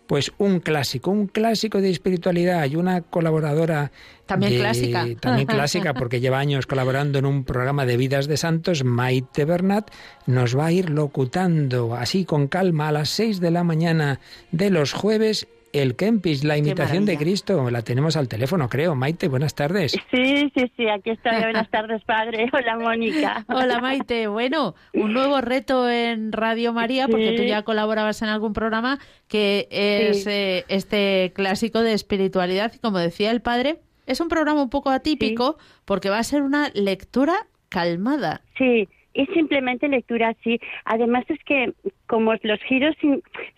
pues 0.06 0.32
un 0.38 0.60
clásico, 0.60 1.10
un 1.10 1.26
clásico 1.26 1.80
de 1.80 1.90
espiritualidad 1.90 2.64
y 2.66 2.76
una 2.76 3.02
colaboradora 3.02 3.90
también 4.26 4.60
clásica, 4.60 5.06
también 5.20 5.47
clásica 5.47 5.94
porque 5.98 6.20
lleva 6.20 6.38
años 6.38 6.66
colaborando 6.66 7.18
en 7.18 7.26
un 7.26 7.44
programa 7.44 7.86
de 7.86 7.97
vidas 7.97 8.26
de 8.28 8.36
santos, 8.36 8.84
Maite 8.84 9.44
Bernat 9.44 9.90
nos 10.26 10.56
va 10.56 10.66
a 10.66 10.72
ir 10.72 10.90
locutando 10.90 11.94
así 11.94 12.24
con 12.24 12.47
calma 12.47 12.88
a 12.88 12.93
las 12.93 13.09
seis 13.09 13.40
de 13.40 13.51
la 13.51 13.64
mañana 13.64 14.20
de 14.52 14.70
los 14.70 14.93
jueves 14.93 15.48
el 15.78 15.97
Kempis, 15.97 16.44
la 16.44 16.57
imitación 16.57 17.05
de 17.05 17.16
Cristo. 17.16 17.70
La 17.70 17.82
tenemos 17.82 18.16
al 18.16 18.28
teléfono, 18.28 18.69
creo. 18.69 18.94
Maite, 18.94 19.28
buenas 19.28 19.55
tardes. 19.55 19.93
Sí, 20.11 20.53
sí, 20.55 20.73
sí, 20.77 20.89
aquí 20.89 21.11
estoy. 21.11 21.40
Buenas 21.40 21.70
tardes, 21.70 22.03
padre. 22.05 22.48
Hola, 22.53 22.78
Mónica. 22.78 23.44
Hola, 23.48 23.81
Maite. 23.81 24.27
Bueno, 24.28 24.74
un 24.94 25.12
nuevo 25.12 25.40
reto 25.40 25.89
en 25.89 26.32
Radio 26.32 26.73
María, 26.73 27.09
porque 27.09 27.32
tú 27.36 27.43
ya 27.43 27.62
colaborabas 27.62 28.23
en 28.23 28.28
algún 28.28 28.53
programa, 28.53 28.98
que 29.28 29.69
es 29.70 30.27
eh, 30.27 30.65
este 30.69 31.32
clásico 31.35 31.81
de 31.81 31.93
espiritualidad. 31.93 32.73
Y 32.74 32.78
como 32.78 32.98
decía 32.98 33.31
el 33.31 33.43
padre, 33.43 33.78
es 34.07 34.20
un 34.20 34.28
programa 34.28 34.62
un 34.62 34.70
poco 34.70 34.90
atípico, 34.90 35.59
porque 35.85 36.11
va 36.11 36.19
a 36.19 36.24
ser 36.24 36.43
una 36.43 36.70
lectura 36.74 37.47
calmada. 37.69 38.43
Sí, 38.57 38.89
es 39.16 39.28
simplemente 39.30 39.88
lectura 39.88 40.28
así. 40.28 40.60
Además 40.84 41.24
es 41.28 41.43
que 41.44 41.72
como 42.06 42.34
los 42.43 42.60
giros 42.62 42.94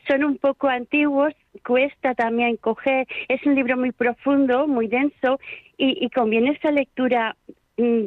son 0.09 0.25
un 0.25 0.39
poco 0.39 0.69
antiguos, 0.69 1.35
cuesta 1.65 2.15
también 2.15 2.57
coger. 2.57 3.07
Es 3.29 3.45
un 3.45 3.55
libro 3.55 3.77
muy 3.77 3.93
profundo, 3.93 4.67
muy 4.69 4.87
denso 4.89 5.39
y, 5.77 6.09
conviene 6.11 6.51
esa 6.51 6.71
lectura 6.71 7.37
mm, 7.77 8.03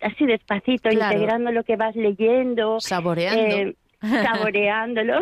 así 0.00 0.26
despacito, 0.26 0.90
integrando 0.90 1.52
lo 1.52 1.64
que 1.64 1.76
vas 1.76 1.94
leyendo. 1.96 2.80
Saboreando. 2.80 3.40
Eh, 3.40 3.74
saboreándolo. 4.00 5.20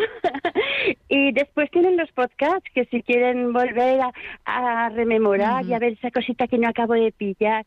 y 1.09 1.31
después 1.33 1.69
tienen 1.71 1.97
los 1.97 2.11
podcasts 2.11 2.69
que 2.73 2.85
si 2.85 3.01
quieren 3.03 3.53
volver 3.53 3.99
a, 4.45 4.89
rememorar 4.89 5.65
y 5.65 5.73
a 5.73 5.79
ver 5.79 5.93
esa 5.93 6.11
cosita 6.11 6.47
que 6.47 6.57
no 6.57 6.67
acabo 6.67 6.93
de 6.93 7.11
pillar. 7.11 7.65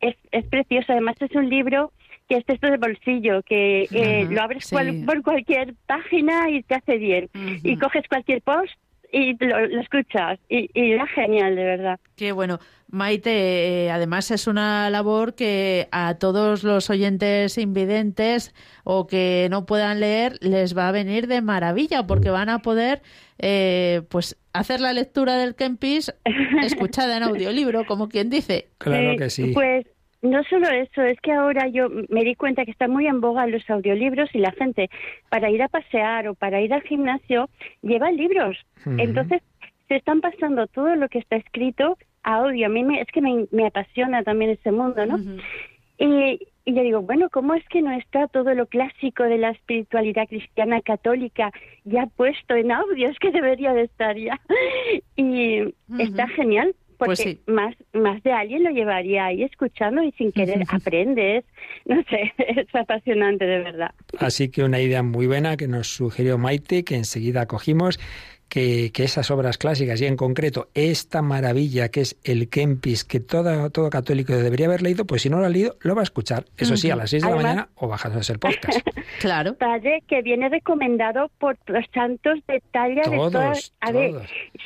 Es, 0.00 0.16
es 0.32 0.44
precioso. 0.46 0.92
Además 0.92 1.16
es 1.20 1.34
un 1.34 1.48
libro 1.48 1.92
que 2.32 2.38
es 2.38 2.46
texto 2.46 2.66
de 2.70 2.78
bolsillo, 2.78 3.42
que 3.42 3.82
eh, 3.92 4.26
lo 4.30 4.40
abres 4.40 4.70
por 5.04 5.22
cualquier 5.22 5.74
página 5.86 6.48
y 6.48 6.62
te 6.62 6.76
hace 6.76 6.96
bien. 6.96 7.28
Y 7.62 7.76
coges 7.76 8.08
cualquier 8.08 8.40
post 8.40 8.72
y 9.12 9.36
lo, 9.44 9.58
escuchas. 9.80 10.38
Y, 10.48 10.70
y, 10.72 10.92
era 10.92 11.06
genial, 11.08 11.54
de 11.56 11.64
verdad. 11.64 12.00
Qué 12.16 12.32
bueno. 12.32 12.58
Maite, 12.88 13.84
eh, 13.84 13.90
además 13.90 14.30
es 14.30 14.46
una 14.46 14.88
labor 14.88 15.34
que 15.34 15.88
a 15.92 16.14
todos 16.14 16.64
los 16.64 16.88
oyentes 16.88 17.58
invidentes 17.58 18.54
o 18.84 19.06
que 19.06 19.48
no 19.50 19.66
puedan 19.66 20.00
leer 20.00 20.38
les 20.40 20.76
va 20.76 20.88
a 20.88 20.92
venir 20.92 21.26
de 21.26 21.42
maravilla 21.42 22.06
porque 22.06 22.30
van 22.30 22.48
a 22.48 22.60
poder 22.60 23.02
eh, 23.38 24.02
pues 24.08 24.38
hacer 24.52 24.80
la 24.80 24.92
lectura 24.92 25.36
del 25.36 25.54
Kempis 25.54 26.14
escuchada 26.62 27.16
en 27.16 27.24
audiolibro, 27.24 27.84
como 27.86 28.08
quien 28.08 28.30
dice. 28.30 28.68
Claro 28.78 29.16
que 29.16 29.28
sí. 29.28 29.52
Pues 29.52 29.86
no 30.22 30.44
solo 30.44 30.68
eso, 30.68 31.02
es 31.02 31.20
que 31.20 31.32
ahora 31.32 31.66
yo 31.66 31.88
me 32.08 32.22
di 32.22 32.36
cuenta 32.36 32.64
que 32.64 32.70
están 32.70 32.92
muy 32.92 33.08
en 33.08 33.20
boga 33.20 33.46
los 33.48 33.68
audiolibros 33.68 34.32
y 34.34 34.38
la 34.38 34.52
gente 34.52 34.88
para 35.28 35.50
ir 35.50 35.62
a 35.62 35.68
pasear 35.68 36.28
o 36.28 36.34
para 36.34 36.60
ir 36.60 36.72
al 36.72 36.82
gimnasio 36.82 37.50
lleva 37.82 38.10
libros. 38.12 38.56
Entonces 38.86 39.42
se 39.88 39.96
están 39.96 40.20
pasando 40.20 40.68
todo 40.68 40.94
lo 40.94 41.08
que 41.08 41.18
está 41.18 41.36
escrito 41.36 41.98
a 42.22 42.36
audio. 42.36 42.66
A 42.66 42.68
mí 42.68 42.84
me, 42.84 43.00
es 43.00 43.08
que 43.08 43.20
me, 43.20 43.66
apasiona 43.66 44.22
también 44.22 44.52
ese 44.52 44.70
mundo, 44.70 45.04
¿no? 45.06 45.18
y, 45.98 46.38
y 46.64 46.74
yo 46.74 46.82
digo, 46.82 47.02
bueno, 47.02 47.28
¿cómo 47.28 47.54
es 47.54 47.68
que 47.68 47.82
no 47.82 47.90
está 47.90 48.28
todo 48.28 48.54
lo 48.54 48.66
clásico 48.66 49.24
de 49.24 49.38
la 49.38 49.50
espiritualidad 49.50 50.28
cristiana 50.28 50.80
católica 50.82 51.50
ya 51.84 52.06
puesto 52.06 52.54
en 52.54 52.70
audio? 52.70 53.08
Es 53.08 53.18
que 53.18 53.32
debería 53.32 53.72
de 53.72 53.82
estar 53.82 54.16
ya. 54.16 54.40
Y 55.16 55.74
está 55.98 56.28
genial 56.28 56.74
pues 56.98 57.20
porque 57.20 57.40
más, 57.46 57.74
más 57.92 58.22
de 58.22 58.32
alguien 58.32 58.64
lo 58.64 58.70
llevaría 58.70 59.26
ahí 59.26 59.42
escuchando 59.42 60.02
y 60.02 60.12
sin 60.12 60.32
querer 60.32 60.62
aprendes. 60.68 61.44
No 61.84 62.00
sé, 62.04 62.32
es 62.38 62.72
apasionante 62.74 63.44
de 63.44 63.58
verdad. 63.58 63.90
Así 64.18 64.50
que 64.50 64.62
una 64.62 64.80
idea 64.80 65.02
muy 65.02 65.26
buena 65.26 65.56
que 65.56 65.66
nos 65.66 65.88
sugirió 65.88 66.38
Maite, 66.38 66.84
que 66.84 66.94
enseguida 66.94 67.46
cogimos, 67.46 67.98
que, 68.52 68.92
esas 69.02 69.30
obras 69.30 69.56
clásicas 69.56 69.98
y 70.02 70.06
en 70.06 70.16
concreto 70.16 70.68
esta 70.74 71.22
maravilla 71.22 71.88
que 71.88 72.02
es 72.02 72.18
el 72.22 72.50
Kempis, 72.50 73.02
que 73.02 73.18
todo, 73.18 73.70
todo 73.70 73.88
católico 73.88 74.34
debería 74.34 74.66
haber 74.66 74.82
leído, 74.82 75.06
pues 75.06 75.22
si 75.22 75.30
no 75.30 75.38
lo 75.40 75.46
ha 75.46 75.48
leído, 75.48 75.76
lo 75.80 75.94
va 75.94 76.02
a 76.02 76.04
escuchar. 76.04 76.44
Eso 76.58 76.76
sí, 76.76 76.90
a 76.90 76.96
las 76.96 77.08
6 77.10 77.22
de 77.22 77.30
la 77.30 77.36
mañana 77.36 77.68
o 77.76 77.88
bajándose 77.88 78.34
el 78.34 78.38
podcast. 78.38 78.86
claro. 79.20 79.54
Padre, 79.54 80.02
que 80.06 80.20
viene 80.20 80.50
recomendado 80.50 81.30
por 81.38 81.56
los 81.66 81.84
santos 81.94 82.40
de 82.46 82.62
talla 82.70 83.02
de 83.08 83.16
todas. 83.16 83.72
A 83.80 83.90
ver, 83.90 84.12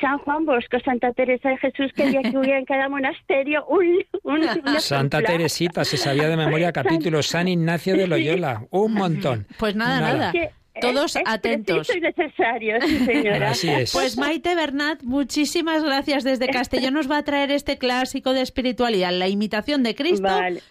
San 0.00 0.18
Juan 0.18 0.44
Bosco, 0.44 0.78
Santa 0.84 1.12
Teresa 1.12 1.50
de 1.50 1.58
Jesús, 1.58 1.92
que 1.94 2.02
había 2.02 2.22
que 2.22 2.36
hubiera 2.36 2.58
en 2.58 2.64
cada 2.64 2.88
monasterio 2.88 3.64
un. 3.66 4.04
Santa 4.80 5.22
Teresita, 5.22 5.84
se 5.84 5.96
sabía 5.96 6.28
de 6.28 6.36
memoria 6.36 6.72
capítulos. 6.72 7.28
San 7.28 7.46
Ignacio 7.46 7.96
de 7.96 8.08
Loyola, 8.08 8.66
un 8.70 8.94
montón. 8.94 9.46
Pues 9.58 9.76
nada. 9.76 10.00
nada. 10.00 10.32
Todos 10.80 11.16
atentos. 11.24 11.88
Es 11.90 12.00
necesario, 12.00 12.80
sí, 12.82 12.98
señora. 13.04 13.50
Así 13.50 13.68
es. 13.68 13.92
Pues 13.92 14.18
Maite 14.18 14.54
Bernat, 14.54 15.02
muchísimas 15.02 15.82
gracias. 15.82 16.24
Desde 16.24 16.48
Castellón 16.48 16.94
nos 16.94 17.10
va 17.10 17.18
a 17.18 17.22
traer 17.22 17.50
este 17.50 17.78
clásico 17.78 18.32
de 18.32 18.42
espiritualidad, 18.42 19.12
la 19.12 19.28
imitación 19.28 19.82
de 19.82 19.94
Cristo, 19.94 20.28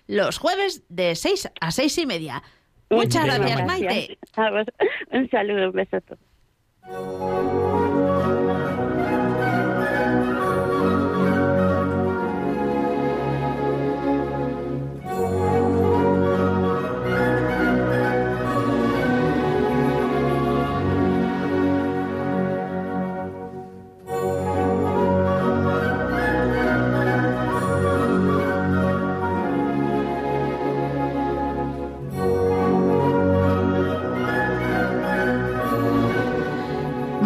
los 0.08 0.38
jueves 0.38 0.84
de 0.90 1.16
6 1.16 1.52
a 1.60 1.72
seis 1.72 1.98
y 1.98 2.06
media. 2.06 2.44
Muchas 2.90 3.26
gracias, 3.26 3.66
Maite. 3.66 4.18
Un 5.12 5.30
saludo, 5.30 5.68
un 5.68 5.74
beso 5.74 5.98
a 5.98 6.02
todos. 6.02 6.20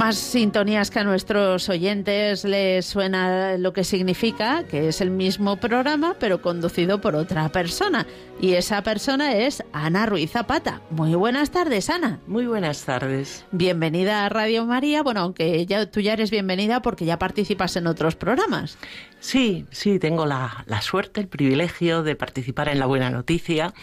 Más 0.09 0.17
sintonías 0.17 0.89
que 0.89 0.97
a 0.97 1.03
nuestros 1.03 1.69
oyentes 1.69 2.43
les 2.43 2.83
suena 2.83 3.59
lo 3.59 3.73
que 3.73 3.83
significa, 3.83 4.63
que 4.63 4.87
es 4.87 5.01
el 5.01 5.11
mismo 5.11 5.57
programa, 5.57 6.15
pero 6.19 6.41
conducido 6.41 6.99
por 6.99 7.13
otra 7.15 7.49
persona. 7.49 8.07
Y 8.41 8.53
esa 8.53 8.81
persona 8.81 9.35
es 9.35 9.63
Ana 9.71 10.07
Ruiz 10.07 10.31
Zapata. 10.31 10.81
Muy 10.89 11.13
buenas 11.13 11.51
tardes, 11.51 11.91
Ana. 11.91 12.19
Muy 12.25 12.47
buenas 12.47 12.85
tardes. 12.85 13.45
Bienvenida 13.51 14.25
a 14.25 14.29
Radio 14.29 14.65
María. 14.65 15.03
Bueno, 15.03 15.19
aunque 15.19 15.67
ya, 15.67 15.85
tú 15.85 15.99
ya 15.99 16.13
eres 16.13 16.31
bienvenida 16.31 16.81
porque 16.81 17.05
ya 17.05 17.19
participas 17.19 17.75
en 17.75 17.85
otros 17.85 18.15
programas. 18.15 18.77
Sí, 19.19 19.65
sí, 19.71 19.99
tengo 19.99 20.25
la, 20.25 20.65
suerte, 20.81 21.19
el 21.19 21.27
privilegio 21.27 22.03
de 22.03 22.15
participar 22.15 22.69
en 22.69 22.79
La 22.79 22.85
Buena 22.85 23.09
Noticia 23.09 23.73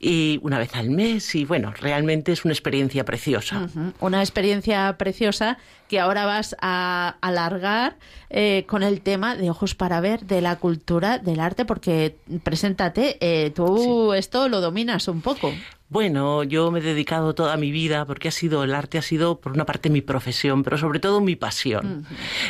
y 0.00 0.40
una 0.42 0.58
vez 0.58 0.74
al 0.74 0.90
mes 0.90 1.34
y 1.36 1.44
bueno, 1.44 1.72
realmente 1.80 2.32
es 2.32 2.44
una 2.44 2.52
experiencia 2.52 3.04
preciosa. 3.04 3.68
Una 4.00 4.20
experiencia 4.20 4.96
preciosa 4.98 5.53
que 5.88 6.00
ahora 6.00 6.24
vas 6.24 6.56
a 6.60 7.16
alargar 7.20 7.96
eh, 8.30 8.64
con 8.66 8.82
el 8.82 9.00
tema 9.00 9.36
de 9.36 9.50
Ojos 9.50 9.74
para 9.74 10.00
Ver, 10.00 10.24
de 10.24 10.40
la 10.40 10.56
cultura, 10.56 11.18
del 11.18 11.40
arte, 11.40 11.64
porque 11.64 12.16
preséntate, 12.42 13.18
eh, 13.20 13.50
tú 13.50 14.12
esto 14.12 14.48
lo 14.48 14.60
dominas 14.60 15.08
un 15.08 15.20
poco. 15.20 15.52
Bueno, 15.94 16.42
yo 16.42 16.72
me 16.72 16.80
he 16.80 16.82
dedicado 16.82 17.36
toda 17.36 17.56
mi 17.56 17.70
vida, 17.70 18.04
porque 18.06 18.26
ha 18.26 18.32
sido 18.32 18.64
el 18.64 18.74
arte, 18.74 18.98
ha 18.98 19.02
sido 19.02 19.38
por 19.38 19.52
una 19.52 19.64
parte 19.64 19.90
mi 19.90 20.00
profesión, 20.00 20.64
pero 20.64 20.76
sobre 20.78 20.98
todo 20.98 21.20
mi 21.20 21.36
pasión. 21.36 22.04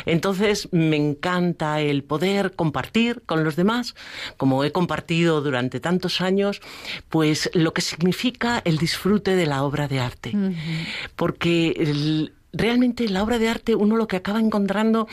Entonces 0.07 0.69
me 0.71 0.95
encanta 0.95 1.79
el 1.81 2.03
poder 2.03 2.55
compartir 2.55 3.21
con 3.27 3.43
los 3.43 3.55
demás, 3.55 3.93
como 4.37 4.63
he 4.63 4.71
compartido 4.71 5.41
durante 5.41 5.79
tantos 5.79 6.21
años, 6.21 6.61
pues 7.09 7.51
lo 7.53 7.73
que 7.73 7.81
significa 7.81 8.63
el 8.65 8.79
disfrute 8.79 9.35
de 9.35 9.45
la 9.45 9.63
obra 9.63 9.87
de 9.87 9.99
arte. 9.99 10.33
Porque 11.15 12.31
realmente 12.55 13.07
la 13.09 13.23
obra 13.23 13.39
de 13.39 13.49
arte 13.49 13.75
uno 13.75 13.95
lo 13.95 14.07
que 14.07 14.17
acaba 14.17 14.39
encontrando 14.39 15.07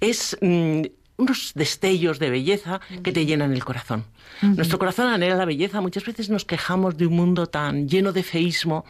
es... 0.00 0.36
Mm, 0.40 0.82
unos 1.16 1.52
destellos 1.54 2.18
de 2.18 2.30
belleza 2.30 2.80
que 3.02 3.12
te 3.12 3.24
llenan 3.24 3.52
el 3.52 3.64
corazón. 3.64 4.04
Nuestro 4.42 4.78
corazón 4.78 5.06
anhela 5.06 5.36
la 5.36 5.44
belleza. 5.44 5.80
Muchas 5.80 6.04
veces 6.04 6.28
nos 6.28 6.44
quejamos 6.44 6.96
de 6.96 7.06
un 7.06 7.14
mundo 7.14 7.46
tan 7.46 7.88
lleno 7.88 8.12
de 8.12 8.22
feísmo. 8.24 8.84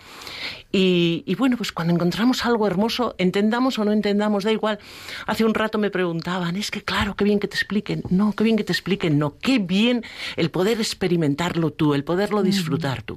Y, 0.72 1.34
bueno, 1.36 1.56
pues 1.56 1.70
cuando 1.70 1.92
encontramos 1.92 2.46
algo 2.46 2.66
hermoso, 2.66 3.14
entendamos 3.18 3.78
o 3.78 3.84
no 3.84 3.92
entendamos, 3.92 4.44
da 4.44 4.52
igual. 4.52 4.78
Hace 5.26 5.44
un 5.44 5.54
rato 5.54 5.78
me 5.78 5.90
preguntaban, 5.90 6.56
es 6.56 6.70
que 6.70 6.82
claro, 6.82 7.14
qué 7.14 7.24
bien 7.24 7.38
que 7.38 7.48
te 7.48 7.56
expliquen. 7.56 8.02
No, 8.08 8.32
qué 8.32 8.42
bien 8.42 8.56
que 8.56 8.64
te 8.64 8.72
expliquen. 8.72 9.18
No, 9.18 9.36
qué 9.38 9.58
bien 9.58 10.02
el 10.36 10.50
poder 10.50 10.80
experimentarlo 10.80 11.72
tú, 11.72 11.94
el 11.94 12.04
poderlo 12.04 12.42
disfrutar 12.42 13.02
tú. 13.02 13.16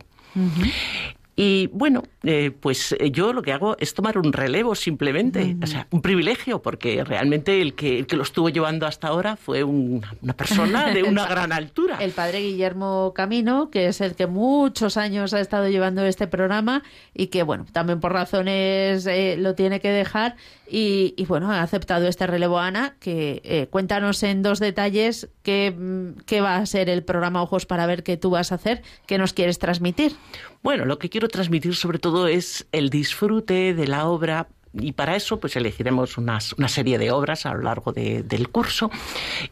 Y 1.39 1.67
bueno, 1.67 2.01
eh, 2.23 2.49
pues 2.49 2.93
eh, 2.93 3.11
yo 3.11 3.31
lo 3.31 3.43
que 3.43 3.53
hago 3.53 3.77
es 3.79 3.93
tomar 3.93 4.17
un 4.17 4.33
relevo 4.33 4.73
simplemente, 4.73 5.55
o 5.61 5.67
sea, 5.67 5.85
un 5.91 6.01
privilegio, 6.01 6.63
porque 6.63 7.03
realmente 7.03 7.61
el 7.61 7.75
que, 7.75 7.99
el 7.99 8.07
que 8.07 8.15
lo 8.15 8.23
estuvo 8.23 8.49
llevando 8.49 8.87
hasta 8.87 9.09
ahora 9.09 9.35
fue 9.35 9.63
una 9.63 10.33
persona 10.35 10.91
de 10.91 11.03
una 11.03 11.27
gran 11.29 11.53
altura. 11.53 11.97
El 12.01 12.09
padre 12.09 12.39
Guillermo 12.39 13.13
Camino, 13.15 13.69
que 13.69 13.85
es 13.85 14.01
el 14.01 14.15
que 14.15 14.25
muchos 14.25 14.97
años 14.97 15.35
ha 15.35 15.39
estado 15.39 15.69
llevando 15.69 16.03
este 16.03 16.25
programa 16.25 16.81
y 17.13 17.27
que, 17.27 17.43
bueno, 17.43 17.67
también 17.71 17.99
por 17.99 18.13
razones 18.13 19.05
eh, 19.05 19.35
lo 19.37 19.53
tiene 19.53 19.79
que 19.79 19.91
dejar 19.91 20.37
y, 20.67 21.13
bueno, 21.27 21.51
ha 21.51 21.61
aceptado 21.61 22.07
este 22.07 22.25
relevo 22.25 22.57
Ana, 22.59 22.95
que 22.99 23.69
cuéntanos 23.69 24.21
en 24.23 24.41
dos 24.41 24.59
detalles 24.59 25.29
qué, 25.43 25.71
mm, 25.71 26.23
qué 26.25 26.41
va 26.41 26.57
a 26.57 26.65
ser 26.65 26.89
el 26.89 27.03
programa 27.03 27.41
Ojos 27.43 27.65
para 27.65 27.85
ver 27.85 28.03
qué 28.03 28.17
tú 28.17 28.31
vas 28.31 28.51
a 28.51 28.55
hacer, 28.55 28.81
qué 29.05 29.17
nos 29.17 29.31
quieres 29.31 29.59
transmitir. 29.59 30.13
Bueno, 30.63 30.85
lo 30.85 30.99
que 30.99 31.09
quiero 31.09 31.27
transmitir 31.27 31.75
sobre 31.75 31.99
todo 31.99 32.27
es 32.27 32.67
el 32.71 32.89
disfrute 32.89 33.73
de 33.73 33.87
la 33.87 34.07
obra 34.07 34.47
y 34.73 34.91
para 34.91 35.15
eso 35.15 35.39
pues 35.39 35.55
elegiremos 35.55 36.17
una 36.17 36.39
serie 36.39 36.97
de 36.97 37.11
obras 37.11 37.45
a 37.45 37.53
lo 37.53 37.61
largo 37.61 37.93
del 37.93 38.49
curso 38.49 38.91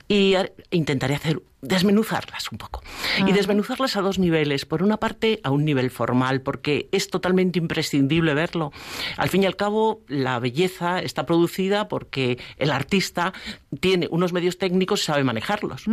y 0.07 0.35
intentaré 0.71 1.15
hacer 1.15 1.41
desmenuzarlas 1.65 2.51
un 2.51 2.57
poco. 2.57 2.83
Y 3.25 3.31
desmenuzarlas 3.31 3.95
a 3.95 4.01
dos 4.01 4.19
niveles. 4.19 4.65
Por 4.65 4.83
una 4.83 4.97
parte, 4.97 5.39
a 5.43 5.51
un 5.51 5.65
nivel 5.65 5.91
formal, 5.91 6.41
porque 6.41 6.89
es 6.91 7.09
totalmente 7.09 7.59
imprescindible 7.59 8.33
verlo. 8.33 8.71
Al 9.17 9.29
fin 9.29 9.43
y 9.43 9.45
al 9.45 9.55
cabo, 9.55 10.01
la 10.07 10.39
belleza 10.39 10.99
está 10.99 11.25
producida 11.25 11.87
porque 11.87 12.39
el 12.57 12.71
artista 12.71 13.33
tiene 13.79 14.07
unos 14.11 14.33
medios 14.33 14.57
técnicos 14.57 15.01
y 15.01 15.05
sabe 15.05 15.23
manejarlos. 15.23 15.85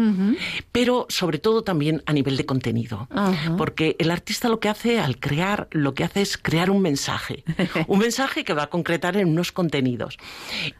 Pero 0.70 1.06
sobre 1.08 1.38
todo 1.38 1.62
también 1.62 2.02
a 2.06 2.12
nivel 2.12 2.36
de 2.36 2.46
contenido. 2.46 3.08
Porque 3.56 3.96
el 3.98 4.10
artista 4.10 4.48
lo 4.48 4.60
que 4.60 4.68
hace 4.68 5.00
al 5.00 5.18
crear, 5.18 5.68
lo 5.70 5.94
que 5.94 6.04
hace 6.04 6.22
es 6.22 6.36
crear 6.36 6.70
un 6.70 6.82
mensaje. 6.82 7.44
un 7.86 7.98
mensaje 7.98 8.44
que 8.44 8.54
va 8.54 8.64
a 8.64 8.70
concretar 8.70 9.16
en 9.16 9.28
unos 9.28 9.52
contenidos. 9.52 10.18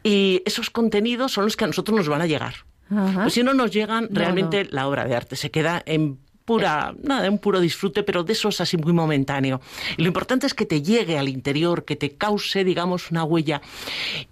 Y 0.03 0.41
esos 0.45 0.69
contenidos 0.69 1.31
son 1.31 1.45
los 1.45 1.55
que 1.55 1.65
a 1.65 1.67
nosotros 1.67 1.97
nos 1.97 2.07
van 2.07 2.21
a 2.21 2.27
llegar. 2.27 2.65
Pues 2.89 3.33
si 3.33 3.43
no 3.43 3.53
nos 3.53 3.71
llegan, 3.71 4.09
realmente 4.11 4.65
la 4.69 4.87
obra 4.87 5.05
de 5.05 5.15
arte 5.15 5.35
se 5.35 5.51
queda 5.51 5.81
en 5.85 6.19
pura, 6.45 6.93
nada, 7.01 7.29
un 7.29 7.39
puro 7.39 7.59
disfrute, 7.59 8.03
pero 8.03 8.23
de 8.23 8.33
eso 8.33 8.49
es 8.49 8.59
así 8.61 8.77
muy 8.77 8.93
momentáneo. 8.93 9.61
Y 9.97 10.01
lo 10.01 10.07
importante 10.07 10.45
es 10.45 10.53
que 10.53 10.65
te 10.65 10.81
llegue 10.81 11.17
al 11.17 11.29
interior, 11.29 11.85
que 11.85 11.95
te 11.95 12.11
cause, 12.11 12.63
digamos, 12.63 13.11
una 13.11 13.23
huella. 13.23 13.61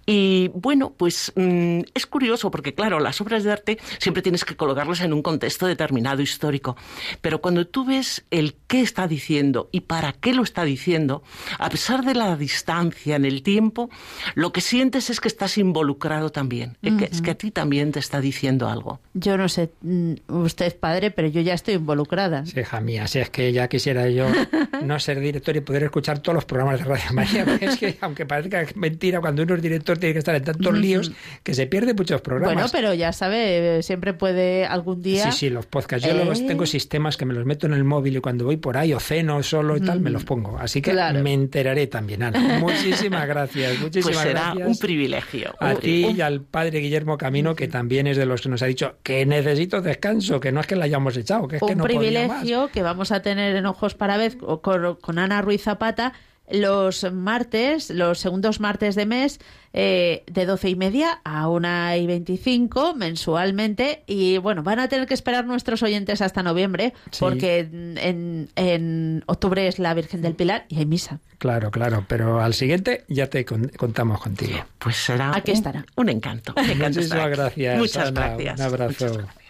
Y 0.06 0.50
bueno, 0.54 0.92
pues 0.96 1.32
mm, 1.34 1.80
es 1.94 2.06
curioso 2.06 2.50
porque, 2.50 2.74
claro, 2.74 3.00
las 3.00 3.20
obras 3.20 3.44
de 3.44 3.52
arte 3.52 3.78
siempre 3.98 4.22
tienes 4.22 4.44
que 4.44 4.56
colocarlas 4.56 5.00
en 5.00 5.12
un 5.12 5.22
contexto 5.22 5.66
determinado 5.66 6.22
histórico. 6.22 6.76
Pero 7.20 7.40
cuando 7.40 7.66
tú 7.66 7.84
ves 7.84 8.24
el 8.30 8.56
qué 8.66 8.82
está 8.82 9.06
diciendo 9.08 9.68
y 9.72 9.80
para 9.80 10.12
qué 10.12 10.34
lo 10.34 10.42
está 10.42 10.64
diciendo, 10.64 11.22
a 11.58 11.70
pesar 11.70 12.04
de 12.04 12.14
la 12.14 12.36
distancia 12.36 13.16
en 13.16 13.24
el 13.24 13.42
tiempo, 13.42 13.88
lo 14.34 14.52
que 14.52 14.60
sientes 14.60 15.08
es 15.10 15.20
que 15.20 15.28
estás 15.28 15.56
involucrado 15.58 16.30
también. 16.30 16.76
es 16.82 17.22
que 17.22 17.30
a 17.30 17.34
ti 17.34 17.50
también 17.50 17.92
te 17.92 17.98
está 17.98 18.20
diciendo 18.20 18.68
algo. 18.68 19.00
Yo 19.14 19.36
no 19.36 19.48
sé, 19.48 19.70
mm, 19.80 20.14
usted 20.28 20.76
padre, 20.78 21.10
pero 21.10 21.28
yo 21.28 21.40
ya 21.40 21.54
estoy 21.54 21.74
involucrado 21.74 22.01
Sí, 22.46 22.60
hija 22.60 22.80
mía, 22.80 23.06
si 23.06 23.18
es 23.18 23.30
que 23.30 23.52
ya 23.52 23.68
quisiera 23.68 24.08
yo 24.08 24.26
no 24.84 24.98
ser 24.98 25.20
director 25.20 25.56
y 25.56 25.60
poder 25.60 25.84
escuchar 25.84 26.20
todos 26.20 26.34
los 26.34 26.44
programas 26.44 26.78
de 26.80 26.84
Radio 26.84 27.12
María, 27.12 27.44
porque 27.46 27.66
es 27.66 27.76
que, 27.76 27.96
aunque 28.00 28.26
parezca 28.26 28.64
mentira, 28.74 29.20
cuando 29.20 29.42
uno 29.42 29.54
es 29.54 29.62
director 29.62 29.98
tiene 29.98 30.12
que 30.12 30.18
estar 30.18 30.34
en 30.34 30.44
tantos 30.44 30.74
líos 30.76 31.12
que 31.42 31.54
se 31.54 31.66
pierde 31.66 31.94
muchos 31.94 32.20
programas. 32.20 32.54
Bueno, 32.54 32.68
pero 32.72 32.94
ya 32.94 33.12
sabe, 33.12 33.82
siempre 33.82 34.14
puede 34.14 34.66
algún 34.66 35.02
día... 35.02 35.30
Sí, 35.30 35.38
sí, 35.38 35.50
los 35.50 35.66
podcasts. 35.66 36.06
Yo 36.06 36.14
luego 36.14 36.32
eh. 36.32 36.44
tengo 36.46 36.66
sistemas 36.66 37.16
que 37.16 37.24
me 37.24 37.34
los 37.34 37.44
meto 37.44 37.66
en 37.66 37.72
el 37.72 37.84
móvil 37.84 38.16
y 38.16 38.20
cuando 38.20 38.44
voy 38.44 38.56
por 38.56 38.76
ahí 38.76 38.92
o 38.92 39.00
ceno 39.00 39.42
solo 39.42 39.76
y 39.76 39.80
tal, 39.80 40.00
me 40.00 40.10
los 40.10 40.24
pongo. 40.24 40.58
Así 40.58 40.82
que 40.82 40.92
me 40.92 41.32
enteraré 41.32 41.86
también, 41.86 42.22
Ana. 42.22 42.58
Muchísimas 42.60 43.26
gracias, 43.26 43.78
muchísimas 43.80 44.16
pues 44.16 44.26
será 44.26 44.42
gracias. 44.54 44.68
un 44.68 44.78
privilegio. 44.78 45.54
A 45.58 45.74
ti 45.74 46.06
y 46.16 46.20
al 46.20 46.42
padre 46.42 46.80
Guillermo 46.80 47.18
Camino, 47.18 47.54
que 47.54 47.68
también 47.68 48.06
es 48.06 48.16
de 48.16 48.26
los 48.26 48.40
que 48.40 48.48
nos 48.48 48.62
ha 48.62 48.66
dicho 48.66 48.96
que 49.02 49.24
necesito 49.26 49.80
descanso, 49.80 50.40
que 50.40 50.52
no 50.52 50.60
es 50.60 50.66
que 50.66 50.76
la 50.76 50.84
hayamos 50.84 51.16
echado, 51.16 51.48
que 51.48 51.56
es 51.56 51.62
que 51.62 51.74
no 51.74 51.84
privilegio 51.98 52.68
que 52.68 52.82
vamos 52.82 53.12
a 53.12 53.22
tener 53.22 53.56
en 53.56 53.66
Ojos 53.66 53.94
para 53.94 54.16
Vez 54.16 54.36
con, 54.36 54.96
con 54.96 55.18
Ana 55.18 55.42
Ruiz 55.42 55.62
Zapata 55.62 56.12
los 56.52 57.10
martes, 57.12 57.90
los 57.90 58.18
segundos 58.18 58.60
martes 58.60 58.94
de 58.94 59.06
mes, 59.06 59.40
eh, 59.72 60.22
de 60.26 60.44
doce 60.44 60.68
y 60.68 60.76
media 60.76 61.20
a 61.24 61.48
una 61.48 61.96
y 61.96 62.06
veinticinco 62.06 62.94
mensualmente. 62.94 64.02
Y 64.06 64.38
bueno, 64.38 64.62
van 64.62 64.78
a 64.78 64.88
tener 64.88 65.06
que 65.06 65.14
esperar 65.14 65.46
nuestros 65.46 65.82
oyentes 65.82 66.20
hasta 66.20 66.42
noviembre, 66.42 66.92
porque 67.18 67.60
en, 67.60 68.48
en, 68.56 69.24
octubre 69.26 69.66
es 69.66 69.78
la 69.78 69.94
Virgen 69.94 70.20
del 70.20 70.34
Pilar 70.34 70.66
y 70.68 70.78
hay 70.78 70.86
misa. 70.86 71.20
Claro, 71.38 71.70
claro, 71.70 72.04
pero 72.06 72.40
al 72.40 72.54
siguiente 72.54 73.04
ya 73.08 73.28
te 73.28 73.44
contamos 73.44 74.20
contigo. 74.20 74.64
Pues 74.78 74.96
será 74.96 75.34
Aquí 75.34 75.52
estará. 75.52 75.86
Un, 75.96 76.08
encanto. 76.08 76.54
Muchísimas 76.76 77.30
gracias. 77.30 77.78
Muchas 77.78 78.12
gracias. 78.12 78.60
Un 78.60 78.66
abrazo. 78.66 79.41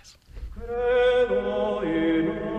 Ero 0.75 1.83
in 1.83 2.52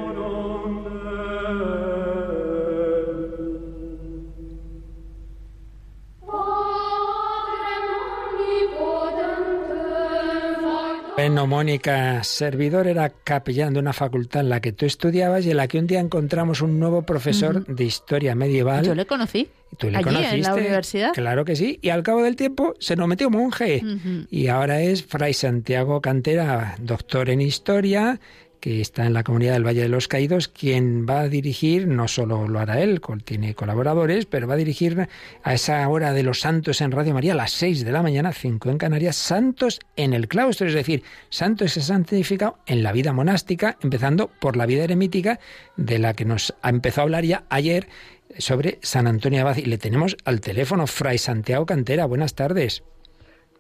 Bueno, 11.16 11.46
Mónica, 11.46 12.24
servidor 12.24 12.88
era 12.88 13.10
capellán 13.10 13.74
de 13.74 13.80
una 13.80 13.94
facultad 13.94 14.42
en 14.42 14.50
la 14.50 14.60
que 14.62 14.72
tú 14.72 14.88
estudiabas 14.88 15.46
y 15.46 15.52
en 15.52 15.58
la 15.58 15.68
que 15.68 15.78
un 15.78 15.86
día 15.86 16.00
encontramos 16.00 16.62
un 16.62 16.80
nuevo 16.80 17.04
profesor 17.04 17.66
de 17.68 17.84
historia 17.84 18.34
medieval. 18.34 18.84
Yo 18.84 18.96
le 18.96 19.06
conocí. 19.06 19.48
¿Tú 19.78 19.92
le 19.92 19.98
Allí, 19.98 20.06
conociste? 20.06 20.36
en 20.36 20.42
la 20.42 20.54
universidad. 20.56 21.14
Claro 21.14 21.46
que 21.46 21.56
sí. 21.56 21.78
Y 21.84 21.90
al 21.90 22.02
cabo 22.02 22.24
del 22.24 22.36
tiempo 22.36 22.74
se 22.80 22.96
nos 22.96 23.08
metió 23.08 23.30
monje. 23.30 23.84
Y 24.32 24.48
ahora 24.48 24.82
es 24.82 25.06
Fray 25.06 25.34
Santiago 25.34 26.02
Cantera, 26.02 26.76
doctor 26.80 27.30
en 27.30 27.42
historia, 27.42 28.20
que 28.64 28.80
está 28.80 29.06
en 29.06 29.12
la 29.12 29.24
comunidad 29.24 29.52
del 29.52 29.68
Valle 29.68 29.82
de 29.82 29.90
los 29.90 30.08
Caídos, 30.08 30.48
quien 30.48 31.06
va 31.06 31.20
a 31.20 31.28
dirigir, 31.28 31.86
no 31.86 32.08
solo 32.08 32.48
lo 32.48 32.62
hará 32.62 32.80
él, 32.80 33.02
tiene 33.26 33.56
colaboradores, 33.56 34.26
pero 34.26 34.48
va 34.48 34.54
a 34.54 34.58
dirigir 34.58 35.10
a 35.44 35.54
esa 35.54 35.86
hora 35.90 36.14
de 36.14 36.24
los 36.24 36.40
santos 36.40 36.80
en 36.80 36.94
Radio 36.94 37.14
María, 37.14 37.34
a 37.34 37.36
las 37.36 37.52
6 37.52 37.84
de 37.84 37.92
la 37.92 38.02
mañana, 38.02 38.32
5 38.32 38.70
en 38.70 38.78
Canarias, 38.78 39.18
santos 39.18 39.82
en 39.98 40.14
el 40.14 40.30
claustro, 40.30 40.66
es 40.66 40.74
decir, 40.74 41.04
santos 41.30 41.74
se 41.74 41.82
santificado 41.82 42.58
en 42.66 42.84
la 42.84 42.94
vida 42.94 43.12
monástica, 43.12 43.78
empezando 43.82 44.30
por 44.30 44.56
la 44.56 44.66
vida 44.66 44.86
eremítica, 44.86 45.42
de 45.76 46.00
la 46.00 46.14
que 46.14 46.24
nos 46.24 46.56
ha 46.62 46.70
empezado 46.70 47.02
a 47.02 47.04
hablar 47.08 47.26
ya 47.26 47.44
ayer 47.50 47.90
sobre 48.38 48.80
San 48.82 49.08
Antonio 49.08 49.42
Abad 49.42 49.58
y 49.58 49.66
le 49.66 49.78
tenemos 49.78 50.16
al 50.24 50.40
teléfono 50.40 50.88
Fray 50.88 51.18
Santiago 51.18 51.66
Cantera. 51.66 52.06
Buenas 52.06 52.34
tardes. 52.34 52.82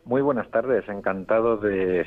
Muy 0.05 0.21
buenas 0.21 0.49
tardes, 0.51 0.87
encantado 0.89 1.57
de, 1.57 2.05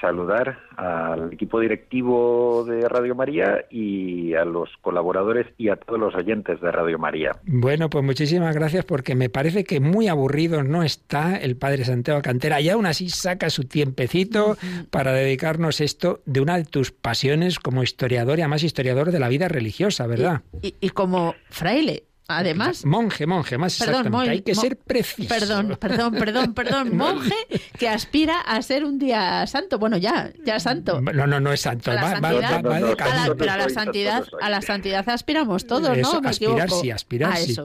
saludar 0.00 0.58
al 0.76 1.32
equipo 1.32 1.60
directivo 1.60 2.64
de 2.64 2.88
Radio 2.88 3.14
María 3.14 3.64
y 3.70 4.34
a 4.34 4.44
los 4.44 4.68
colaboradores 4.82 5.46
y 5.56 5.70
a 5.70 5.76
todos 5.76 5.98
los 5.98 6.14
oyentes 6.14 6.60
de 6.60 6.70
Radio 6.70 6.98
María. 6.98 7.32
Bueno, 7.44 7.88
pues 7.88 8.04
muchísimas 8.04 8.54
gracias 8.54 8.84
porque 8.84 9.14
me 9.14 9.30
parece 9.30 9.64
que 9.64 9.80
muy 9.80 10.08
aburrido 10.08 10.62
no 10.62 10.82
está 10.82 11.36
el 11.36 11.56
Padre 11.56 11.84
Santiago 11.84 12.20
Cantera 12.20 12.60
y 12.60 12.68
aún 12.68 12.86
así 12.86 13.08
saca 13.08 13.48
su 13.48 13.64
tiempecito 13.64 14.56
para 14.90 15.12
dedicarnos 15.12 15.80
esto 15.80 16.20
de 16.26 16.40
una 16.40 16.58
de 16.58 16.64
tus 16.64 16.90
pasiones 16.92 17.58
como 17.58 17.82
historiador 17.82 18.38
y 18.38 18.42
además 18.42 18.62
historiador 18.62 19.10
de 19.10 19.18
la 19.18 19.28
vida 19.28 19.48
religiosa, 19.48 20.06
¿verdad? 20.06 20.42
y 20.60 20.90
como 20.90 21.34
fraile. 21.48 22.04
Además. 22.28 22.84
Monje, 22.86 23.26
monje, 23.26 23.58
más 23.58 23.80
exactamente. 23.80 24.30
Hay 24.30 24.42
que 24.42 24.54
ser 24.54 24.76
preciso. 24.78 25.28
Perdón, 25.28 25.76
perdón, 25.78 26.14
perdón, 26.14 26.54
perdón. 26.54 26.96
Monje 26.96 27.34
que 27.78 27.88
aspira 27.88 28.40
a 28.40 28.62
ser 28.62 28.84
un 28.84 28.98
día 28.98 29.46
santo. 29.46 29.78
Bueno, 29.78 29.96
ya, 29.96 30.32
ya 30.44 30.60
santo. 30.60 31.00
No, 31.00 31.26
no, 31.26 31.40
no 31.40 31.52
es 31.52 31.60
santo. 31.60 31.90
pero 31.90 33.52
a 33.52 33.56
la 33.56 33.68
santidad, 33.68 34.24
a 34.40 34.50
la 34.50 34.62
santidad 34.62 35.08
aspiramos 35.08 35.66
todos, 35.66 35.96
¿no? 35.98 36.20
aspirar 36.24 36.70
sí, 36.70 36.90
aspirar 36.90 37.36
sí. 37.36 37.56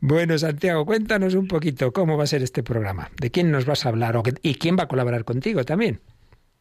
Bueno, 0.00 0.38
Santiago, 0.38 0.86
cuéntanos 0.86 1.34
un 1.34 1.48
poquito 1.48 1.92
cómo 1.92 2.16
va 2.16 2.24
a 2.24 2.26
ser 2.26 2.42
este 2.42 2.62
programa. 2.62 3.10
¿De 3.20 3.30
quién 3.30 3.50
nos 3.50 3.66
vas 3.66 3.86
a 3.86 3.90
hablar? 3.90 4.20
¿Y 4.42 4.54
quién 4.54 4.76
va 4.78 4.84
a 4.84 4.88
colaborar 4.88 5.24
contigo 5.24 5.64
también? 5.64 6.00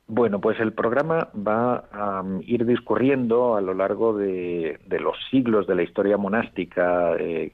Bueno, 0.07 0.39
pues 0.39 0.59
el 0.59 0.71
programa 0.73 1.29
va 1.35 1.77
a 1.91 2.21
um, 2.21 2.39
ir 2.45 2.63
discurriendo 2.65 3.55
a 3.55 3.61
lo 3.61 3.73
largo 3.73 4.15
de, 4.15 4.79
los 4.99 5.17
siglos 5.31 5.65
de 5.65 5.73
la 5.73 5.81
historia 5.81 6.15
monástica 6.15 7.15
eh, 7.17 7.53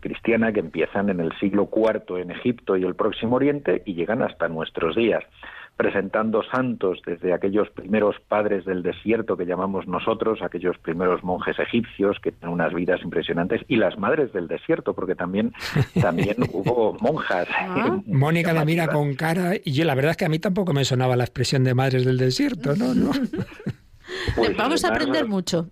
cristiana 0.00 0.52
que 0.52 0.58
empiezan 0.58 1.10
en 1.10 1.20
el 1.20 1.30
siglo 1.38 1.70
IV 1.72 2.18
en 2.18 2.32
Egipto 2.32 2.76
y 2.76 2.82
el 2.82 2.96
Próximo 2.96 3.36
Oriente 3.36 3.82
y 3.86 3.94
llegan 3.94 4.20
hasta 4.20 4.48
nuestros 4.48 4.96
días 4.96 5.22
presentando 5.82 6.44
santos 6.44 7.00
desde 7.04 7.32
aquellos 7.32 7.68
primeros 7.70 8.14
padres 8.28 8.64
del 8.64 8.84
desierto 8.84 9.36
que 9.36 9.46
llamamos 9.46 9.88
nosotros, 9.88 10.38
aquellos 10.40 10.78
primeros 10.78 11.24
monjes 11.24 11.58
egipcios 11.58 12.18
que 12.22 12.30
tienen 12.30 12.54
unas 12.54 12.72
vidas 12.72 13.00
impresionantes, 13.02 13.62
y 13.66 13.78
las 13.78 13.98
madres 13.98 14.32
del 14.32 14.46
desierto, 14.46 14.94
porque 14.94 15.16
también, 15.16 15.52
también 16.00 16.36
hubo 16.52 16.96
monjas. 17.00 17.48
Ah. 17.50 17.98
Mónica 18.06 18.52
la 18.52 18.64
mira 18.64 18.86
con 18.86 19.14
cara, 19.14 19.54
y 19.56 19.72
yo 19.72 19.84
la 19.84 19.96
verdad 19.96 20.12
es 20.12 20.18
que 20.18 20.24
a 20.24 20.28
mí 20.28 20.38
tampoco 20.38 20.72
me 20.72 20.84
sonaba 20.84 21.16
la 21.16 21.24
expresión 21.24 21.64
de 21.64 21.74
madres 21.74 22.04
del 22.04 22.16
desierto, 22.16 22.76
¿no? 22.76 22.94
¿No? 22.94 23.10
Pues 24.36 24.54
Vamos 24.56 24.84
a 24.84 24.88
aprender 24.88 25.26
mucho 25.26 25.70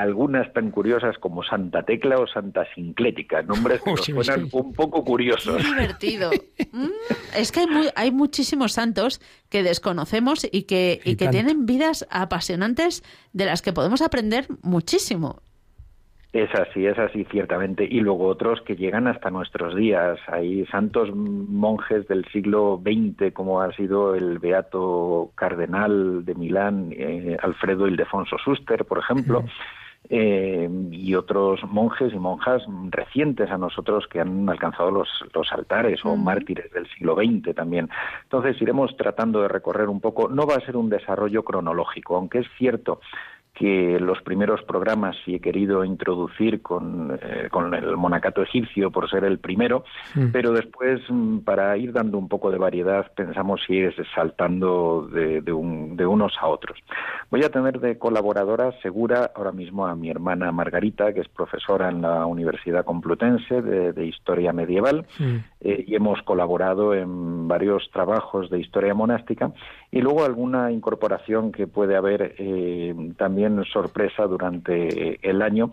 algunas 0.00 0.50
tan 0.54 0.70
curiosas 0.70 1.18
como 1.18 1.42
Santa 1.44 1.82
Tecla 1.82 2.18
o 2.18 2.26
Santa 2.26 2.66
Sinclética, 2.74 3.42
nombres 3.42 3.82
que 3.82 3.94
suenan 3.98 4.48
un 4.50 4.72
poco 4.72 5.04
curiosos. 5.04 5.62
divertido. 5.62 6.30
Mm, 6.72 6.88
es 7.36 7.52
que 7.52 7.60
hay, 7.60 7.88
hay 7.94 8.10
muchísimos 8.10 8.72
santos 8.72 9.20
que 9.50 9.62
desconocemos 9.62 10.46
y 10.50 10.62
que, 10.62 11.00
y 11.04 11.16
que 11.16 11.28
tienen 11.28 11.66
vidas 11.66 12.06
apasionantes 12.10 13.02
de 13.34 13.44
las 13.44 13.60
que 13.60 13.74
podemos 13.74 14.00
aprender 14.00 14.46
muchísimo. 14.62 15.42
Es 16.32 16.48
así, 16.54 16.86
es 16.86 16.98
así, 16.98 17.26
ciertamente. 17.30 17.84
Y 17.84 18.00
luego 18.00 18.24
otros 18.28 18.62
que 18.62 18.76
llegan 18.76 19.06
hasta 19.06 19.30
nuestros 19.30 19.76
días. 19.76 20.18
Hay 20.28 20.64
santos 20.66 21.14
monjes 21.14 22.08
del 22.08 22.24
siglo 22.32 22.80
XX, 22.82 23.34
como 23.34 23.60
ha 23.60 23.70
sido 23.74 24.14
el 24.14 24.38
beato 24.38 25.32
cardenal 25.34 26.24
de 26.24 26.34
Milán, 26.34 26.94
eh, 26.96 27.36
Alfredo 27.42 27.86
Ildefonso 27.86 28.38
Suster, 28.42 28.86
por 28.86 29.00
ejemplo. 29.00 29.44
Eh, 30.08 30.68
y 30.90 31.14
otros 31.14 31.60
monjes 31.64 32.12
y 32.12 32.18
monjas 32.18 32.62
recientes 32.90 33.50
a 33.50 33.56
nosotros 33.56 34.06
que 34.08 34.20
han 34.20 34.48
alcanzado 34.48 34.90
los, 34.90 35.08
los 35.32 35.50
altares 35.52 36.04
o 36.04 36.16
mártires 36.16 36.70
del 36.72 36.88
siglo 36.90 37.14
XX 37.14 37.54
también. 37.54 37.88
Entonces 38.24 38.60
iremos 38.60 38.94
tratando 38.96 39.40
de 39.42 39.48
recorrer 39.48 39.88
un 39.88 40.00
poco, 40.00 40.28
no 40.28 40.46
va 40.46 40.56
a 40.56 40.66
ser 40.66 40.76
un 40.76 40.90
desarrollo 40.90 41.44
cronológico, 41.44 42.16
aunque 42.16 42.40
es 42.40 42.46
cierto 42.58 43.00
que 43.54 43.98
los 44.00 44.22
primeros 44.22 44.62
programas 44.62 45.14
sí 45.24 45.34
he 45.34 45.40
querido 45.40 45.84
introducir 45.84 46.62
con, 46.62 47.18
eh, 47.22 47.48
con 47.50 47.74
el 47.74 47.96
monacato 47.98 48.42
egipcio 48.42 48.90
por 48.90 49.10
ser 49.10 49.24
el 49.24 49.38
primero, 49.38 49.84
mm. 50.14 50.28
pero 50.32 50.52
después 50.52 51.00
mm, 51.08 51.40
para 51.40 51.76
ir 51.76 51.92
dando 51.92 52.16
un 52.16 52.28
poco 52.28 52.50
de 52.50 52.56
variedad 52.56 53.12
pensamos 53.14 53.60
ir 53.68 53.94
saltando 54.14 55.06
de, 55.12 55.42
de, 55.42 55.52
un, 55.52 55.96
de, 55.96 56.06
unos 56.06 56.32
a 56.40 56.46
otros. 56.46 56.78
Voy 57.30 57.44
a 57.44 57.50
tener 57.50 57.78
de 57.78 57.98
colaboradora 57.98 58.72
segura 58.80 59.30
ahora 59.34 59.52
mismo 59.52 59.86
a 59.86 59.94
mi 59.94 60.08
hermana 60.08 60.50
Margarita, 60.50 61.12
que 61.12 61.20
es 61.20 61.28
profesora 61.28 61.90
en 61.90 62.00
la 62.00 62.24
Universidad 62.24 62.86
Complutense 62.86 63.60
de, 63.60 64.02
Historia 64.02 64.52
Medieval, 64.52 65.06
mm. 65.18 65.36
Eh, 65.64 65.84
y 65.86 65.94
hemos 65.94 66.20
colaborado 66.22 66.92
en 66.94 67.46
varios 67.46 67.88
trabajos 67.92 68.50
de 68.50 68.58
historia 68.60 68.94
monástica, 68.94 69.52
y 69.90 70.00
luego 70.00 70.24
alguna 70.24 70.72
incorporación 70.72 71.52
que 71.52 71.66
puede 71.66 71.96
haber 71.96 72.34
eh, 72.38 72.94
también 73.16 73.62
sorpresa 73.72 74.24
durante 74.24 75.18
el 75.28 75.40
año, 75.40 75.70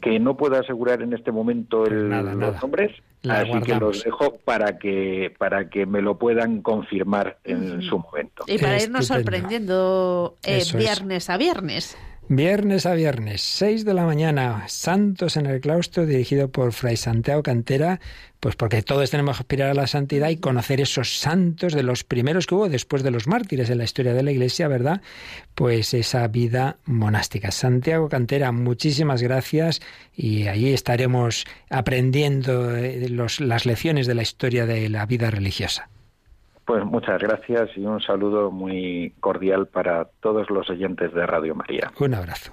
que 0.00 0.18
no 0.20 0.36
puedo 0.36 0.56
asegurar 0.58 1.02
en 1.02 1.12
este 1.12 1.32
momento 1.32 1.86
el, 1.86 2.10
los 2.10 2.60
nombres, 2.60 2.92
así 3.28 3.60
que 3.62 3.74
los 3.76 4.04
dejo 4.04 4.36
para 4.44 4.78
que 4.78 5.34
para 5.38 5.70
que 5.70 5.86
me 5.86 6.02
lo 6.02 6.18
puedan 6.18 6.60
confirmar 6.62 7.38
en 7.44 7.82
su 7.82 7.98
momento. 7.98 8.44
Y 8.46 8.58
para 8.58 8.82
irnos 8.82 9.06
sorprendiendo 9.06 10.36
eh, 10.44 10.62
viernes 10.76 11.30
a 11.30 11.36
viernes. 11.36 11.96
Viernes 12.34 12.86
a 12.86 12.94
viernes, 12.94 13.42
6 13.42 13.84
de 13.84 13.92
la 13.92 14.06
mañana, 14.06 14.64
Santos 14.66 15.36
en 15.36 15.44
el 15.44 15.60
Claustro, 15.60 16.06
dirigido 16.06 16.50
por 16.50 16.72
Fray 16.72 16.96
Santiago 16.96 17.42
Cantera, 17.42 18.00
pues 18.40 18.56
porque 18.56 18.80
todos 18.80 19.10
tenemos 19.10 19.36
que 19.36 19.42
aspirar 19.42 19.68
a 19.68 19.74
la 19.74 19.86
santidad 19.86 20.30
y 20.30 20.38
conocer 20.38 20.80
esos 20.80 21.18
santos 21.18 21.74
de 21.74 21.82
los 21.82 22.04
primeros 22.04 22.46
que 22.46 22.54
hubo 22.54 22.70
después 22.70 23.02
de 23.02 23.10
los 23.10 23.26
mártires 23.26 23.68
en 23.68 23.76
la 23.76 23.84
historia 23.84 24.14
de 24.14 24.22
la 24.22 24.32
Iglesia, 24.32 24.66
¿verdad? 24.66 25.02
Pues 25.54 25.92
esa 25.92 26.26
vida 26.28 26.78
monástica. 26.86 27.50
Santiago 27.50 28.08
Cantera, 28.08 28.50
muchísimas 28.50 29.20
gracias 29.20 29.82
y 30.16 30.46
ahí 30.46 30.72
estaremos 30.72 31.44
aprendiendo 31.68 32.74
eh, 32.74 33.10
las 33.10 33.66
lecciones 33.66 34.06
de 34.06 34.14
la 34.14 34.22
historia 34.22 34.64
de 34.64 34.88
la 34.88 35.04
vida 35.04 35.30
religiosa. 35.30 35.90
Pues 36.64 36.84
muchas 36.84 37.20
gracias 37.20 37.70
y 37.76 37.84
un 37.84 38.00
saludo 38.00 38.50
muy 38.50 39.12
cordial 39.20 39.66
para 39.66 40.04
todos 40.20 40.48
los 40.50 40.68
oyentes 40.70 41.12
de 41.12 41.26
Radio 41.26 41.54
María. 41.54 41.90
Un 41.98 42.14
abrazo. 42.14 42.52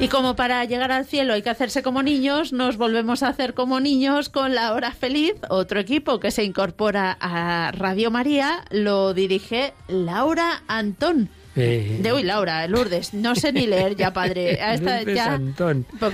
Y 0.00 0.06
como 0.06 0.36
para 0.36 0.64
llegar 0.64 0.92
al 0.92 1.06
cielo 1.06 1.32
hay 1.32 1.42
que 1.42 1.50
hacerse 1.50 1.82
como 1.82 2.04
niños, 2.04 2.52
nos 2.52 2.76
volvemos 2.76 3.24
a 3.24 3.28
hacer 3.28 3.54
como 3.54 3.80
niños 3.80 4.28
con 4.28 4.54
La 4.54 4.72
Hora 4.72 4.92
Feliz, 4.92 5.34
otro 5.50 5.80
equipo 5.80 6.20
que 6.20 6.30
se 6.30 6.44
incorpora 6.44 7.16
a 7.20 7.72
Radio 7.72 8.12
María, 8.12 8.64
lo 8.70 9.12
dirige 9.12 9.74
Laura 9.88 10.62
Antón. 10.68 11.30
De 11.58 12.12
hoy, 12.12 12.22
Laura, 12.22 12.66
Lourdes. 12.68 13.14
No 13.14 13.34
sé 13.34 13.52
ni 13.52 13.66
leer 13.66 13.96
ya, 13.96 14.12
padre. 14.12 14.58
ya, 15.14 15.40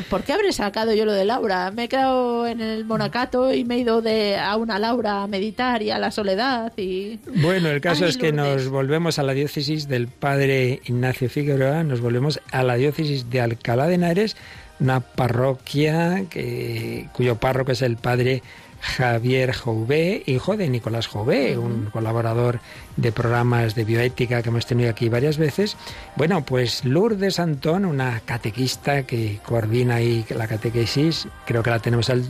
¿por, 0.08 0.22
qué 0.22 0.32
habré 0.32 0.52
sacado 0.52 0.92
yo 0.94 1.04
lo 1.04 1.12
de 1.12 1.24
Laura? 1.24 1.70
Me 1.70 1.84
he 1.84 1.88
quedado 1.88 2.46
en 2.46 2.60
el 2.60 2.84
monacato 2.84 3.52
y 3.52 3.64
me 3.64 3.76
he 3.76 3.78
ido 3.80 4.02
de, 4.02 4.36
a 4.36 4.56
una 4.56 4.78
Laura 4.78 5.22
a 5.22 5.26
meditar 5.26 5.82
y 5.82 5.90
a 5.90 5.98
la 5.98 6.10
soledad. 6.10 6.72
y 6.76 7.18
Bueno, 7.36 7.68
el 7.68 7.80
caso 7.80 8.06
es 8.06 8.16
que 8.16 8.32
nos 8.32 8.68
volvemos 8.68 9.18
a 9.18 9.22
la 9.22 9.34
diócesis 9.34 9.88
del 9.88 10.08
padre 10.08 10.80
Ignacio 10.84 11.28
Figueroa, 11.28 11.84
nos 11.84 12.00
volvemos 12.00 12.40
a 12.50 12.62
la 12.62 12.76
diócesis 12.76 13.30
de 13.30 13.40
Alcalá 13.40 13.86
de 13.86 13.94
Henares, 13.94 14.36
una 14.80 15.00
parroquia 15.00 16.24
que, 16.30 17.08
cuyo 17.12 17.36
párroco 17.36 17.72
es 17.72 17.82
el 17.82 17.96
padre 17.96 18.42
Javier 18.80 19.54
Jouvé, 19.54 20.22
hijo 20.26 20.56
de 20.56 20.68
Nicolás 20.68 21.06
Jouvé, 21.06 21.56
un 21.58 21.86
colaborador 21.86 22.60
de 22.96 23.12
programas 23.12 23.74
de 23.74 23.84
bioética 23.84 24.42
que 24.42 24.48
hemos 24.48 24.66
tenido 24.66 24.90
aquí 24.90 25.08
varias 25.08 25.38
veces. 25.38 25.76
Bueno, 26.16 26.44
pues 26.44 26.84
Lourdes 26.84 27.38
Antón, 27.38 27.84
una 27.84 28.20
catequista 28.20 29.04
que 29.04 29.40
coordina 29.44 29.96
ahí 29.96 30.24
la 30.30 30.46
catequesis, 30.46 31.28
creo 31.46 31.62
que 31.62 31.70
la 31.70 31.78
tenemos 31.78 32.10
al 32.10 32.24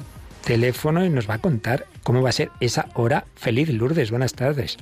teléfono 0.45 1.05
y 1.05 1.11
nos 1.11 1.29
va 1.29 1.35
a 1.35 1.39
contar 1.39 1.87
cómo 2.03 2.23
va 2.23 2.29
a 2.29 2.33
ser 2.33 2.51
esa 2.61 2.87
hora 2.95 3.25
feliz. 3.35 3.69
Lourdes, 3.71 4.11
buenas 4.11 4.35
tardes. 4.35 4.77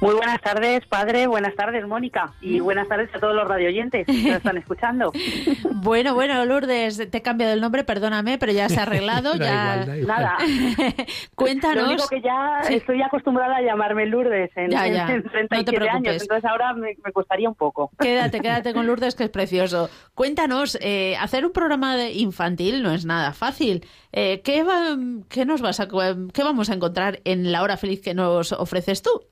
Muy 0.00 0.14
buenas 0.14 0.40
tardes, 0.40 0.86
padre. 0.86 1.26
Buenas 1.26 1.54
tardes, 1.54 1.86
Mónica. 1.86 2.32
Y 2.40 2.58
buenas 2.60 2.88
tardes 2.88 3.14
a 3.14 3.18
todos 3.18 3.34
los 3.34 3.46
radioyentes 3.46 4.06
que 4.06 4.12
nos 4.12 4.36
están 4.36 4.56
escuchando. 4.56 5.12
bueno, 5.74 6.14
bueno, 6.14 6.42
Lourdes, 6.46 7.10
te 7.10 7.18
he 7.18 7.22
cambiado 7.22 7.52
el 7.52 7.60
nombre, 7.60 7.84
perdóname, 7.84 8.38
pero 8.38 8.50
ya 8.50 8.70
se 8.70 8.80
ha 8.80 8.84
arreglado. 8.84 9.34
ya... 9.36 9.84
Nada. 10.06 10.38
Cuéntanos. 11.34 11.84
Lo 11.84 11.90
único 11.90 12.08
que 12.08 12.22
ya 12.22 12.60
estoy 12.70 13.02
acostumbrada 13.02 13.56
a 13.56 13.60
llamarme 13.60 14.06
Lourdes 14.06 14.50
en, 14.56 14.70
ya, 14.70 14.86
ya. 14.86 15.06
en 15.06 15.22
37 15.22 15.88
años, 15.90 16.22
entonces 16.22 16.50
ahora 16.50 16.72
me, 16.72 16.96
costaría 17.12 17.50
un 17.50 17.54
poco. 17.54 17.90
Quédate, 17.98 18.40
quédate 18.40 18.72
con 18.72 18.86
Lourdes, 18.86 19.14
que 19.14 19.24
es 19.24 19.30
precioso. 19.30 19.90
Cuéntanos, 20.14 20.78
eh, 20.80 21.14
hacer 21.20 21.44
un 21.44 21.52
programa 21.52 21.98
de 21.98 22.12
infantil 22.12 22.82
no 22.82 22.92
es 22.92 23.04
nada 23.04 23.34
fácil. 23.34 23.84
Eh, 24.12 24.40
¿qué, 24.42 24.62
va, 24.62 24.96
¿Qué 25.28 25.44
nos 25.44 25.60
vas 25.60 25.78
a, 25.78 25.88
qué 25.88 26.42
vamos 26.42 26.70
a 26.70 26.74
encontrar 26.74 27.20
en 27.24 27.52
la 27.52 27.62
hora 27.62 27.76
feliz 27.76 28.00
que 28.00 28.14
nos 28.14 28.52
ofreces 28.52 29.02
tú? 29.02 29.26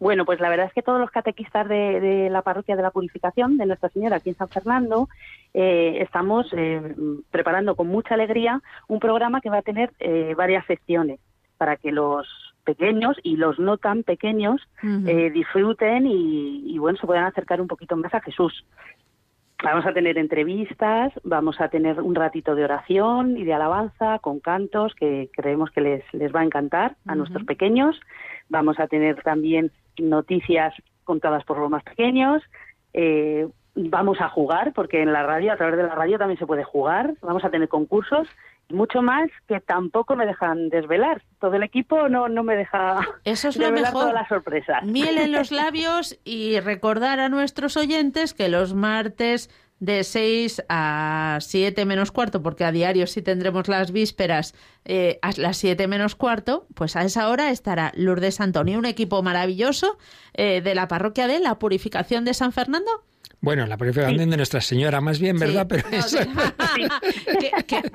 Bueno, 0.00 0.24
pues 0.24 0.38
la 0.38 0.48
verdad 0.48 0.66
es 0.66 0.72
que 0.72 0.82
todos 0.82 1.00
los 1.00 1.10
catequistas 1.10 1.68
de, 1.68 2.28
la 2.30 2.42
parroquia 2.42 2.76
de 2.76 2.82
la 2.82 2.92
Purificación 2.92 3.58
de 3.58 3.66
Nuestra 3.66 3.88
Señora 3.88 4.16
aquí 4.16 4.30
en 4.30 4.36
San 4.36 4.48
Fernando 4.48 5.08
eh, 5.54 5.98
estamos 6.00 6.46
eh, 6.52 6.94
preparando 7.30 7.74
con 7.74 7.88
mucha 7.88 8.14
alegría 8.14 8.60
un 8.86 9.00
programa 9.00 9.40
que 9.40 9.50
va 9.50 9.58
a 9.58 9.62
tener 9.62 9.90
eh, 9.98 10.34
varias 10.36 10.64
secciones 10.66 11.18
para 11.56 11.76
que 11.76 11.90
los 11.90 12.28
pequeños 12.64 13.16
y 13.24 13.36
los 13.36 13.58
no 13.58 13.78
tan 13.78 14.02
pequeños 14.02 14.60
disfruten 14.82 16.06
y, 16.06 16.74
y, 16.74 16.78
bueno 16.78 16.98
se 16.98 17.06
puedan 17.06 17.24
acercar 17.24 17.60
un 17.62 17.66
poquito 17.66 17.96
más 17.96 18.12
a 18.12 18.20
Jesús. 18.20 18.64
Vamos 19.64 19.86
a 19.86 19.92
tener 19.92 20.18
entrevistas, 20.18 21.12
vamos 21.24 21.60
a 21.60 21.68
tener 21.68 22.00
un 22.00 22.14
ratito 22.14 22.54
de 22.54 22.62
oración 22.62 23.36
y 23.36 23.44
de 23.44 23.54
alabanza 23.54 24.20
con 24.20 24.38
cantos 24.38 24.94
que 24.94 25.30
creemos 25.32 25.70
que 25.70 25.80
les, 25.80 26.14
les 26.14 26.32
va 26.32 26.40
a 26.40 26.44
encantar 26.44 26.94
a 27.06 27.16
nuestros 27.16 27.44
pequeños. 27.44 27.98
Vamos 28.48 28.78
a 28.78 28.86
tener 28.86 29.20
también 29.22 29.72
noticias 30.00 30.74
contadas 31.04 31.44
por 31.44 31.58
los 31.58 31.70
más 31.70 31.82
pequeños. 31.82 32.42
Eh, 32.92 33.48
vamos 33.74 34.20
a 34.20 34.28
jugar, 34.28 34.72
porque 34.74 35.02
en 35.02 35.12
la 35.12 35.22
radio, 35.22 35.52
a 35.52 35.56
través 35.56 35.76
de 35.76 35.84
la 35.84 35.94
radio 35.94 36.18
también 36.18 36.38
se 36.38 36.46
puede 36.46 36.64
jugar. 36.64 37.14
Vamos 37.22 37.44
a 37.44 37.50
tener 37.50 37.68
concursos 37.68 38.26
y 38.68 38.74
mucho 38.74 39.02
más 39.02 39.30
que 39.46 39.60
tampoco 39.60 40.16
me 40.16 40.26
dejan 40.26 40.68
desvelar. 40.68 41.22
Todo 41.40 41.54
el 41.54 41.62
equipo 41.62 42.08
no, 42.08 42.28
no 42.28 42.42
me 42.42 42.56
deja 42.56 43.00
Eso 43.24 43.48
es 43.48 43.56
lo 43.56 43.70
mejor. 43.72 43.92
todas 43.92 44.14
las 44.14 44.28
sorpresas. 44.28 44.82
Miel 44.84 45.18
en 45.18 45.32
los 45.32 45.50
labios 45.62 46.18
y 46.24 46.60
recordar 46.60 47.20
a 47.20 47.28
nuestros 47.28 47.76
oyentes 47.76 48.34
que 48.34 48.48
los 48.48 48.74
martes 48.74 49.48
de 49.80 50.04
6 50.04 50.64
a 50.68 51.38
7 51.40 51.84
menos 51.84 52.12
cuarto, 52.12 52.42
porque 52.42 52.64
a 52.64 52.72
diario 52.72 53.06
sí 53.06 53.22
tendremos 53.22 53.68
las 53.68 53.92
vísperas 53.92 54.54
eh, 54.84 55.18
a 55.22 55.32
las 55.36 55.56
7 55.58 55.86
menos 55.86 56.14
cuarto, 56.14 56.66
pues 56.74 56.96
a 56.96 57.04
esa 57.04 57.28
hora 57.28 57.50
estará 57.50 57.92
Lourdes 57.94 58.40
Antonio, 58.40 58.78
un 58.78 58.86
equipo 58.86 59.22
maravilloso 59.22 59.98
eh, 60.34 60.60
de 60.60 60.74
la 60.74 60.88
parroquia 60.88 61.26
de 61.26 61.40
la 61.40 61.58
Purificación 61.58 62.24
de 62.24 62.34
San 62.34 62.52
Fernando 62.52 62.90
bueno, 63.40 63.66
la 63.66 63.76
purificación 63.76 64.30
de 64.30 64.36
Nuestra 64.36 64.60
Señora, 64.60 65.00
más 65.00 65.20
bien, 65.20 65.38
¿verdad? 65.38 65.66
Pero 65.68 65.84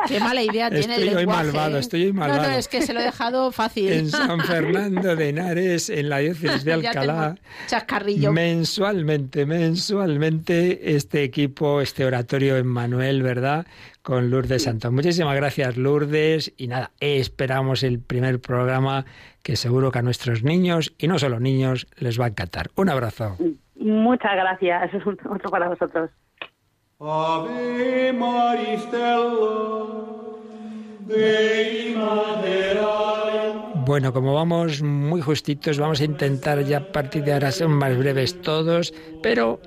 ¿Qué, 0.07 0.20
mala 0.22 0.41
idea 0.41 0.70
tiene 0.70 0.95
el 0.95 1.06
lenguaje. 1.06 1.26
malvado, 1.26 1.78
estoy 1.78 2.06
hoy 2.06 2.14
malvado. 2.14 2.44
No, 2.44 2.49
no, 2.49 2.56
es 2.56 2.70
que 2.70 2.82
se 2.82 2.94
lo 2.94 3.02
he 3.02 3.03
dejado 3.03 3.52
fácil. 3.52 3.91
En 3.91 4.10
San 4.10 4.40
Fernando 4.41 5.18
de 5.18 5.30
Henares, 5.30 5.90
en 5.90 6.07
la 6.07 6.20
diócesis 6.20 6.64
de 6.64 6.74
Alcalá, 6.74 7.36
chascarrillo. 7.68 8.32
mensualmente, 8.32 9.45
mensualmente, 9.45 10.95
este 10.95 11.24
equipo, 11.24 11.82
este 11.82 12.06
oratorio 12.06 12.56
en 12.56 12.68
Manuel, 12.68 13.22
¿verdad?, 13.22 13.68
con 14.02 14.30
Lourdes 14.30 14.64
Santos. 14.64 14.91
Muchísimas 14.94 15.36
gracias, 15.36 15.76
Lourdes. 15.76 16.53
Y 16.56 16.68
nada, 16.68 16.91
esperamos 16.99 17.84
el 17.84 17.99
primer 17.99 18.40
programa 18.40 19.06
que 19.41 19.57
seguro 19.57 19.91
que 19.91 19.99
a 19.99 20.02
nuestros 20.02 20.44
niños, 20.44 20.94
y 20.98 21.07
no 21.07 21.20
solo 21.20 21.40
niños, 21.40 21.88
les 21.98 22.20
va 22.20 22.26
a 22.26 22.30
encantar. 22.30 22.72
Un 22.76 22.90
abrazo. 22.90 23.38
Muchas 23.84 24.34
gracias. 24.34 24.93
Es 24.93 25.05
otro 25.05 25.49
para 25.51 25.68
vosotros. 25.68 26.10
Bueno, 33.85 34.14
como 34.14 34.34
vamos 34.34 34.81
muy 34.81 35.19
justitos, 35.19 35.77
vamos 35.77 35.99
a 35.99 36.05
intentar 36.05 36.64
ya 36.64 36.77
a 36.77 36.91
partir 36.93 37.26
de 37.26 37.34
ahora 37.34 37.51
ser 37.51 37.68
más 37.68 37.97
breves 37.97 38.41
todos, 38.41 38.93
pero 39.22 39.60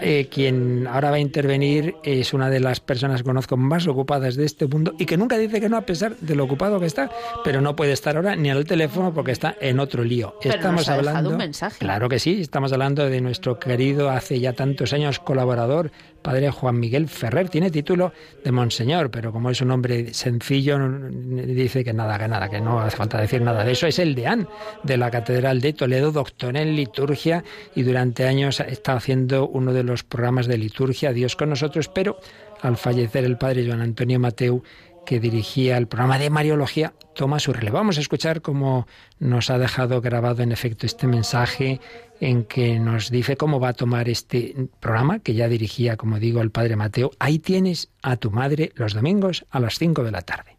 eh, 0.00 0.28
quien 0.30 0.86
ahora 0.86 1.10
va 1.10 1.16
a 1.16 1.20
intervenir 1.20 1.96
es 2.02 2.32
una 2.34 2.50
de 2.50 2.60
las 2.60 2.80
personas 2.80 3.22
que 3.22 3.24
conozco 3.24 3.56
más 3.56 3.86
ocupadas 3.86 4.36
de 4.36 4.44
este 4.44 4.66
mundo 4.66 4.94
y 4.98 5.06
que 5.06 5.16
nunca 5.16 5.36
dice 5.38 5.60
que 5.60 5.68
no 5.68 5.76
a 5.76 5.82
pesar 5.82 6.16
de 6.16 6.34
lo 6.34 6.44
ocupado 6.44 6.80
que 6.80 6.86
está, 6.86 7.10
pero 7.44 7.60
no 7.60 7.76
puede 7.76 7.92
estar 7.92 8.16
ahora 8.16 8.36
ni 8.36 8.50
al 8.50 8.64
teléfono 8.64 9.12
porque 9.12 9.32
está 9.32 9.56
en 9.60 9.80
otro 9.80 10.04
lío. 10.04 10.34
estamos 10.42 10.88
hablando, 10.88 11.30
un 11.30 11.36
mensaje. 11.36 11.78
claro 11.78 12.08
que 12.08 12.18
sí, 12.18 12.40
estamos 12.40 12.72
hablando 12.72 13.08
de 13.08 13.20
nuestro 13.20 13.58
querido 13.58 14.10
hace 14.10 14.40
ya 14.40 14.52
tantos 14.52 14.92
años 14.92 15.18
colaborador 15.18 15.90
padre 16.22 16.50
Juan 16.50 16.78
Miguel 16.78 17.08
Ferrer. 17.08 17.48
Tiene 17.48 17.70
título 17.70 18.12
de 18.44 18.52
monseñor, 18.52 19.10
pero 19.10 19.32
como 19.32 19.50
es 19.50 19.60
un 19.60 19.70
hombre 19.70 20.12
sencillo, 20.14 20.78
dice 20.78 21.84
que 21.84 21.92
nada, 21.92 22.18
que 22.18 22.28
nada, 22.28 22.48
que 22.48 22.60
no 22.60 22.80
hace 22.80 22.96
falta 22.96 23.20
decir 23.20 23.42
nada 23.42 23.64
de 23.64 23.72
eso. 23.72 23.86
Es 23.86 23.98
el 23.98 24.14
deán 24.14 24.48
de 24.82 24.96
la 24.96 25.10
Catedral 25.10 25.60
de 25.60 25.72
Toledo, 25.72 26.12
doctor 26.12 26.56
en 26.56 26.76
liturgia 26.76 27.44
y 27.74 27.82
durante 27.82 28.26
años 28.26 28.60
estado 28.60 28.98
haciendo 28.98 29.48
uno 29.48 29.72
de 29.72 29.82
los 29.82 30.04
programas 30.04 30.46
de 30.46 30.58
liturgia, 30.58 31.12
Dios 31.12 31.36
con 31.36 31.50
nosotros, 31.50 31.88
pero 31.88 32.18
al 32.62 32.76
fallecer 32.76 33.24
el 33.24 33.38
padre 33.38 33.66
Joan 33.66 33.80
Antonio 33.80 34.18
Mateu, 34.18 34.62
que 35.08 35.20
dirigía 35.20 35.78
el 35.78 35.88
programa 35.88 36.18
de 36.18 36.28
Mariología, 36.28 36.92
toma 37.14 37.40
su 37.40 37.54
relevo. 37.54 37.78
Vamos 37.78 37.96
a 37.96 38.02
escuchar 38.02 38.42
cómo 38.42 38.86
nos 39.18 39.48
ha 39.48 39.56
dejado 39.56 40.02
grabado 40.02 40.42
en 40.42 40.52
efecto 40.52 40.84
este 40.84 41.06
mensaje 41.06 41.80
en 42.20 42.44
que 42.44 42.78
nos 42.78 43.10
dice 43.10 43.38
cómo 43.38 43.58
va 43.58 43.68
a 43.70 43.72
tomar 43.72 44.10
este 44.10 44.68
programa 44.80 45.20
que 45.20 45.32
ya 45.32 45.48
dirigía, 45.48 45.96
como 45.96 46.18
digo, 46.18 46.42
el 46.42 46.50
padre 46.50 46.76
Mateo. 46.76 47.10
Ahí 47.20 47.38
tienes 47.38 47.88
a 48.02 48.16
tu 48.16 48.30
madre 48.30 48.70
los 48.74 48.92
domingos 48.92 49.46
a 49.48 49.60
las 49.60 49.78
5 49.78 50.04
de 50.04 50.10
la 50.10 50.20
tarde. 50.20 50.58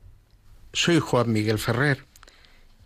Soy 0.74 0.98
Juan 0.98 1.32
Miguel 1.32 1.60
Ferrer 1.60 2.04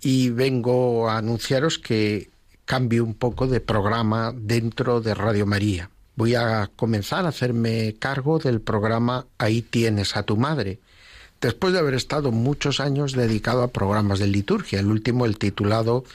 y 0.02 0.32
vengo 0.32 1.10
a 1.10 1.20
anunciaros 1.20 1.80
que 1.80 2.30
cambio 2.66 3.06
un 3.06 3.14
poco 3.14 3.48
de 3.48 3.62
programa 3.62 4.34
dentro 4.36 5.00
de 5.00 5.14
Radio 5.14 5.46
María. 5.46 5.90
Voy 6.18 6.36
a 6.36 6.70
comenzar 6.76 7.24
a 7.26 7.30
hacerme 7.30 7.96
cargo 8.00 8.38
del 8.38 8.60
programa 8.60 9.28
Ahí 9.38 9.62
tienes 9.62 10.18
a 10.18 10.24
tu 10.24 10.36
madre 10.36 10.80
después 11.44 11.74
de 11.74 11.80
haber 11.80 11.94
estado 11.94 12.32
muchos 12.32 12.80
años 12.80 13.12
dedicado 13.12 13.64
a 13.64 13.68
programas 13.68 14.20
de 14.20 14.28
liturgia, 14.28 14.80
el 14.80 14.88
último 14.88 15.26
el 15.26 15.38
titulado 15.38 16.06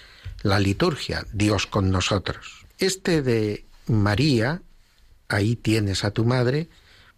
La 0.43 0.59
liturgia, 0.59 1.27
Dios 1.33 1.67
con 1.67 1.91
nosotros. 1.91 2.65
Este 2.79 3.21
de 3.21 3.67
María, 3.87 4.63
ahí 5.29 5.55
tienes 5.55 6.05
a 6.05 6.13
tu 6.13 6.25
madre, 6.25 6.69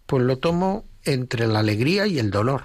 pues 0.05 0.23
lo 0.23 0.37
tomo 0.39 0.83
entre 1.05 1.47
la 1.47 1.59
alegría 1.59 2.05
y 2.05 2.19
el 2.19 2.31
dolor. 2.31 2.63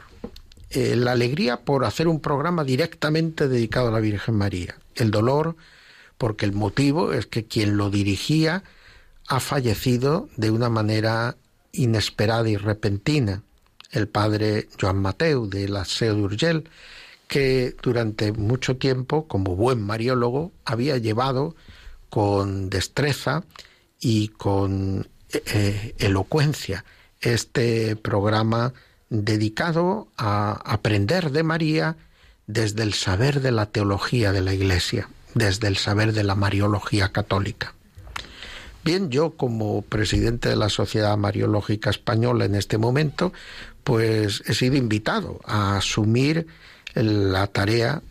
Eh, 0.70 0.96
la 0.96 1.12
alegría 1.12 1.58
por 1.58 1.84
hacer 1.84 2.08
un 2.08 2.18
programa 2.18 2.64
directamente 2.64 3.46
dedicado 3.46 3.88
a 3.88 3.92
la 3.92 4.00
Virgen 4.00 4.34
María. 4.34 4.76
El 4.96 5.12
dolor 5.12 5.54
porque 6.18 6.44
el 6.44 6.52
motivo 6.54 7.12
es 7.12 7.26
que 7.26 7.44
quien 7.44 7.76
lo 7.76 7.90
dirigía 7.90 8.64
ha 9.28 9.38
fallecido 9.38 10.28
de 10.36 10.50
una 10.50 10.70
manera 10.70 11.36
inesperada 11.70 12.48
y 12.48 12.56
repentina 12.56 13.42
el 13.90 14.08
padre 14.08 14.68
Joan 14.80 14.98
Mateu 14.98 15.46
de 15.48 15.68
la 15.68 15.84
Seu 15.84 16.14
d'Urgell, 16.14 16.68
que 17.28 17.74
durante 17.82 18.32
mucho 18.32 18.76
tiempo, 18.76 19.26
como 19.26 19.56
buen 19.56 19.80
mariólogo, 19.82 20.52
había 20.64 20.98
llevado 20.98 21.56
con 22.10 22.70
destreza 22.70 23.44
y 24.00 24.28
con 24.28 25.08
eh, 25.32 25.94
elocuencia 25.98 26.84
este 27.20 27.96
programa 27.96 28.72
dedicado 29.08 30.08
a 30.16 30.52
aprender 30.64 31.30
de 31.30 31.42
María 31.42 31.96
desde 32.46 32.82
el 32.82 32.94
saber 32.94 33.40
de 33.40 33.50
la 33.50 33.66
teología 33.66 34.32
de 34.32 34.40
la 34.40 34.54
Iglesia, 34.54 35.08
desde 35.34 35.66
el 35.68 35.76
saber 35.76 36.12
de 36.12 36.24
la 36.24 36.34
Mariología 36.34 37.10
católica. 37.10 37.74
Bien, 38.84 39.10
yo 39.10 39.32
como 39.32 39.82
presidente 39.82 40.48
de 40.48 40.54
la 40.54 40.68
Sociedad 40.68 41.16
Mariológica 41.16 41.90
Española 41.90 42.44
en 42.44 42.54
este 42.54 42.78
momento, 42.78 43.32
pues 43.86 44.42
he 44.46 44.54
sido 44.54 44.74
invitado 44.74 45.38
a 45.44 45.76
asumir 45.76 46.48
la 46.92 47.46
tarea 47.46 48.02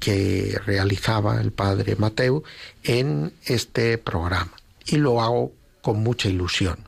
que 0.00 0.58
realizaba 0.64 1.42
el 1.42 1.52
padre 1.52 1.94
Mateo 1.96 2.42
en 2.84 3.30
este 3.44 3.98
programa 3.98 4.52
y 4.86 4.96
lo 4.96 5.20
hago 5.20 5.52
con 5.82 6.02
mucha 6.02 6.30
ilusión. 6.30 6.78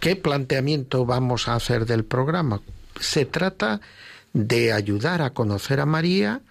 ¿Qué 0.00 0.16
planteamiento 0.16 1.06
vamos 1.06 1.48
a 1.48 1.54
hacer 1.54 1.86
del 1.86 2.04
programa? 2.04 2.60
Se 3.00 3.24
trata 3.24 3.80
de 4.34 4.74
ayudar 4.74 5.22
a 5.22 5.30
conocer 5.30 5.80
a 5.80 5.86
María 5.86 6.42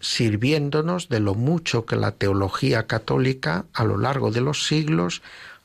sirviéndonos 0.00 1.10
de 1.10 1.20
lo 1.20 1.34
mucho 1.34 1.84
que 1.84 1.96
la 1.96 2.12
teología 2.12 2.86
católica 2.86 3.66
a 3.74 3.84
lo 3.84 3.98
largo 3.98 4.30
de 4.30 4.40
los 4.40 4.66
siglos 4.66 5.20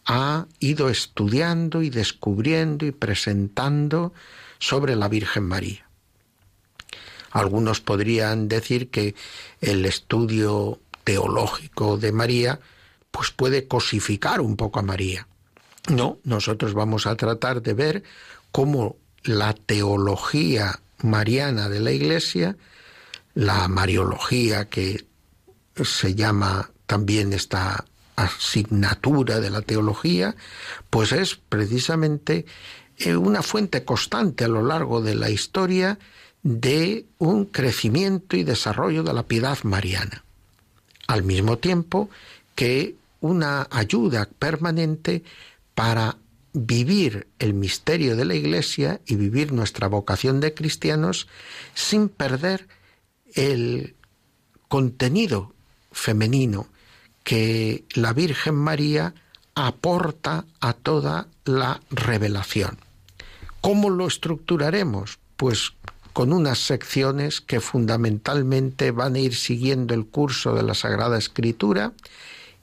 ha 0.05 0.47
ido 0.59 0.89
estudiando 0.89 1.83
y 1.83 1.89
descubriendo 1.89 2.85
y 2.85 2.91
presentando 2.91 4.11
sobre 4.61 4.95
la 4.95 5.09
Virgen 5.09 5.43
María. 5.43 5.89
Algunos 7.31 7.81
podrían 7.81 8.47
decir 8.47 8.89
que 8.89 9.15
el 9.59 9.85
estudio 9.85 10.79
teológico 11.03 11.97
de 11.97 12.11
María, 12.11 12.59
pues 13.09 13.31
puede 13.31 13.67
cosificar 13.67 14.39
un 14.39 14.55
poco 14.55 14.79
a 14.79 14.83
María. 14.83 15.27
No, 15.89 16.19
nosotros 16.23 16.73
vamos 16.73 17.07
a 17.07 17.15
tratar 17.15 17.61
de 17.61 17.73
ver 17.73 18.03
cómo 18.51 18.97
la 19.23 19.53
teología 19.53 20.79
mariana 21.01 21.67
de 21.67 21.79
la 21.79 21.91
Iglesia, 21.91 22.55
la 23.33 23.67
mariología 23.67 24.69
que 24.69 25.05
se 25.83 26.13
llama 26.13 26.69
también 26.85 27.33
esta 27.33 27.85
asignatura 28.15 29.39
de 29.39 29.49
la 29.49 29.61
teología, 29.61 30.35
pues 30.91 31.13
es 31.13 31.35
precisamente 31.35 32.45
una 33.07 33.41
fuente 33.41 33.83
constante 33.83 34.45
a 34.45 34.47
lo 34.47 34.63
largo 34.63 35.01
de 35.01 35.15
la 35.15 35.29
historia 35.29 35.97
de 36.43 37.05
un 37.17 37.45
crecimiento 37.45 38.35
y 38.35 38.43
desarrollo 38.43 39.03
de 39.03 39.13
la 39.13 39.23
piedad 39.23 39.57
mariana, 39.63 40.23
al 41.07 41.23
mismo 41.23 41.57
tiempo 41.57 42.09
que 42.55 42.95
una 43.19 43.67
ayuda 43.69 44.27
permanente 44.39 45.23
para 45.75 46.17
vivir 46.53 47.27
el 47.39 47.53
misterio 47.53 48.15
de 48.15 48.25
la 48.25 48.35
Iglesia 48.35 48.99
y 49.05 49.15
vivir 49.15 49.53
nuestra 49.53 49.87
vocación 49.87 50.39
de 50.39 50.53
cristianos 50.53 51.27
sin 51.73 52.09
perder 52.09 52.67
el 53.35 53.95
contenido 54.67 55.53
femenino 55.91 56.67
que 57.23 57.85
la 57.93 58.13
Virgen 58.13 58.55
María 58.55 59.13
aporta 59.55 60.45
a 60.59 60.73
toda 60.73 61.27
la 61.45 61.81
revelación. 61.89 62.77
¿Cómo 63.61 63.89
lo 63.89 64.07
estructuraremos? 64.07 65.19
Pues 65.37 65.73
con 66.13 66.33
unas 66.33 66.59
secciones 66.59 67.39
que 67.41 67.61
fundamentalmente 67.61 68.91
van 68.91 69.15
a 69.15 69.19
ir 69.19 69.35
siguiendo 69.35 69.93
el 69.93 70.05
curso 70.05 70.53
de 70.53 70.63
la 70.63 70.73
Sagrada 70.73 71.17
Escritura 71.17 71.93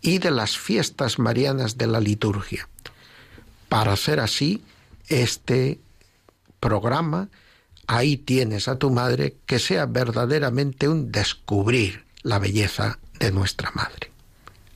y 0.02 0.18
de 0.18 0.30
las 0.30 0.58
fiestas 0.58 1.18
marianas 1.18 1.78
de 1.78 1.86
la 1.86 2.00
liturgia 2.00 2.68
para 3.68 3.92
hacer 3.92 4.20
así 4.20 4.62
este 5.08 5.78
programa, 6.60 7.28
ahí 7.86 8.16
tienes 8.16 8.68
a 8.68 8.76
tu 8.76 8.90
madre, 8.90 9.36
que 9.46 9.58
sea 9.58 9.86
verdaderamente 9.86 10.88
un 10.88 11.12
descubrir 11.12 12.04
la 12.22 12.38
belleza 12.38 12.98
de 13.18 13.30
nuestra 13.30 13.70
madre. 13.72 14.10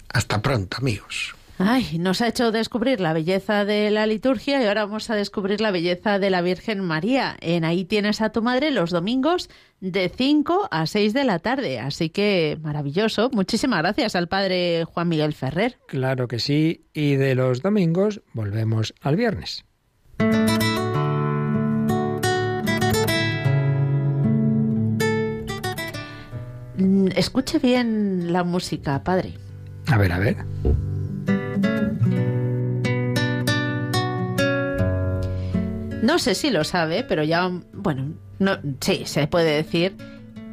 Hasta 0.09 0.41
pronto, 0.43 0.77
amigos. 0.79 1.35
Ay, 1.59 1.99
nos 1.99 2.21
ha 2.21 2.29
hecho 2.29 2.51
descubrir 2.51 3.01
la 3.01 3.13
belleza 3.13 3.65
de 3.65 3.91
la 3.91 4.07
liturgia 4.07 4.61
y 4.61 4.67
ahora 4.67 4.85
vamos 4.85 5.11
a 5.11 5.15
descubrir 5.15 5.61
la 5.61 5.71
belleza 5.71 6.19
de 6.19 6.31
la 6.31 6.43
Virgen 6.43 6.81
María. 6.81 7.37
En 7.41 7.65
ahí 7.65 7.85
tienes 7.85 8.21
a 8.21 8.31
tu 8.31 8.43
madre 8.43 8.71
los 8.71 8.91
domingos 8.91 9.49
de 9.81 10.09
5 10.09 10.69
a 10.71 10.87
6 10.87 11.13
de 11.13 11.25
la 11.25 11.39
tarde. 11.39 11.79
Así 11.79 12.11
que 12.11 12.59
maravilloso. 12.63 13.31
Muchísimas 13.33 13.81
gracias 13.83 14.17
al 14.17 14.29
padre 14.29 14.85
Juan 14.85 15.09
Miguel 15.09 15.35
Ferrer. 15.35 15.79
Claro 15.87 16.27
que 16.27 16.39
sí. 16.39 16.87
Y 16.95 17.17
de 17.17 17.35
los 17.35 17.63
domingos 17.63 18.23
volvemos 18.33 18.95
al 19.01 19.17
viernes. 19.17 19.65
Mm, 26.79 27.09
escuche 27.15 27.59
bien 27.59 28.33
la 28.33 28.43
música, 28.43 29.05
padre. 29.05 29.35
A 29.87 29.99
ver, 29.99 30.13
a 30.13 30.19
ver. 30.19 30.37
No 36.03 36.19
sé 36.19 36.35
si 36.35 36.51
lo 36.51 36.65
sabe, 36.65 37.05
pero 37.05 37.23
ya, 37.23 37.49
bueno, 37.73 38.15
no, 38.39 38.59
sí, 38.81 39.03
se 39.07 39.29
puede 39.29 39.57
decir 39.57 39.97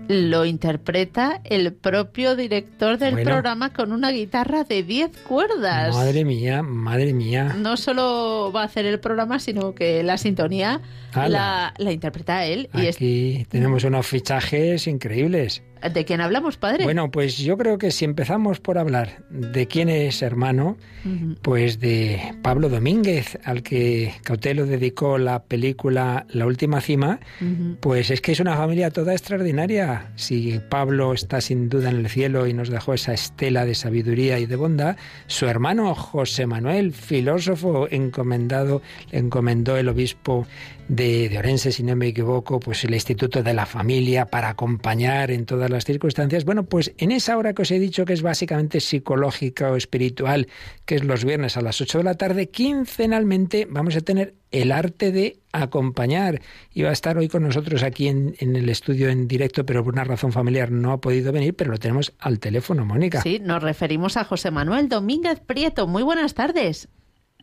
lo 0.10 0.44
interpreta 0.44 1.40
el 1.44 1.72
propio 1.72 2.36
director 2.36 2.98
del 2.98 3.22
programa 3.22 3.72
con 3.72 3.92
una 3.92 4.10
guitarra 4.10 4.64
de 4.64 4.82
10 4.82 5.16
cuerdas. 5.20 5.94
Madre 5.94 6.26
mía, 6.26 6.64
madre 6.64 7.14
mía. 7.14 7.56
No 7.56 7.78
solo 7.78 8.52
va 8.52 8.64
a 8.64 8.66
hacer 8.66 8.88
el 8.88 9.00
programa, 9.00 9.38
sino 9.38 9.76
que 9.76 10.02
la 10.02 10.18
sintonía 10.18 10.82
la, 11.14 11.76
la, 11.78 11.92
interpreta 11.92 12.44
él. 12.44 12.70
Aquí 12.74 13.46
tenemos 13.50 13.84
unos 13.84 14.08
fichajes 14.08 14.88
increíbles. 14.88 15.62
¿De 15.82 16.04
quién 16.04 16.20
hablamos, 16.20 16.58
padre? 16.58 16.84
Bueno, 16.84 17.10
pues 17.10 17.38
yo 17.38 17.58
creo 17.58 17.78
que 17.78 17.92
si 17.92 18.04
empezamos 18.04 18.60
por 18.60 18.78
hablar 18.78 19.24
de 19.30 19.68
quién 19.68 19.88
es 19.88 20.22
hermano, 20.22 20.78
pues 21.42 21.80
de 21.80 22.36
Pablo 22.42 22.68
Domínguez, 22.68 23.40
al 23.46 23.64
que 23.64 24.14
Cautelo 24.24 24.66
dedicó 24.66 25.18
la 25.18 25.44
película 25.44 26.26
La 26.30 26.46
Última 26.46 26.82
Cima, 26.82 27.20
pues 27.80 28.10
es 28.10 28.20
que 28.20 28.34
es 28.34 28.42
una 28.42 28.58
familia 28.58 28.92
toda 28.92 29.14
extraordinaria. 29.14 30.12
Si 30.16 30.60
Pablo 30.70 31.14
está 31.14 31.40
sin 31.40 31.70
duda 31.70 31.90
en 31.90 31.98
el 31.98 32.10
cielo 32.10 32.46
y 32.48 32.54
nos 32.54 32.70
dejó 32.70 32.94
esa 32.94 33.14
estela 33.14 33.66
de 33.66 33.76
sabiduría 33.76 34.38
y 34.40 34.46
de 34.46 34.58
bondad, 34.58 34.98
su 35.28 35.48
hermano 35.48 35.96
José 35.96 36.46
Manuel, 36.46 36.92
filósofo 36.92 37.88
encomendado, 37.90 38.82
le 39.12 39.20
encomendó 39.20 39.78
el 39.78 39.88
obispo 39.88 40.46
de, 40.90 41.30
de, 41.30 41.38
Orense, 41.38 41.72
si 41.72 41.84
no 41.84 41.96
me 41.96 42.08
equivoco, 42.08 42.60
pues 42.60 42.84
el 42.84 42.94
Instituto 42.96 43.44
de 43.44 43.54
la 43.54 43.66
Familia 43.66 44.26
para 44.26 44.50
acompañar 44.50 45.32
en 45.32 45.46
todas 45.46 45.69
las 45.70 45.86
circunstancias. 45.86 46.46
Bueno, 46.46 46.64
pues 46.64 46.94
en 46.98 47.12
esa 47.12 47.38
hora 47.38 47.54
que 47.54 47.62
os 47.62 47.72
he 47.72 47.80
dicho 47.80 48.06
que 48.06 48.14
es 48.14 48.22
básicamente 48.22 48.80
psicológica 48.80 49.72
o 49.72 49.76
espiritual, 49.76 50.48
que 50.86 50.96
es 50.96 51.04
los 51.04 51.24
viernes 51.24 51.58
a 51.58 51.62
las 51.62 51.80
8 51.82 52.00
de 52.00 52.04
la 52.04 52.16
tarde, 52.16 52.50
quincenalmente 52.50 53.68
vamos 53.70 53.96
a 53.96 54.02
tener 54.02 54.36
el 54.52 54.72
arte 54.72 55.12
de 55.12 55.40
acompañar. 55.52 56.42
Iba 56.74 56.90
a 56.90 56.94
estar 56.94 57.18
hoy 57.18 57.28
con 57.28 57.44
nosotros 57.44 57.84
aquí 57.84 58.08
en, 58.08 58.36
en, 58.40 58.56
el 58.56 58.70
estudio 58.70 59.10
en 59.10 59.28
directo, 59.28 59.66
pero 59.66 59.84
por 59.84 59.94
una 59.94 60.04
razón 60.04 60.32
familiar 60.32 60.72
no 60.72 60.92
ha 60.92 61.02
podido 61.02 61.32
venir, 61.32 61.56
pero 61.56 61.72
lo 61.72 61.78
tenemos 61.78 62.14
al 62.20 62.40
teléfono, 62.40 62.86
Mónica. 62.86 63.22
Sí, 63.22 63.40
nos 63.40 63.62
referimos 63.62 64.18
a 64.18 64.24
José 64.24 64.52
Manuel 64.52 64.90
Domínguez 64.90 65.40
Prieto. 65.40 65.88
Muy 65.88 66.04
buenas 66.04 66.34
tardes. 66.34 66.90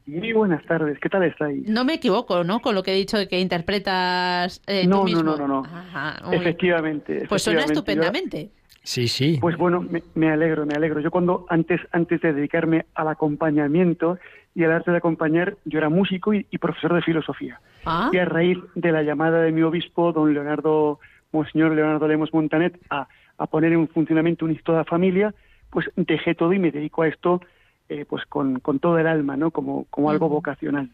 Muy 0.07 0.33
buenas 0.33 0.65
tardes, 0.65 0.99
¿qué 1.01 1.09
tal 1.09 1.25
estáis? 1.25 1.69
No 1.69 1.85
me 1.85 1.95
equivoco, 1.95 2.45
¿no? 2.45 2.61
Con 2.61 2.77
lo 2.77 2.83
que 2.85 2.93
he 2.93 2.97
dicho 2.97 3.19
de 3.19 3.27
que 3.27 3.41
interpretas 3.41 4.63
eh, 4.67 4.87
no, 4.87 5.01
tú 5.01 5.05
mismo. 5.05 5.23
No, 5.23 5.37
no, 5.37 5.49
no, 5.49 5.63
no. 5.63 6.33
efectivamente, 6.33 7.27
Pues 7.29 7.43
suena 7.43 7.65
estupendamente. 7.65 8.51
Sí, 8.85 9.09
sí. 9.09 9.39
Pues 9.41 9.57
bueno, 9.57 9.81
me, 9.81 10.05
me, 10.15 10.31
alegro, 10.31 10.65
me 10.65 10.75
alegro. 10.75 11.01
Yo 11.01 11.11
cuando 11.11 11.45
antes, 11.49 11.81
antes 11.91 12.21
de 12.21 12.33
dedicarme 12.33 12.87
al 12.95 13.09
acompañamiento 13.09 14.17
y 14.55 14.63
al 14.63 14.71
arte 14.71 14.93
de 14.93 14.99
acompañar, 14.99 15.57
yo 15.65 15.79
era 15.79 15.89
músico 15.89 16.33
y, 16.33 16.47
y 16.53 16.59
profesor 16.59 16.95
de 16.95 17.03
filosofía. 17.03 17.61
¿Ah? 17.85 18.11
Y 18.13 18.19
a 18.19 18.25
raíz 18.27 18.59
de 18.77 18.93
la 18.93 19.03
llamada 19.03 19.43
de 19.43 19.51
mi 19.51 19.63
obispo, 19.63 20.13
don 20.13 20.33
Leonardo, 20.33 21.01
Monseñor 21.33 21.73
Leonardo 21.73 22.07
Lemos 22.07 22.33
Montanet, 22.33 22.79
a, 22.91 23.09
a 23.39 23.47
poner 23.49 23.73
en 23.73 23.89
funcionamiento 23.89 24.45
un 24.45 24.57
toda 24.59 24.85
familia, 24.85 25.35
pues 25.71 25.91
dejé 25.97 26.37
todo 26.37 26.53
y 26.53 26.61
me 26.61 26.71
dedico 26.71 27.03
a 27.03 27.09
esto 27.09 27.41
eh, 27.89 28.05
pues 28.09 28.25
con, 28.27 28.61
con, 28.61 28.79
todo 28.79 28.99
el 28.99 29.07
alma, 29.07 29.37
¿no? 29.37 29.51
Como, 29.51 29.87
como 29.91 30.11
algo 30.11 30.29
vocacional. 30.29 30.91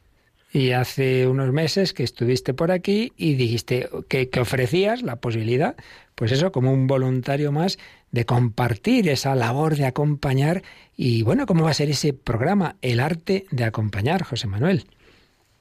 Y 0.53 0.73
hace 0.73 1.27
unos 1.27 1.51
meses 1.53 1.95
que 1.95 2.03
estuviste 2.03 2.53
por 2.53 2.71
aquí 2.71 3.13
y 3.17 3.35
dijiste 3.35 3.89
que, 4.09 4.29
que, 4.29 4.41
ofrecías 4.41 5.03
la 5.03 5.17
posibilidad, 5.17 5.77
pues 6.15 6.31
eso, 6.33 6.53
como 6.53 6.73
un 6.73 6.87
voluntario 6.87 7.53
más, 7.53 7.79
de 8.11 8.27
compartir 8.27 9.09
esa 9.09 9.35
labor 9.35 9.77
de 9.77 9.87
acompañar. 9.87 10.63
Y 10.95 11.23
bueno, 11.23 11.47
¿cómo 11.47 11.65
va 11.65 11.71
a 11.71 11.75
ser 11.75 11.89
ese 11.89 12.13
programa, 12.13 12.77
El 12.83 13.01
arte 13.01 13.47
de 13.51 13.65
acompañar, 13.65 14.23
José 14.23 14.47
Manuel? 14.47 14.85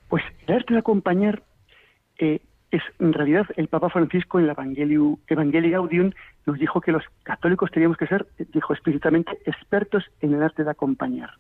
Pues 0.09 0.23
el 0.45 0.55
arte 0.55 0.73
de 0.73 0.79
acompañar 0.79 1.43
eh, 2.19 2.41
es 2.71 2.81
en 2.99 3.13
realidad 3.13 3.45
el 3.55 3.67
Papa 3.67 3.89
Francisco 3.89 4.39
en 4.39 4.49
Evangelio, 4.49 5.19
Evangelii 5.27 5.71
Gaudium 5.71 6.11
nos 6.45 6.57
dijo 6.57 6.81
que 6.81 6.91
los 6.91 7.03
católicos 7.23 7.72
teníamos 7.72 7.97
que 7.97 8.07
ser, 8.07 8.27
dijo 8.53 8.73
explícitamente, 8.73 9.31
expertos 9.45 10.03
en 10.22 10.34
el 10.34 10.43
arte 10.43 10.63
de 10.63 10.72
acompañar. 10.72 11.31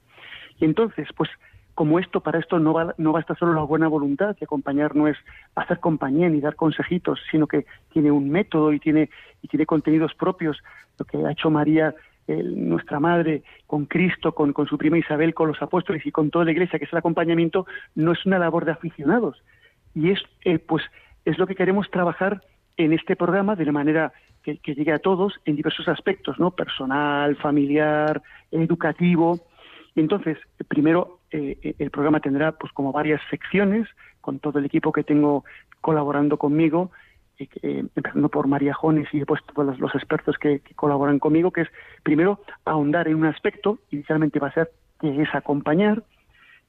Y 0.59 0.65
entonces, 0.65 1.07
pues 1.15 1.29
como 1.73 1.99
esto, 1.99 2.21
para 2.21 2.39
esto 2.39 2.59
no, 2.59 2.73
va, 2.73 2.93
no 2.97 3.11
basta 3.11 3.35
solo 3.35 3.53
la 3.53 3.63
buena 3.63 3.87
voluntad, 3.87 4.35
que 4.35 4.45
acompañar 4.45 4.95
no 4.95 5.07
es 5.07 5.17
hacer 5.55 5.79
compañía 5.79 6.29
ni 6.29 6.39
dar 6.39 6.55
consejitos, 6.55 7.19
sino 7.31 7.47
que 7.47 7.65
tiene 7.91 8.11
un 8.11 8.29
método 8.29 8.73
y 8.73 8.79
tiene, 8.79 9.09
y 9.41 9.47
tiene 9.47 9.65
contenidos 9.65 10.13
propios, 10.13 10.61
lo 10.99 11.05
que 11.05 11.17
ha 11.17 11.31
hecho 11.31 11.49
María, 11.49 11.95
nuestra 12.27 12.99
madre, 12.99 13.43
con 13.67 13.85
Cristo, 13.85 14.33
con, 14.33 14.53
con 14.53 14.67
su 14.67 14.77
prima 14.77 14.97
Isabel, 14.97 15.33
con 15.33 15.47
los 15.47 15.61
apóstoles 15.61 16.05
y 16.05 16.11
con 16.11 16.29
toda 16.29 16.45
la 16.45 16.51
iglesia, 16.51 16.79
que 16.79 16.85
es 16.85 16.93
el 16.93 16.99
acompañamiento, 16.99 17.65
no 17.95 18.11
es 18.11 18.25
una 18.25 18.39
labor 18.39 18.65
de 18.65 18.71
aficionados. 18.71 19.43
Y 19.93 20.11
es, 20.11 20.19
eh, 20.45 20.59
pues, 20.59 20.83
es 21.25 21.37
lo 21.37 21.47
que 21.47 21.55
queremos 21.55 21.89
trabajar 21.91 22.41
en 22.83 22.93
este 22.93 23.15
programa 23.15 23.55
de 23.55 23.65
la 23.65 23.71
manera 23.71 24.13
que, 24.43 24.59
llegue 24.65 24.91
a 24.91 24.99
todos 24.99 25.39
en 25.45 25.55
diversos 25.55 25.87
aspectos, 25.87 26.39
¿no? 26.39 26.51
Personal, 26.51 27.35
familiar, 27.35 28.21
educativo. 28.51 29.39
Entonces, 29.95 30.37
primero, 30.67 31.19
eh, 31.31 31.75
el 31.77 31.91
programa 31.91 32.19
tendrá 32.19 32.51
pues 32.53 32.71
como 32.73 32.91
varias 32.91 33.21
secciones 33.29 33.87
con 34.19 34.39
todo 34.39 34.59
el 34.59 34.65
equipo 34.65 34.91
que 34.91 35.03
tengo 35.03 35.43
colaborando 35.79 36.37
conmigo, 36.37 36.91
eh, 37.39 37.47
empezando 37.95 38.29
por 38.29 38.47
María 38.47 38.73
Jones 38.73 39.07
y 39.11 39.19
después 39.19 39.41
todos 39.45 39.65
los, 39.65 39.79
los 39.79 39.95
expertos 39.95 40.37
que, 40.37 40.59
que, 40.59 40.75
colaboran 40.75 41.19
conmigo, 41.19 41.51
que 41.51 41.61
es 41.61 41.69
primero 42.03 42.39
ahondar 42.65 43.07
en 43.07 43.15
un 43.15 43.25
aspecto, 43.25 43.79
inicialmente 43.89 44.39
va 44.39 44.49
a 44.49 44.53
ser 44.53 44.71
que 44.99 45.21
es 45.21 45.33
acompañar, 45.33 46.03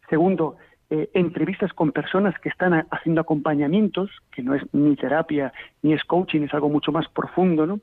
segundo, 0.08 0.56
eh, 0.94 1.08
entrevistas 1.14 1.72
con 1.72 1.90
personas 1.90 2.38
que 2.38 2.50
están 2.50 2.86
haciendo 2.90 3.22
acompañamientos, 3.22 4.10
que 4.30 4.42
no 4.42 4.54
es 4.54 4.62
ni 4.74 4.94
terapia 4.94 5.50
ni 5.80 5.94
es 5.94 6.04
coaching, 6.04 6.42
es 6.42 6.52
algo 6.52 6.68
mucho 6.68 6.92
más 6.92 7.08
profundo, 7.08 7.66
¿no? 7.66 7.80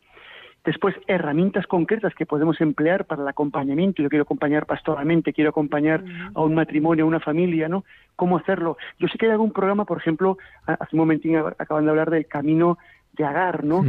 Después, 0.64 0.94
herramientas 1.08 1.66
concretas 1.66 2.14
que 2.14 2.28
podemos 2.28 2.62
emplear 2.62 3.06
para 3.06 3.24
el 3.24 3.28
acompañamiento. 3.28 4.04
Yo 4.04 4.10
quiero 4.10 4.22
acompañar 4.22 4.68
pastoralmente, 4.68 5.34
quiero 5.34 5.50
acompañar 5.50 6.04
a 6.36 6.42
un 6.42 6.54
matrimonio, 6.54 7.06
a 7.06 7.08
una 7.08 7.20
familia, 7.20 7.68
¿no? 7.68 7.84
¿Cómo 8.16 8.38
hacerlo? 8.38 8.78
Yo 9.00 9.08
sé 9.08 9.18
que 9.18 9.26
hay 9.26 9.32
algún 9.32 9.54
programa, 9.54 9.86
por 9.86 9.98
ejemplo, 9.98 10.38
hace 10.68 10.96
un 10.96 11.00
momentín 11.00 11.36
acaban 11.36 11.86
de 11.86 11.90
hablar 11.90 12.12
del 12.12 12.28
camino 12.28 12.78
de 13.14 13.26
agar, 13.26 13.64
¿no? 13.64 13.84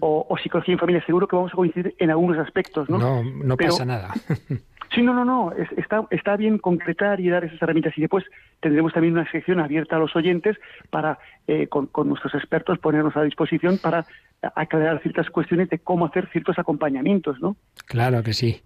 o, 0.00 0.36
psicología 0.42 0.74
en 0.74 0.78
familia. 0.78 1.04
Seguro 1.06 1.26
que 1.26 1.36
vamos 1.36 1.52
a 1.52 1.56
coincidir 1.56 1.94
en 1.98 2.10
algunos 2.10 2.38
aspectos, 2.38 2.88
¿no? 2.90 2.98
No, 2.98 3.22
no 3.22 3.56
pasa 3.56 3.84
nada. 3.84 4.12
sí, 4.94 5.02
no, 5.02 5.14
no, 5.14 5.24
no. 5.24 5.52
está, 5.76 6.06
está 6.10 6.36
bien 6.36 6.58
concretar 6.58 7.20
y 7.20 7.28
dar 7.28 7.44
esas 7.44 7.60
herramientas. 7.62 7.96
Y 7.96 8.02
después 8.02 8.24
tendremos 8.60 8.92
también 8.92 9.14
una 9.14 9.30
sección 9.30 9.60
abierta 9.60 9.96
a 9.96 9.98
los 9.98 10.14
oyentes 10.16 10.56
para, 10.90 11.18
eh, 11.46 11.66
con, 11.66 11.86
con, 11.86 12.08
nuestros 12.08 12.34
expertos, 12.34 12.78
ponernos 12.78 13.16
a 13.16 13.22
disposición 13.22 13.78
para 13.78 14.06
aclarar 14.54 15.00
ciertas 15.02 15.30
cuestiones 15.30 15.70
de 15.70 15.78
cómo 15.78 16.06
hacer 16.06 16.28
ciertos 16.30 16.58
acompañamientos, 16.58 17.40
¿no? 17.40 17.56
Claro 17.86 18.22
que 18.22 18.34
sí. 18.34 18.62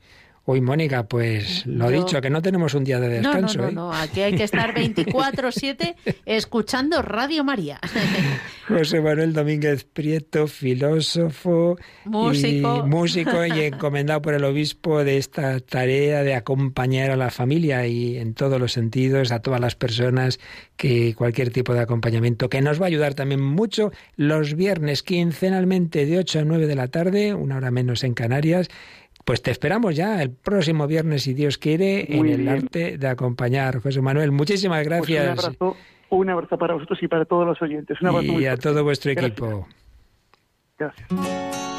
Uy, 0.49 0.63
Mónica, 0.63 1.07
pues 1.07 1.67
lo 1.67 1.91
dicho, 1.91 2.23
que 2.23 2.31
no 2.31 2.41
tenemos 2.41 2.73
un 2.73 2.83
día 2.83 2.99
de 2.99 3.11
descanso. 3.11 3.59
No, 3.59 3.71
no, 3.71 3.91
no, 3.91 3.93
¿eh? 3.93 3.99
aquí 4.01 4.23
hay 4.23 4.35
que 4.35 4.45
estar 4.45 4.75
24-7 4.75 5.95
escuchando 6.25 7.03
Radio 7.03 7.45
María. 7.45 7.79
José 8.67 9.03
Manuel 9.03 9.35
Domínguez 9.35 9.85
Prieto, 9.85 10.47
filósofo, 10.47 11.77
músico. 12.07 12.83
Y, 12.83 12.89
músico 12.89 13.45
y 13.45 13.61
encomendado 13.61 14.23
por 14.23 14.33
el 14.33 14.45
obispo 14.45 15.05
de 15.05 15.19
esta 15.19 15.61
tarea 15.61 16.23
de 16.23 16.35
acompañar 16.35 17.11
a 17.11 17.17
la 17.19 17.29
familia 17.31 17.87
y 17.87 18.17
en 18.17 18.33
todos 18.33 18.59
los 18.59 18.73
sentidos, 18.73 19.33
a 19.33 19.41
todas 19.41 19.61
las 19.61 19.75
personas, 19.75 20.41
que 20.79 21.15
cualquier 21.15 21.51
tipo 21.51 21.75
de 21.75 21.81
acompañamiento, 21.81 22.49
que 22.49 22.63
nos 22.63 22.81
va 22.81 22.87
a 22.87 22.89
ayudar 22.89 23.13
también 23.13 23.43
mucho 23.43 23.93
los 24.17 24.55
viernes 24.55 25.03
quincenalmente 25.03 26.07
de 26.07 26.17
8 26.17 26.39
a 26.39 26.45
9 26.45 26.67
de 26.67 26.75
la 26.75 26.89
tarde, 26.89 27.35
una 27.35 27.59
hora 27.59 27.71
menos 27.71 28.03
en 28.03 28.15
Canarias 28.15 28.71
pues 29.29 29.43
te 29.43 29.51
esperamos 29.51 29.95
ya 29.95 30.23
el 30.23 30.31
próximo 30.31 30.87
viernes, 30.87 31.25
si 31.25 31.35
Dios 31.35 31.59
quiere, 31.59 32.17
en 32.17 32.25
el 32.25 32.49
arte 32.49 32.97
de 32.97 33.09
acompañar. 33.09 33.79
José 33.79 34.01
Manuel, 34.01 34.33
muchísimas 34.33 34.79
pues 34.79 34.89
gracias. 34.89 35.23
un, 35.23 35.45
abrazo, 35.45 35.77
un 36.09 36.31
abrazo 36.31 36.57
para 36.57 36.73
vosotros 36.73 36.99
y 37.03 37.09
para 37.09 37.27
todos 37.27 37.47
los 37.47 37.61
oyentes. 37.61 38.01
Un 38.01 38.09
abrazo 38.09 38.41
y 38.41 38.47
a 38.47 38.57
todo 38.57 38.83
vuestro 38.85 39.11
equipo. 39.11 39.69
Gracias. 40.79 41.78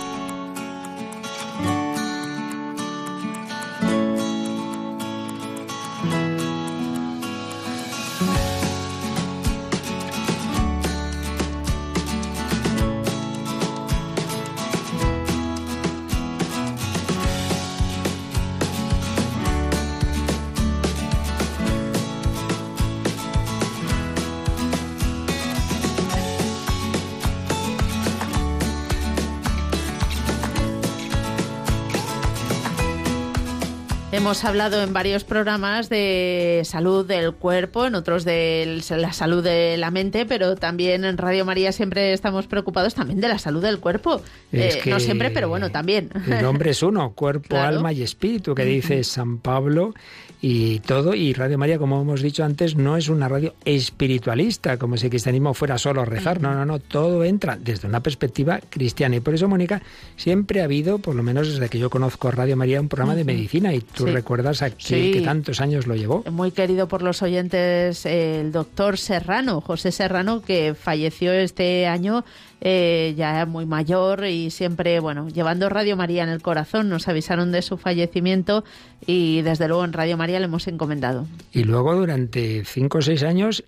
Hemos 34.19 34.43
hablado 34.43 34.83
en 34.83 34.91
varios 34.91 35.23
programas 35.23 35.87
de 35.87 36.63
salud 36.65 37.05
del 37.07 37.31
cuerpo, 37.31 37.85
en 37.85 37.95
otros 37.95 38.25
de 38.25 38.81
la 38.89 39.13
salud 39.13 39.41
de 39.41 39.77
la 39.77 39.91
mente, 39.91 40.25
pero 40.25 40.57
también 40.57 41.05
en 41.05 41.17
Radio 41.17 41.45
María 41.45 41.71
siempre 41.71 42.11
estamos 42.11 42.45
preocupados 42.45 42.93
también 42.95 43.21
de 43.21 43.29
la 43.29 43.39
salud 43.39 43.61
del 43.61 43.79
cuerpo. 43.79 44.21
Eh, 44.51 44.81
no 44.87 44.99
siempre, 44.99 45.29
pero 45.29 45.47
bueno, 45.47 45.71
también. 45.71 46.09
El 46.27 46.43
hombre 46.43 46.71
es 46.71 46.83
uno, 46.83 47.13
cuerpo, 47.13 47.55
alma 47.59 47.93
y 47.93 48.03
espíritu, 48.03 48.55
que 48.55 48.65
dice 48.65 49.05
San 49.05 49.37
Pablo 49.37 49.93
y 50.41 50.79
todo. 50.79 51.13
Y 51.13 51.33
Radio 51.33 51.57
María, 51.57 51.77
como 51.77 52.01
hemos 52.01 52.21
dicho 52.21 52.43
antes, 52.43 52.75
no 52.75 52.95
es 52.97 53.09
una 53.09 53.27
radio 53.27 53.53
espiritualista, 53.65 54.77
como 54.77 54.97
si 54.97 55.07
el 55.07 55.09
cristianismo 55.09 55.53
fuera 55.53 55.77
solo 55.77 56.05
rezar. 56.05 56.41
No, 56.41 56.53
no, 56.53 56.65
no, 56.65 56.79
todo 56.79 57.23
entra 57.23 57.57
desde 57.59 57.87
una 57.87 57.99
perspectiva 58.01 58.59
cristiana. 58.69 59.17
Y 59.17 59.19
por 59.19 59.33
eso, 59.33 59.47
Mónica, 59.47 59.81
siempre 60.15 60.61
ha 60.61 60.65
habido, 60.65 60.99
por 60.99 61.15
lo 61.15 61.23
menos 61.23 61.49
desde 61.49 61.69
que 61.69 61.79
yo 61.79 61.89
conozco 61.89 62.31
Radio 62.31 62.55
María, 62.55 62.79
un 62.79 62.87
programa 62.87 63.15
de 63.15 63.25
medicina. 63.25 63.73
Y 63.73 63.81
tú 63.81 64.05
recuerdas 64.05 64.61
a 64.61 64.69
que 64.71 65.21
tantos 65.23 65.59
años 65.61 65.87
lo 65.87 65.95
llevó. 65.95 66.23
Muy 66.31 66.51
querido 66.51 66.87
por 66.87 67.01
los 67.01 67.21
oyentes, 67.21 68.05
el 68.05 68.51
doctor 68.51 68.97
Serrano, 68.97 69.61
José 69.61 69.91
Serrano, 69.91 70.41
que 70.41 70.73
falleció 70.73 71.33
este 71.33 71.87
año 71.87 72.23
eh, 72.61 73.13
ya 73.17 73.45
muy 73.45 73.65
mayor 73.65 74.25
y 74.25 74.51
siempre, 74.51 74.99
bueno, 74.99 75.29
llevando 75.29 75.69
Radio 75.69 75.95
María 75.95 76.23
en 76.23 76.29
el 76.29 76.41
corazón. 76.41 76.89
Nos 76.89 77.07
avisaron 77.07 77.51
de 77.51 77.61
su 77.61 77.77
fallecimiento 77.77 78.63
y 79.05 79.41
desde 79.41 79.67
luego 79.67 79.85
en 79.85 79.93
Radio 79.93 80.17
María 80.17 80.39
le 80.39 80.45
hemos 80.45 80.67
encomendado. 80.67 81.25
Y 81.53 81.63
luego 81.63 81.95
durante 81.95 82.63
cinco 82.65 82.97
o 82.97 83.01
seis 83.01 83.23
años 83.23 83.63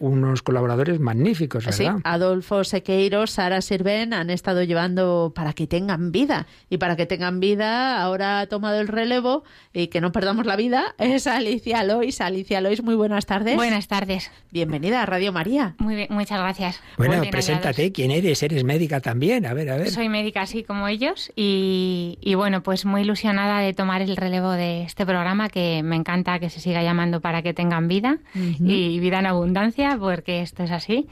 unos 0.00 0.42
colaboradores 0.42 1.00
magníficos, 1.00 1.64
¿verdad? 1.64 1.96
Sí, 1.96 2.02
Adolfo 2.04 2.64
Sequeiro, 2.64 3.26
Sara 3.26 3.60
Sirven 3.60 4.14
han 4.14 4.30
estado 4.30 4.62
llevando 4.62 5.32
para 5.34 5.52
que 5.52 5.66
tengan 5.66 6.12
vida. 6.12 6.46
Y 6.70 6.78
para 6.78 6.96
que 6.96 7.06
tengan 7.06 7.40
vida 7.40 8.00
ahora 8.00 8.40
ha 8.40 8.46
tomado 8.46 8.80
el 8.80 8.88
relevo 8.88 9.42
y 9.72 9.88
que 9.88 10.00
no 10.00 10.12
perdamos 10.12 10.46
la 10.46 10.56
vida 10.56 10.94
es 10.98 11.26
Alicia 11.26 11.82
Lois. 11.82 12.20
Alicia 12.20 12.60
Lois, 12.60 12.82
muy 12.82 12.94
buenas 12.94 13.26
tardes. 13.26 13.56
Buenas 13.56 13.88
tardes. 13.88 14.30
Bienvenida 14.50 15.02
a 15.02 15.06
Radio 15.06 15.32
María. 15.32 15.74
Muy 15.78 15.96
bien, 15.96 16.08
muchas 16.10 16.38
gracias. 16.38 16.80
Bueno, 16.96 17.22
preséntate, 17.30 17.92
¿quién 17.92 18.10
eres? 18.10 18.27
Eres, 18.30 18.64
médica 18.64 19.00
también, 19.00 19.46
a 19.46 19.54
ver, 19.54 19.70
a 19.70 19.76
ver. 19.76 19.90
Soy 19.90 20.08
médica 20.08 20.42
así 20.42 20.64
como 20.64 20.88
ellos 20.88 21.32
y, 21.36 22.34
bueno, 22.36 22.62
pues 22.62 22.84
muy 22.84 23.02
ilusionada 23.02 23.60
de 23.60 23.72
tomar 23.74 24.02
el 24.02 24.16
relevo 24.16 24.50
de 24.52 24.82
este 24.82 25.06
programa 25.06 25.48
que 25.48 25.82
me 25.82 25.96
encanta 25.96 26.38
que 26.38 26.50
se 26.50 26.60
siga 26.60 26.82
llamando 26.82 27.20
para 27.20 27.42
que 27.42 27.54
tengan 27.54 27.88
vida 27.88 28.18
y 28.34 28.98
vida 29.00 29.18
en 29.20 29.26
abundancia, 29.26 29.96
porque 29.98 30.42
esto 30.42 30.62
es 30.62 30.70
así. 30.70 31.08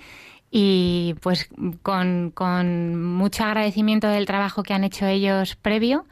Y 0.50 1.14
pues 1.20 1.48
con, 1.82 2.32
mucho 3.16 3.44
agradecimiento 3.44 4.08
del 4.08 4.26
trabajo 4.26 4.62
que 4.62 4.74
han 4.74 4.84
hecho 4.84 5.06
ellos 5.06 5.56
previo, 5.56 6.06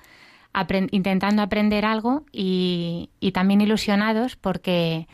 intentando 0.91 1.43
aprender 1.43 1.85
algo 1.85 2.25
y, 2.33 3.11
también 3.33 3.61
ilusionados 3.61 4.37
porque, 4.37 5.07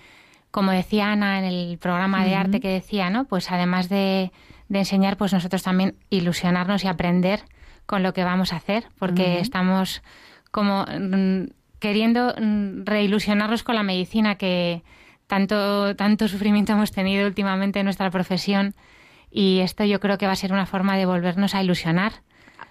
como 0.50 0.72
decía 0.72 1.12
Ana 1.12 1.38
en 1.38 1.44
el 1.44 1.78
programa 1.78 2.24
de 2.24 2.34
arte 2.34 2.60
que 2.60 2.68
decía, 2.68 3.10
¿no? 3.10 3.24
Pues 3.24 3.50
además 3.50 3.88
de 3.88 4.32
de 4.70 4.78
enseñar, 4.78 5.18
pues 5.18 5.34
nosotros 5.34 5.62
también 5.62 5.96
ilusionarnos 6.08 6.84
y 6.84 6.86
aprender 6.86 7.42
con 7.86 8.02
lo 8.02 8.14
que 8.14 8.24
vamos 8.24 8.52
a 8.52 8.56
hacer, 8.56 8.86
porque 8.98 9.40
estamos 9.40 10.00
como 10.52 10.86
mm, 10.86 11.48
queriendo 11.80 12.34
mm, 12.40 12.84
reilusionarnos 12.84 13.64
con 13.64 13.74
la 13.74 13.82
medicina 13.82 14.36
que 14.36 14.84
tanto, 15.26 15.96
tanto 15.96 16.28
sufrimiento 16.28 16.72
hemos 16.72 16.92
tenido 16.92 17.26
últimamente 17.26 17.80
en 17.80 17.84
nuestra 17.84 18.10
profesión 18.10 18.74
y 19.28 19.58
esto 19.58 19.84
yo 19.84 19.98
creo 19.98 20.18
que 20.18 20.26
va 20.26 20.32
a 20.32 20.36
ser 20.36 20.52
una 20.52 20.66
forma 20.66 20.96
de 20.96 21.04
volvernos 21.04 21.54
a 21.54 21.62
ilusionar. 21.62 22.12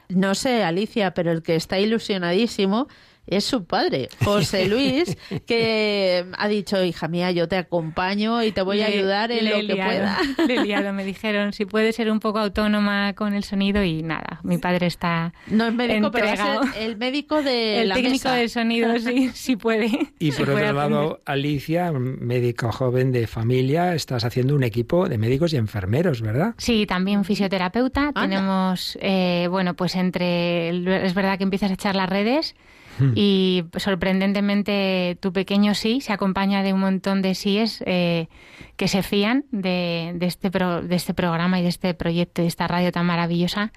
No 0.08 0.36
sé, 0.36 0.64
Alicia, 0.64 1.14
pero 1.14 1.32
el 1.32 1.44
que 1.44 1.56
está 1.56 1.80
ilusionadísimo 1.80 2.88
es 3.30 3.46
su 3.46 3.66
padre, 3.66 4.10
José 4.24 4.68
Luis, 4.68 5.18
que 5.46 6.26
ha 6.38 6.48
dicho, 6.48 6.84
hija 6.84 7.08
mía, 7.08 7.32
yo 7.32 7.48
te 7.48 7.58
acompaño 7.58 8.44
y 8.44 8.52
te 8.52 8.62
voy 8.62 8.82
a 8.82 8.88
ayudar 8.88 9.32
en 9.32 9.50
lo 9.50 9.68
que 9.68 9.82
pueda. 9.82 10.18
Le 10.48 10.92
me 10.92 11.04
dijeron, 11.04 11.54
si 11.54 11.66
puede 11.66 11.94
ser 11.94 12.12
un 12.12 12.20
poco 12.20 12.40
autónoma 12.40 13.14
con 13.14 13.34
el 13.34 13.44
sonido 13.44 13.84
y 13.84 14.02
nada, 14.02 14.40
mi 14.44 14.58
padre 14.58 14.88
está 14.88 15.34
No 15.48 15.68
es 15.68 15.74
médico, 15.74 16.12
pero 16.12 16.30
el 16.78 16.98
médico 16.98 17.42
de 17.42 17.82
el 17.82 17.94
técnico 17.94 18.30
de 18.30 18.50
sonido, 18.50 18.98
sí, 19.00 19.30
sí 19.34 19.56
puede. 19.56 20.12
Y 20.20 20.32
por 20.32 20.50
otro 20.50 20.74
lado, 20.74 21.20
Alicia, 21.26 21.92
médico 21.92 22.72
joven 22.72 23.12
de 23.12 23.28
familia, 23.28 23.94
estás 23.96 24.24
haciendo 24.24 24.56
un 24.56 24.64
equipo 24.64 25.08
de 25.08 25.18
médicos 25.18 25.54
y 25.54 25.58
enfermeros, 25.58 26.22
¿verdad? 26.22 26.56
Sí, 26.58 26.86
también 26.86 27.24
fisioterapeuta. 27.24 28.12
Tenemos, 28.14 28.98
eh, 29.02 29.48
bueno, 29.50 29.76
pues 29.76 29.96
entre, 29.96 30.70
es 31.06 31.14
verdad 31.14 31.38
que 31.38 31.44
empiezas 31.44 31.72
a 31.72 31.74
echar 31.74 31.96
las 31.96 32.10
redes 32.10 32.56
Hmm. 33.00 33.14
Y 33.16 33.64
sorprendentemente 33.78 35.18
tu 35.22 35.34
pequeño 35.34 35.74
sí 35.74 36.02
se 36.02 36.14
acompaña 36.14 36.64
de 36.64 36.74
un 36.74 36.82
montón 36.82 37.22
de 37.22 37.34
síes 37.34 37.84
eh, 37.86 38.28
que 38.76 38.88
se 38.88 39.04
fían 39.04 39.46
de, 39.52 40.18
este 40.22 40.50
de 40.50 40.96
este 40.96 41.14
programa 41.14 41.60
y 41.60 41.64
de 41.64 41.70
este 41.70 41.94
proyecto, 41.94 42.42
de 42.42 42.48
esta 42.48 42.68
radio 42.68 42.92
tan 42.92 43.06
maravillosa 43.06 43.72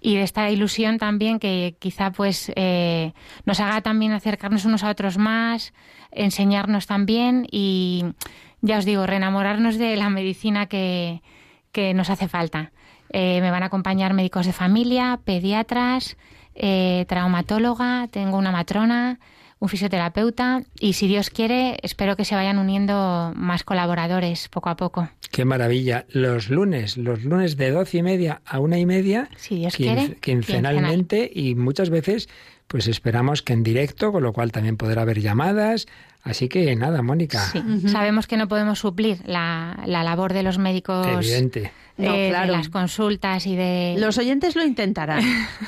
y 0.00 0.16
de 0.16 0.22
esta 0.22 0.50
ilusión 0.50 0.98
también 0.98 1.38
que 1.38 1.76
quizá 1.78 2.12
pues 2.12 2.52
eh, 2.56 3.12
nos 3.44 3.60
haga 3.60 3.80
también 3.80 4.12
acercarnos 4.12 4.64
unos 4.64 4.84
a 4.84 4.90
otros 4.90 5.18
más, 5.18 5.72
enseñarnos 6.10 6.86
también 6.86 7.46
y 7.50 8.04
ya 8.60 8.78
os 8.78 8.84
digo, 8.84 9.06
reenamorarnos 9.06 9.78
de 9.78 9.96
la 9.96 10.10
medicina 10.10 10.66
que, 10.66 11.22
que 11.72 11.94
nos 11.94 12.10
hace 12.10 12.28
falta. 12.28 12.72
Eh, 13.10 13.40
me 13.40 13.50
van 13.50 13.62
a 13.62 13.66
acompañar 13.66 14.14
médicos 14.14 14.46
de 14.46 14.52
familia, 14.52 15.20
pediatras, 15.24 16.16
eh, 16.58 17.06
traumatóloga, 17.08 18.08
tengo 18.10 18.36
una 18.36 18.52
matrona, 18.52 19.18
un 19.60 19.68
fisioterapeuta 19.68 20.62
y 20.78 20.92
si 20.92 21.08
Dios 21.08 21.30
quiere, 21.30 21.78
espero 21.82 22.16
que 22.16 22.24
se 22.24 22.34
vayan 22.34 22.58
uniendo 22.58 23.32
más 23.34 23.64
colaboradores 23.64 24.48
poco 24.48 24.68
a 24.68 24.76
poco. 24.76 25.08
Qué 25.30 25.44
maravilla. 25.44 26.06
Los 26.10 26.50
lunes, 26.50 26.96
los 26.96 27.24
lunes 27.24 27.56
de 27.56 27.70
doce 27.70 27.98
y 27.98 28.02
media 28.02 28.42
a 28.44 28.60
una 28.60 28.78
y 28.78 28.86
media, 28.86 29.28
si 29.36 29.56
Dios 29.56 29.76
quiere, 29.76 30.16
quincenalmente 30.20 31.30
y 31.32 31.54
muchas 31.54 31.90
veces 31.90 32.28
pues 32.66 32.86
esperamos 32.86 33.42
que 33.42 33.54
en 33.54 33.62
directo, 33.62 34.12
con 34.12 34.22
lo 34.22 34.32
cual 34.32 34.52
también 34.52 34.76
podrá 34.76 35.02
haber 35.02 35.20
llamadas. 35.20 35.86
Así 36.22 36.48
que 36.48 36.76
nada, 36.76 37.02
Mónica. 37.02 37.40
Sí. 37.40 37.62
Sabemos 37.88 38.26
que 38.26 38.36
no 38.36 38.46
podemos 38.48 38.78
suplir 38.78 39.18
la, 39.24 39.82
la 39.86 40.02
labor 40.02 40.34
de 40.34 40.42
los 40.42 40.58
médicos. 40.58 41.06
Evidente. 41.06 41.72
De, 41.98 42.30
las 42.30 42.68
consultas 42.68 43.46
y 43.46 43.56
de... 43.56 43.96
Los 43.98 44.18
oyentes 44.18 44.54
lo 44.54 44.64
intentarán, 44.64 45.20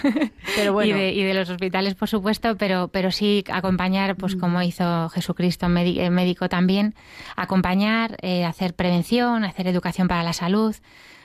pero 0.56 0.72
bueno. 0.72 0.96
y, 0.96 1.22
de, 1.22 1.34
los 1.34 1.50
hospitales, 1.50 1.96
por 1.96 2.08
supuesto, 2.08 2.56
pero, 2.56 2.88
pero 2.88 3.10
sí 3.10 3.44
acompañar, 3.52 4.14
pues 4.14 4.36
como 4.36 4.62
hizo 4.62 5.08
Jesucristo 5.08 5.68
médico 5.68 6.48
también, 6.48 6.94
acompañar, 7.34 8.16
eh, 8.22 8.44
hacer 8.44 8.74
prevención, 8.74 9.44
hacer 9.44 9.66
educación 9.66 10.06
para 10.06 10.22
la 10.22 10.32
salud. 10.32 10.76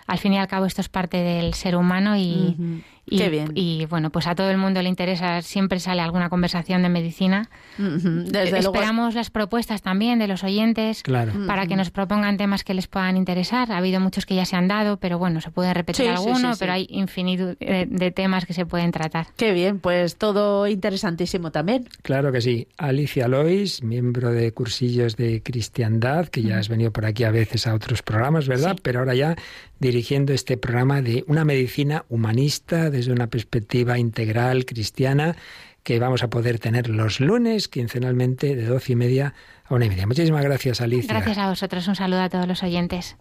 Al 0.08 0.18
fin 0.18 0.34
y 0.34 0.40
al 0.40 0.48
cabo 0.48 0.66
esto 0.66 0.82
es 0.82 0.90
parte 0.90 1.18
del 1.18 1.54
ser 1.54 1.76
humano 1.76 2.18
y... 2.18 2.84
Y, 3.08 3.30
bien. 3.30 3.52
y 3.54 3.86
bueno, 3.86 4.10
pues 4.10 4.26
a 4.26 4.34
todo 4.34 4.50
el 4.50 4.58
mundo 4.58 4.82
le 4.82 4.90
interesa, 4.90 5.42
siempre 5.42 5.80
sale 5.80 6.02
alguna 6.02 6.30
conversación 6.30 6.82
de 6.82 6.90
medicina. 6.90 7.50
Desde 7.78 8.58
Esperamos 8.60 9.14
las 9.14 9.30
propuestas 9.30 9.82
también 9.82 10.18
de 10.18 10.28
los 10.28 10.44
oyentes 10.44 11.04
para 11.48 11.68
que 11.68 11.76
nos 11.76 11.92
propongan 11.92 12.38
temas 12.38 12.64
que 12.64 12.74
les 12.74 12.88
puedan 12.88 13.18
interesar. 13.18 13.72
Ha 13.72 13.78
habido 13.78 14.00
muchos 14.00 14.26
que 14.26 14.36
ya 14.36 14.46
se 14.46 14.56
han 14.56 14.68
dado, 14.68 14.98
pero 14.98 15.20
bueno, 15.20 15.40
se 15.42 15.52
puede 15.52 15.74
repetir 15.74 16.10
alguno, 16.10 16.54
pero 16.58 16.74
hay 16.74 16.88
infinitud 16.90 17.56
de, 17.60 18.12
temas 18.16 18.46
que 18.46 18.54
se 18.54 18.66
pueden 18.66 18.92
tratar. 18.92 19.28
Qué 19.36 19.52
bien, 19.52 19.80
pues 19.80 20.16
todo 20.16 20.68
interesantísimo 20.68 21.52
también. 21.52 21.88
Claro 22.02 22.32
que 22.32 22.42
sí. 22.42 22.68
Alicia 22.78 23.28
Lois, 23.28 23.84
miembro 23.84 24.32
de 24.32 24.52
cursillos 24.52 25.16
de 25.16 25.42
cristiandad, 25.44 26.28
que 26.28 26.42
ya 26.42 26.58
has 26.58 26.70
venido 26.70 26.92
por 26.92 27.06
aquí 27.06 27.24
a 27.24 27.32
veces 27.32 27.68
a 27.68 27.74
otros 27.74 28.02
programas, 28.02 28.48
¿verdad? 28.48 28.78
Pero 28.82 29.00
ahora 29.00 29.16
ya 29.16 29.36
dirigiendo 29.80 30.34
este 30.34 30.58
programa 30.58 31.02
de 31.02 31.24
una 31.28 31.44
medicina 31.44 32.06
humanista 32.10 32.90
desde 32.96 33.12
una 33.12 33.28
perspectiva 33.28 33.98
integral 33.98 34.66
cristiana 34.66 35.36
que 35.84 36.00
vamos 36.00 36.24
a 36.24 36.30
poder 36.30 36.58
tener 36.60 36.90
los 36.90 37.20
lunes 37.20 37.68
quincenalmente 37.68 38.56
de 38.56 38.66
doce 38.66 38.94
y 38.94 38.96
media 38.96 39.34
a 39.66 39.76
una 39.76 39.86
y 39.86 39.90
media. 39.90 40.08
Muchísimas 40.08 40.44
gracias, 40.44 40.82
Alicia. 40.82 41.14
Gracias 41.14 41.38
a 41.38 41.50
vosotros. 41.50 41.88
Un 41.88 41.96
saludo 41.96 42.22
a 42.22 42.30
todos 42.30 42.48
los 42.48 42.64
oyentes. 42.64 43.16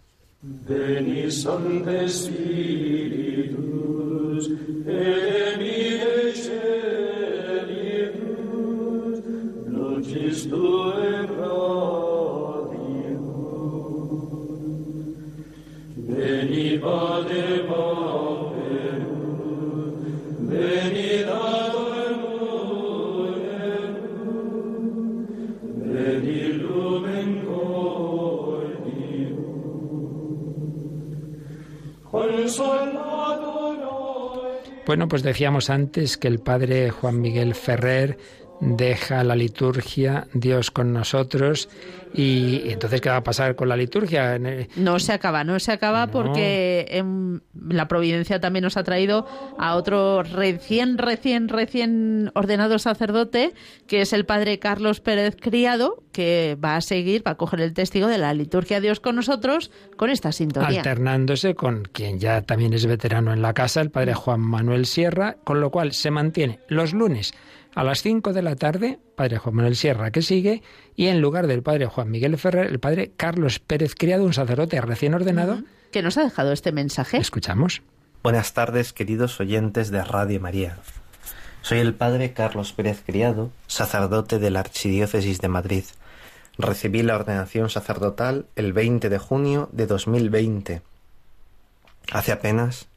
Bueno, 34.85 35.07
pues 35.07 35.23
decíamos 35.23 35.69
antes 35.69 36.17
que 36.17 36.27
el 36.27 36.39
padre 36.39 36.91
Juan 36.91 37.19
Miguel 37.19 37.55
Ferrer 37.55 38.17
deja 38.59 39.23
la 39.23 39.35
liturgia, 39.35 40.27
Dios 40.33 40.71
con 40.71 40.93
nosotros, 40.93 41.69
y, 42.13 42.69
entonces 42.69 43.01
¿qué 43.01 43.09
va 43.09 43.17
a 43.17 43.23
pasar 43.23 43.55
con 43.55 43.67
la 43.67 43.75
liturgia? 43.75 44.39
No 44.77 44.99
se 44.99 45.11
acaba, 45.11 45.43
no 45.43 45.59
se 45.59 45.73
acaba 45.73 46.07
porque 46.07 46.85
en 46.89 47.43
la 47.67 47.87
providencia 47.87 48.39
también 48.39 48.63
nos 48.63 48.77
ha 48.77 48.83
traído 48.83 49.27
a 49.57 49.75
otro 49.75 50.23
recién, 50.23 50.97
recién, 50.97 51.49
recién 51.49 52.31
ordenado 52.33 52.79
sacerdote, 52.79 53.53
que 53.87 54.01
es 54.01 54.13
el 54.13 54.25
padre 54.25 54.59
Carlos 54.59 55.01
Pérez 55.01 55.35
Criado, 55.35 56.03
que 56.13 56.57
va 56.63 56.77
a 56.77 56.81
seguir, 56.81 57.27
va 57.27 57.31
a 57.31 57.35
coger 57.35 57.59
el 57.59 57.73
testigo 57.73 58.07
de 58.07 58.17
la 58.17 58.33
liturgia 58.33 58.79
Dios 58.79 59.01
con 59.01 59.17
nosotros 59.17 59.71
con 59.97 60.09
esta 60.09 60.31
sintonía. 60.31 60.79
Alternándose 60.79 61.55
con 61.55 61.83
quien 61.83 62.19
ya 62.19 62.41
también 62.41 62.73
es 62.73 62.85
veterano 62.85 63.33
en 63.33 63.41
la 63.41 63.53
casa, 63.53 63.81
el 63.81 63.91
padre 63.91 64.13
Juan 64.13 64.39
Manuel 64.39 64.85
Sierra, 64.85 65.35
con 65.43 65.59
lo 65.59 65.69
cual 65.69 65.91
se 65.91 66.11
mantiene 66.11 66.59
los 66.69 66.93
lunes 66.93 67.33
a 67.75 67.83
las 67.83 68.01
5 68.01 68.31
de 68.31 68.41
la 68.41 68.55
tarde, 68.55 68.99
padre 69.15 69.37
Juan 69.37 69.55
Manuel 69.55 69.75
Sierra 69.75 70.09
que 70.09 70.21
sigue, 70.21 70.63
y 70.95 71.07
en 71.07 71.21
lugar 71.21 71.45
del 71.45 71.61
padre 71.61 71.85
Juan 71.87 72.09
Miguel 72.09 72.37
Ferrer, 72.37 72.67
el 72.67 72.79
padre 72.79 73.11
Carlos 73.15 73.59
Pérez 73.59 73.95
Criado, 73.95 74.23
un 74.23 74.33
sacerdote 74.33 74.79
recién 74.79 75.13
ordenado. 75.13 75.61
Que 75.91 76.01
nos 76.01 76.17
ha 76.17 76.23
dejado 76.23 76.53
este 76.53 76.71
mensaje. 76.71 77.17
Escuchamos. 77.17 77.81
Buenas 78.23 78.53
tardes, 78.53 78.93
queridos 78.93 79.39
oyentes 79.41 79.91
de 79.91 80.03
Radio 80.03 80.39
María. 80.39 80.77
Soy 81.61 81.79
el 81.79 81.93
padre 81.93 82.31
Carlos 82.31 82.71
Pérez 82.71 83.03
Criado, 83.05 83.51
sacerdote 83.67 84.39
de 84.39 84.51
la 84.51 84.61
Archidiócesis 84.61 85.41
de 85.41 85.49
Madrid. 85.49 85.83
Recibí 86.57 87.03
la 87.03 87.15
ordenación 87.15 87.69
sacerdotal 87.69 88.45
el 88.55 88.71
20 88.71 89.09
de 89.09 89.17
junio 89.17 89.67
de 89.73 89.85
2020, 89.85 90.81
hace 92.13 92.31
apenas 92.31 92.87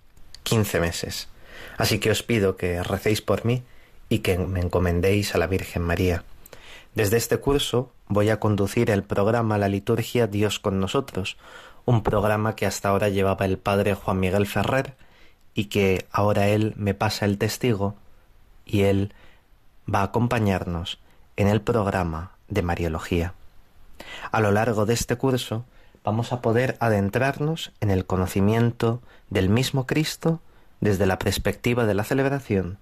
15 0.44 0.78
meses. 0.78 1.28
Así 1.76 1.98
que 1.98 2.12
os 2.12 2.22
pido 2.22 2.56
que 2.56 2.80
recéis 2.84 3.20
por 3.22 3.44
mí 3.44 3.64
y 4.08 4.20
que 4.20 4.38
me 4.38 4.60
encomendéis 4.60 5.34
a 5.34 5.38
la 5.38 5.46
Virgen 5.46 5.82
María. 5.82 6.24
Desde 6.94 7.16
este 7.16 7.38
curso 7.38 7.92
voy 8.08 8.30
a 8.30 8.40
conducir 8.40 8.90
el 8.90 9.02
programa 9.02 9.58
La 9.58 9.68
Liturgia 9.68 10.26
Dios 10.26 10.58
con 10.58 10.80
nosotros, 10.80 11.36
un 11.84 12.02
programa 12.02 12.56
que 12.56 12.66
hasta 12.66 12.88
ahora 12.88 13.08
llevaba 13.08 13.44
el 13.44 13.58
padre 13.58 13.94
Juan 13.94 14.20
Miguel 14.20 14.46
Ferrer 14.46 14.94
y 15.54 15.66
que 15.66 16.06
ahora 16.10 16.48
él 16.48 16.74
me 16.76 16.94
pasa 16.94 17.24
el 17.24 17.38
testigo 17.38 17.94
y 18.64 18.82
él 18.82 19.12
va 19.92 20.00
a 20.00 20.04
acompañarnos 20.04 20.98
en 21.36 21.48
el 21.48 21.60
programa 21.60 22.32
de 22.48 22.62
Mariología. 22.62 23.34
A 24.30 24.40
lo 24.40 24.52
largo 24.52 24.86
de 24.86 24.94
este 24.94 25.16
curso 25.16 25.64
vamos 26.04 26.32
a 26.32 26.40
poder 26.40 26.76
adentrarnos 26.80 27.72
en 27.80 27.90
el 27.90 28.06
conocimiento 28.06 29.02
del 29.30 29.48
mismo 29.48 29.86
Cristo 29.86 30.40
desde 30.80 31.06
la 31.06 31.18
perspectiva 31.18 31.86
de 31.86 31.94
la 31.94 32.04
celebración 32.04 32.78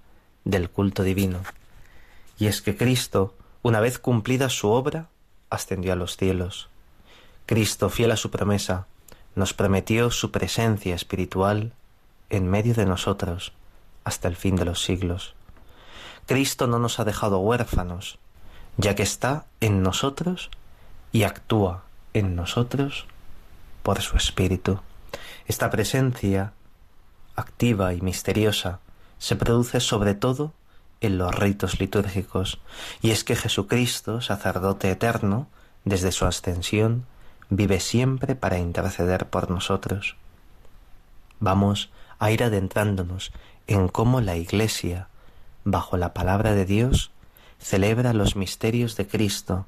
del 0.47 0.71
culto 0.71 1.03
divino. 1.03 1.41
Y 2.39 2.47
es 2.47 2.63
que 2.63 2.77
Cristo, 2.77 3.35
una 3.63 3.81
vez 3.81 3.99
cumplida 3.99 4.49
su 4.49 4.71
obra, 4.71 5.09
ascendió 5.51 5.93
a 5.93 5.97
los 5.97 6.17
cielos. 6.17 6.69
Cristo, 7.45 7.91
fiel 7.91 8.13
a 8.13 8.17
su 8.17 8.31
promesa, 8.31 8.87
nos 9.35 9.53
prometió 9.53 10.11
su 10.11 10.31
presencia 10.31 10.95
espiritual 10.95 11.73
en 12.31 12.49
medio 12.49 12.75
de 12.75 12.87
nosotros 12.87 13.53
hasta 14.05 14.29
el 14.29 14.37
fin 14.37 14.57
de 14.57 14.65
los 14.65 14.83
siglos. 14.83 15.35
Cristo 16.27 16.67
no 16.67 16.79
nos 16.79 17.01
ha 17.01 17.05
dejado 17.05 17.41
huérfanos, 17.41 18.19
ya 18.77 18.95
que 18.95 19.03
está 19.03 19.47
en 19.61 19.83
nosotros 19.83 20.51
y 21.13 21.25
actúa 21.25 21.85
en 22.15 22.37
nosotros 22.37 23.07
por 23.83 24.01
su 24.01 24.17
Espíritu. 24.17 24.81
Esta 25.47 25.71
presencia 25.71 26.53
activa 27.35 27.95
y 27.95 28.01
misteriosa 28.01 28.81
se 29.19 29.37
produce 29.37 29.81
sobre 29.81 30.15
todo 30.15 30.53
en 31.01 31.19
los 31.19 31.35
ritos 31.35 31.79
litúrgicos, 31.81 32.61
y 33.03 33.11
es 33.11 33.25
que 33.25 33.37
Jesucristo, 33.37 34.21
sacerdote 34.21 34.91
eterno, 34.91 35.49
desde 35.85 36.13
su 36.13 36.27
ascensión, 36.27 37.07
vive 37.49 37.81
siempre 37.81 38.35
para 38.35 38.59
interceder 38.59 39.29
por 39.29 39.51
nosotros. 39.51 40.17
Vamos 41.39 41.91
a 42.19 42.31
ir 42.31 42.43
adentrándonos 42.43 43.33
en 43.67 43.89
cómo 43.89 44.21
la 44.21 44.37
Iglesia, 44.37 45.09
bajo 45.65 45.97
la 45.97 46.15
palabra 46.15 46.53
de 46.55 46.65
Dios, 46.65 47.11
celebra 47.59 48.13
los 48.13 48.37
misterios 48.37 48.97
de 48.97 49.07
Cristo 49.07 49.67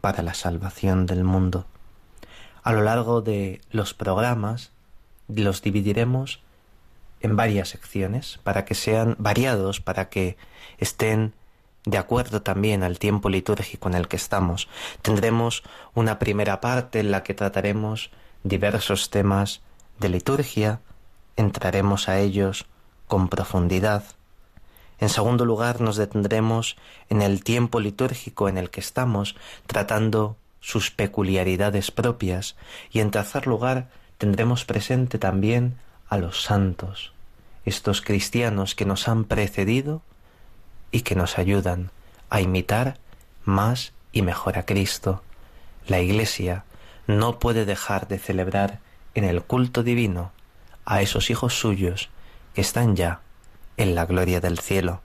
para 0.00 0.22
la 0.22 0.34
salvación 0.34 1.06
del 1.06 1.24
mundo. 1.24 1.66
A 2.62 2.72
lo 2.72 2.82
largo 2.82 3.20
de 3.20 3.60
los 3.70 3.94
programas 3.94 4.70
los 5.28 5.62
dividiremos 5.62 6.40
en 7.24 7.36
varias 7.36 7.70
secciones 7.70 8.38
para 8.42 8.66
que 8.66 8.74
sean 8.74 9.16
variados, 9.18 9.80
para 9.80 10.10
que 10.10 10.36
estén 10.76 11.32
de 11.86 11.96
acuerdo 11.96 12.42
también 12.42 12.82
al 12.82 12.98
tiempo 12.98 13.30
litúrgico 13.30 13.88
en 13.88 13.94
el 13.94 14.08
que 14.08 14.16
estamos. 14.16 14.68
Tendremos 15.00 15.62
una 15.94 16.18
primera 16.18 16.60
parte 16.60 17.00
en 17.00 17.10
la 17.10 17.22
que 17.22 17.32
trataremos 17.32 18.10
diversos 18.42 19.08
temas 19.08 19.62
de 19.98 20.10
liturgia, 20.10 20.80
entraremos 21.36 22.10
a 22.10 22.20
ellos 22.20 22.66
con 23.06 23.28
profundidad. 23.28 24.04
En 24.98 25.08
segundo 25.08 25.46
lugar, 25.46 25.80
nos 25.80 25.96
detendremos 25.96 26.76
en 27.08 27.22
el 27.22 27.42
tiempo 27.42 27.80
litúrgico 27.80 28.50
en 28.50 28.58
el 28.58 28.68
que 28.68 28.80
estamos, 28.80 29.34
tratando 29.66 30.36
sus 30.60 30.90
peculiaridades 30.90 31.90
propias, 31.90 32.56
y 32.90 33.00
en 33.00 33.10
tercer 33.10 33.46
lugar, 33.46 33.88
tendremos 34.18 34.64
presente 34.66 35.18
también 35.18 35.78
a 36.08 36.18
los 36.18 36.42
santos, 36.42 37.13
estos 37.64 38.02
cristianos 38.02 38.74
que 38.74 38.84
nos 38.84 39.08
han 39.08 39.24
precedido 39.24 40.02
y 40.90 41.02
que 41.02 41.14
nos 41.14 41.38
ayudan 41.38 41.90
a 42.30 42.40
imitar 42.40 42.98
más 43.44 43.92
y 44.12 44.22
mejor 44.22 44.58
a 44.58 44.64
Cristo. 44.64 45.22
La 45.86 46.00
Iglesia 46.00 46.64
no 47.06 47.38
puede 47.38 47.64
dejar 47.64 48.08
de 48.08 48.18
celebrar 48.18 48.80
en 49.14 49.24
el 49.24 49.42
culto 49.42 49.82
divino 49.82 50.32
a 50.84 51.02
esos 51.02 51.30
hijos 51.30 51.58
suyos 51.58 52.10
que 52.54 52.60
están 52.60 52.96
ya 52.96 53.20
en 53.76 53.94
la 53.94 54.06
gloria 54.06 54.40
del 54.40 54.58
cielo. 54.58 55.00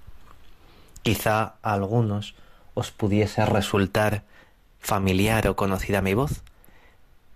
Quizá 1.01 1.55
a 1.61 1.73
algunos 1.73 2.35
os 2.73 2.91
pudiese 2.91 3.45
resultar 3.45 4.23
familiar 4.79 5.47
o 5.47 5.55
conocida 5.55 6.01
mi 6.01 6.13
voz, 6.13 6.43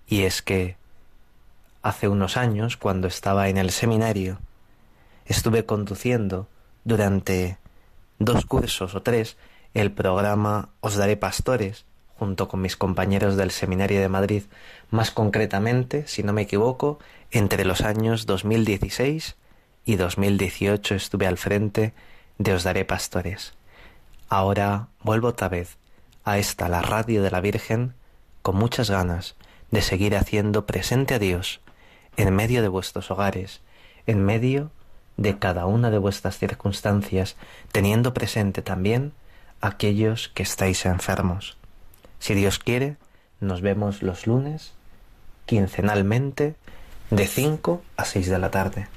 y 0.07 0.23
es 0.23 0.41
que 0.41 0.77
hace 1.81 2.07
unos 2.07 2.37
años, 2.37 2.77
cuando 2.77 3.07
estaba 3.07 3.49
en 3.49 3.57
el 3.57 3.71
seminario, 3.71 4.39
estuve 5.25 5.65
conduciendo 5.65 6.47
durante 6.83 7.57
dos 8.19 8.45
cursos 8.45 8.95
o 8.95 9.01
tres 9.01 9.37
el 9.73 9.91
programa 9.91 10.69
Os 10.81 10.95
Daré 10.95 11.17
Pastores, 11.17 11.85
junto 12.17 12.47
con 12.47 12.61
mis 12.61 12.77
compañeros 12.77 13.35
del 13.35 13.51
Seminario 13.51 13.99
de 13.99 14.09
Madrid, 14.09 14.43
más 14.91 15.11
concretamente, 15.11 16.07
si 16.07 16.23
no 16.23 16.33
me 16.33 16.43
equivoco, 16.43 16.99
entre 17.31 17.65
los 17.65 17.81
años 17.81 18.25
2016 18.25 19.35
y 19.85 19.95
2018 19.95 20.95
estuve 20.95 21.27
al 21.27 21.37
frente 21.37 21.93
de 22.37 22.53
Os 22.53 22.63
Daré 22.63 22.85
Pastores. 22.85 23.53
Ahora 24.29 24.87
vuelvo 25.01 25.29
otra 25.29 25.49
vez 25.49 25.77
a 26.23 26.37
esta, 26.37 26.69
la 26.69 26.81
radio 26.81 27.23
de 27.23 27.31
la 27.31 27.41
Virgen, 27.41 27.93
con 28.41 28.55
muchas 28.55 28.89
ganas 28.89 29.35
de 29.71 29.81
seguir 29.81 30.15
haciendo 30.15 30.65
presente 30.65 31.15
a 31.15 31.19
Dios 31.19 31.61
en 32.15 32.33
medio 32.35 32.61
de 32.61 32.67
vuestros 32.67 33.09
hogares, 33.09 33.61
en 34.05 34.23
medio 34.23 34.71
de 35.17 35.37
cada 35.37 35.65
una 35.65 35.89
de 35.91 35.97
vuestras 35.97 36.37
circunstancias, 36.37 37.35
teniendo 37.71 38.13
presente 38.13 38.61
también 38.61 39.13
aquellos 39.61 40.29
que 40.29 40.43
estáis 40.43 40.85
enfermos. 40.85 41.57
Si 42.19 42.33
Dios 42.33 42.59
quiere, 42.59 42.97
nos 43.39 43.61
vemos 43.61 44.01
los 44.01 44.27
lunes, 44.27 44.73
quincenalmente, 45.45 46.55
de 47.09 47.27
5 47.27 47.81
a 47.97 48.05
6 48.05 48.29
de 48.29 48.39
la 48.39 48.51
tarde. 48.51 48.87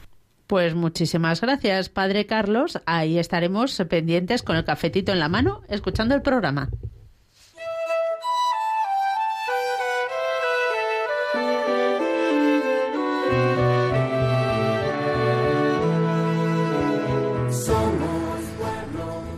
Pues 0.46 0.74
muchísimas 0.74 1.40
gracias, 1.40 1.88
Padre 1.88 2.26
Carlos. 2.26 2.80
Ahí 2.86 3.18
estaremos 3.18 3.76
pendientes 3.88 4.42
con 4.42 4.56
el 4.56 4.64
cafetito 4.64 5.12
en 5.12 5.18
la 5.18 5.28
mano, 5.28 5.62
escuchando 5.68 6.14
el 6.14 6.22
programa. 6.22 6.70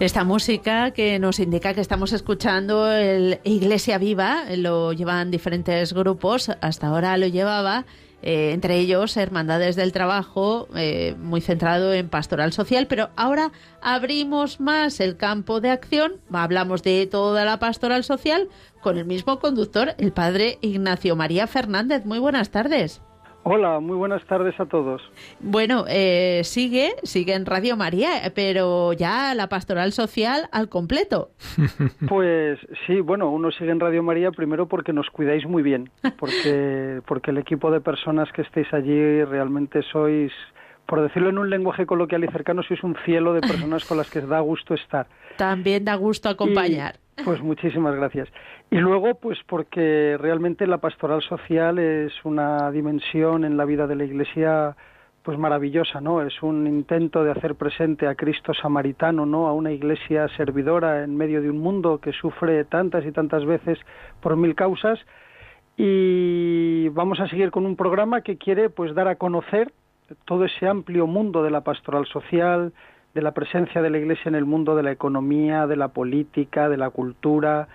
Esta 0.01 0.23
música 0.23 0.93
que 0.93 1.19
nos 1.19 1.41
indica 1.41 1.75
que 1.75 1.81
estamos 1.81 2.13
escuchando 2.13 2.89
el 2.89 3.41
Iglesia 3.43 3.99
Viva, 3.99 4.45
lo 4.57 4.93
llevan 4.93 5.33
diferentes 5.33 5.93
grupos, 5.93 6.53
hasta 6.61 6.87
ahora 6.87 7.17
lo 7.17 7.27
llevaba 7.27 7.85
eh, 8.23 8.53
entre 8.53 8.79
ellos 8.79 9.17
Hermandades 9.17 9.75
del 9.75 9.91
Trabajo, 9.91 10.69
eh, 10.77 11.17
muy 11.19 11.41
centrado 11.41 11.93
en 11.93 12.09
pastoral 12.09 12.53
social, 12.53 12.87
pero 12.87 13.11
ahora 13.17 13.51
abrimos 13.83 14.61
más 14.61 15.01
el 15.01 15.17
campo 15.17 15.61
de 15.61 15.71
acción, 15.71 16.21
hablamos 16.33 16.85
de 16.85 17.09
toda 17.09 17.45
la 17.45 17.59
pastoral 17.59 18.05
social 18.05 18.49
con 18.81 18.99
el 18.99 19.05
mismo 19.05 19.41
conductor, 19.41 19.97
el 19.99 20.13
padre 20.13 20.59
Ignacio 20.61 21.17
María 21.17 21.49
Fernández. 21.49 22.05
Muy 22.05 22.21
buenas 22.21 22.51
tardes. 22.51 23.01
Hola, 23.51 23.81
muy 23.81 23.97
buenas 23.97 24.23
tardes 24.27 24.61
a 24.61 24.67
todos. 24.67 25.01
Bueno, 25.41 25.87
eh, 25.89 26.43
sigue, 26.45 26.91
sigue 27.03 27.33
en 27.33 27.47
Radio 27.47 27.79
María, 27.79 28.31
pero 28.35 28.93
ya 28.93 29.35
la 29.35 29.49
pastoral 29.49 29.93
social 29.93 30.49
al 30.53 30.69
completo. 30.69 31.31
Pues 32.09 32.59
sí, 32.87 33.01
bueno, 33.01 33.31
uno 33.31 33.51
sigue 33.51 33.71
en 33.71 33.81
Radio 33.81 34.03
María 34.03 34.31
primero 34.33 34.69
porque 34.69 34.93
nos 34.93 35.09
cuidáis 35.11 35.47
muy 35.47 35.63
bien, 35.63 35.91
porque, 36.19 37.01
porque 37.07 37.31
el 37.31 37.39
equipo 37.39 37.71
de 37.71 37.81
personas 37.81 38.31
que 38.33 38.43
estáis 38.43 38.67
allí 38.73 39.25
realmente 39.25 39.83
sois, 39.93 40.33
por 40.87 41.01
decirlo 41.01 41.31
en 41.31 41.39
un 41.39 41.49
lenguaje 41.49 41.87
coloquial 41.87 42.25
y 42.25 42.29
cercano, 42.29 42.63
sois 42.63 42.83
un 42.83 42.97
cielo 43.05 43.33
de 43.33 43.41
personas 43.41 43.85
con 43.87 43.97
las 43.97 44.11
que 44.11 44.21
da 44.21 44.41
gusto 44.41 44.75
estar. 44.75 45.07
También 45.37 45.85
da 45.85 45.95
gusto 45.95 46.29
acompañar. 46.29 46.97
pues 47.25 47.41
muchísimas 47.41 47.95
gracias. 47.95 48.29
Y 48.71 48.77
luego, 48.77 49.15
pues 49.15 49.39
porque 49.47 50.17
realmente 50.19 50.67
la 50.67 50.79
pastoral 50.79 51.23
social 51.23 51.79
es 51.79 52.13
una 52.25 52.71
dimensión 52.71 53.45
en 53.45 53.57
la 53.57 53.65
vida 53.65 53.87
de 53.87 53.97
la 53.97 54.05
Iglesia 54.05 54.77
pues 55.29 55.39
maravillosa, 55.39 56.01
¿no? 56.01 56.23
Es 56.23 56.43
un 56.43 56.67
intento 56.67 57.23
de 57.23 57.31
hacer 57.31 57.55
presente 57.55 58.07
a 58.07 58.15
Cristo 58.15 58.55
samaritano, 58.55 59.27
¿no? 59.27 59.47
A 59.47 59.53
una 59.53 59.73
iglesia 59.73 60.27
servidora 60.39 61.05
en 61.05 61.17
medio 61.17 61.43
de 61.43 61.51
un 61.51 61.59
mundo 61.59 61.99
que 61.99 62.13
sufre 62.13 62.65
tantas 62.65 63.05
y 63.05 63.13
tantas 63.13 63.45
veces 63.45 63.79
por 64.23 64.37
mil 64.37 64.55
causas 64.55 64.99
y 65.77 66.89
vamos 66.89 67.21
a 67.21 67.29
seguir 67.29 67.51
con 67.51 67.67
un 67.67 67.77
programa 67.77 68.23
que 68.23 68.39
quiere 68.39 68.71
pues 68.71 68.95
dar 68.95 69.07
a 69.07 69.17
conocer 69.17 69.71
todo 70.25 70.47
ese 70.47 70.67
amplio 70.67 71.07
mundo 71.07 71.43
de 71.43 71.51
la 71.51 71.61
pastoral 71.61 72.07
social, 72.07 72.73
de 73.15 73.21
la 73.21 73.33
presencia 73.33 73.83
de 73.83 73.91
la 73.91 73.99
Iglesia 73.99 74.31
en 74.31 74.35
el 74.35 74.47
mundo 74.47 74.77
de 74.77 74.83
la 74.83 74.93
economía, 74.93 75.67
de 75.67 75.77
la 75.77 75.89
política, 75.89 76.71
de 76.71 76.79
la 76.79 76.89
cultura, 76.89 77.69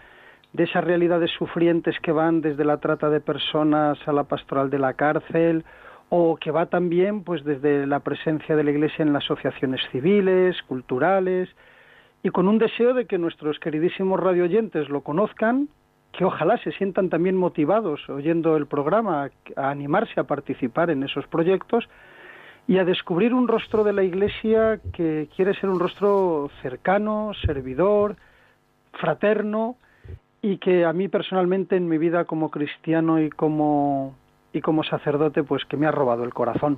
de 0.54 0.64
esas 0.64 0.84
realidades 0.84 1.32
sufrientes 1.32 2.00
que 2.00 2.12
van 2.12 2.42
desde 2.42 2.64
la 2.64 2.78
trata 2.78 3.10
de 3.10 3.20
personas 3.20 3.98
a 4.08 4.14
la 4.14 4.24
pastoral 4.24 4.70
de 4.70 4.80
la 4.80 4.94
cárcel 4.94 5.66
o 6.10 6.38
que 6.38 6.52
va 6.52 6.68
también 6.68 7.24
pues 7.24 7.44
desde 7.44 7.88
la 7.88 8.02
presencia 8.02 8.56
de 8.56 8.64
la 8.64 8.70
Iglesia 8.70 9.04
en 9.04 9.14
las 9.14 9.24
asociaciones 9.24 9.82
civiles, 9.92 10.56
culturales 10.68 11.50
y 12.22 12.30
con 12.30 12.48
un 12.48 12.60
deseo 12.60 12.94
de 12.94 13.08
que 13.08 13.18
nuestros 13.18 13.60
queridísimos 13.60 14.20
radioyentes 14.20 14.90
lo 14.90 15.02
conozcan, 15.02 15.70
que 16.12 16.24
ojalá 16.24 16.58
se 16.60 16.72
sientan 16.74 17.10
también 17.10 17.36
motivados 17.36 18.08
oyendo 18.08 18.56
el 18.56 18.68
programa 18.68 19.32
a 19.56 19.70
animarse 19.70 20.20
a 20.20 20.26
participar 20.26 20.92
en 20.92 21.02
esos 21.02 21.26
proyectos 21.28 21.90
y 22.68 22.78
a 22.78 22.86
descubrir 22.86 23.34
un 23.34 23.48
rostro 23.48 23.84
de 23.84 23.94
la 23.94 24.04
Iglesia 24.04 24.80
que 24.94 25.28
quiere 25.36 25.56
ser 25.56 25.70
un 25.72 25.80
rostro 25.80 26.52
cercano, 26.62 27.32
servidor, 27.44 28.16
fraterno, 28.94 29.78
y 30.44 30.58
que 30.58 30.86
a 30.86 30.94
mí 30.94 31.08
personalmente 31.08 31.78
en 31.78 31.88
mi 31.88 31.98
vida 31.98 32.26
como 32.26 32.52
cristiano 32.52 33.20
y 33.20 33.30
como 33.30 34.16
y 34.52 34.62
como 34.62 34.84
sacerdote 34.84 35.42
pues 35.42 35.64
que 35.66 35.78
me 35.78 35.88
ha 35.88 35.92
robado 35.92 36.24
el 36.26 36.34
corazón. 36.34 36.78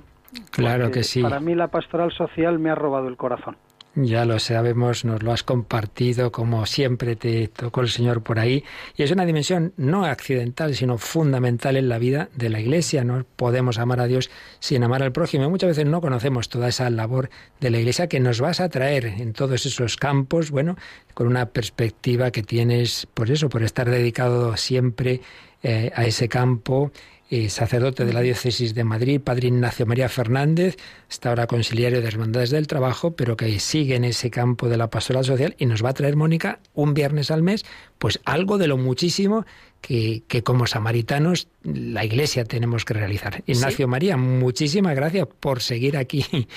Claro 0.50 0.90
que 0.90 1.02
sí. 1.02 1.20
Para 1.20 1.40
mí 1.40 1.54
la 1.54 1.68
pastoral 1.68 2.10
social 2.12 2.58
me 2.58 2.70
ha 2.70 2.74
robado 2.74 3.08
el 3.08 3.16
corazón. 3.16 3.56
Ya 3.98 4.26
lo 4.26 4.38
sabemos, 4.38 5.06
nos 5.06 5.22
lo 5.22 5.32
has 5.32 5.42
compartido, 5.42 6.30
como 6.30 6.66
siempre 6.66 7.16
te 7.16 7.48
tocó 7.48 7.80
el 7.80 7.88
Señor 7.88 8.22
por 8.22 8.38
ahí. 8.38 8.62
Y 8.94 9.02
es 9.02 9.10
una 9.10 9.24
dimensión 9.24 9.72
no 9.78 10.04
accidental, 10.04 10.74
sino 10.74 10.98
fundamental 10.98 11.78
en 11.78 11.88
la 11.88 11.98
vida 11.98 12.28
de 12.34 12.50
la 12.50 12.60
Iglesia. 12.60 13.04
No 13.04 13.24
podemos 13.36 13.78
amar 13.78 14.00
a 14.00 14.06
Dios 14.06 14.30
sin 14.60 14.84
amar 14.84 15.02
al 15.02 15.12
prójimo. 15.12 15.48
Muchas 15.48 15.68
veces 15.68 15.86
no 15.86 16.02
conocemos 16.02 16.50
toda 16.50 16.68
esa 16.68 16.90
labor 16.90 17.30
de 17.58 17.70
la 17.70 17.78
Iglesia 17.78 18.06
que 18.06 18.20
nos 18.20 18.38
vas 18.38 18.60
a 18.60 18.68
traer 18.68 19.06
en 19.06 19.32
todos 19.32 19.64
esos 19.64 19.96
campos, 19.96 20.50
bueno, 20.50 20.76
con 21.14 21.26
una 21.26 21.46
perspectiva 21.46 22.30
que 22.30 22.42
tienes, 22.42 23.08
por 23.14 23.30
eso, 23.30 23.48
por 23.48 23.62
estar 23.62 23.88
dedicado 23.88 24.58
siempre 24.58 25.22
eh, 25.62 25.90
a 25.94 26.04
ese 26.04 26.28
campo 26.28 26.92
eh, 27.30 27.48
sacerdote 27.48 28.04
de 28.04 28.12
la 28.12 28.20
diócesis 28.20 28.74
de 28.74 28.84
Madrid, 28.84 29.20
padre 29.20 29.48
Ignacio 29.48 29.86
María 29.86 30.08
Fernández, 30.08 30.76
está 31.10 31.30
ahora 31.30 31.46
conciliario 31.46 32.00
de 32.00 32.08
Hermandades 32.08 32.50
del 32.50 32.66
Trabajo, 32.66 33.16
pero 33.16 33.36
que 33.36 33.58
sigue 33.58 33.96
en 33.96 34.04
ese 34.04 34.30
campo 34.30 34.68
de 34.68 34.76
la 34.76 34.90
pastoral 34.90 35.24
social 35.24 35.54
y 35.58 35.66
nos 35.66 35.84
va 35.84 35.90
a 35.90 35.94
traer, 35.94 36.16
Mónica, 36.16 36.60
un 36.74 36.94
viernes 36.94 37.30
al 37.30 37.42
mes, 37.42 37.64
pues 37.98 38.20
algo 38.24 38.58
de 38.58 38.68
lo 38.68 38.76
muchísimo 38.76 39.44
que, 39.80 40.42
como 40.42 40.66
samaritanos 40.66 41.48
la 41.62 42.04
Iglesia 42.04 42.44
tenemos 42.44 42.84
que 42.84 42.94
realizar. 42.94 43.42
Ignacio 43.46 43.86
María, 43.86 44.16
muchísimas 44.16 44.96
gracias 44.96 45.28
por 45.40 45.62
seguir 45.62 45.96
aquí 45.96 46.24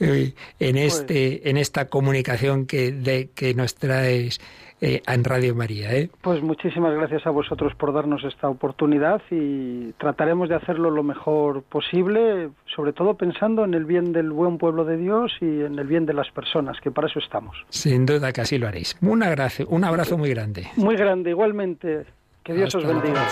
eh, 0.00 0.34
en, 0.60 0.76
pues 0.76 0.94
este, 0.94 1.50
en 1.50 1.56
esta 1.56 1.86
comunicación 1.86 2.66
que, 2.66 2.92
de, 2.92 3.30
que 3.34 3.54
nos 3.54 3.74
traes 3.74 4.40
eh, 4.80 5.02
en 5.06 5.24
Radio 5.24 5.54
María. 5.54 5.92
¿eh? 5.94 6.10
Pues 6.20 6.42
muchísimas 6.42 6.94
gracias 6.94 7.26
a 7.26 7.30
vosotros 7.30 7.74
por 7.74 7.92
darnos 7.92 8.24
esta 8.24 8.48
oportunidad 8.48 9.22
y 9.30 9.92
trataremos 9.92 10.48
de 10.48 10.56
hacerlo 10.56 10.90
lo 10.90 11.02
mejor 11.02 11.62
posible, 11.62 12.50
sobre 12.74 12.92
todo 12.92 13.14
pensando 13.14 13.64
en 13.64 13.74
el 13.74 13.84
bien 13.84 14.12
del 14.12 14.30
buen 14.30 14.58
pueblo 14.58 14.84
de 14.84 14.96
Dios 14.96 15.32
y 15.40 15.62
en 15.62 15.78
el 15.78 15.86
bien 15.86 16.06
de 16.06 16.14
las 16.14 16.30
personas, 16.30 16.78
que 16.80 16.90
para 16.90 17.08
eso 17.08 17.18
estamos. 17.18 17.56
Sin 17.68 18.06
duda 18.06 18.32
que 18.32 18.42
así 18.42 18.58
lo 18.58 18.68
haréis. 18.68 18.96
Un 19.00 19.22
abrazo, 19.22 19.64
un 19.68 19.84
abrazo 19.84 20.18
muy 20.18 20.30
grande. 20.30 20.66
Muy 20.76 20.96
grande, 20.96 21.30
igualmente. 21.30 22.04
Que 22.42 22.54
Dios 22.54 22.74
os 22.74 22.86
bendiga. 22.86 23.26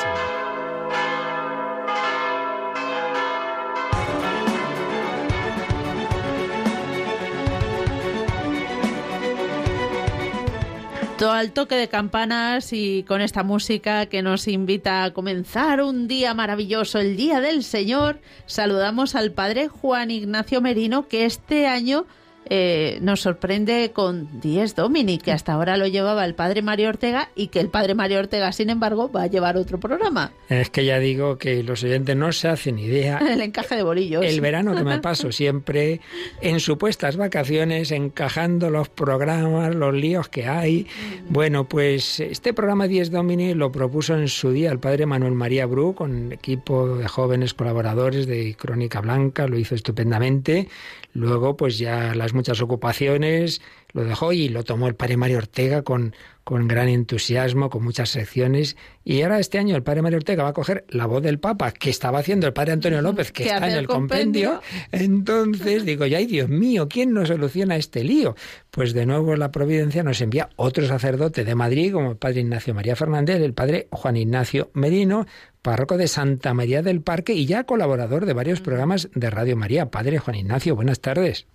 Al 11.22 11.52
toque 11.52 11.76
de 11.76 11.88
campanas 11.88 12.72
y 12.72 13.04
con 13.04 13.20
esta 13.20 13.44
música 13.44 14.06
que 14.06 14.20
nos 14.20 14.48
invita 14.48 15.04
a 15.04 15.12
comenzar 15.12 15.80
un 15.80 16.08
día 16.08 16.34
maravilloso, 16.34 16.98
el 16.98 17.16
Día 17.16 17.40
del 17.40 17.62
Señor, 17.62 18.20
saludamos 18.46 19.14
al 19.14 19.30
Padre 19.30 19.68
Juan 19.68 20.10
Ignacio 20.10 20.60
Merino 20.60 21.06
que 21.06 21.24
este 21.24 21.68
año 21.68 22.04
eh, 22.46 22.98
nos 23.00 23.22
sorprende 23.22 23.92
con 23.92 24.40
Diez 24.40 24.74
Domini, 24.74 25.18
que 25.18 25.32
hasta 25.32 25.52
ahora 25.52 25.76
lo 25.76 25.86
llevaba 25.86 26.24
el 26.24 26.34
padre 26.34 26.62
Mario 26.62 26.88
Ortega 26.88 27.30
y 27.34 27.48
que 27.48 27.60
el 27.60 27.68
padre 27.68 27.94
Mario 27.94 28.18
Ortega, 28.18 28.52
sin 28.52 28.70
embargo, 28.70 29.10
va 29.10 29.22
a 29.22 29.26
llevar 29.26 29.56
otro 29.56 29.80
programa. 29.80 30.32
Es 30.48 30.70
que 30.70 30.84
ya 30.84 30.98
digo 30.98 31.38
que 31.38 31.62
los 31.62 31.82
oyentes 31.84 32.16
no 32.16 32.32
se 32.32 32.48
hacen 32.48 32.78
idea. 32.78 33.18
el 33.32 33.40
encaje 33.40 33.76
de 33.76 33.82
bolillos. 33.82 34.24
El 34.24 34.40
verano 34.40 34.74
que 34.74 34.84
me 34.84 34.98
paso 35.00 35.32
siempre 35.32 36.00
en 36.40 36.60
supuestas 36.60 37.16
vacaciones, 37.16 37.90
encajando 37.90 38.70
los 38.70 38.88
programas, 38.88 39.74
los 39.74 39.94
líos 39.94 40.28
que 40.28 40.46
hay. 40.46 40.86
Bueno, 41.28 41.68
pues 41.68 42.20
este 42.20 42.52
programa 42.52 42.86
Diez 42.86 43.10
Domini 43.10 43.54
lo 43.54 43.72
propuso 43.72 44.14
en 44.16 44.28
su 44.28 44.50
día 44.50 44.70
el 44.70 44.78
padre 44.78 45.06
Manuel 45.06 45.32
María 45.32 45.66
Bru 45.66 45.94
con 45.94 46.32
equipo 46.32 46.96
de 46.96 47.08
jóvenes 47.08 47.54
colaboradores 47.54 48.26
de 48.26 48.54
Crónica 48.54 49.00
Blanca, 49.00 49.46
lo 49.46 49.58
hizo 49.58 49.74
estupendamente. 49.74 50.68
Luego, 51.14 51.56
pues 51.56 51.78
ya 51.78 52.12
las 52.14 52.33
muchas 52.34 52.60
ocupaciones 52.60 53.60
lo 53.94 54.04
dejó 54.04 54.32
y 54.32 54.48
lo 54.48 54.64
tomó 54.64 54.88
el 54.88 54.96
padre 54.96 55.16
Mario 55.16 55.38
Ortega 55.38 55.82
con, 55.82 56.16
con 56.42 56.66
gran 56.66 56.88
entusiasmo, 56.88 57.70
con 57.70 57.84
muchas 57.84 58.10
secciones. 58.10 58.76
Y 59.04 59.22
ahora 59.22 59.38
este 59.38 59.58
año 59.58 59.76
el 59.76 59.84
padre 59.84 60.02
Mario 60.02 60.18
Ortega 60.18 60.42
va 60.42 60.48
a 60.48 60.52
coger 60.52 60.84
la 60.88 61.06
voz 61.06 61.22
del 61.22 61.38
Papa, 61.38 61.70
que 61.70 61.90
estaba 61.90 62.18
haciendo 62.18 62.48
el 62.48 62.52
padre 62.52 62.72
Antonio 62.72 63.00
López, 63.00 63.30
que 63.30 63.44
está 63.44 63.70
en 63.70 63.76
el 63.78 63.86
compendio. 63.86 64.60
Entonces 64.90 65.84
digo, 65.86 66.06
ya, 66.06 66.18
ay 66.18 66.26
Dios 66.26 66.48
mío, 66.48 66.88
¿quién 66.88 67.12
nos 67.12 67.28
soluciona 67.28 67.76
este 67.76 68.02
lío? 68.02 68.34
Pues 68.72 68.94
de 68.94 69.06
nuevo 69.06 69.36
la 69.36 69.52
providencia 69.52 70.02
nos 70.02 70.20
envía 70.20 70.50
otro 70.56 70.86
sacerdote 70.88 71.44
de 71.44 71.54
Madrid, 71.54 71.92
como 71.92 72.10
el 72.10 72.16
padre 72.16 72.40
Ignacio 72.40 72.74
María 72.74 72.96
Fernández, 72.96 73.40
el 73.40 73.54
padre 73.54 73.86
Juan 73.92 74.16
Ignacio 74.16 74.70
Merino, 74.74 75.24
párroco 75.62 75.96
de 75.96 76.08
Santa 76.08 76.52
María 76.52 76.82
del 76.82 77.00
Parque 77.00 77.32
y 77.34 77.46
ya 77.46 77.62
colaborador 77.62 78.26
de 78.26 78.32
varios 78.32 78.60
programas 78.60 79.08
de 79.14 79.30
Radio 79.30 79.56
María. 79.56 79.92
Padre 79.92 80.18
Juan 80.18 80.34
Ignacio, 80.34 80.74
buenas 80.74 81.00
tardes. 81.00 81.46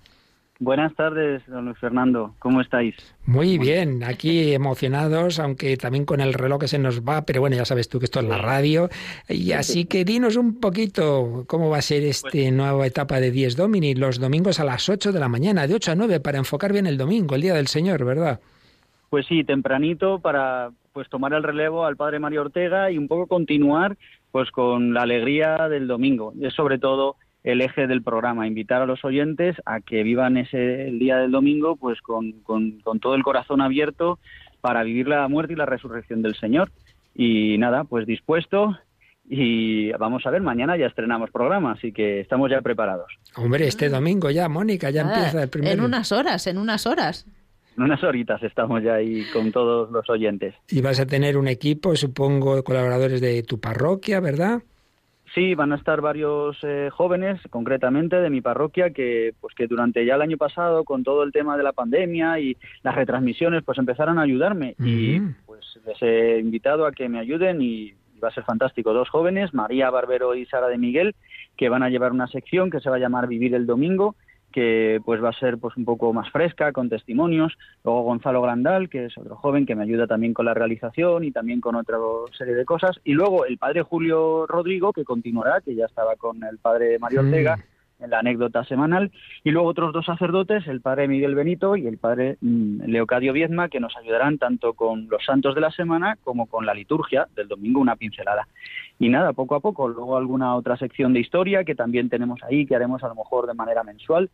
Buenas 0.61 0.93
tardes, 0.93 1.41
don 1.47 1.63
Luis 1.65 1.77
Fernando. 1.77 2.35
¿Cómo 2.37 2.59
estáis? 2.59 2.93
Muy 3.25 3.57
bien, 3.57 4.03
aquí 4.03 4.53
emocionados, 4.53 5.39
aunque 5.39 5.77
también 5.77 6.03
con 6.03 6.19
el 6.19 6.33
reloj 6.33 6.59
que 6.59 6.67
se 6.67 6.77
nos 6.77 7.01
va, 7.01 7.21
pero 7.21 7.39
bueno, 7.39 7.55
ya 7.55 7.63
sabes 7.63 7.87
tú 7.87 7.97
que 7.97 8.05
esto 8.05 8.19
es 8.19 8.25
la 8.25 8.39
radio. 8.39 8.89
Y 9.29 9.53
así 9.53 9.85
que 9.85 10.03
dinos 10.03 10.35
un 10.35 10.59
poquito 10.59 11.45
cómo 11.47 11.69
va 11.69 11.77
a 11.77 11.81
ser 11.81 12.03
esta 12.03 12.29
pues 12.29 12.51
nueva 12.51 12.85
etapa 12.85 13.21
de 13.21 13.31
10 13.31 13.55
Domini, 13.55 13.95
los 13.95 14.19
domingos 14.19 14.59
a 14.59 14.65
las 14.65 14.89
8 14.89 15.13
de 15.13 15.19
la 15.21 15.29
mañana, 15.29 15.65
de 15.65 15.75
8 15.75 15.93
a 15.93 15.95
9, 15.95 16.19
para 16.19 16.39
enfocar 16.39 16.73
bien 16.73 16.87
el 16.87 16.97
domingo, 16.97 17.35
el 17.35 17.41
Día 17.41 17.53
del 17.53 17.67
Señor, 17.67 18.03
¿verdad? 18.03 18.41
Pues 19.09 19.27
sí, 19.27 19.45
tempranito 19.45 20.19
para 20.19 20.71
pues 20.91 21.07
tomar 21.07 21.31
el 21.31 21.43
relevo 21.43 21.85
al 21.85 21.95
padre 21.95 22.19
Mario 22.19 22.41
Ortega 22.41 22.91
y 22.91 22.97
un 22.97 23.07
poco 23.07 23.27
continuar 23.27 23.95
pues 24.33 24.51
con 24.51 24.93
la 24.93 25.03
alegría 25.03 25.69
del 25.69 25.87
domingo. 25.87 26.33
Es 26.41 26.53
sobre 26.53 26.79
todo 26.79 27.15
el 27.43 27.61
eje 27.61 27.87
del 27.87 28.03
programa, 28.03 28.47
invitar 28.47 28.81
a 28.81 28.85
los 28.85 29.03
oyentes 29.05 29.55
a 29.65 29.79
que 29.79 30.03
vivan 30.03 30.37
ese 30.37 30.87
el 30.87 30.99
día 30.99 31.17
del 31.17 31.31
domingo 31.31 31.75
pues 31.75 32.01
con, 32.01 32.33
con, 32.43 32.79
con 32.81 32.99
todo 32.99 33.15
el 33.15 33.23
corazón 33.23 33.61
abierto 33.61 34.19
para 34.61 34.83
vivir 34.83 35.07
la 35.07 35.27
muerte 35.27 35.53
y 35.53 35.55
la 35.55 35.65
resurrección 35.65 36.21
del 36.21 36.35
Señor. 36.35 36.71
Y 37.15 37.57
nada, 37.57 37.83
pues 37.85 38.05
dispuesto 38.05 38.77
y 39.29 39.91
vamos 39.91 40.25
a 40.25 40.31
ver, 40.31 40.41
mañana 40.41 40.75
ya 40.75 40.87
estrenamos 40.87 41.29
programa, 41.29 41.73
así 41.73 41.91
que 41.91 42.19
estamos 42.19 42.49
ya 42.49 42.61
preparados. 42.61 43.11
Hombre, 43.35 43.67
este 43.67 43.87
domingo 43.87 44.31
ya, 44.31 44.49
Mónica, 44.49 44.89
ya 44.89 45.01
empieza 45.01 45.43
el 45.43 45.49
primer... 45.49 45.73
En 45.73 45.81
unas 45.81 46.11
horas, 46.11 46.47
en 46.47 46.57
unas 46.57 46.87
horas 46.87 47.27
unas 47.83 48.03
horitas 48.03 48.41
estamos 48.43 48.83
ya 48.83 48.95
ahí 48.95 49.23
con 49.31 49.51
todos 49.51 49.89
los 49.91 50.09
oyentes. 50.09 50.55
Y 50.69 50.81
vas 50.81 50.99
a 50.99 51.05
tener 51.05 51.37
un 51.37 51.47
equipo, 51.47 51.95
supongo, 51.95 52.63
colaboradores 52.63 53.21
de 53.21 53.43
tu 53.43 53.59
parroquia, 53.59 54.19
¿verdad? 54.19 54.61
Sí, 55.33 55.53
van 55.53 55.71
a 55.71 55.75
estar 55.75 56.01
varios 56.01 56.57
eh, 56.63 56.89
jóvenes, 56.91 57.39
concretamente 57.49 58.15
de 58.15 58.29
mi 58.29 58.41
parroquia, 58.41 58.91
que 58.91 59.33
pues 59.39 59.53
que 59.53 59.67
durante 59.67 60.05
ya 60.05 60.15
el 60.15 60.21
año 60.21 60.37
pasado, 60.37 60.83
con 60.83 61.03
todo 61.03 61.23
el 61.23 61.31
tema 61.31 61.55
de 61.55 61.63
la 61.63 61.73
pandemia 61.73 62.39
y 62.39 62.57
las 62.83 62.95
retransmisiones, 62.95 63.63
pues 63.63 63.77
empezaron 63.77 64.17
a 64.17 64.23
ayudarme. 64.23 64.75
Y 64.79 65.19
pues 65.45 65.79
les 65.85 66.01
he 66.01 66.39
invitado 66.39 66.85
a 66.85 66.91
que 66.91 67.09
me 67.09 67.19
ayuden 67.19 67.61
y 67.61 67.93
va 68.23 68.29
a 68.29 68.33
ser 68.33 68.43
fantástico. 68.43 68.93
Dos 68.93 69.09
jóvenes, 69.09 69.53
María 69.53 69.89
Barbero 69.89 70.35
y 70.35 70.45
Sara 70.45 70.67
de 70.67 70.77
Miguel, 70.77 71.15
que 71.57 71.69
van 71.69 71.83
a 71.83 71.89
llevar 71.89 72.11
una 72.11 72.27
sección 72.27 72.69
que 72.69 72.79
se 72.79 72.89
va 72.89 72.95
a 72.95 72.99
llamar 72.99 73.27
Vivir 73.27 73.53
el 73.53 73.65
Domingo 73.65 74.15
que 74.51 75.01
pues 75.05 75.23
va 75.23 75.29
a 75.29 75.39
ser 75.39 75.57
pues 75.57 75.77
un 75.77 75.85
poco 75.85 76.13
más 76.13 76.29
fresca 76.31 76.71
con 76.71 76.89
testimonios. 76.89 77.57
Luego 77.83 78.03
Gonzalo 78.03 78.41
Grandal 78.41 78.89
que 78.89 79.05
es 79.05 79.17
otro 79.17 79.35
joven 79.35 79.65
que 79.65 79.75
me 79.75 79.83
ayuda 79.83 80.07
también 80.07 80.33
con 80.33 80.45
la 80.45 80.53
realización 80.53 81.23
y 81.23 81.31
también 81.31 81.61
con 81.61 81.75
otra 81.75 81.97
serie 82.37 82.55
de 82.55 82.65
cosas. 82.65 82.99
Y 83.03 83.13
luego 83.13 83.45
el 83.45 83.57
padre 83.57 83.81
Julio 83.81 84.45
Rodrigo 84.47 84.93
que 84.93 85.03
continuará 85.03 85.61
que 85.61 85.75
ya 85.75 85.85
estaba 85.85 86.15
con 86.15 86.43
el 86.43 86.57
padre 86.57 86.99
Mario 86.99 87.21
Ortega 87.21 87.57
en 87.99 88.09
la 88.09 88.19
anécdota 88.19 88.63
semanal, 88.63 89.11
y 89.43 89.51
luego 89.51 89.67
otros 89.67 89.93
dos 89.93 90.05
sacerdotes, 90.05 90.67
el 90.67 90.81
padre 90.81 91.07
Miguel 91.07 91.35
Benito 91.35 91.75
y 91.75 91.87
el 91.87 91.97
padre 91.97 92.37
mm, 92.41 92.83
Leocadio 92.85 93.33
Viezma, 93.33 93.69
que 93.69 93.79
nos 93.79 93.95
ayudarán 93.97 94.37
tanto 94.37 94.73
con 94.73 95.07
los 95.09 95.23
santos 95.25 95.55
de 95.55 95.61
la 95.61 95.71
semana 95.71 96.17
como 96.23 96.47
con 96.47 96.65
la 96.65 96.73
liturgia 96.73 97.27
del 97.35 97.47
domingo, 97.47 97.81
una 97.81 97.95
pincelada. 97.95 98.47
Y 98.99 99.09
nada, 99.09 99.33
poco 99.33 99.55
a 99.55 99.59
poco, 99.59 99.87
luego 99.87 100.17
alguna 100.17 100.55
otra 100.55 100.77
sección 100.77 101.13
de 101.13 101.19
historia 101.19 101.63
que 101.63 101.75
también 101.75 102.09
tenemos 102.09 102.41
ahí, 102.43 102.65
que 102.65 102.75
haremos 102.75 103.03
a 103.03 103.07
lo 103.07 103.15
mejor 103.15 103.47
de 103.47 103.53
manera 103.53 103.83
mensual, 103.83 104.29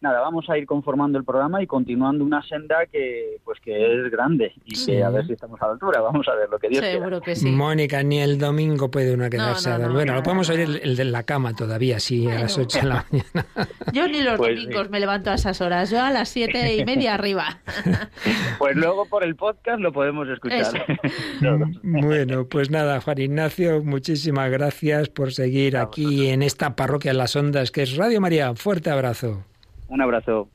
nada, 0.00 0.20
vamos 0.20 0.48
a 0.48 0.56
ir 0.56 0.66
conformando 0.66 1.18
el 1.18 1.24
programa 1.24 1.62
y 1.62 1.66
continuando 1.66 2.24
una 2.24 2.42
senda 2.42 2.86
que 2.86 3.38
pues 3.44 3.60
que 3.60 3.72
es 3.72 4.10
grande 4.10 4.52
y 4.64 4.84
que 4.84 5.02
a 5.02 5.10
ver 5.10 5.26
si 5.26 5.34
estamos 5.34 5.60
a 5.60 5.66
la 5.66 5.72
altura, 5.72 6.00
vamos 6.00 6.26
a 6.28 6.34
ver 6.34 6.48
lo 6.48 6.58
que 6.58 6.68
Dios 6.68 6.84
Seguro 6.84 7.20
que 7.20 7.36
sí. 7.36 7.50
Mónica, 7.50 8.02
ni 8.02 8.20
el 8.20 8.38
domingo 8.38 8.90
puede 8.90 9.12
una 9.12 9.28
quedarse 9.28 9.70
a 9.70 9.78
dormir. 9.78 9.96
Bueno, 9.96 10.14
lo 10.14 10.22
podemos 10.22 10.48
oír 10.48 10.80
el, 10.82 10.96
de 10.96 11.04
la 11.04 11.22
cama 11.24 11.54
todavía, 11.54 12.00
sí, 12.00 12.26
a 12.28 12.40
las 12.40 12.58
8 12.58 12.80
de 12.80 12.86
la 12.86 13.06
mañana. 13.10 13.46
Yo 13.92 14.08
ni 14.08 14.22
los 14.22 14.36
pues 14.36 14.56
domingos 14.56 14.90
me 14.90 15.00
levanto 15.00 15.30
a 15.30 15.34
esas 15.34 15.60
horas, 15.60 15.90
yo 15.90 16.02
a 16.02 16.10
las 16.10 16.28
siete 16.28 16.76
y 16.76 16.84
media 16.84 17.14
arriba. 17.14 17.60
Pues 18.58 18.76
luego 18.76 19.06
por 19.06 19.24
el 19.24 19.36
podcast 19.36 19.80
lo 19.80 19.90
podemos 19.90 20.28
escuchar. 20.28 20.84
bueno, 21.82 22.46
pues 22.46 22.70
nada, 22.70 23.00
Juan 23.00 23.18
Ignacio, 23.18 23.82
muchísimas 23.82 24.50
gracias 24.50 25.08
por 25.08 25.32
seguir 25.32 25.78
aquí 25.78 26.28
en 26.28 26.42
esta 26.42 26.76
parroquia 26.76 27.12
en 27.12 27.18
las 27.18 27.34
ondas 27.36 27.70
que 27.70 27.82
es 27.82 27.96
Radio 27.96 28.20
María. 28.20 28.54
Fuerte 28.54 28.90
abrazo. 28.90 29.44
Un 29.90 30.00
abrazo. 30.00 30.48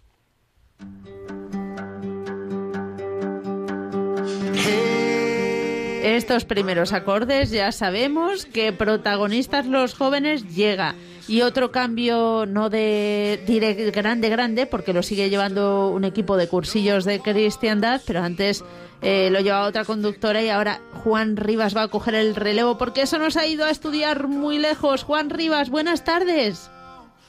Estos 6.03 6.45
primeros 6.45 6.93
acordes 6.93 7.51
ya 7.51 7.73
sabemos 7.73 8.45
que 8.45 8.71
protagonistas 8.71 9.65
los 9.65 9.93
jóvenes 9.93 10.55
llega. 10.55 10.95
Y 11.27 11.41
otro 11.41 11.71
cambio 11.71 12.45
no 12.45 12.69
de 12.69 13.91
grande 13.93 14.29
grande 14.29 14.67
porque 14.67 14.93
lo 14.93 15.03
sigue 15.03 15.29
llevando 15.29 15.89
un 15.89 16.05
equipo 16.05 16.37
de 16.37 16.47
cursillos 16.47 17.03
de 17.03 17.19
cristiandad 17.19 18.01
pero 18.05 18.21
antes 18.21 18.63
eh, 19.01 19.29
lo 19.31 19.39
llevaba 19.39 19.67
otra 19.67 19.83
conductora 19.83 20.43
y 20.43 20.49
ahora 20.49 20.79
Juan 21.03 21.35
Rivas 21.35 21.75
va 21.75 21.81
a 21.81 21.87
coger 21.87 22.13
el 22.13 22.35
relevo 22.35 22.77
porque 22.77 23.01
eso 23.01 23.17
nos 23.17 23.35
ha 23.37 23.47
ido 23.47 23.65
a 23.65 23.71
estudiar 23.71 24.27
muy 24.27 24.59
lejos. 24.59 25.03
Juan 25.03 25.31
Rivas 25.31 25.71
buenas 25.71 26.03
tardes 26.03 26.69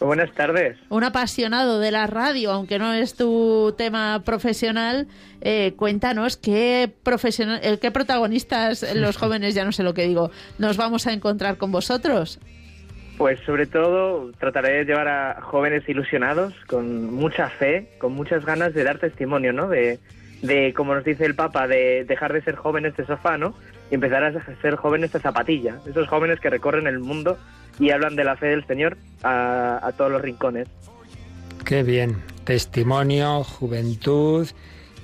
Buenas 0.01 0.31
tardes. 0.33 0.77
Un 0.91 1.05
apasionado 1.05 1.81
de 1.81 1.91
la 1.91 2.07
radio, 2.07 2.53
aunque 2.53 2.79
no 2.79 2.93
es 2.93 3.15
tu 3.15 3.75
tema 3.79 4.23
profesional, 4.25 5.09
eh, 5.41 5.73
cuéntanos 5.77 6.37
qué, 6.37 6.93
profesional, 7.03 7.61
eh, 7.63 7.79
qué 7.81 7.91
protagonistas, 7.91 8.87
los 8.95 9.17
jóvenes, 9.17 9.55
ya 9.55 9.65
no 9.65 9.73
sé 9.73 9.83
lo 9.83 9.95
que 9.95 10.07
digo, 10.07 10.31
nos 10.59 10.77
vamos 10.77 11.07
a 11.07 11.13
encontrar 11.13 11.57
con 11.57 11.73
vosotros. 11.73 12.39
Pues 13.17 13.41
sobre 13.47 13.67
todo 13.67 14.31
trataré 14.39 14.79
de 14.79 14.85
llevar 14.85 15.09
a 15.09 15.41
jóvenes 15.41 15.89
ilusionados, 15.89 16.53
con 16.67 17.15
mucha 17.15 17.49
fe, 17.49 17.89
con 17.99 18.13
muchas 18.13 18.45
ganas 18.45 18.75
de 18.75 18.85
dar 18.85 18.99
testimonio, 18.99 19.55
¿no? 19.55 19.69
De, 19.69 19.99
de 20.43 20.75
como 20.75 20.95
nos 20.95 21.05
dice 21.05 21.25
el 21.25 21.35
Papa, 21.35 21.67
de 21.67 22.05
dejar 22.05 22.35
de 22.35 22.43
ser 22.43 22.57
jóvenes 22.57 22.95
de 22.97 23.07
sofá, 23.07 23.39
¿no? 23.39 23.55
Y 23.91 23.95
empezar 23.95 24.23
a 24.23 24.57
ser 24.61 24.77
jóvenes 24.77 25.13
de 25.13 25.21
zapatilla. 25.21 25.79
Esos 25.87 26.09
jóvenes 26.09 26.41
que 26.41 26.51
recorren 26.51 26.87
el 26.87 26.99
mundo 26.99 27.39
y 27.79 27.91
hablan 27.91 28.17
de 28.17 28.25
la 28.25 28.37
fe 28.37 28.47
del 28.47 28.67
Señor 28.67 28.97
a, 29.23 29.93
todos 29.97 30.11
los 30.11 30.23
rincones. 30.23 30.69
Qué 31.65 31.83
bien. 31.83 32.17
Testimonio, 32.45 33.43
juventud 33.43 34.47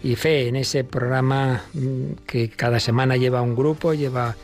y 0.02 0.16
fe 0.16 0.48
en 0.48 0.56
ese 0.56 0.84
programa 0.84 1.62
mm, 1.74 2.12
que 2.26 2.48
cada 2.50 2.80
semana 2.80 3.16
lleva 3.16 3.42
un 3.42 3.56
grupo, 3.56 3.94
lleva 3.94 4.36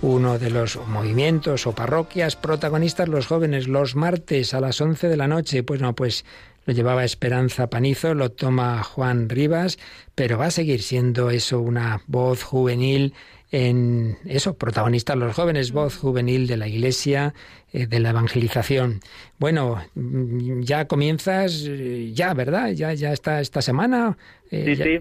uno 0.00 0.38
de 0.38 0.50
los 0.50 0.78
movimientos 0.86 1.66
o 1.66 1.72
parroquias 1.74 2.36
protagonistas, 2.36 3.08
los 3.08 3.26
jóvenes, 3.26 3.68
los 3.68 3.96
martes 3.96 4.54
a 4.54 4.60
las 4.60 4.80
11 4.80 5.08
de 5.08 5.16
la 5.16 5.28
noche. 5.28 5.62
Pues 5.62 5.80
no, 5.80 5.94
pues 5.94 6.24
lo 6.66 6.72
llevaba 6.72 7.04
Esperanza 7.04 7.68
Panizo, 7.68 8.14
lo 8.14 8.30
toma 8.30 8.82
Juan 8.82 9.28
Rivas, 9.28 9.78
pero 10.14 10.38
va 10.38 10.46
a 10.46 10.50
seguir 10.50 10.82
siendo 10.82 11.30
eso 11.30 11.60
una 11.60 12.02
voz 12.06 12.42
juvenil 12.42 13.14
en 13.50 14.18
eso, 14.26 14.56
protagonistas 14.56 15.16
los 15.16 15.34
jóvenes, 15.34 15.72
voz 15.72 15.96
juvenil 15.96 16.46
de 16.46 16.56
la 16.56 16.68
Iglesia, 16.68 17.32
eh, 17.72 17.86
de 17.86 18.00
la 18.00 18.10
evangelización. 18.10 19.00
Bueno, 19.38 19.82
ya 19.94 20.86
comienzas, 20.86 21.64
eh, 21.66 22.12
ya, 22.12 22.34
¿verdad? 22.34 22.70
Ya, 22.72 22.92
ya 22.92 23.12
está 23.12 23.40
esta 23.40 23.62
semana. 23.62 24.16
Eh, 24.50 24.64
sí, 24.76 24.76
sí. 24.76 24.98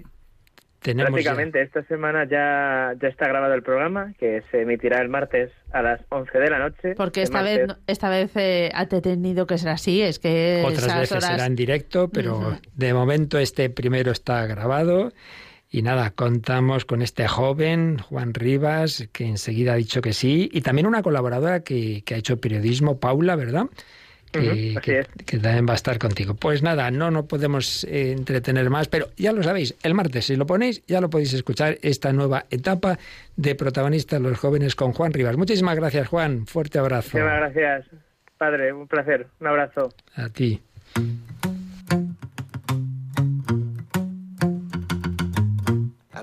Tenemos 0.80 1.10
Prácticamente, 1.11 1.61
esta 1.64 1.84
semana 1.86 2.26
ya, 2.30 2.94
ya 3.02 3.07
está 3.10 3.28
grabado 3.28 3.53
el 3.56 3.64
programa, 3.64 4.14
que 4.19 4.44
se 4.52 4.61
emitirá 4.61 5.02
el 5.02 5.10
martes 5.10 5.49
a 5.74 5.82
las 5.82 5.99
11 6.10 6.38
de 6.38 6.49
la 6.49 6.60
noche. 6.60 6.94
Porque 6.95 7.24
esta 7.24 7.41
martes- 7.41 7.68
vez, 7.68 7.78
esta 7.88 8.10
vez 8.10 8.32
eh, 8.36 8.69
ha 8.74 8.86
tenido 8.86 9.48
que 9.48 9.57
ser 9.57 9.69
así, 9.69 10.02
es 10.03 10.19
que 10.19 10.61
Otras 10.64 10.84
esas 10.84 10.99
veces 10.99 11.11
horas... 11.18 11.32
será 11.32 11.45
en 11.48 11.56
directo, 11.56 12.10
pero 12.10 12.57
de 12.76 12.94
momento 12.94 13.40
este 13.40 13.69
primero 13.72 14.11
está 14.11 14.45
grabado. 14.45 15.11
Y 15.69 15.81
nada, 15.81 16.11
contamos 16.11 16.85
con 16.85 17.02
este 17.02 17.27
joven, 17.27 17.98
Juan 17.98 18.34
Rivas, 18.34 19.07
que 19.11 19.26
enseguida 19.26 19.73
ha 19.73 19.76
dicho 19.76 20.02
que 20.02 20.14
sí, 20.14 20.49
y 20.53 20.61
también 20.61 20.88
una 20.88 21.03
colaboradora 21.03 21.60
que, 21.61 22.03
que 22.06 22.15
ha 22.15 22.18
hecho 22.18 22.38
periodismo, 22.39 22.99
Paula, 22.99 23.35
¿verdad? 23.35 23.65
Que, 24.31 24.39
así 24.39 24.76
que- 24.81 24.99
es. 24.99 25.07
que 25.26 25.38
también 25.39 25.65
va 25.68 25.72
a 25.73 25.76
estar 25.76 25.98
contigo. 25.99 26.35
Pues 26.35 26.61
nada, 26.64 26.89
no 26.91 27.11
no 27.11 27.26
podemos 27.27 27.84
eh, 27.85 28.11
entretener 28.11 28.69
más, 28.69 28.88
pero 28.88 29.07
ya 29.18 29.31
lo 29.34 29.41
sabéis, 29.44 29.76
el 29.84 29.94
martes, 29.94 30.26
si 30.26 30.35
lo 30.38 30.45
ponéis, 30.45 30.84
ya 30.88 31.02
lo 31.02 31.10
podéis 31.10 31.34
escuchar, 31.34 31.77
esta 31.81 32.11
nueva 32.14 32.45
etapa 32.49 32.98
de 33.35 33.56
protagonistas 33.56 34.22
los 34.22 34.38
jóvenes 34.38 34.76
con 34.76 34.94
Juan 34.94 35.11
Rivas. 35.14 35.38
Muchísimas 35.38 35.76
gracias, 35.76 36.07
Juan. 36.07 36.45
Fuerte 36.45 36.80
abrazo. 36.80 37.18
Muchísimas 37.18 37.39
gracias, 37.53 37.85
padre, 38.38 38.72
un 38.73 38.88
placer, 38.88 39.27
un 39.39 39.48
abrazo. 39.48 39.94
A 40.15 40.30
ti. 40.30 40.61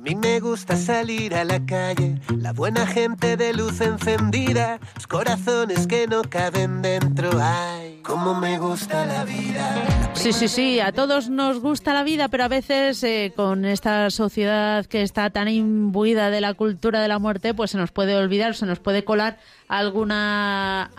Mí 0.05 0.15
me 0.17 0.39
gusta 0.39 0.77
salir 0.77 1.35
a 1.35 1.45
la 1.45 1.65
calle, 1.65 2.21
la 2.37 2.53
buena 2.53 2.87
gente 2.87 3.39
de 3.39 3.55
luz 3.55 3.81
encendida, 3.81 4.79
los 4.95 5.07
corazones 5.07 5.87
que 5.87 6.07
no 6.07 6.21
caben 6.23 6.83
dentro. 6.83 7.31
Ay, 7.41 8.01
cómo 8.03 8.35
me 8.35 8.59
gusta 8.59 9.07
la 9.07 9.25
vida. 9.25 10.13
Sí, 10.13 10.35
sí, 10.35 10.49
sí, 10.49 10.79
a 10.79 10.93
todos 10.93 11.31
nos 11.31 11.59
gusta 11.61 11.95
la 11.95 12.03
vida, 12.03 12.29
pero 12.29 12.45
a 12.45 12.49
veces 12.49 13.03
eh, 13.03 13.33
con 13.35 13.65
esta 13.65 14.11
sociedad 14.11 14.85
que 14.85 15.01
está 15.01 15.31
tan 15.31 15.49
imbuida 15.49 16.29
de 16.29 16.43
la 16.43 16.53
cultura 16.53 17.01
de 17.01 17.09
la 17.09 17.19
muerte, 17.19 17.55
pues 17.55 17.71
se 17.71 17.79
nos 17.79 17.91
puede 17.91 18.15
olvidar, 18.15 18.55
se 18.55 18.67
nos 18.67 18.81
puede 18.81 19.05
colar 19.05 19.39
alguna, 19.69 20.91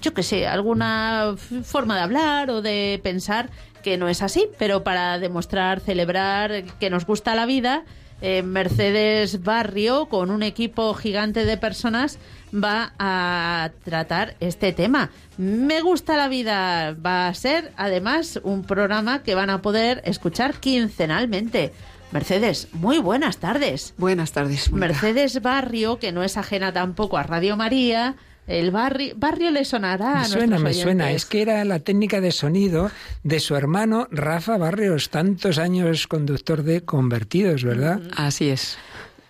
yo 0.00 0.14
qué 0.14 0.22
sé, 0.22 0.46
alguna 0.46 1.34
forma 1.64 1.96
de 1.96 2.00
hablar 2.00 2.50
o 2.50 2.62
de 2.62 2.98
pensar 3.02 3.50
que 3.84 3.98
no 3.98 4.08
es 4.08 4.22
así, 4.22 4.48
pero 4.58 4.82
para 4.82 5.18
demostrar, 5.20 5.78
celebrar 5.78 6.64
que 6.80 6.90
nos 6.90 7.06
gusta 7.06 7.34
la 7.34 7.46
vida, 7.46 7.84
eh, 8.22 8.42
Mercedes 8.42 9.42
Barrio, 9.44 10.06
con 10.06 10.30
un 10.30 10.42
equipo 10.42 10.94
gigante 10.94 11.44
de 11.44 11.58
personas, 11.58 12.18
va 12.52 12.94
a 12.98 13.70
tratar 13.84 14.36
este 14.40 14.72
tema. 14.72 15.10
Me 15.36 15.82
gusta 15.82 16.16
la 16.16 16.28
vida. 16.28 16.94
Va 16.94 17.28
a 17.28 17.34
ser, 17.34 17.72
además, 17.76 18.40
un 18.42 18.64
programa 18.64 19.22
que 19.22 19.34
van 19.34 19.50
a 19.50 19.60
poder 19.60 20.00
escuchar 20.06 20.54
quincenalmente. 20.54 21.72
Mercedes, 22.12 22.68
muy 22.72 22.98
buenas 22.98 23.38
tardes. 23.38 23.92
Buenas 23.98 24.32
tardes. 24.32 24.72
Mercedes 24.72 25.42
Barrio, 25.42 25.98
que 25.98 26.12
no 26.12 26.22
es 26.22 26.38
ajena 26.38 26.72
tampoco 26.72 27.18
a 27.18 27.24
Radio 27.24 27.56
María. 27.56 28.14
El 28.46 28.70
barrio, 28.70 29.14
barrio 29.16 29.50
le 29.50 29.64
sonará. 29.64 30.20
Me 30.20 30.24
suena, 30.26 30.58
me 30.58 30.74
suena. 30.74 31.12
Es 31.12 31.24
que 31.24 31.40
era 31.40 31.64
la 31.64 31.78
técnica 31.78 32.20
de 32.20 32.30
sonido 32.30 32.90
de 33.22 33.40
su 33.40 33.56
hermano 33.56 34.06
Rafa 34.10 34.58
Barrios, 34.58 35.08
tantos 35.08 35.58
años 35.58 36.06
conductor 36.06 36.62
de 36.62 36.82
Convertidos, 36.82 37.64
¿verdad? 37.64 38.02
Así 38.16 38.50
es. 38.50 38.76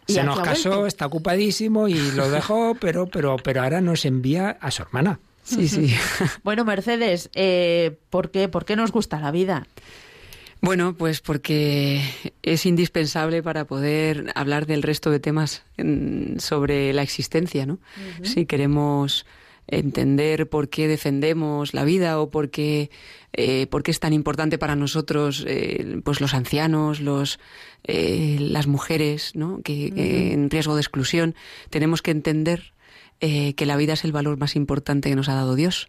Se 0.08 0.22
nos 0.22 0.40
casó, 0.40 0.70
vuelto. 0.70 0.86
está 0.88 1.06
ocupadísimo 1.06 1.88
y 1.88 1.94
lo 2.12 2.28
dejó, 2.28 2.74
pero, 2.80 3.06
pero, 3.06 3.36
pero 3.36 3.62
ahora 3.62 3.80
nos 3.80 4.04
envía 4.04 4.50
a 4.60 4.70
su 4.70 4.82
hermana. 4.82 5.20
Sí, 5.44 5.68
sí. 5.68 5.94
Bueno, 6.42 6.64
Mercedes, 6.64 7.30
eh, 7.34 7.96
¿por, 8.10 8.30
qué, 8.30 8.48
¿por 8.48 8.64
qué 8.64 8.76
nos 8.76 8.92
gusta 8.92 9.20
la 9.20 9.30
vida? 9.30 9.66
Bueno, 10.64 10.94
pues 10.96 11.20
porque 11.20 12.00
es 12.42 12.64
indispensable 12.64 13.42
para 13.42 13.66
poder 13.66 14.32
hablar 14.34 14.64
del 14.64 14.82
resto 14.82 15.10
de 15.10 15.20
temas 15.20 15.62
mm, 15.76 16.38
sobre 16.38 16.94
la 16.94 17.02
existencia, 17.02 17.66
¿no? 17.66 17.80
Si 18.22 18.46
queremos 18.46 19.26
entender 19.66 20.48
por 20.48 20.70
qué 20.70 20.88
defendemos 20.88 21.74
la 21.74 21.84
vida 21.84 22.18
o 22.18 22.30
por 22.30 22.48
qué, 22.48 22.90
eh, 23.34 23.66
por 23.66 23.82
qué 23.82 23.90
es 23.90 24.00
tan 24.00 24.14
importante 24.14 24.56
para 24.56 24.74
nosotros 24.74 25.44
eh, 25.46 26.00
pues 26.02 26.22
los 26.22 26.32
ancianos, 26.32 27.00
los, 27.00 27.38
eh, 27.84 28.38
las 28.40 28.66
mujeres 28.66 29.32
¿no? 29.34 29.60
que, 29.62 30.32
en 30.32 30.48
riesgo 30.48 30.76
de 30.76 30.80
exclusión, 30.80 31.34
tenemos 31.68 32.00
que 32.00 32.10
entender 32.10 32.72
eh, 33.20 33.54
que 33.54 33.66
la 33.66 33.76
vida 33.76 33.92
es 33.92 34.04
el 34.04 34.12
valor 34.12 34.38
más 34.38 34.56
importante 34.56 35.08
que 35.08 35.16
nos 35.16 35.28
ha 35.28 35.34
dado 35.34 35.54
Dios 35.54 35.88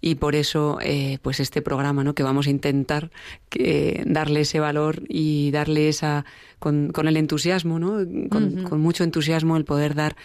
y 0.00 0.16
por 0.16 0.34
eso 0.34 0.78
eh, 0.82 1.18
pues 1.22 1.40
este 1.40 1.62
programa 1.62 2.04
no 2.04 2.14
que 2.14 2.22
vamos 2.22 2.46
a 2.46 2.50
intentar 2.50 3.10
que, 3.48 4.02
darle 4.06 4.40
ese 4.42 4.60
valor 4.60 5.02
y 5.08 5.50
darle 5.50 5.88
esa 5.88 6.24
con, 6.58 6.90
con 6.92 7.08
el 7.08 7.16
entusiasmo 7.16 7.78
no 7.78 7.98
con, 8.28 8.80
mucho 8.80 9.04
entusiasmo 9.04 9.56
el 9.56 9.64
poder 9.64 9.94
dar 9.94 10.16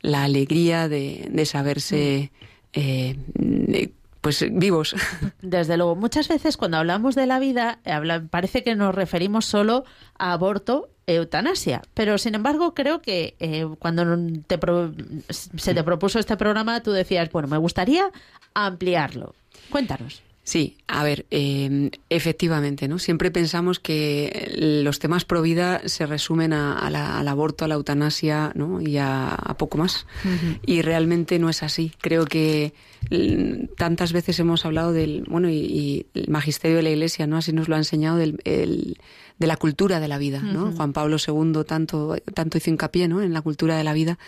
la 0.00 0.24
alegría 0.24 0.88
de, 0.88 1.28
de 1.30 1.46
saberse 1.46 2.32
eh, 2.72 3.16
eh, 3.44 3.92
pues 4.20 4.44
vivos. 4.52 4.94
Desde 5.42 5.76
luego, 5.76 5.96
muchas 5.96 6.28
veces 6.28 6.56
cuando 6.56 6.76
hablamos 6.76 7.14
de 7.16 7.26
la 7.26 7.38
vida, 7.40 7.80
habla- 7.84 8.22
parece 8.30 8.62
que 8.62 8.76
nos 8.76 8.94
referimos 8.94 9.46
solo 9.46 9.84
a 10.16 10.32
aborto, 10.32 10.88
eutanasia. 11.06 11.82
Pero 11.94 12.18
sin 12.18 12.34
embargo, 12.34 12.74
creo 12.74 13.02
que 13.02 13.34
eh, 13.40 13.66
cuando 13.78 14.04
te 14.46 14.58
pro- 14.58 14.92
se 15.30 15.74
te 15.74 15.82
propuso 15.84 16.18
este 16.18 16.36
programa, 16.36 16.82
tú 16.82 16.92
decías, 16.92 17.30
bueno, 17.30 17.48
me 17.48 17.58
gustaría 17.58 18.10
ampliarlo. 18.54 19.34
Cuéntanos. 19.70 20.22
Sí, 20.44 20.76
a 20.88 21.04
ver, 21.04 21.24
eh, 21.30 21.90
efectivamente, 22.10 22.88
¿no? 22.88 22.98
Siempre 22.98 23.30
pensamos 23.30 23.78
que 23.78 24.50
los 24.82 24.98
temas 24.98 25.24
pro 25.24 25.40
vida 25.40 25.82
se 25.86 26.04
resumen 26.04 26.52
a- 26.52 26.76
a 26.78 26.90
la- 26.90 27.18
al 27.20 27.28
aborto, 27.28 27.64
a 27.64 27.68
la 27.68 27.74
eutanasia, 27.76 28.50
¿no? 28.56 28.80
Y 28.80 28.96
a, 28.98 29.28
a 29.34 29.56
poco 29.56 29.78
más. 29.78 30.04
Y 30.66 30.82
realmente 30.82 31.38
no 31.38 31.48
es 31.48 31.62
así. 31.62 31.92
Creo 32.00 32.24
que 32.24 32.72
mm, 33.10 33.74
tantas 33.76 34.12
veces 34.12 34.38
hemos 34.40 34.64
hablado 34.66 34.92
del, 34.92 35.24
bueno, 35.28 35.48
y, 35.48 35.54
y 35.58 36.06
el 36.14 36.28
magisterio 36.28 36.76
de 36.78 36.82
la 36.82 36.90
Iglesia, 36.90 37.26
¿no? 37.28 37.36
Así 37.36 37.52
nos 37.52 37.68
lo 37.68 37.76
ha 37.76 37.78
enseñado 37.78 38.16
del, 38.16 38.40
el- 38.44 38.98
de 39.38 39.46
la 39.46 39.56
cultura 39.56 39.98
de 40.00 40.06
la 40.08 40.18
vida, 40.18 40.40
¿no? 40.40 40.70
Juan 40.72 40.92
Pablo 40.92 41.16
II 41.24 41.64
tanto, 41.66 42.16
tanto 42.34 42.58
hizo 42.58 42.70
hincapié, 42.70 43.06
¿no? 43.08 43.22
En 43.22 43.32
la 43.32 43.42
cultura 43.42 43.76
de 43.76 43.82
la 43.84 43.92
vida 43.92 44.18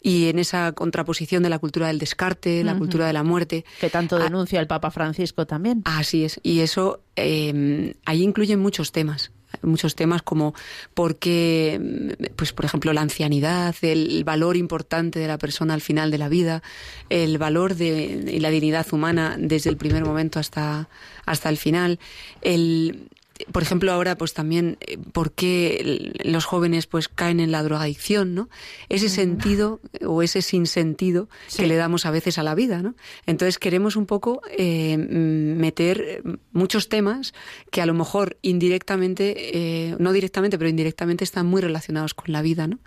y 0.00 0.28
en 0.28 0.38
esa 0.38 0.72
contraposición 0.72 1.42
de 1.42 1.48
la 1.48 1.58
cultura 1.58 1.88
del 1.88 1.98
descarte, 1.98 2.62
la 2.64 2.76
cultura 2.76 3.06
de 3.06 3.12
la 3.12 3.22
muerte. 3.22 3.64
Que 3.80 3.90
tanto 3.90 4.18
denuncia 4.18 4.60
el 4.60 4.66
Papa 4.66 4.90
Francisco 4.90 5.46
también. 5.46 5.82
Así 5.84 6.24
es. 6.24 6.40
Y 6.42 6.60
eso 6.60 7.00
eh, 7.16 7.94
ahí 8.04 8.22
incluyen 8.22 8.60
muchos 8.60 8.92
temas. 8.92 9.32
Muchos 9.62 9.94
temas 9.94 10.22
como 10.22 10.54
por 10.92 11.16
qué, 11.16 11.80
mm, 11.80 12.34
pues 12.36 12.52
por 12.52 12.66
ejemplo, 12.66 12.92
la 12.92 13.00
ancianidad, 13.00 13.74
el 13.82 14.22
valor 14.22 14.56
importante 14.56 15.18
de 15.18 15.26
la 15.26 15.38
persona 15.38 15.74
al 15.74 15.80
final 15.80 16.10
de 16.10 16.18
la 16.18 16.28
vida, 16.28 16.62
el 17.08 17.38
valor 17.38 17.74
de, 17.74 18.30
y 18.30 18.40
la 18.40 18.50
dignidad 18.50 18.86
humana 18.92 19.36
desde 19.38 19.70
el 19.70 19.78
primer 19.78 20.04
momento 20.04 20.38
hasta, 20.38 20.88
hasta 21.24 21.48
el 21.48 21.56
final, 21.56 21.98
el, 22.42 23.08
por 23.52 23.62
ejemplo, 23.62 23.92
ahora 23.92 24.16
pues 24.16 24.34
también 24.34 24.78
eh, 24.80 24.98
por 25.12 25.32
qué 25.32 26.12
los 26.24 26.44
jóvenes 26.44 26.86
pues 26.86 27.08
caen 27.08 27.40
en 27.40 27.52
la 27.52 27.62
drogadicción, 27.62 28.34
¿no? 28.34 28.48
Ese 28.88 29.08
sentido 29.08 29.80
o 30.04 30.22
ese 30.22 30.42
sinsentido 30.42 31.28
que 31.56 31.66
le 31.66 31.76
damos 31.76 32.06
a 32.06 32.10
veces 32.10 32.38
a 32.38 32.42
la 32.42 32.54
vida, 32.54 32.82
¿no? 32.82 32.94
Entonces 33.26 33.58
queremos 33.58 33.96
un 33.96 34.06
poco 34.06 34.42
eh, 34.56 34.96
meter 34.96 36.22
muchos 36.52 36.88
temas 36.88 37.34
que 37.70 37.80
a 37.80 37.86
lo 37.86 37.94
mejor 37.94 38.36
indirectamente, 38.42 39.34
eh, 39.56 39.96
no 39.98 40.12
directamente, 40.12 40.58
pero 40.58 40.70
indirectamente 40.70 41.24
están 41.24 41.46
muy 41.46 41.62
relacionados 41.62 42.14
con 42.14 42.32
la 42.32 42.42
vida, 42.42 42.66
¿no? 42.66 42.78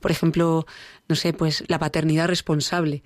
Por 0.00 0.10
ejemplo, 0.10 0.66
no 1.08 1.14
sé, 1.16 1.32
pues 1.32 1.64
la 1.68 1.78
paternidad 1.78 2.26
responsable. 2.28 3.02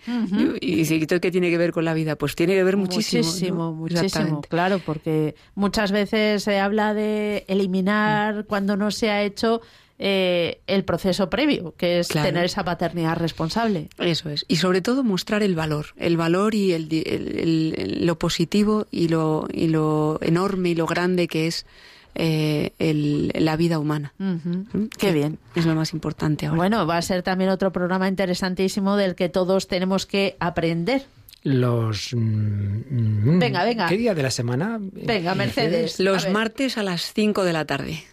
Y, 0.60 0.80
y 0.80 0.84
si 0.86 1.06
qué 1.06 1.30
tiene 1.30 1.50
que 1.50 1.58
ver 1.58 1.72
con 1.72 1.84
la 1.84 1.94
vida, 1.94 2.16
pues 2.16 2.34
tiene 2.34 2.54
que 2.54 2.64
ver 2.64 2.76
muchísimo. 2.76 3.22
¿no? 3.54 3.72
Muchísimo, 3.72 4.04
Exactamente. 4.06 4.48
claro, 4.48 4.80
porque 4.84 5.34
muchas 5.54 5.92
veces 5.92 6.42
se 6.42 6.58
habla 6.58 6.94
de 6.94 7.44
eliminar 7.48 8.44
cuando 8.46 8.76
no 8.76 8.90
se 8.90 9.10
ha 9.10 9.22
hecho 9.22 9.60
eh, 10.02 10.62
el 10.66 10.84
proceso 10.84 11.28
previo, 11.28 11.74
que 11.76 11.98
es 11.98 12.08
Claro. 12.08 12.28
tener 12.28 12.46
esa 12.46 12.64
paternidad 12.64 13.18
responsable. 13.18 13.90
Eso 13.98 14.30
es. 14.30 14.46
Y 14.48 14.56
sobre 14.56 14.80
todo 14.80 15.04
mostrar 15.04 15.42
el 15.42 15.54
valor, 15.54 15.88
el 15.98 16.16
valor 16.16 16.54
y 16.54 16.72
el- 16.72 16.88
el- 16.90 17.74
el- 17.78 18.06
lo 18.06 18.18
positivo 18.18 18.86
y 18.90 19.08
lo, 19.08 19.46
y 19.52 19.68
lo 19.68 20.18
enorme 20.22 20.70
y 20.70 20.74
lo 20.74 20.86
grande 20.86 21.28
que 21.28 21.46
es 21.48 21.66
eh, 22.14 22.72
el- 22.78 23.32
la 23.34 23.56
vida 23.56 23.78
humana. 23.78 24.12
¿Mm? 24.18 24.86
Qué 24.96 25.06
Que 25.06 25.12
bien. 25.12 25.38
Es 25.54 25.66
lo 25.66 25.74
más 25.74 25.92
importante 25.92 26.46
ahora. 26.46 26.56
Bueno, 26.56 26.86
va 26.86 26.96
a 26.98 27.02
ser 27.02 27.22
también 27.22 27.50
otro 27.50 27.72
programa 27.72 28.08
interesantísimo 28.08 28.96
del 28.96 29.14
que 29.14 29.28
todos 29.28 29.68
tenemos 29.68 30.06
que 30.06 30.36
aprender. 30.40 31.06
Los. 31.42 32.12
mm, 32.14 32.18
mm, 32.18 33.38
Venga, 33.38 33.64
venga. 33.64 33.86
¿Qué 33.88 33.96
día 33.96 34.14
de 34.14 34.22
la 34.22 34.30
semana? 34.30 34.78
Venga, 34.80 35.34
Mercedes. 35.34 35.98
Los 35.98 36.26
a 36.26 36.30
martes 36.30 36.76
a 36.76 36.82
las 36.82 37.12
5 37.14 37.44
de 37.44 37.52
la 37.54 37.64
tarde. 37.64 38.04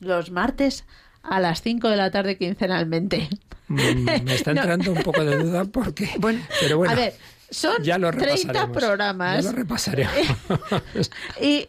Los 0.00 0.30
martes 0.32 0.84
a 1.22 1.38
las 1.38 1.62
5 1.62 1.88
de 1.88 1.96
la 1.96 2.10
tarde 2.10 2.36
quincenalmente. 2.36 3.28
Mm, 3.68 3.76
Me 4.24 4.34
está 4.34 4.52
No. 4.54 4.62
entrando 4.62 4.92
un 4.92 5.02
poco 5.04 5.24
de 5.24 5.36
duda 5.44 5.64
porque. 5.66 6.10
Bueno, 6.18 6.40
pero 6.60 6.78
bueno. 6.78 6.92
a 6.92 6.96
ver, 6.96 7.14
son 7.50 7.80
ya 7.84 7.98
lo 7.98 8.10
30 8.10 8.26
repasaremos. 8.52 8.76
programas. 8.76 9.44
Ya 9.44 9.50
lo 9.52 9.56
repasaremos. 9.56 10.12
Y 11.40 11.68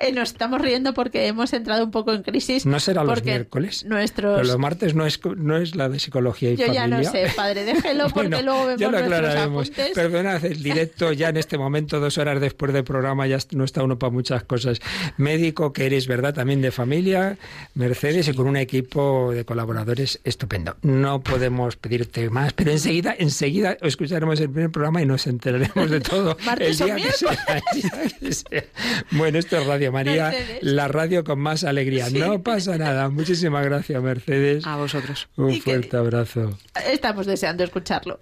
Eh, 0.00 0.12
nos 0.12 0.30
estamos 0.30 0.60
riendo 0.60 0.94
porque 0.94 1.26
hemos 1.26 1.52
entrado 1.52 1.84
un 1.84 1.90
poco 1.90 2.12
en 2.12 2.22
crisis. 2.22 2.66
No 2.66 2.78
será 2.78 3.02
los 3.04 3.22
miércoles. 3.24 3.84
Nuestros... 3.84 4.36
Pero 4.36 4.46
los 4.46 4.58
martes 4.58 4.94
no 4.94 5.06
es, 5.06 5.20
no 5.36 5.56
es 5.56 5.74
la 5.74 5.88
de 5.88 5.98
psicología 5.98 6.50
y 6.50 6.56
Yo 6.56 6.66
familia. 6.66 6.86
ya 6.86 6.86
no 6.86 7.04
sé, 7.04 7.26
padre, 7.34 7.64
déjelo 7.64 8.08
porque 8.10 8.28
Bueno, 8.28 8.42
luego 8.42 8.66
vemos 8.66 8.80
ya 8.80 8.86
lo 8.90 8.98
nuestros 8.98 9.18
aclararemos. 9.18 9.70
apuntes. 9.70 9.94
Perdonad, 9.94 10.44
el 10.44 10.62
directo 10.62 11.12
ya 11.12 11.30
en 11.30 11.36
este 11.36 11.58
momento, 11.58 11.98
dos 12.00 12.16
horas 12.18 12.40
después 12.40 12.72
del 12.72 12.84
programa, 12.84 13.26
ya 13.26 13.38
no 13.52 13.64
está 13.64 13.82
uno 13.82 13.98
para 13.98 14.10
muchas 14.10 14.44
cosas. 14.44 14.80
Médico, 15.16 15.72
que 15.72 15.86
eres, 15.86 16.06
¿verdad? 16.06 16.34
También 16.34 16.60
de 16.62 16.70
familia, 16.70 17.36
Mercedes, 17.74 18.28
y 18.28 18.34
con 18.34 18.46
un 18.46 18.56
equipo 18.56 19.32
de 19.32 19.44
colaboradores 19.44 20.20
estupendo. 20.24 20.76
No 20.82 21.20
podemos 21.22 21.76
pedirte 21.76 22.30
más, 22.30 22.52
pero 22.52 22.70
enseguida, 22.70 23.14
enseguida 23.18 23.76
escucharemos 23.82 24.38
el 24.40 24.50
primer 24.50 24.70
programa 24.70 25.02
y 25.02 25.06
nos 25.06 25.26
enteraremos 25.26 25.90
de 25.90 26.00
todo. 26.00 26.36
Martes 26.46 26.80
el 26.80 26.90
o 26.90 26.94
día 26.94 27.06
que 27.06 27.12
sea, 27.12 27.38
el 27.72 27.80
día 27.82 28.18
que 28.20 28.32
sea. 28.32 28.64
Bueno, 29.12 29.38
esto 29.38 29.56
es 29.58 29.66
Radio 29.66 29.87
María, 29.90 30.30
Mercedes. 30.30 30.58
la 30.62 30.88
radio 30.88 31.24
con 31.24 31.38
más 31.40 31.64
alegría. 31.64 32.06
Sí. 32.06 32.18
No 32.18 32.42
pasa 32.42 32.76
nada. 32.78 33.08
Muchísimas 33.08 33.64
gracias, 33.64 34.02
Mercedes. 34.02 34.66
A 34.66 34.76
vosotros. 34.76 35.28
Un 35.36 35.50
Y 35.52 35.60
que- 35.60 35.70
fuerte 35.72 35.96
abrazo. 35.96 36.58
Estamos 36.90 37.26
deseando 37.26 37.64
escucharlo. 37.64 38.18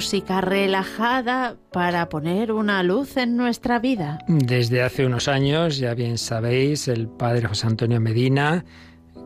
Música 0.00 0.40
relajada 0.40 1.56
para 1.72 2.08
poner 2.08 2.52
una 2.52 2.82
luz 2.82 3.18
en 3.18 3.36
nuestra 3.36 3.78
vida. 3.80 4.18
Desde 4.28 4.82
hace 4.82 5.04
unos 5.04 5.28
años, 5.28 5.76
ya 5.76 5.92
bien 5.92 6.16
sabéis, 6.16 6.88
el 6.88 7.06
padre 7.06 7.46
José 7.46 7.66
Antonio 7.66 8.00
Medina, 8.00 8.64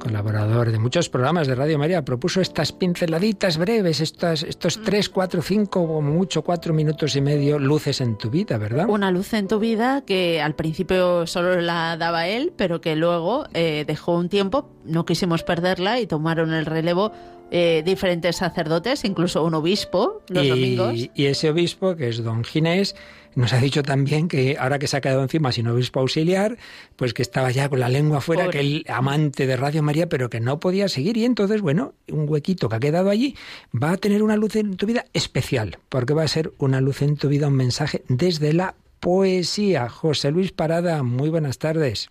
colaborador 0.00 0.72
de 0.72 0.80
muchos 0.80 1.08
programas 1.08 1.46
de 1.46 1.54
Radio 1.54 1.78
María, 1.78 2.04
propuso 2.04 2.40
estas 2.40 2.72
pinceladitas 2.72 3.56
breves, 3.56 4.00
estas, 4.00 4.42
estos 4.42 4.82
tres, 4.82 5.08
cuatro, 5.08 5.42
cinco, 5.42 5.80
o 5.80 6.02
mucho 6.02 6.42
cuatro 6.42 6.74
minutos 6.74 7.14
y 7.14 7.20
medio, 7.20 7.60
luces 7.60 8.00
en 8.00 8.18
tu 8.18 8.28
vida, 8.28 8.58
¿verdad? 8.58 8.88
Una 8.88 9.12
luz 9.12 9.32
en 9.32 9.46
tu 9.46 9.60
vida 9.60 10.02
que 10.04 10.42
al 10.42 10.56
principio 10.56 11.28
solo 11.28 11.60
la 11.60 11.96
daba 11.96 12.26
él, 12.26 12.52
pero 12.56 12.80
que 12.80 12.96
luego 12.96 13.46
eh, 13.54 13.84
dejó 13.86 14.16
un 14.16 14.28
tiempo, 14.28 14.68
no 14.84 15.06
quisimos 15.06 15.44
perderla 15.44 16.00
y 16.00 16.08
tomaron 16.08 16.52
el 16.52 16.66
relevo 16.66 17.12
eh, 17.50 17.82
diferentes 17.84 18.36
sacerdotes, 18.36 19.04
incluso 19.04 19.44
un 19.44 19.54
obispo 19.54 20.22
los 20.28 20.44
y, 20.44 20.48
domingos. 20.48 21.10
y 21.14 21.26
ese 21.26 21.50
obispo, 21.50 21.96
que 21.96 22.08
es 22.08 22.22
don 22.22 22.44
Ginés, 22.44 22.94
nos 23.34 23.52
ha 23.52 23.58
dicho 23.58 23.82
también 23.82 24.28
que 24.28 24.56
ahora 24.58 24.78
que 24.78 24.86
se 24.86 24.96
ha 24.96 25.00
quedado 25.00 25.22
encima 25.22 25.50
sin 25.52 25.66
obispo 25.66 26.00
auxiliar, 26.00 26.56
pues 26.96 27.14
que 27.14 27.22
estaba 27.22 27.50
ya 27.50 27.68
con 27.68 27.80
la 27.80 27.88
lengua 27.88 28.20
fuera, 28.20 28.44
Pobre. 28.44 28.58
que 28.58 28.64
el 28.64 28.84
amante 28.88 29.46
de 29.46 29.56
Radio 29.56 29.82
María, 29.82 30.08
pero 30.08 30.30
que 30.30 30.40
no 30.40 30.60
podía 30.60 30.88
seguir. 30.88 31.16
Y 31.16 31.24
entonces, 31.24 31.60
bueno, 31.60 31.94
un 32.08 32.28
huequito 32.28 32.68
que 32.68 32.76
ha 32.76 32.80
quedado 32.80 33.10
allí 33.10 33.36
va 33.74 33.92
a 33.92 33.96
tener 33.96 34.22
una 34.22 34.36
luz 34.36 34.56
en 34.56 34.76
tu 34.76 34.86
vida 34.86 35.06
especial, 35.12 35.78
porque 35.88 36.14
va 36.14 36.22
a 36.22 36.28
ser 36.28 36.52
una 36.58 36.80
luz 36.80 37.02
en 37.02 37.16
tu 37.16 37.28
vida, 37.28 37.48
un 37.48 37.54
mensaje 37.54 38.04
desde 38.08 38.52
la 38.52 38.76
poesía. 39.00 39.88
José 39.88 40.30
Luis 40.30 40.52
Parada, 40.52 41.02
muy 41.02 41.28
buenas 41.28 41.58
tardes. 41.58 42.10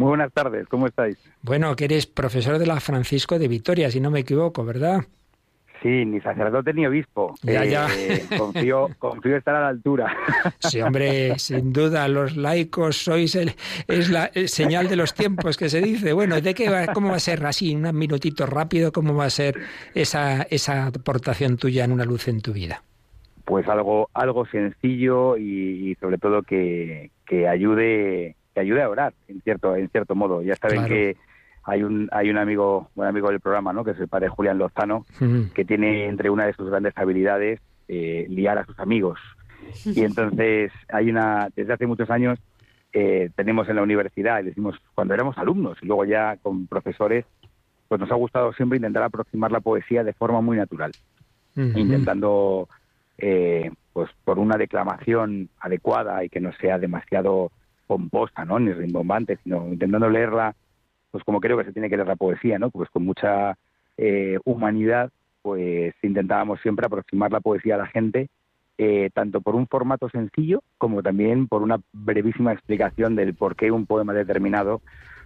Muy 0.00 0.08
buenas 0.08 0.32
tardes, 0.32 0.66
¿cómo 0.66 0.86
estáis? 0.86 1.18
Bueno, 1.42 1.76
que 1.76 1.84
eres 1.84 2.06
profesor 2.06 2.56
de 2.58 2.66
la 2.66 2.80
Francisco 2.80 3.38
de 3.38 3.48
Vitoria, 3.48 3.90
si 3.90 4.00
no 4.00 4.10
me 4.10 4.20
equivoco, 4.20 4.64
¿verdad? 4.64 5.02
Sí, 5.82 6.06
ni 6.06 6.22
sacerdote 6.22 6.72
ni 6.72 6.86
obispo. 6.86 7.34
Ya, 7.42 7.64
Eh, 7.66 7.70
ya. 7.70 8.38
Confío, 8.38 8.88
confío 8.98 9.36
estar 9.36 9.54
a 9.56 9.60
la 9.60 9.68
altura. 9.68 10.16
Sí, 10.60 10.80
hombre, 10.80 11.38
sin 11.38 11.74
duda, 11.74 12.08
los 12.08 12.34
laicos 12.34 12.96
sois 12.96 13.34
el, 13.34 13.52
es 13.88 14.08
la 14.08 14.30
eh, 14.32 14.48
señal 14.48 14.88
de 14.88 14.96
los 14.96 15.12
tiempos 15.12 15.58
que 15.58 15.68
se 15.68 15.82
dice. 15.82 16.14
Bueno, 16.14 16.40
¿de 16.40 16.54
qué 16.54 16.70
va, 16.70 16.86
cómo 16.94 17.10
va 17.10 17.16
a 17.16 17.20
ser 17.20 17.44
así, 17.44 17.74
un 17.74 17.94
minutito 17.94 18.46
rápido, 18.46 18.92
cómo 18.92 19.14
va 19.14 19.26
a 19.26 19.30
ser 19.30 19.60
esa, 19.94 20.44
esa 20.44 20.86
aportación 20.86 21.58
tuya 21.58 21.84
en 21.84 21.92
una 21.92 22.06
luz 22.06 22.26
en 22.26 22.40
tu 22.40 22.54
vida? 22.54 22.82
Pues 23.44 23.68
algo, 23.68 24.08
algo 24.14 24.46
sencillo 24.46 25.36
y, 25.36 25.90
y 25.90 25.94
sobre 25.96 26.16
todo 26.16 26.42
que, 26.42 27.10
que 27.26 27.46
ayude, 27.48 28.36
que 28.54 28.60
ayude 28.60 28.82
a 28.82 28.88
orar, 28.88 29.14
en 29.28 29.40
cierto, 29.42 29.76
en 29.76 29.88
cierto 29.90 30.14
modo. 30.14 30.42
Ya 30.42 30.56
saben 30.56 30.78
Claro. 30.78 30.88
que 30.94 31.16
hay 31.64 31.82
un, 31.82 32.08
hay 32.12 32.30
un 32.30 32.38
amigo, 32.38 32.88
buen 32.94 33.08
amigo 33.08 33.28
del 33.30 33.40
programa, 33.40 33.72
¿no? 33.72 33.84
Que 33.84 33.92
es 33.92 34.00
el 34.00 34.08
padre 34.08 34.28
Julián 34.28 34.58
Lozano, 34.58 35.06
que 35.54 35.64
tiene 35.64 36.06
entre 36.06 36.30
una 36.30 36.46
de 36.46 36.54
sus 36.54 36.68
grandes 36.70 36.96
habilidades 36.96 37.60
eh, 37.88 38.26
liar 38.28 38.58
a 38.58 38.64
sus 38.66 38.78
amigos. 38.78 39.18
Y 39.84 40.02
entonces 40.04 40.72
hay 40.88 41.10
una, 41.10 41.48
desde 41.54 41.74
hace 41.74 41.86
muchos 41.86 42.10
años 42.10 42.38
eh, 42.92 43.30
tenemos 43.36 43.68
en 43.68 43.76
la 43.76 43.82
universidad, 43.82 44.40
y 44.40 44.46
decimos 44.46 44.74
cuando 44.94 45.14
éramos 45.14 45.38
alumnos 45.38 45.78
y 45.80 45.86
luego 45.86 46.04
ya 46.04 46.36
con 46.38 46.66
profesores, 46.66 47.24
pues 47.86 48.00
nos 48.00 48.10
ha 48.10 48.16
gustado 48.16 48.52
siempre 48.54 48.78
intentar 48.78 49.02
aproximar 49.04 49.52
la 49.52 49.60
poesía 49.60 50.02
de 50.02 50.12
forma 50.12 50.40
muy 50.40 50.56
natural, 50.56 50.90
intentando, 51.56 52.68
eh, 53.18 53.70
pues 53.92 54.10
por 54.24 54.38
una 54.38 54.56
declamación 54.56 55.48
adecuada 55.60 56.24
y 56.24 56.28
que 56.28 56.40
no 56.40 56.52
sea 56.54 56.78
demasiado 56.78 57.52
composta, 57.90 58.44
¿no? 58.44 58.60
Ni 58.60 58.72
rimbombante, 58.72 59.36
sino 59.42 59.66
intentando 59.66 60.08
leerla, 60.08 60.54
pues 61.10 61.24
como 61.24 61.40
creo 61.40 61.58
que 61.58 61.64
se 61.64 61.72
tiene 61.72 61.90
que 61.90 61.96
leer 61.96 62.06
la 62.06 62.14
poesía, 62.14 62.56
¿no? 62.56 62.70
Pues 62.70 62.88
con 62.88 63.04
mucha 63.04 63.58
eh, 63.96 64.38
humanidad, 64.44 65.10
pues 65.42 65.92
intentábamos 66.02 66.60
siempre 66.60 66.86
aproximar 66.86 67.32
la 67.32 67.40
poesía 67.40 67.74
a 67.74 67.78
la 67.78 67.88
gente, 67.88 68.28
eh, 68.78 69.10
tanto 69.12 69.40
por 69.40 69.56
un 69.56 69.66
formato 69.66 70.08
sencillo 70.08 70.62
como 70.78 71.02
también 71.02 71.48
por 71.48 71.62
una 71.62 71.80
brevísima 71.92 72.52
explicación 72.52 73.16
del 73.16 73.34
por 73.34 73.56
qué 73.56 73.72
un 73.72 73.86
poema 73.86 74.12
determinado 74.12 74.82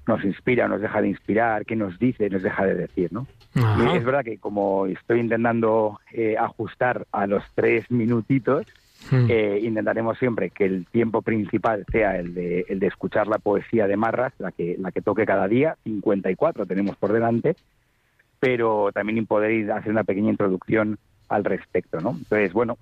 nos 0.07 0.24
inspira, 0.24 0.66
nos 0.66 0.81
deja 0.81 1.03
de 1.03 1.09
inspirar, 1.09 1.66
qué 1.66 1.77
nos 1.77 1.99
dice, 1.99 2.31
nos 2.31 2.43
deja 2.43 2.65
de 2.65 2.77
decir, 2.77 3.12
¿no? 3.12 3.27
Ajá. 3.57 3.93
Y 3.93 3.99
es 3.99 4.05
verdad 4.05 4.24
que 4.24 4.39
como 4.39 4.86
estoy 4.86 5.20
intentando 5.20 6.01
eh, 6.12 6.36
ajustar 6.39 7.07
a 7.12 7.27
los 7.27 7.45
tres 7.55 7.91
minutitos, 7.91 8.65
Mm. 9.11 9.27
eh, 9.29 9.61
intentaremos 9.62 10.19
siempre 10.19 10.51
que 10.51 10.65
el 10.65 10.87
tiempo 10.87 11.21
principal 11.21 11.85
sea 11.91 12.19
el 12.19 12.33
de, 12.35 12.65
el 12.69 12.79
de 12.79 12.87
escuchar 12.87 13.27
la 13.27 13.39
poesía 13.39 13.87
de 13.87 13.97
Marras, 13.97 14.33
la 14.39 14.51
que, 14.51 14.77
la 14.79 14.93
que 14.93 15.03
toque 15.03 15.27
cada 15.27 15.47
día, 15.47 15.77
54 15.85 16.66
tenemos 16.66 16.97
por 16.97 17.12
delante, 17.12 17.57
pero 18.41 18.93
también 18.93 19.27
a 19.29 19.77
hacer 19.77 19.91
una 19.91 20.05
pequeña 20.05 20.31
introducción 20.31 20.99
al 21.29 21.45
respecto, 21.45 22.01
¿no? 22.01 22.11
Entonces, 22.11 22.53
bueno, 22.53 22.79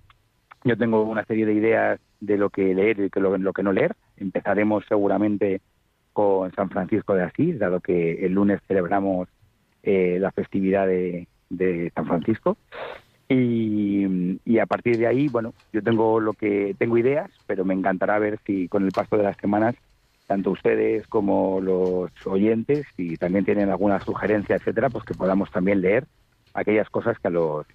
yo 0.65 0.77
tengo 0.77 1.03
una 1.03 1.25
serie 1.25 1.47
de 1.47 1.55
ideas 1.55 2.01
de 2.21 2.37
lo 2.37 2.51
que 2.51 2.75
leer 2.75 2.99
y 2.99 3.03
de 3.09 3.21
lo, 3.21 3.53
que 3.53 3.63
no 3.63 3.73
leer. 3.73 3.95
Empezaremos 4.17 4.85
seguramente 4.89 5.61
con 6.13 6.53
San 6.55 6.71
Francisco 6.71 7.15
de 7.15 7.25
Asís, 7.25 7.59
dado 7.59 7.81
que 7.81 8.25
el 8.25 8.33
lunes 8.33 8.61
celebramos 8.69 9.29
eh, 9.83 10.19
la 10.21 10.31
festividad 10.31 10.87
de 10.87 11.27
San 11.95 12.07
Francisco. 12.07 12.57
Y, 13.29 14.59
a 14.59 14.67
partir 14.67 14.99
de 14.99 15.07
ahí, 15.07 15.29
bueno, 15.29 15.55
yo 15.73 15.83
tengo 15.83 16.21
lo 16.21 16.35
que 16.35 16.75
tengo 16.79 16.99
ideas, 16.99 17.31
pero 17.47 17.65
me 17.65 17.75
encantará 17.75 18.19
ver 18.19 18.39
si 18.47 18.69
con 18.69 18.85
el 18.85 18.93
paso 18.93 19.17
de 19.17 19.25
las 19.25 19.37
semanas, 19.39 19.75
tanto 20.27 20.51
ustedes 20.51 21.07
como 21.07 21.61
los 21.61 22.11
oyentes, 22.27 22.87
si 22.97 23.17
también 23.17 23.45
tienen 23.45 23.71
alguna 23.71 24.01
sugerencia, 24.01 24.57
etcétera, 24.57 24.91
pues 24.91 25.05
que 25.05 25.15
podamos 25.15 25.51
también 25.51 25.81
leer 25.81 26.07
aquellas 26.55 26.89
cosas 26.91 27.19
que 27.19 27.29
a 27.29 27.31
los 27.31 27.67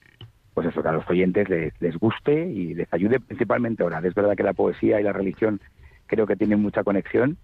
pues 0.54 0.68
eso, 0.68 0.82
que 0.82 0.90
a 0.90 0.94
los 0.94 1.08
oyentes 1.08 1.48
les, 1.50 1.80
les 1.80 1.96
guste 1.98 2.48
y 2.48 2.74
les 2.74 2.92
ayude 2.92 3.20
principalmente 3.20 3.84
a 3.84 3.86
orar. 3.86 4.06
Es 4.08 4.16
verdad 4.16 4.36
que 4.36 4.42
la 4.42 4.54
poesía 4.54 5.00
y 5.00 5.04
la 5.04 5.14
religión 5.14 5.62
creo 6.08 6.26
que 6.26 6.36
tienen 6.36 6.62
mucha 6.62 6.84
conexión 6.84 7.38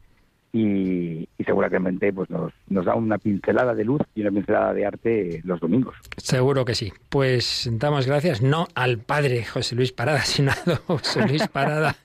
y, 0.55 1.27
seguramente 1.43 2.13
pues 2.13 2.29
nos, 2.29 2.53
nos 2.69 2.85
da 2.85 2.95
una 2.95 3.17
pincelada 3.17 3.73
de 3.73 3.83
luz 3.83 4.01
y 4.15 4.21
una 4.21 4.31
pincelada 4.31 4.73
de 4.73 4.85
arte 4.85 5.41
los 5.43 5.59
domingos. 5.59 5.95
Seguro 6.15 6.63
que 6.63 6.75
sí. 6.75 6.93
Pues 7.09 7.69
damos 7.73 8.05
gracias 8.05 8.41
no 8.41 8.67
al 8.75 8.99
padre 8.99 9.43
José 9.43 9.75
Luis 9.75 9.91
Parada, 9.91 10.21
sino 10.23 10.51
a 10.51 10.75
José 10.87 11.27
Luis 11.27 11.47
Parada 11.47 11.95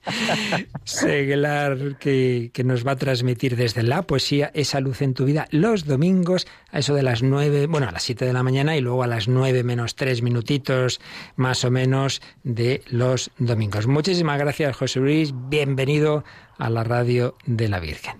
Seglar, 0.85 1.99
que, 1.99 2.51
que 2.53 2.65
nos 2.65 2.87
va 2.87 2.93
a 2.93 2.97
transmitir 2.97 3.55
desde 3.55 3.83
la 3.83 4.03
poesía 4.03 4.51
esa 4.55 4.81
luz 4.81 5.03
en 5.03 5.15
tu 5.15 5.27
vida 5.27 5.47
los 5.51 5.85
domingos 5.85 6.47
a 6.73 6.79
eso 6.79 6.95
de 6.95 7.03
las 7.03 7.23
nueve, 7.23 7.67
bueno, 7.67 7.89
a 7.89 7.93
las 7.93 8.03
siete 8.03 8.25
de 8.25 8.33
la 8.33 8.43
mañana 8.43 8.77
y 8.77 8.81
luego 8.81 9.03
a 9.03 9.07
las 9.07 9.29
nueve 9.29 9.63
menos 9.63 9.95
tres 9.95 10.23
minutitos 10.23 11.01
más 11.37 11.65
o 11.65 11.71
menos 11.71 12.23
de 12.45 12.83
los 12.89 13.31
domingos. 13.39 13.87
Muchísimas 13.87 14.39
gracias, 14.39 14.77
José 14.77 15.01
Luis. 15.01 15.35
Bienvenido 15.49 16.25
a 16.59 16.71
la 16.71 16.85
radio 16.85 17.37
de 17.47 17.69
la 17.69 17.81
Virgen. 17.81 18.17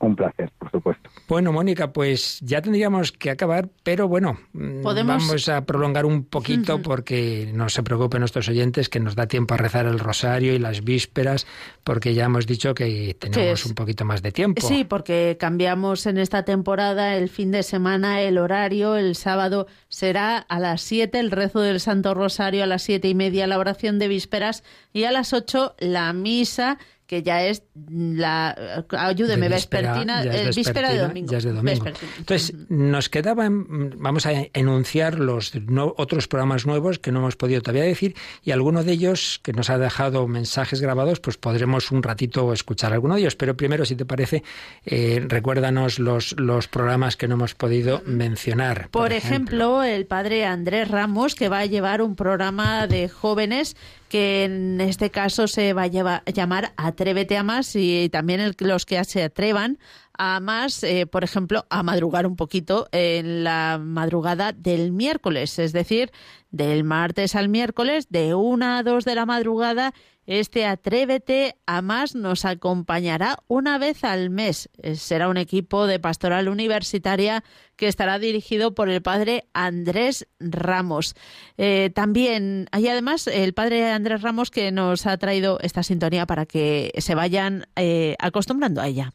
Un 0.00 0.16
placer, 0.16 0.50
por 0.58 0.70
supuesto. 0.70 1.10
Bueno, 1.28 1.52
Mónica, 1.52 1.92
pues 1.92 2.40
ya 2.40 2.62
tendríamos 2.62 3.12
que 3.12 3.28
acabar, 3.30 3.68
pero 3.82 4.08
bueno, 4.08 4.40
mm, 4.54 4.82
vamos 4.82 5.48
a 5.50 5.66
prolongar 5.66 6.06
un 6.06 6.24
poquito 6.24 6.80
porque 6.80 7.50
no 7.52 7.68
se 7.68 7.82
preocupen 7.82 8.20
nuestros 8.20 8.48
oyentes 8.48 8.88
que 8.88 8.98
nos 8.98 9.14
da 9.14 9.26
tiempo 9.26 9.52
a 9.52 9.58
rezar 9.58 9.84
el 9.84 9.98
rosario 9.98 10.54
y 10.54 10.58
las 10.58 10.84
vísperas, 10.84 11.46
porque 11.84 12.14
ya 12.14 12.24
hemos 12.24 12.46
dicho 12.46 12.72
que 12.72 13.14
tenemos 13.20 13.66
un 13.66 13.74
poquito 13.74 14.06
más 14.06 14.22
de 14.22 14.32
tiempo. 14.32 14.66
Sí, 14.66 14.84
porque 14.84 15.36
cambiamos 15.38 16.06
en 16.06 16.16
esta 16.16 16.46
temporada 16.46 17.16
el 17.16 17.28
fin 17.28 17.50
de 17.50 17.62
semana 17.62 18.22
el 18.22 18.38
horario. 18.38 18.96
El 18.96 19.14
sábado 19.16 19.66
será 19.88 20.38
a 20.38 20.58
las 20.58 20.80
7 20.80 21.20
el 21.20 21.30
rezo 21.30 21.60
del 21.60 21.78
Santo 21.78 22.14
Rosario, 22.14 22.64
a 22.64 22.66
las 22.66 22.82
siete 22.82 23.08
y 23.08 23.14
media 23.14 23.46
la 23.46 23.58
oración 23.58 23.98
de 23.98 24.08
vísperas 24.08 24.64
y 24.94 25.04
a 25.04 25.12
las 25.12 25.34
8 25.34 25.74
la 25.78 26.10
misa 26.14 26.78
que 27.10 27.24
ya 27.24 27.42
es 27.42 27.64
la 27.90 28.84
ayúdeme 28.90 29.48
vespertina, 29.48 30.22
el 30.22 30.54
víspera 30.54 30.92
de 30.92 30.98
domingo. 31.00 31.32
Ya 31.32 31.38
es 31.38 31.44
de 31.44 31.52
domingo. 31.52 31.86
Entonces, 32.18 32.54
nos 32.68 33.08
quedaban 33.08 33.98
vamos 33.98 34.26
a 34.26 34.46
enunciar 34.52 35.18
los 35.18 35.52
otros 35.96 36.28
programas 36.28 36.66
nuevos 36.66 37.00
que 37.00 37.10
no 37.10 37.18
hemos 37.18 37.34
podido 37.34 37.62
todavía 37.62 37.82
decir 37.82 38.14
y 38.44 38.52
alguno 38.52 38.84
de 38.84 38.92
ellos 38.92 39.40
que 39.42 39.52
nos 39.52 39.70
ha 39.70 39.78
dejado 39.78 40.28
mensajes 40.28 40.80
grabados, 40.80 41.18
pues 41.18 41.36
podremos 41.36 41.90
un 41.90 42.04
ratito 42.04 42.52
escuchar 42.52 42.92
alguno 42.92 43.16
de 43.16 43.22
ellos, 43.22 43.34
pero 43.34 43.56
primero 43.56 43.84
si 43.84 43.96
te 43.96 44.04
parece 44.04 44.44
eh, 44.84 45.20
recuérdanos 45.26 45.98
los 45.98 46.38
los 46.38 46.68
programas 46.68 47.16
que 47.16 47.26
no 47.26 47.34
hemos 47.34 47.56
podido 47.56 48.02
mencionar. 48.06 48.88
Por, 48.92 49.12
ejemplo, 49.12 49.82
el 49.82 50.06
padre 50.06 50.44
Andrés 50.44 50.86
Ramos 50.86 51.34
que 51.34 51.48
va 51.48 51.58
a 51.58 51.66
llevar 51.66 52.02
un 52.02 52.14
programa 52.14 52.86
de 52.86 53.08
jóvenes 53.08 53.74
que 54.10 54.44
en 54.44 54.80
este 54.82 55.10
caso 55.10 55.46
se 55.46 55.72
va 55.72 55.84
a 55.84 56.30
llamar 56.30 56.72
Atrévete 56.76 57.38
a 57.38 57.42
más 57.42 57.74
y 57.76 58.10
también 58.10 58.54
los 58.58 58.84
que 58.84 59.02
se 59.04 59.22
atrevan 59.22 59.78
a 60.22 60.38
más, 60.40 60.84
eh, 60.84 61.06
por 61.06 61.24
ejemplo, 61.24 61.64
a 61.70 61.82
madrugar 61.82 62.26
un 62.26 62.36
poquito 62.36 62.88
en 62.92 63.42
la 63.42 63.80
madrugada 63.82 64.52
del 64.52 64.92
miércoles, 64.92 65.58
es 65.58 65.72
decir, 65.72 66.12
del 66.50 66.84
martes 66.84 67.34
al 67.34 67.48
miércoles, 67.48 68.08
de 68.10 68.34
una 68.34 68.76
a 68.76 68.82
dos 68.82 69.06
de 69.06 69.14
la 69.14 69.24
madrugada 69.24 69.94
este 70.30 70.64
Atrévete 70.64 71.56
a 71.66 71.82
más 71.82 72.14
nos 72.14 72.44
acompañará 72.44 73.38
una 73.48 73.78
vez 73.78 74.04
al 74.04 74.30
mes. 74.30 74.68
Eh, 74.80 74.94
será 74.94 75.28
un 75.28 75.36
equipo 75.36 75.88
de 75.88 75.98
pastoral 75.98 76.48
universitaria 76.48 77.42
que 77.74 77.88
estará 77.88 78.20
dirigido 78.20 78.72
por 78.72 78.88
el 78.88 79.02
padre 79.02 79.48
Andrés 79.54 80.28
Ramos. 80.38 81.16
Eh, 81.58 81.90
también 81.94 82.68
hay 82.70 82.86
además 82.86 83.26
el 83.26 83.54
padre 83.54 83.90
Andrés 83.90 84.22
Ramos 84.22 84.52
que 84.52 84.70
nos 84.70 85.04
ha 85.06 85.16
traído 85.18 85.58
esta 85.62 85.82
sintonía 85.82 86.26
para 86.26 86.46
que 86.46 86.92
se 86.98 87.16
vayan 87.16 87.66
eh, 87.74 88.14
acostumbrando 88.20 88.80
a 88.80 88.86
ella. 88.86 89.12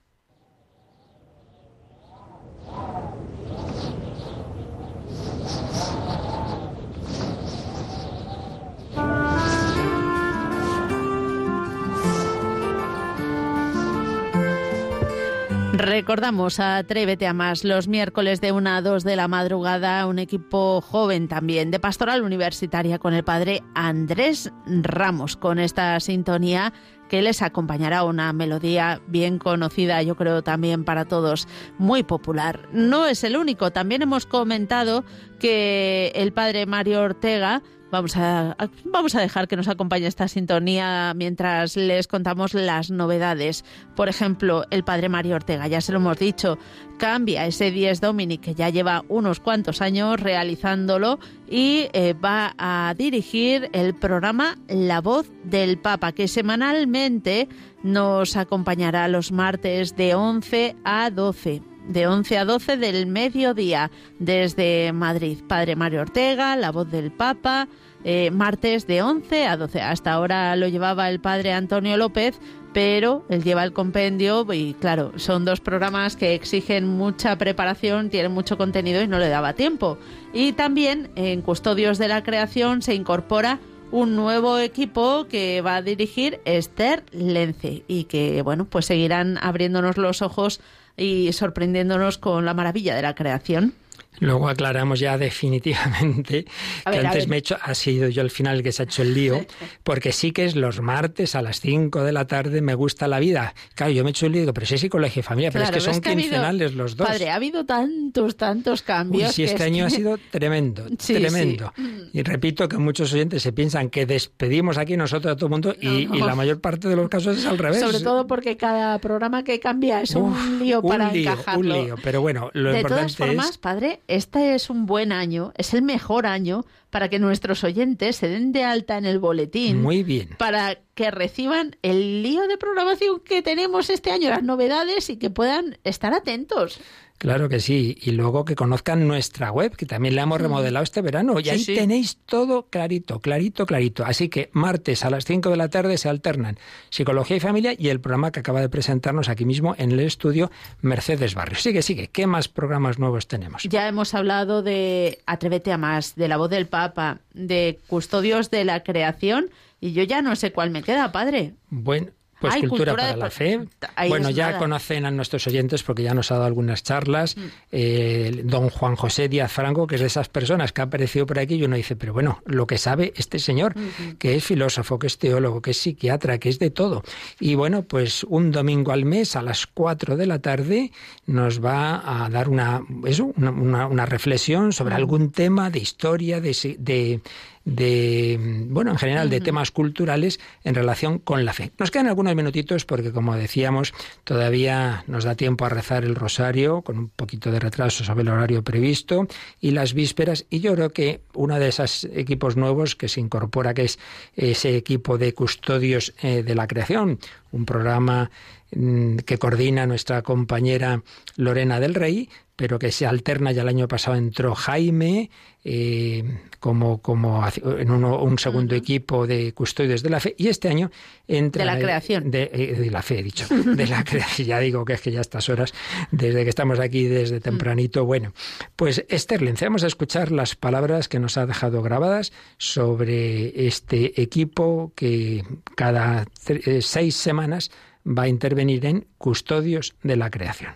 Recordamos 15.78 16.62
Atrévete 16.62 17.28
a 17.28 17.34
más 17.34 17.66
los 17.66 17.90
miércoles 17.90 18.40
de 18.40 18.54
1 18.54 18.70
a 18.70 18.82
2 18.82 19.04
de 19.04 19.18
la 19.18 19.28
madrugada, 19.28 20.08
un 20.08 20.20
equipo 20.20 20.80
joven 20.80 21.28
también 21.28 21.70
de 21.70 21.82
pastoral 21.82 22.24
universitaria 22.24 22.98
con 22.98 23.14
el 23.14 23.26
padre 23.26 23.62
Andrés 23.74 24.54
Ramos, 24.66 25.36
con 25.36 25.60
esta 25.60 26.00
sintonía 26.00 26.72
que 27.10 27.22
les 27.22 27.42
acompañará 27.42 28.06
una 28.06 28.32
melodía 28.32 29.02
bien 29.08 29.38
conocida, 29.38 30.02
yo 30.02 30.16
creo 30.16 30.44
también 30.44 30.86
para 30.86 31.04
todos, 31.04 31.46
muy 31.78 32.04
popular. 32.04 32.70
No 32.72 33.06
es 33.06 33.26
el 33.26 33.36
único, 33.36 33.72
también 33.72 34.02
hemos 34.02 34.26
comentado 34.26 35.04
que 35.40 36.14
el 36.16 36.32
padre 36.32 36.66
Mario 36.66 37.02
Ortega 37.02 37.62
Vamos 37.92 38.18
a, 38.18 38.58
vamos 38.84 39.16
a 39.16 39.22
dejar 39.22 39.48
que 39.48 39.56
nos 39.56 39.68
acompañe 39.68 40.08
esta 40.08 40.28
sintonía 40.28 41.14
mientras 41.16 41.78
les 41.78 42.08
contamos 42.08 42.54
las 42.54 42.90
novedades. 42.90 43.64
Por 43.96 44.10
ejemplo, 44.10 44.66
el 44.72 44.84
padre 44.84 45.08
Mario 45.08 45.36
Ortega, 45.36 45.68
ya 45.68 45.82
se 45.82 45.92
lo 45.92 46.00
hemos 46.00 46.18
dicho, 46.18 46.58
cambia 46.98 47.46
ese 47.46 47.72
10 47.72 48.02
Dominic 48.02 48.42
que 48.42 48.56
ya 48.56 48.70
lleva 48.70 49.04
unos 49.08 49.40
cuantos 49.40 49.82
años 49.82 50.20
realizándolo 50.20 51.20
y 51.48 51.88
eh, 51.94 52.14
va 52.14 52.56
a 52.58 52.94
dirigir 52.98 53.70
el 53.72 53.94
programa 53.94 54.58
La 54.68 55.00
Voz 55.00 55.30
del 55.44 55.78
Papa, 55.78 56.12
que 56.12 56.28
semanalmente 56.28 57.48
nos 57.84 58.36
acompañará 58.36 59.08
los 59.08 59.32
martes 59.32 59.96
de 59.96 60.16
11 60.16 60.76
a 60.84 61.12
12 61.12 61.75
de 61.88 62.08
11 62.08 62.38
a 62.38 62.46
12 62.46 62.78
del 62.78 63.08
mediodía 63.08 63.92
desde 64.20 64.92
Madrid. 64.94 65.40
Padre 65.48 65.76
Mario 65.76 66.02
Ortega, 66.02 66.56
la 66.56 66.72
voz 66.72 66.90
del 66.90 67.12
Papa, 67.12 67.68
eh, 68.04 68.30
martes 68.32 68.88
de 68.88 69.02
11 69.02 69.48
a 69.48 69.58
12. 69.58 69.82
Hasta 69.82 70.14
ahora 70.14 70.56
lo 70.56 70.68
llevaba 70.68 71.10
el 71.10 71.20
padre 71.20 71.54
Antonio 71.54 71.98
López, 71.98 72.40
pero 72.74 73.26
él 73.30 73.44
lleva 73.44 73.64
el 73.64 73.74
compendio 73.74 74.46
y 74.54 74.74
claro, 74.76 75.14
son 75.16 75.46
dos 75.46 75.62
programas 75.62 76.16
que 76.16 76.36
exigen 76.36 76.88
mucha 76.88 77.38
preparación, 77.38 78.10
tienen 78.10 78.32
mucho 78.32 78.58
contenido 78.58 79.02
y 79.02 79.08
no 79.08 79.18
le 79.18 79.30
daba 79.30 79.54
tiempo. 79.54 79.98
Y 80.34 80.54
también 80.54 81.10
en 81.16 81.42
Custodios 81.42 81.98
de 81.98 82.10
la 82.10 82.24
Creación 82.24 82.82
se 82.82 82.94
incorpora 82.94 83.60
un 83.92 84.16
nuevo 84.16 84.60
equipo 84.60 85.26
que 85.30 85.62
va 85.62 85.78
a 85.78 85.82
dirigir 85.82 86.42
Esther 86.46 87.04
Lence 87.12 87.84
y 87.88 88.04
que 88.04 88.42
bueno, 88.42 88.66
pues 88.66 88.86
seguirán 88.88 89.38
abriéndonos 89.42 89.98
los 89.98 90.22
ojos 90.22 90.60
y 90.98 91.32
sorprendiéndonos 91.34 92.18
con 92.18 92.46
la 92.46 92.54
maravilla 92.54 92.96
de 92.96 93.02
la 93.02 93.16
creación. 93.16 93.74
Luego 94.20 94.50
aclaramos 94.50 95.00
ya 95.00 95.18
definitivamente 95.18 96.46
que 96.92 96.98
antes 96.98 97.28
me 97.28 97.38
he 97.38 97.40
hecho, 97.40 97.58
ha 97.62 97.74
sido 97.76 98.10
yo 98.10 98.22
al 98.22 98.30
final 98.30 98.58
el 98.58 98.64
que 98.64 98.72
se 98.72 98.84
ha 98.84 98.86
hecho 98.86 99.02
el 99.02 99.14
lío, 99.14 99.46
porque 99.84 100.12
sí 100.12 100.32
que 100.32 100.46
es 100.46 100.56
los 100.56 100.82
martes 100.82 101.36
a 101.36 101.42
las 101.42 101.60
5 101.60 102.04
de 102.04 102.12
la 102.12 102.28
tarde 102.28 102.62
me 102.62 102.74
gusta 102.76 103.08
la 103.08 103.20
vida. 103.20 103.54
Claro, 103.76 103.92
yo 103.92 104.04
me 104.04 104.10
he 104.10 104.12
hecho 104.12 104.26
el 104.26 104.34
lío, 104.34 104.54
pero 104.54 104.66
sí, 104.66 104.78
sí, 104.78 104.90
colegio 104.90 105.20
y 105.20 105.24
familia, 105.24 105.52
pero 105.52 105.66
es 105.66 105.72
que 105.72 105.80
son 105.80 106.02
quincenales 106.02 106.74
los 106.74 106.96
dos. 106.96 107.08
Padre, 107.08 107.30
ha 107.30 107.36
habido 107.36 107.66
tantos, 107.66 108.36
tantos 108.36 108.82
cambios. 108.82 109.30
Uy, 109.30 109.34
sí, 109.34 109.44
este 109.44 109.64
año 109.64 109.86
ha 109.86 109.90
sido 109.90 110.18
tremendo, 110.32 110.86
tremendo. 111.06 111.74
Y 112.14 112.24
repito 112.24 112.68
que 112.70 112.78
muchos 112.78 113.14
oyentes 113.14 113.44
se 113.44 113.52
piensan 113.52 113.90
que 113.90 114.06
despedimos 114.06 114.78
aquí 114.78 114.98
nosotros 114.98 115.34
a 115.34 115.36
todo 115.36 115.48
el 115.48 115.52
mundo 115.52 115.76
y, 115.80 116.06
la 116.26 116.36
mayor 116.36 116.60
parte 116.60 116.88
de 116.88 116.96
los 116.96 117.08
casos 117.08 117.38
es 117.38 117.46
al 117.46 117.58
revés. 117.58 117.80
Sobre 117.80 118.00
todo 118.00 118.26
porque 118.26 118.58
cada 118.58 118.98
programa 119.00 119.44
que 119.44 119.60
cambia 119.60 120.02
es 120.02 120.16
un 120.16 120.60
lío 120.60 120.82
para 120.82 121.12
lío, 121.12 121.32
encajarlo. 121.32 121.76
Un 121.76 121.86
lío, 121.86 121.96
pero 122.04 122.22
bueno, 122.22 122.50
lo 122.54 122.72
de 122.72 122.80
importante 122.80 123.14
todas 123.14 123.18
formas, 123.18 123.58
padre, 123.58 124.00
este 124.08 124.56
es 124.56 124.70
un 124.70 124.86
buen 124.86 125.12
año, 125.12 125.54
es 125.58 125.74
el 125.74 125.82
mejor 125.82 126.26
año 126.26 126.66
para 126.90 127.10
que 127.10 127.20
nuestros 127.20 127.64
oyentes 127.64 128.16
se 128.16 128.30
den 128.30 128.52
de 128.52 128.64
alta 128.64 128.98
en 128.98 129.06
el 129.06 129.20
boletín. 129.20 129.82
Muy 129.82 130.04
bien. 130.04 130.30
Para 130.38 130.80
que 130.94 131.12
reciban 131.12 131.76
el 131.82 132.24
lío 132.24 132.48
de 132.48 132.58
programación 132.58 133.20
que 133.20 133.42
tenemos 133.42 133.90
este 133.90 134.12
año, 134.12 134.30
las 134.30 134.44
novedades 134.44 135.10
y 135.10 135.18
que 135.18 135.30
puedan 135.30 135.78
estar 135.84 136.14
atentos. 136.14 136.80
Claro 137.18 137.48
que 137.48 137.60
sí. 137.60 137.98
Y 138.02 138.12
luego 138.12 138.44
que 138.44 138.56
conozcan 138.56 139.08
nuestra 139.08 139.52
web, 139.52 139.76
que 139.76 139.86
también 139.86 140.16
la 140.16 140.24
hemos 140.24 140.42
remodelado 140.42 140.84
este 140.84 141.02
verano. 141.02 141.40
Y 141.40 141.50
ahí 141.50 141.64
tenéis 141.64 142.18
todo 142.26 142.68
clarito, 142.68 143.20
clarito, 143.20 143.66
clarito. 143.66 144.06
Así 144.06 144.30
que 144.30 144.50
martes 144.52 145.06
a 145.06 145.10
las 145.10 145.26
5 145.26 145.50
de 145.50 145.58
la 145.58 145.70
tarde 145.70 145.98
se 145.98 146.10
alternan 146.10 146.58
Psicología 146.90 147.38
y 147.38 147.40
Familia 147.40 147.74
y 147.78 147.90
el 147.90 148.02
programa 148.02 148.32
que 148.32 148.42
acaba 148.42 148.62
de 148.62 148.70
presentarnos 148.70 149.30
aquí 149.30 149.46
mismo 149.46 149.76
en 149.78 149.92
el 149.92 150.02
estudio 150.02 150.52
Mercedes 150.82 151.36
Barrio. 151.36 151.58
Sigue, 151.58 151.82
sigue. 151.82 152.08
¿Qué 152.08 152.28
más 152.28 152.48
programas 152.48 153.00
nuevos 153.00 153.28
tenemos? 153.28 153.64
Ya 153.64 153.88
hemos 153.88 154.14
hablado 154.14 154.62
de 154.62 155.20
Atrévete 155.26 155.72
a 155.72 155.78
más, 155.78 156.16
de 156.16 156.28
La 156.28 156.38
Voz 156.38 156.50
del 156.50 156.68
Papa, 156.68 157.20
de 157.34 157.80
Custodios 157.88 158.52
de 158.52 158.66
la 158.66 158.84
Creación. 158.84 159.50
Y 159.80 159.94
yo 159.94 160.04
ya 160.04 160.22
no 160.22 160.36
sé 160.36 160.52
cuál 160.52 160.72
me 160.72 160.84
queda, 160.84 161.12
padre. 161.12 161.54
Bueno, 161.70 162.08
pues 162.52 162.70
cultura, 162.70 162.96
para 162.96 163.16
la 163.16 163.30
fe. 163.30 163.62
bueno, 164.08 164.30
ya 164.30 164.58
conocen 164.58 165.06
a 165.06 165.12
nuestros 165.12 165.46
oyentes 165.48 165.84
porque 165.84 166.04
ya 166.04 166.14
nos 166.14 166.32
ha 166.32 166.36
dado 166.36 166.46
algunas 166.46 166.84
charlas. 166.84 167.38
Mm. 167.38 167.42
Eh, 167.72 168.42
don 168.46 168.70
Juan 168.70 168.96
José 168.96 169.30
Díaz 169.30 169.52
Franco, 169.52 169.88
que 169.88 169.96
es 169.96 170.02
de 170.02 170.08
esas 170.08 170.30
personas 170.30 170.72
que 170.72 170.82
ha 170.82 170.86
aparecido 170.86 171.26
por 171.26 171.40
aquí, 171.40 171.56
y 171.56 171.64
uno 171.64 171.76
dice, 171.76 171.96
pero 171.96 172.14
bueno, 172.14 172.42
lo 172.46 172.68
que 172.68 172.78
sabe 172.78 173.14
este 173.16 173.40
señor, 173.40 173.76
que 174.20 174.36
es 174.36 174.44
filósofo, 174.44 175.00
que 175.00 175.08
es 175.08 175.18
teólogo, 175.18 175.62
que 175.62 175.72
es 175.72 175.78
psiquiatra, 175.78 176.38
que 176.38 176.50
es 176.50 176.60
de 176.60 176.70
todo. 176.70 177.04
Y 177.40 177.56
bueno, 177.56 177.84
pues 177.84 178.24
un 178.24 178.52
domingo 178.52 178.92
al 178.92 179.06
mes 179.06 179.36
a 179.36 179.42
las 179.42 179.68
4 179.68 180.18
de 180.18 180.26
la 180.26 180.40
tarde 180.40 180.92
nos 181.26 181.64
va 181.64 182.24
a 182.26 182.30
dar 182.30 182.50
una, 182.50 182.82
eso, 183.06 183.34
una, 183.36 184.06
reflexión 184.06 184.72
sobre 184.72 184.94
mm. 184.94 184.98
algún 184.98 185.32
tema 185.32 185.70
de 185.70 185.80
historia, 185.80 186.42
de 186.42 186.54
de, 186.80 187.22
bueno, 187.66 188.92
en 188.92 188.98
general 188.98 189.30
de 189.30 189.42
temas 189.42 189.72
culturales 189.72 190.40
en 190.64 190.76
relación 190.76 191.18
con 191.18 191.46
la 191.46 191.54
fe. 191.54 191.72
Nos 191.80 191.90
quedan 191.90 192.08
algunos 192.08 192.36
minutitos 192.36 192.86
porque, 192.86 193.12
como 193.12 193.36
decíamos, 193.36 193.94
todavía 194.24 195.04
nos 195.08 195.24
da 195.24 195.36
tiempo 195.36 195.66
a 195.66 195.70
rezar 195.70 196.04
el 196.04 196.14
rosario 196.14 196.84
con 196.84 197.00
un 197.00 197.10
poquito 197.10 197.52
de 197.52 197.60
retraso 197.60 198.04
sobre 198.04 198.22
el 198.22 198.30
horario 198.30 198.64
previsto 198.64 199.28
y 199.60 199.72
las 199.72 199.94
vísperas. 199.96 200.46
Y 200.50 200.60
yo 200.60 200.76
creo 200.76 200.92
que 200.92 201.22
uno 201.34 201.58
de 201.58 201.70
esos 201.70 202.04
equipos 202.14 202.56
nuevos 202.56 202.96
que 202.96 203.10
se 203.10 203.20
incorpora, 203.20 203.74
que 203.74 203.86
es 203.86 204.00
ese 204.36 204.78
equipo 204.78 205.18
de 205.18 205.34
custodios 205.34 206.14
eh, 206.22 206.44
de 206.44 206.56
la 206.56 206.68
creación, 206.68 207.18
un 207.52 207.66
programa 207.66 208.30
mm, 208.76 209.18
que 209.18 209.40
coordina 209.40 209.88
nuestra 209.88 210.22
compañera 210.22 211.02
Lorena 211.36 211.80
del 211.80 211.96
Rey, 211.96 212.30
pero 212.56 212.80
que 212.80 212.92
se 212.92 213.06
alterna. 213.06 213.52
Ya 213.52 213.64
el 213.64 213.70
año 213.70 213.88
pasado 213.88 214.18
entró 214.18 214.56
Jaime 214.56 215.30
eh, 215.64 216.24
como, 216.66 217.00
como 217.00 217.48
en 217.78 217.92
un 217.92 218.40
segundo 218.40 218.74
equipo 218.74 219.28
de 219.28 219.54
custodios 219.54 220.02
de 220.02 220.10
la 220.10 220.20
fe 220.20 220.34
y 220.36 220.48
este 220.48 220.68
año 220.68 220.90
entra... 221.28 221.64
De 221.64 221.72
la 221.72 221.78
creación. 221.78 222.32
De, 222.32 222.50
eh, 222.52 222.74
de 222.74 222.90
la 222.90 223.04
fe, 223.04 223.20
he 223.20 223.24
dicho. 223.24 223.46
De 223.64 223.86
la 223.86 224.04
creación. 224.04 224.48
Ya 224.48 224.60
digo 224.60 224.84
que 224.84 224.94
es 224.94 225.02
que 225.02 225.12
ya 225.12 225.20
a 225.20 225.22
estas 225.22 225.48
horas, 225.48 225.76
desde 226.10 226.44
que 226.44 226.50
estamos 226.50 226.80
aquí 226.80 227.04
desde 227.04 227.40
tempranito. 227.40 228.04
Bueno, 228.04 228.34
pues 228.76 229.06
Esther 229.10 229.44
Lince, 229.44 229.66
vamos 229.66 229.84
a 229.84 229.88
escuchar 229.88 230.32
las 230.32 230.56
palabras 230.56 231.08
que 231.08 231.20
nos 231.20 231.38
ha 231.38 231.46
dejado 231.46 231.84
grabadas 231.84 232.34
sobre 232.58 233.68
este 233.68 234.20
equipo 234.20 234.92
que 234.96 235.44
cada 235.76 236.26
eh, 236.48 236.82
seis 236.82 237.16
semanas 237.16 237.70
va 238.08 238.24
a 238.24 238.28
intervenir 238.28 238.88
en 238.88 239.06
custodios 239.20 239.94
de 240.02 240.16
la 240.16 240.32
creación. 240.32 240.74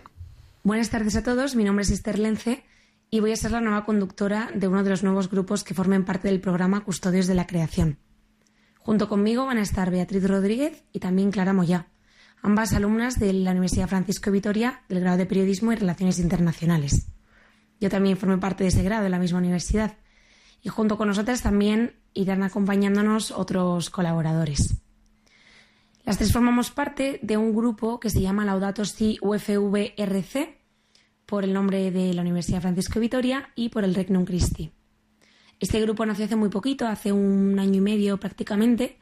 Buenas 0.62 0.90
tardes 0.90 1.16
a 1.16 1.24
todos, 1.24 1.56
mi 1.56 1.64
nombre 1.64 1.82
es 1.82 1.90
Esther 1.90 2.20
Lence 2.20 2.62
y 3.10 3.20
voy 3.20 3.32
a 3.32 3.36
ser 3.36 3.50
la 3.50 3.60
nueva 3.60 3.84
conductora 3.84 4.50
de 4.54 4.68
uno 4.68 4.84
de 4.84 4.90
los 4.90 5.02
nuevos 5.02 5.28
grupos 5.28 5.64
que 5.64 5.74
formen 5.74 6.04
parte 6.04 6.28
del 6.28 6.40
programa 6.40 6.84
Custodios 6.84 7.26
de 7.26 7.34
la 7.34 7.46
Creación. 7.46 7.98
Junto 8.78 9.08
conmigo 9.08 9.46
van 9.46 9.58
a 9.58 9.62
estar 9.62 9.90
Beatriz 9.90 10.26
Rodríguez 10.26 10.84
y 10.92 11.00
también 11.00 11.30
Clara 11.32 11.52
Moyá, 11.52 11.88
ambas 12.40 12.72
alumnas 12.72 13.18
de 13.18 13.32
la 13.32 13.50
Universidad 13.50 13.88
Francisco 13.88 14.30
Vitoria 14.30 14.82
del 14.88 15.00
grado 15.00 15.18
de 15.18 15.26
Periodismo 15.26 15.72
y 15.72 15.76
Relaciones 15.76 16.18
Internacionales. 16.18 17.08
Yo 17.80 17.90
también 17.90 18.16
formé 18.16 18.38
parte 18.38 18.64
de 18.64 18.68
ese 18.68 18.82
grado 18.82 19.06
en 19.06 19.10
la 19.10 19.18
misma 19.18 19.38
universidad 19.38 19.96
y 20.62 20.68
junto 20.68 20.96
con 20.96 21.08
nosotras 21.08 21.42
también 21.42 21.96
irán 22.14 22.42
acompañándonos 22.42 23.32
otros 23.32 23.90
colaboradores. 23.90 24.76
Las 26.04 26.18
tres 26.18 26.32
formamos 26.32 26.70
parte 26.70 27.18
de 27.22 27.36
un 27.36 27.54
grupo 27.54 28.00
que 28.00 28.10
se 28.10 28.20
llama 28.20 28.44
Laudato 28.44 28.84
Si 28.84 29.18
UFVRC, 29.20 30.59
por 31.30 31.44
el 31.44 31.52
nombre 31.52 31.92
de 31.92 32.12
la 32.12 32.22
Universidad 32.22 32.60
Francisco 32.60 32.98
Vitoria 32.98 33.50
y 33.54 33.68
por 33.68 33.84
el 33.84 33.94
Regnum 33.94 34.24
Christi. 34.24 34.72
Este 35.60 35.80
grupo 35.80 36.04
nació 36.04 36.24
hace 36.24 36.34
muy 36.34 36.48
poquito, 36.48 36.88
hace 36.88 37.12
un 37.12 37.56
año 37.60 37.76
y 37.76 37.80
medio 37.80 38.18
prácticamente, 38.18 38.98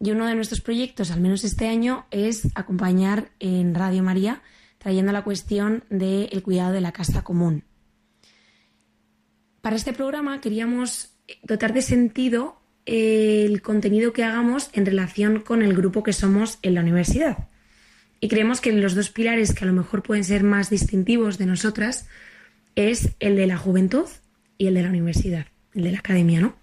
y 0.00 0.10
uno 0.10 0.26
de 0.26 0.34
nuestros 0.34 0.60
proyectos, 0.60 1.12
al 1.12 1.20
menos 1.20 1.44
este 1.44 1.68
año, 1.68 2.06
es 2.10 2.48
acompañar 2.56 3.30
en 3.38 3.72
Radio 3.76 4.02
María, 4.02 4.42
trayendo 4.78 5.12
la 5.12 5.22
cuestión 5.22 5.84
del 5.90 6.42
cuidado 6.42 6.72
de 6.72 6.80
la 6.80 6.90
casa 6.90 7.22
común. 7.22 7.62
Para 9.60 9.76
este 9.76 9.92
programa 9.92 10.40
queríamos 10.40 11.12
dotar 11.44 11.72
de 11.72 11.82
sentido 11.82 12.60
el 12.84 13.62
contenido 13.62 14.12
que 14.12 14.24
hagamos 14.24 14.70
en 14.72 14.86
relación 14.86 15.38
con 15.38 15.62
el 15.62 15.76
grupo 15.76 16.02
que 16.02 16.12
somos 16.12 16.58
en 16.62 16.74
la 16.74 16.80
universidad. 16.80 17.49
Y 18.20 18.28
creemos 18.28 18.60
que 18.60 18.72
los 18.72 18.94
dos 18.94 19.10
pilares 19.10 19.54
que 19.54 19.64
a 19.64 19.66
lo 19.66 19.72
mejor 19.72 20.02
pueden 20.02 20.24
ser 20.24 20.44
más 20.44 20.68
distintivos 20.68 21.38
de 21.38 21.46
nosotras 21.46 22.06
es 22.76 23.10
el 23.18 23.36
de 23.36 23.46
la 23.46 23.56
juventud 23.56 24.06
y 24.58 24.66
el 24.66 24.74
de 24.74 24.82
la 24.82 24.90
universidad, 24.90 25.46
el 25.74 25.84
de 25.84 25.92
la 25.92 25.98
academia, 25.98 26.40
¿no? 26.40 26.54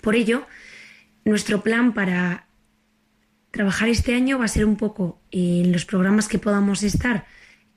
Por 0.00 0.16
ello, 0.16 0.46
nuestro 1.24 1.62
plan 1.62 1.92
para 1.92 2.46
trabajar 3.50 3.88
este 3.88 4.14
año 4.14 4.38
va 4.38 4.46
a 4.46 4.48
ser 4.48 4.64
un 4.64 4.76
poco 4.76 5.20
en 5.30 5.72
los 5.72 5.84
programas 5.84 6.26
que 6.26 6.38
podamos 6.38 6.82
estar 6.82 7.26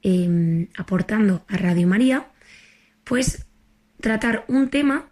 em, 0.02 0.68
aportando 0.78 1.44
a 1.48 1.58
Radio 1.58 1.88
María, 1.88 2.28
pues 3.04 3.46
tratar 4.00 4.46
un 4.48 4.70
tema 4.70 5.10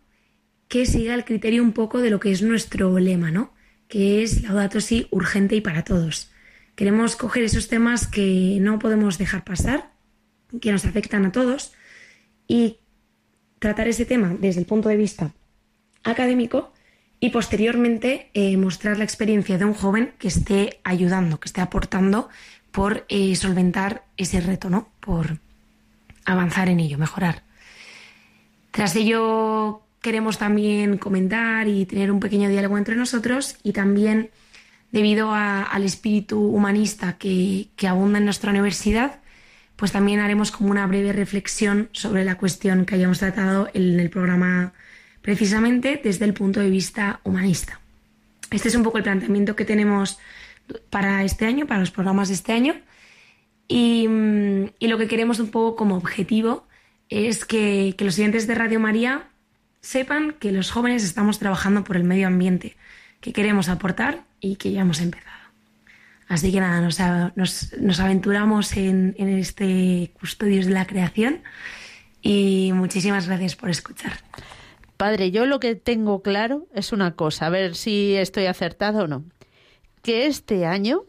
que 0.67 0.85
siga 0.85 1.13
el 1.13 1.25
criterio 1.25 1.61
un 1.61 1.73
poco 1.73 2.01
de 2.01 2.09
lo 2.09 2.19
que 2.19 2.31
es 2.31 2.41
nuestro 2.41 2.97
lema, 2.97 3.29
¿no? 3.29 3.53
Que 3.87 4.23
es 4.23 4.41
Laudato 4.41 4.81
Si 4.81 5.07
urgente 5.11 5.55
y 5.55 5.61
para 5.61 5.83
todos. 5.83 6.32
Queremos 6.75 7.15
coger 7.15 7.43
esos 7.43 7.67
temas 7.67 8.07
que 8.07 8.57
no 8.59 8.79
podemos 8.79 9.17
dejar 9.17 9.43
pasar, 9.43 9.91
que 10.61 10.71
nos 10.71 10.85
afectan 10.85 11.25
a 11.25 11.31
todos, 11.31 11.73
y 12.47 12.77
tratar 13.59 13.87
ese 13.87 14.05
tema 14.05 14.35
desde 14.39 14.59
el 14.59 14.65
punto 14.65 14.89
de 14.89 14.97
vista 14.97 15.31
académico 16.03 16.73
y 17.19 17.29
posteriormente 17.29 18.29
eh, 18.33 18.57
mostrar 18.57 18.97
la 18.97 19.05
experiencia 19.05 19.57
de 19.57 19.65
un 19.65 19.73
joven 19.73 20.13
que 20.19 20.27
esté 20.27 20.81
ayudando, 20.83 21.39
que 21.39 21.47
esté 21.47 21.61
aportando 21.61 22.27
por 22.71 23.05
eh, 23.07 23.35
solventar 23.35 24.03
ese 24.17 24.41
reto, 24.41 24.69
¿no? 24.69 24.89
Por 24.99 25.37
avanzar 26.25 26.67
en 26.69 26.81
ello, 26.81 26.97
mejorar. 26.97 27.43
Tras 28.71 28.95
ello 28.95 29.83
queremos 30.01 30.37
también 30.37 30.97
comentar 30.97 31.67
y 31.67 31.85
tener 31.85 32.11
un 32.11 32.19
pequeño 32.19 32.49
diálogo 32.49 32.77
entre 32.77 32.95
nosotros 32.95 33.55
y 33.63 33.71
también 33.71 34.31
debido 34.93 35.33
al 35.33 35.83
espíritu 35.83 36.39
humanista 36.39 37.17
que, 37.17 37.67
abunda 37.85 38.19
en 38.19 38.25
nuestra 38.25 38.51
universidad, 38.51 39.19
pues 39.75 39.91
también 39.91 40.19
haremos 40.19 40.51
como 40.51 40.69
una 40.69 40.85
breve 40.85 41.11
reflexión 41.11 41.89
sobre 41.93 42.23
la 42.23 42.35
cuestión 42.35 42.85
que 42.85 42.95
hayamos 42.95 43.17
tratado 43.17 43.67
en 43.73 43.99
el 43.99 44.11
programa 44.11 44.71
precisamente 45.23 45.99
desde 46.01 46.25
el 46.25 46.35
punto 46.35 46.59
de 46.59 46.69
vista 46.69 47.21
humanista. 47.23 47.79
Este 48.51 48.67
es 48.67 48.75
un 48.75 48.83
poco 48.83 48.99
el 48.99 49.03
planteamiento 49.03 49.55
que 49.55 49.65
tenemos 49.65 50.19
para 50.91 51.23
este 51.23 51.47
año, 51.47 51.65
para 51.65 51.79
los 51.79 51.89
programas 51.89 52.27
de 52.27 52.35
este 52.35 52.53
año. 52.53 52.75
Y, 53.67 54.07
lo 54.79 54.97
que 54.99 55.07
queremos 55.07 55.39
un 55.39 55.49
poco 55.49 55.75
como 55.75 55.95
objetivo 55.95 56.67
es 57.09 57.45
que, 57.45 57.95
que 57.97 58.05
los 58.05 58.13
estudiantes 58.13 58.45
de 58.45 58.53
Radio 58.53 58.79
María 58.79 59.23
sepan 59.81 60.35
que 60.39 60.51
los 60.51 60.69
jóvenes 60.69 61.03
estamos 61.03 61.39
trabajando 61.39 61.83
por 61.83 61.97
el 61.97 62.03
medio 62.03 62.27
ambiente, 62.27 62.75
que 63.21 63.33
queremos 63.33 63.69
aportar 63.69 64.23
y 64.43 64.57
que 64.57 64.71
ya 64.71 64.81
hemos 64.81 64.99
empezado. 64.99 65.31
Así 66.27 66.51
que 66.51 66.59
nada, 66.59 66.81
nos, 67.35 67.99
aventuramos 67.99 68.75
en, 68.75 69.15
en, 69.17 69.29
este 69.29 70.11
Custodios 70.19 70.65
de 70.65 70.71
la 70.71 70.85
Creación 70.85 71.41
y 72.21 72.71
muchísimas 72.73 73.27
gracias 73.27 73.55
por 73.55 73.69
escuchar. 73.69 74.13
Padre, 74.97 75.31
yo 75.31 75.45
lo 75.45 75.59
que 75.59 75.75
tengo 75.75 76.21
claro 76.21 76.67
es 76.73 76.91
una 76.91 77.15
cosa, 77.15 77.47
a 77.47 77.49
ver 77.49 77.75
si 77.75 78.15
estoy 78.15 78.45
acertado 78.45 79.03
o 79.03 79.07
no. 79.07 79.23
Que 80.01 80.27
este 80.27 80.65
año 80.65 81.05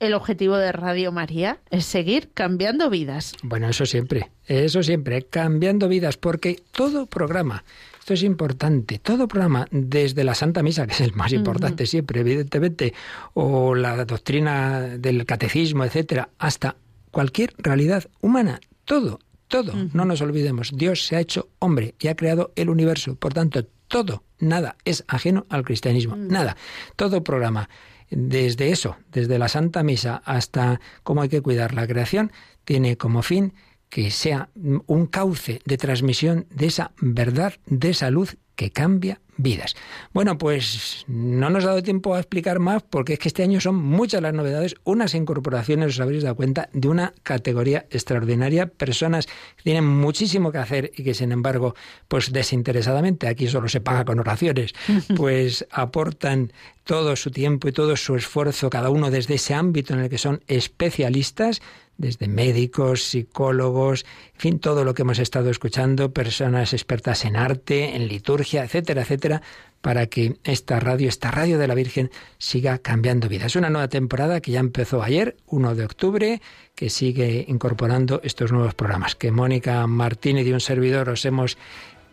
el 0.00 0.14
objetivo 0.14 0.56
de 0.56 0.72
Radio 0.72 1.12
María 1.12 1.58
es 1.70 1.86
seguir 1.86 2.30
cambiando 2.34 2.90
vidas. 2.90 3.34
Bueno, 3.42 3.68
eso 3.68 3.86
siempre, 3.86 4.30
eso 4.46 4.82
siempre, 4.82 5.22
cambiando 5.22 5.88
vidas, 5.88 6.16
porque 6.16 6.60
todo 6.72 7.06
programa, 7.06 7.64
esto 8.04 8.12
es 8.12 8.22
importante, 8.22 8.98
todo 8.98 9.26
programa, 9.26 9.66
desde 9.70 10.24
la 10.24 10.34
Santa 10.34 10.62
Misa, 10.62 10.86
que 10.86 10.92
es 10.92 11.00
el 11.00 11.14
más 11.14 11.32
importante 11.32 11.86
siempre, 11.86 12.20
evidentemente, 12.20 12.92
o 13.32 13.74
la 13.74 14.04
doctrina 14.04 14.82
del 14.82 15.24
catecismo, 15.24 15.86
etcétera, 15.86 16.28
hasta 16.38 16.76
cualquier 17.10 17.54
realidad 17.56 18.04
humana, 18.20 18.60
todo, 18.84 19.20
todo, 19.48 19.72
no 19.94 20.04
nos 20.04 20.20
olvidemos, 20.20 20.72
Dios 20.74 21.06
se 21.06 21.16
ha 21.16 21.20
hecho 21.20 21.48
hombre 21.60 21.94
y 21.98 22.08
ha 22.08 22.14
creado 22.14 22.52
el 22.56 22.68
universo, 22.68 23.14
por 23.14 23.32
tanto, 23.32 23.64
todo, 23.88 24.22
nada 24.38 24.76
es 24.84 25.04
ajeno 25.08 25.46
al 25.48 25.64
cristianismo, 25.64 26.14
nada, 26.14 26.58
todo 26.96 27.24
programa 27.24 27.70
desde 28.10 28.70
eso, 28.70 28.98
desde 29.12 29.38
la 29.38 29.48
Santa 29.48 29.82
Misa 29.82 30.20
hasta 30.26 30.78
cómo 31.04 31.22
hay 31.22 31.30
que 31.30 31.40
cuidar 31.40 31.72
la 31.72 31.86
creación, 31.86 32.32
tiene 32.66 32.98
como 32.98 33.22
fin 33.22 33.54
que 33.94 34.10
sea 34.10 34.48
un 34.86 35.06
cauce 35.06 35.60
de 35.64 35.78
transmisión 35.78 36.48
de 36.50 36.66
esa 36.66 36.90
verdad, 37.00 37.54
de 37.66 37.90
esa 37.90 38.10
luz 38.10 38.36
que 38.56 38.72
cambia 38.72 39.20
vidas. 39.36 39.76
Bueno, 40.12 40.36
pues 40.36 41.04
no 41.06 41.48
nos 41.48 41.64
ha 41.64 41.68
dado 41.68 41.82
tiempo 41.82 42.14
a 42.14 42.18
explicar 42.18 42.58
más 42.58 42.82
porque 42.82 43.12
es 43.12 43.18
que 43.20 43.28
este 43.28 43.44
año 43.44 43.60
son 43.60 43.76
muchas 43.76 44.20
las 44.20 44.34
novedades, 44.34 44.74
unas 44.82 45.14
incorporaciones, 45.14 45.90
os 45.90 46.00
habréis 46.00 46.24
dado 46.24 46.34
cuenta, 46.34 46.68
de 46.72 46.88
una 46.88 47.14
categoría 47.22 47.86
extraordinaria, 47.90 48.66
personas 48.66 49.26
que 49.26 49.62
tienen 49.62 49.86
muchísimo 49.86 50.50
que 50.50 50.58
hacer 50.58 50.90
y 50.96 51.04
que 51.04 51.14
sin 51.14 51.30
embargo, 51.30 51.76
pues 52.08 52.32
desinteresadamente, 52.32 53.28
aquí 53.28 53.46
solo 53.46 53.68
se 53.68 53.80
paga 53.80 54.04
con 54.04 54.18
oraciones, 54.18 54.72
pues 55.16 55.66
aportan 55.70 56.52
todo 56.82 57.14
su 57.14 57.30
tiempo 57.30 57.68
y 57.68 57.72
todo 57.72 57.96
su 57.96 58.16
esfuerzo, 58.16 58.70
cada 58.70 58.90
uno 58.90 59.10
desde 59.10 59.34
ese 59.34 59.54
ámbito 59.54 59.94
en 59.94 60.00
el 60.00 60.10
que 60.10 60.18
son 60.18 60.42
especialistas, 60.48 61.62
desde 61.96 62.28
médicos, 62.28 63.02
psicólogos, 63.04 64.04
en 64.34 64.40
fin, 64.40 64.58
todo 64.58 64.84
lo 64.84 64.94
que 64.94 65.02
hemos 65.02 65.18
estado 65.18 65.50
escuchando, 65.50 66.12
personas 66.12 66.72
expertas 66.72 67.24
en 67.24 67.36
arte, 67.36 67.96
en 67.96 68.08
liturgia, 68.08 68.64
etcétera, 68.64 69.02
etcétera, 69.02 69.42
para 69.80 70.06
que 70.06 70.38
esta 70.44 70.80
radio, 70.80 71.08
esta 71.08 71.30
radio 71.30 71.58
de 71.58 71.68
la 71.68 71.74
Virgen, 71.74 72.10
siga 72.38 72.78
cambiando 72.78 73.28
vidas. 73.28 73.48
Es 73.48 73.56
una 73.56 73.68
nueva 73.68 73.88
temporada 73.88 74.40
que 74.40 74.52
ya 74.52 74.60
empezó 74.60 75.02
ayer, 75.02 75.36
1 75.46 75.74
de 75.74 75.84
octubre, 75.84 76.40
que 76.74 76.88
sigue 76.88 77.44
incorporando 77.48 78.20
estos 78.24 78.50
nuevos 78.50 78.74
programas, 78.74 79.14
que 79.14 79.30
Mónica 79.30 79.86
Martínez 79.86 80.46
y 80.46 80.52
un 80.52 80.60
servidor 80.60 81.10
os 81.10 81.24
hemos 81.26 81.58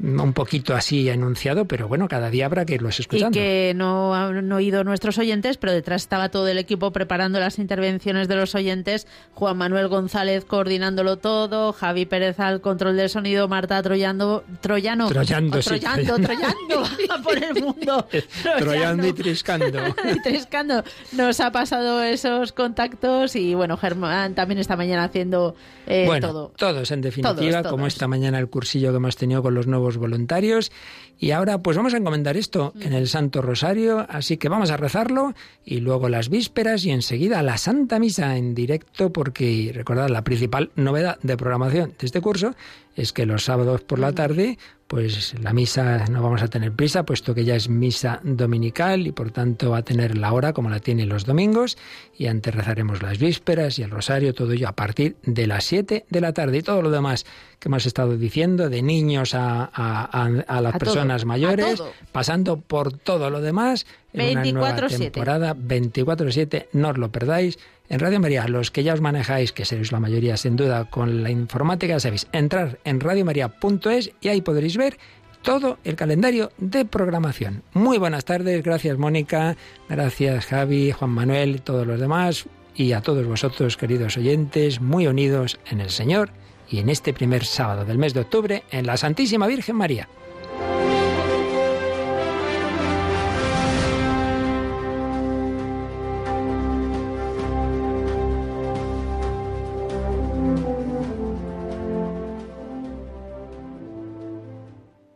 un 0.04 0.34
poquito 0.34 0.76
así 0.76 1.10
enunciado, 1.10 1.66
pero 1.66 1.88
bueno, 1.88 2.08
cada 2.08 2.30
día 2.30 2.46
habrá 2.46 2.66
que 2.66 2.76
irlos 2.76 3.00
escuchando. 3.00 3.38
Y 3.38 3.42
que 3.42 3.74
no 3.76 4.16
han 4.16 4.52
oído 4.52 4.84
nuestros 4.84 5.18
oyentes, 5.18 5.58
pero 5.58 5.74
detrás 5.74 6.02
estaba 6.02 6.30
todo 6.30 6.48
el 6.48 6.58
equipo 6.58 6.92
preparando 6.92 7.40
las 7.40 7.60
intervenciones 7.60 8.28
de 8.28 8.36
los 8.36 8.56
oyentes, 8.56 9.08
Juan 9.34 9.58
Manuel 9.58 9.88
González 9.88 10.46
coordinándolo 10.46 11.18
todo, 11.18 11.72
Javi 11.74 12.06
Pérez 12.06 12.40
al 12.40 12.62
control 12.62 12.98
del 12.98 13.10
sonido, 13.10 13.48
Marta 13.48 13.82
Troyando, 13.84 14.44
Troyano, 14.62 15.08
Troyando, 15.08 15.60
Troyando, 15.60 16.18
Troyando, 16.18 16.84
por 17.24 17.44
el 17.44 17.62
mundo. 17.62 18.08
Troyando 18.58 19.08
y 19.08 19.14
triscando. 19.14 19.80
y 20.14 20.22
triscando. 20.22 20.84
Nos 21.12 21.40
ha 21.40 21.52
pasado 21.52 22.02
esos 22.02 22.54
contactos 22.54 23.36
y 23.36 23.54
bueno, 23.54 23.78
Germán 23.78 24.34
también 24.34 24.60
esta 24.60 24.76
mañana 24.76 25.04
haciendo 25.04 25.56
eh, 25.88 26.06
bueno, 26.06 26.28
todo. 26.28 26.54
Todos, 26.58 26.92
en 26.92 27.02
definitiva, 27.02 27.36
Todos, 27.36 27.72
como 27.72 27.84
todos. 27.84 27.94
esta 27.94 28.08
mañana 28.08 28.40
el 28.40 28.50
cursillo 28.50 28.92
que 28.92 28.98
hemos 28.98 29.16
tenido 29.16 29.42
con 29.42 29.54
los 29.54 29.68
nuevos 29.68 29.91
voluntarios. 29.98 30.72
Y 31.20 31.32
ahora 31.32 31.62
pues 31.62 31.78
vamos 31.78 31.94
a 31.94 31.98
encomendar 31.98 32.36
esto 32.36 32.74
en 32.82 32.94
el 32.94 33.08
Santo 33.08 33.42
Rosario, 33.42 34.06
así 34.10 34.38
que 34.38 34.50
vamos 34.50 34.72
a 34.72 34.78
rezarlo 34.78 35.34
y 35.64 35.80
luego 35.80 36.10
las 36.10 36.30
vísperas 36.30 36.84
y 36.86 36.92
enseguida 36.92 37.44
la 37.44 37.58
Santa 37.58 38.00
Misa 38.00 38.38
en 38.38 38.56
directo 38.56 39.14
porque 39.14 39.72
recordad 39.74 40.10
la 40.10 40.24
principal 40.24 40.72
novedad 40.76 41.20
de 41.22 41.38
programación 41.38 41.94
de 42.00 42.06
este 42.06 42.22
curso 42.22 42.56
es 42.96 43.14
que 43.14 43.26
los 43.26 43.44
sábados 43.44 43.82
por 43.82 44.00
la 44.00 44.14
tarde 44.14 44.58
pues 44.92 45.36
la 45.42 45.54
misa 45.54 46.06
no 46.10 46.22
vamos 46.22 46.42
a 46.42 46.50
tener 46.50 46.74
prisa 46.74 47.04
puesto 47.06 47.34
que 47.34 47.46
ya 47.46 47.56
es 47.56 47.70
misa 47.70 48.20
dominical 48.24 49.08
y 49.08 49.14
por 49.14 49.32
tanto 49.32 49.70
va 49.72 49.78
a 49.78 49.82
tener 49.84 50.18
la 50.18 50.34
hora 50.34 50.52
como 50.52 50.70
la 50.70 50.82
tiene 50.82 51.06
los 51.06 51.24
domingos 51.26 51.78
y 52.18 52.28
antes 52.28 52.54
rezaremos 52.54 53.02
las 53.02 53.18
vísperas 53.18 53.80
y 53.80 53.84
el 53.84 53.90
rosario, 53.90 54.34
todo 54.34 54.52
ello 54.52 54.68
a 54.68 54.74
partir 54.74 55.16
de 55.24 55.48
las 55.48 55.64
7 55.64 56.06
de 56.10 56.20
la 56.22 56.34
tarde 56.34 56.58
y 56.58 56.62
todo 56.62 56.82
lo 56.82 56.92
demás 56.92 57.26
que 57.60 57.70
hemos 57.70 57.86
estado 57.86 58.18
diciendo, 58.18 58.70
de 58.70 58.82
niños 58.82 59.34
a, 59.34 59.64
a- 59.74 60.10
a- 60.12 60.26
a 60.58 60.62
las 60.62 60.74
todo, 60.74 60.80
personas 60.80 61.24
mayores, 61.24 61.82
pasando 62.12 62.58
por 62.60 62.92
todo 62.92 63.30
lo 63.30 63.40
demás 63.40 63.86
en 64.12 64.32
una 64.32 64.44
nueva 64.52 64.76
24/7. 64.76 64.98
temporada 65.12 65.56
24-7, 65.56 66.68
no 66.74 66.90
os 66.90 66.98
lo 66.98 67.12
perdáis. 67.14 67.58
En 67.92 68.00
Radio 68.00 68.22
María, 68.22 68.48
los 68.48 68.72
que 68.72 68.84
ya 68.84 68.94
os 68.94 69.02
manejáis, 69.02 69.52
que 69.52 69.66
seréis 69.66 69.92
la 69.92 70.00
mayoría 70.00 70.38
sin 70.38 70.56
duda 70.56 70.86
con 70.86 71.24
la 71.24 71.30
informática, 71.30 72.00
sabéis, 72.00 72.26
entrar 72.32 72.80
en 72.86 73.02
radiomaria.es 73.02 74.12
y 74.22 74.30
ahí 74.30 74.40
podréis 74.40 74.78
ver 74.78 74.98
todo 75.42 75.78
el 75.84 75.98
calendario 75.98 76.54
de 76.58 76.86
programación. 76.86 77.64
Muy 77.74 77.98
buenas 77.98 78.24
tardes, 78.24 78.64
gracias 78.64 78.98
Mónica, 78.98 79.58
gracias 79.90 80.46
Javi, 80.46 80.94
Juan 80.94 81.12
Manuel 81.12 81.64
todos 81.64 81.86
los 81.86 82.00
demás, 82.00 82.46
y 82.76 82.94
a 82.94 83.02
todos 83.02 83.28
vosotros, 83.28 83.76
queridos 83.76 84.16
oyentes, 84.16 84.80
muy 84.80 85.08
unidos 85.08 85.60
en 85.70 85.82
el 85.82 85.90
Señor 85.90 86.30
y 86.70 86.80
en 86.80 86.88
este 86.88 87.12
primer 87.12 87.44
sábado 87.44 87.84
del 87.84 87.98
mes 87.98 88.14
de 88.14 88.22
octubre 88.22 88.64
en 88.72 88.88
la 88.88 88.96
Santísima 88.96 89.48
Virgen 89.48 89.76
María. 89.76 90.08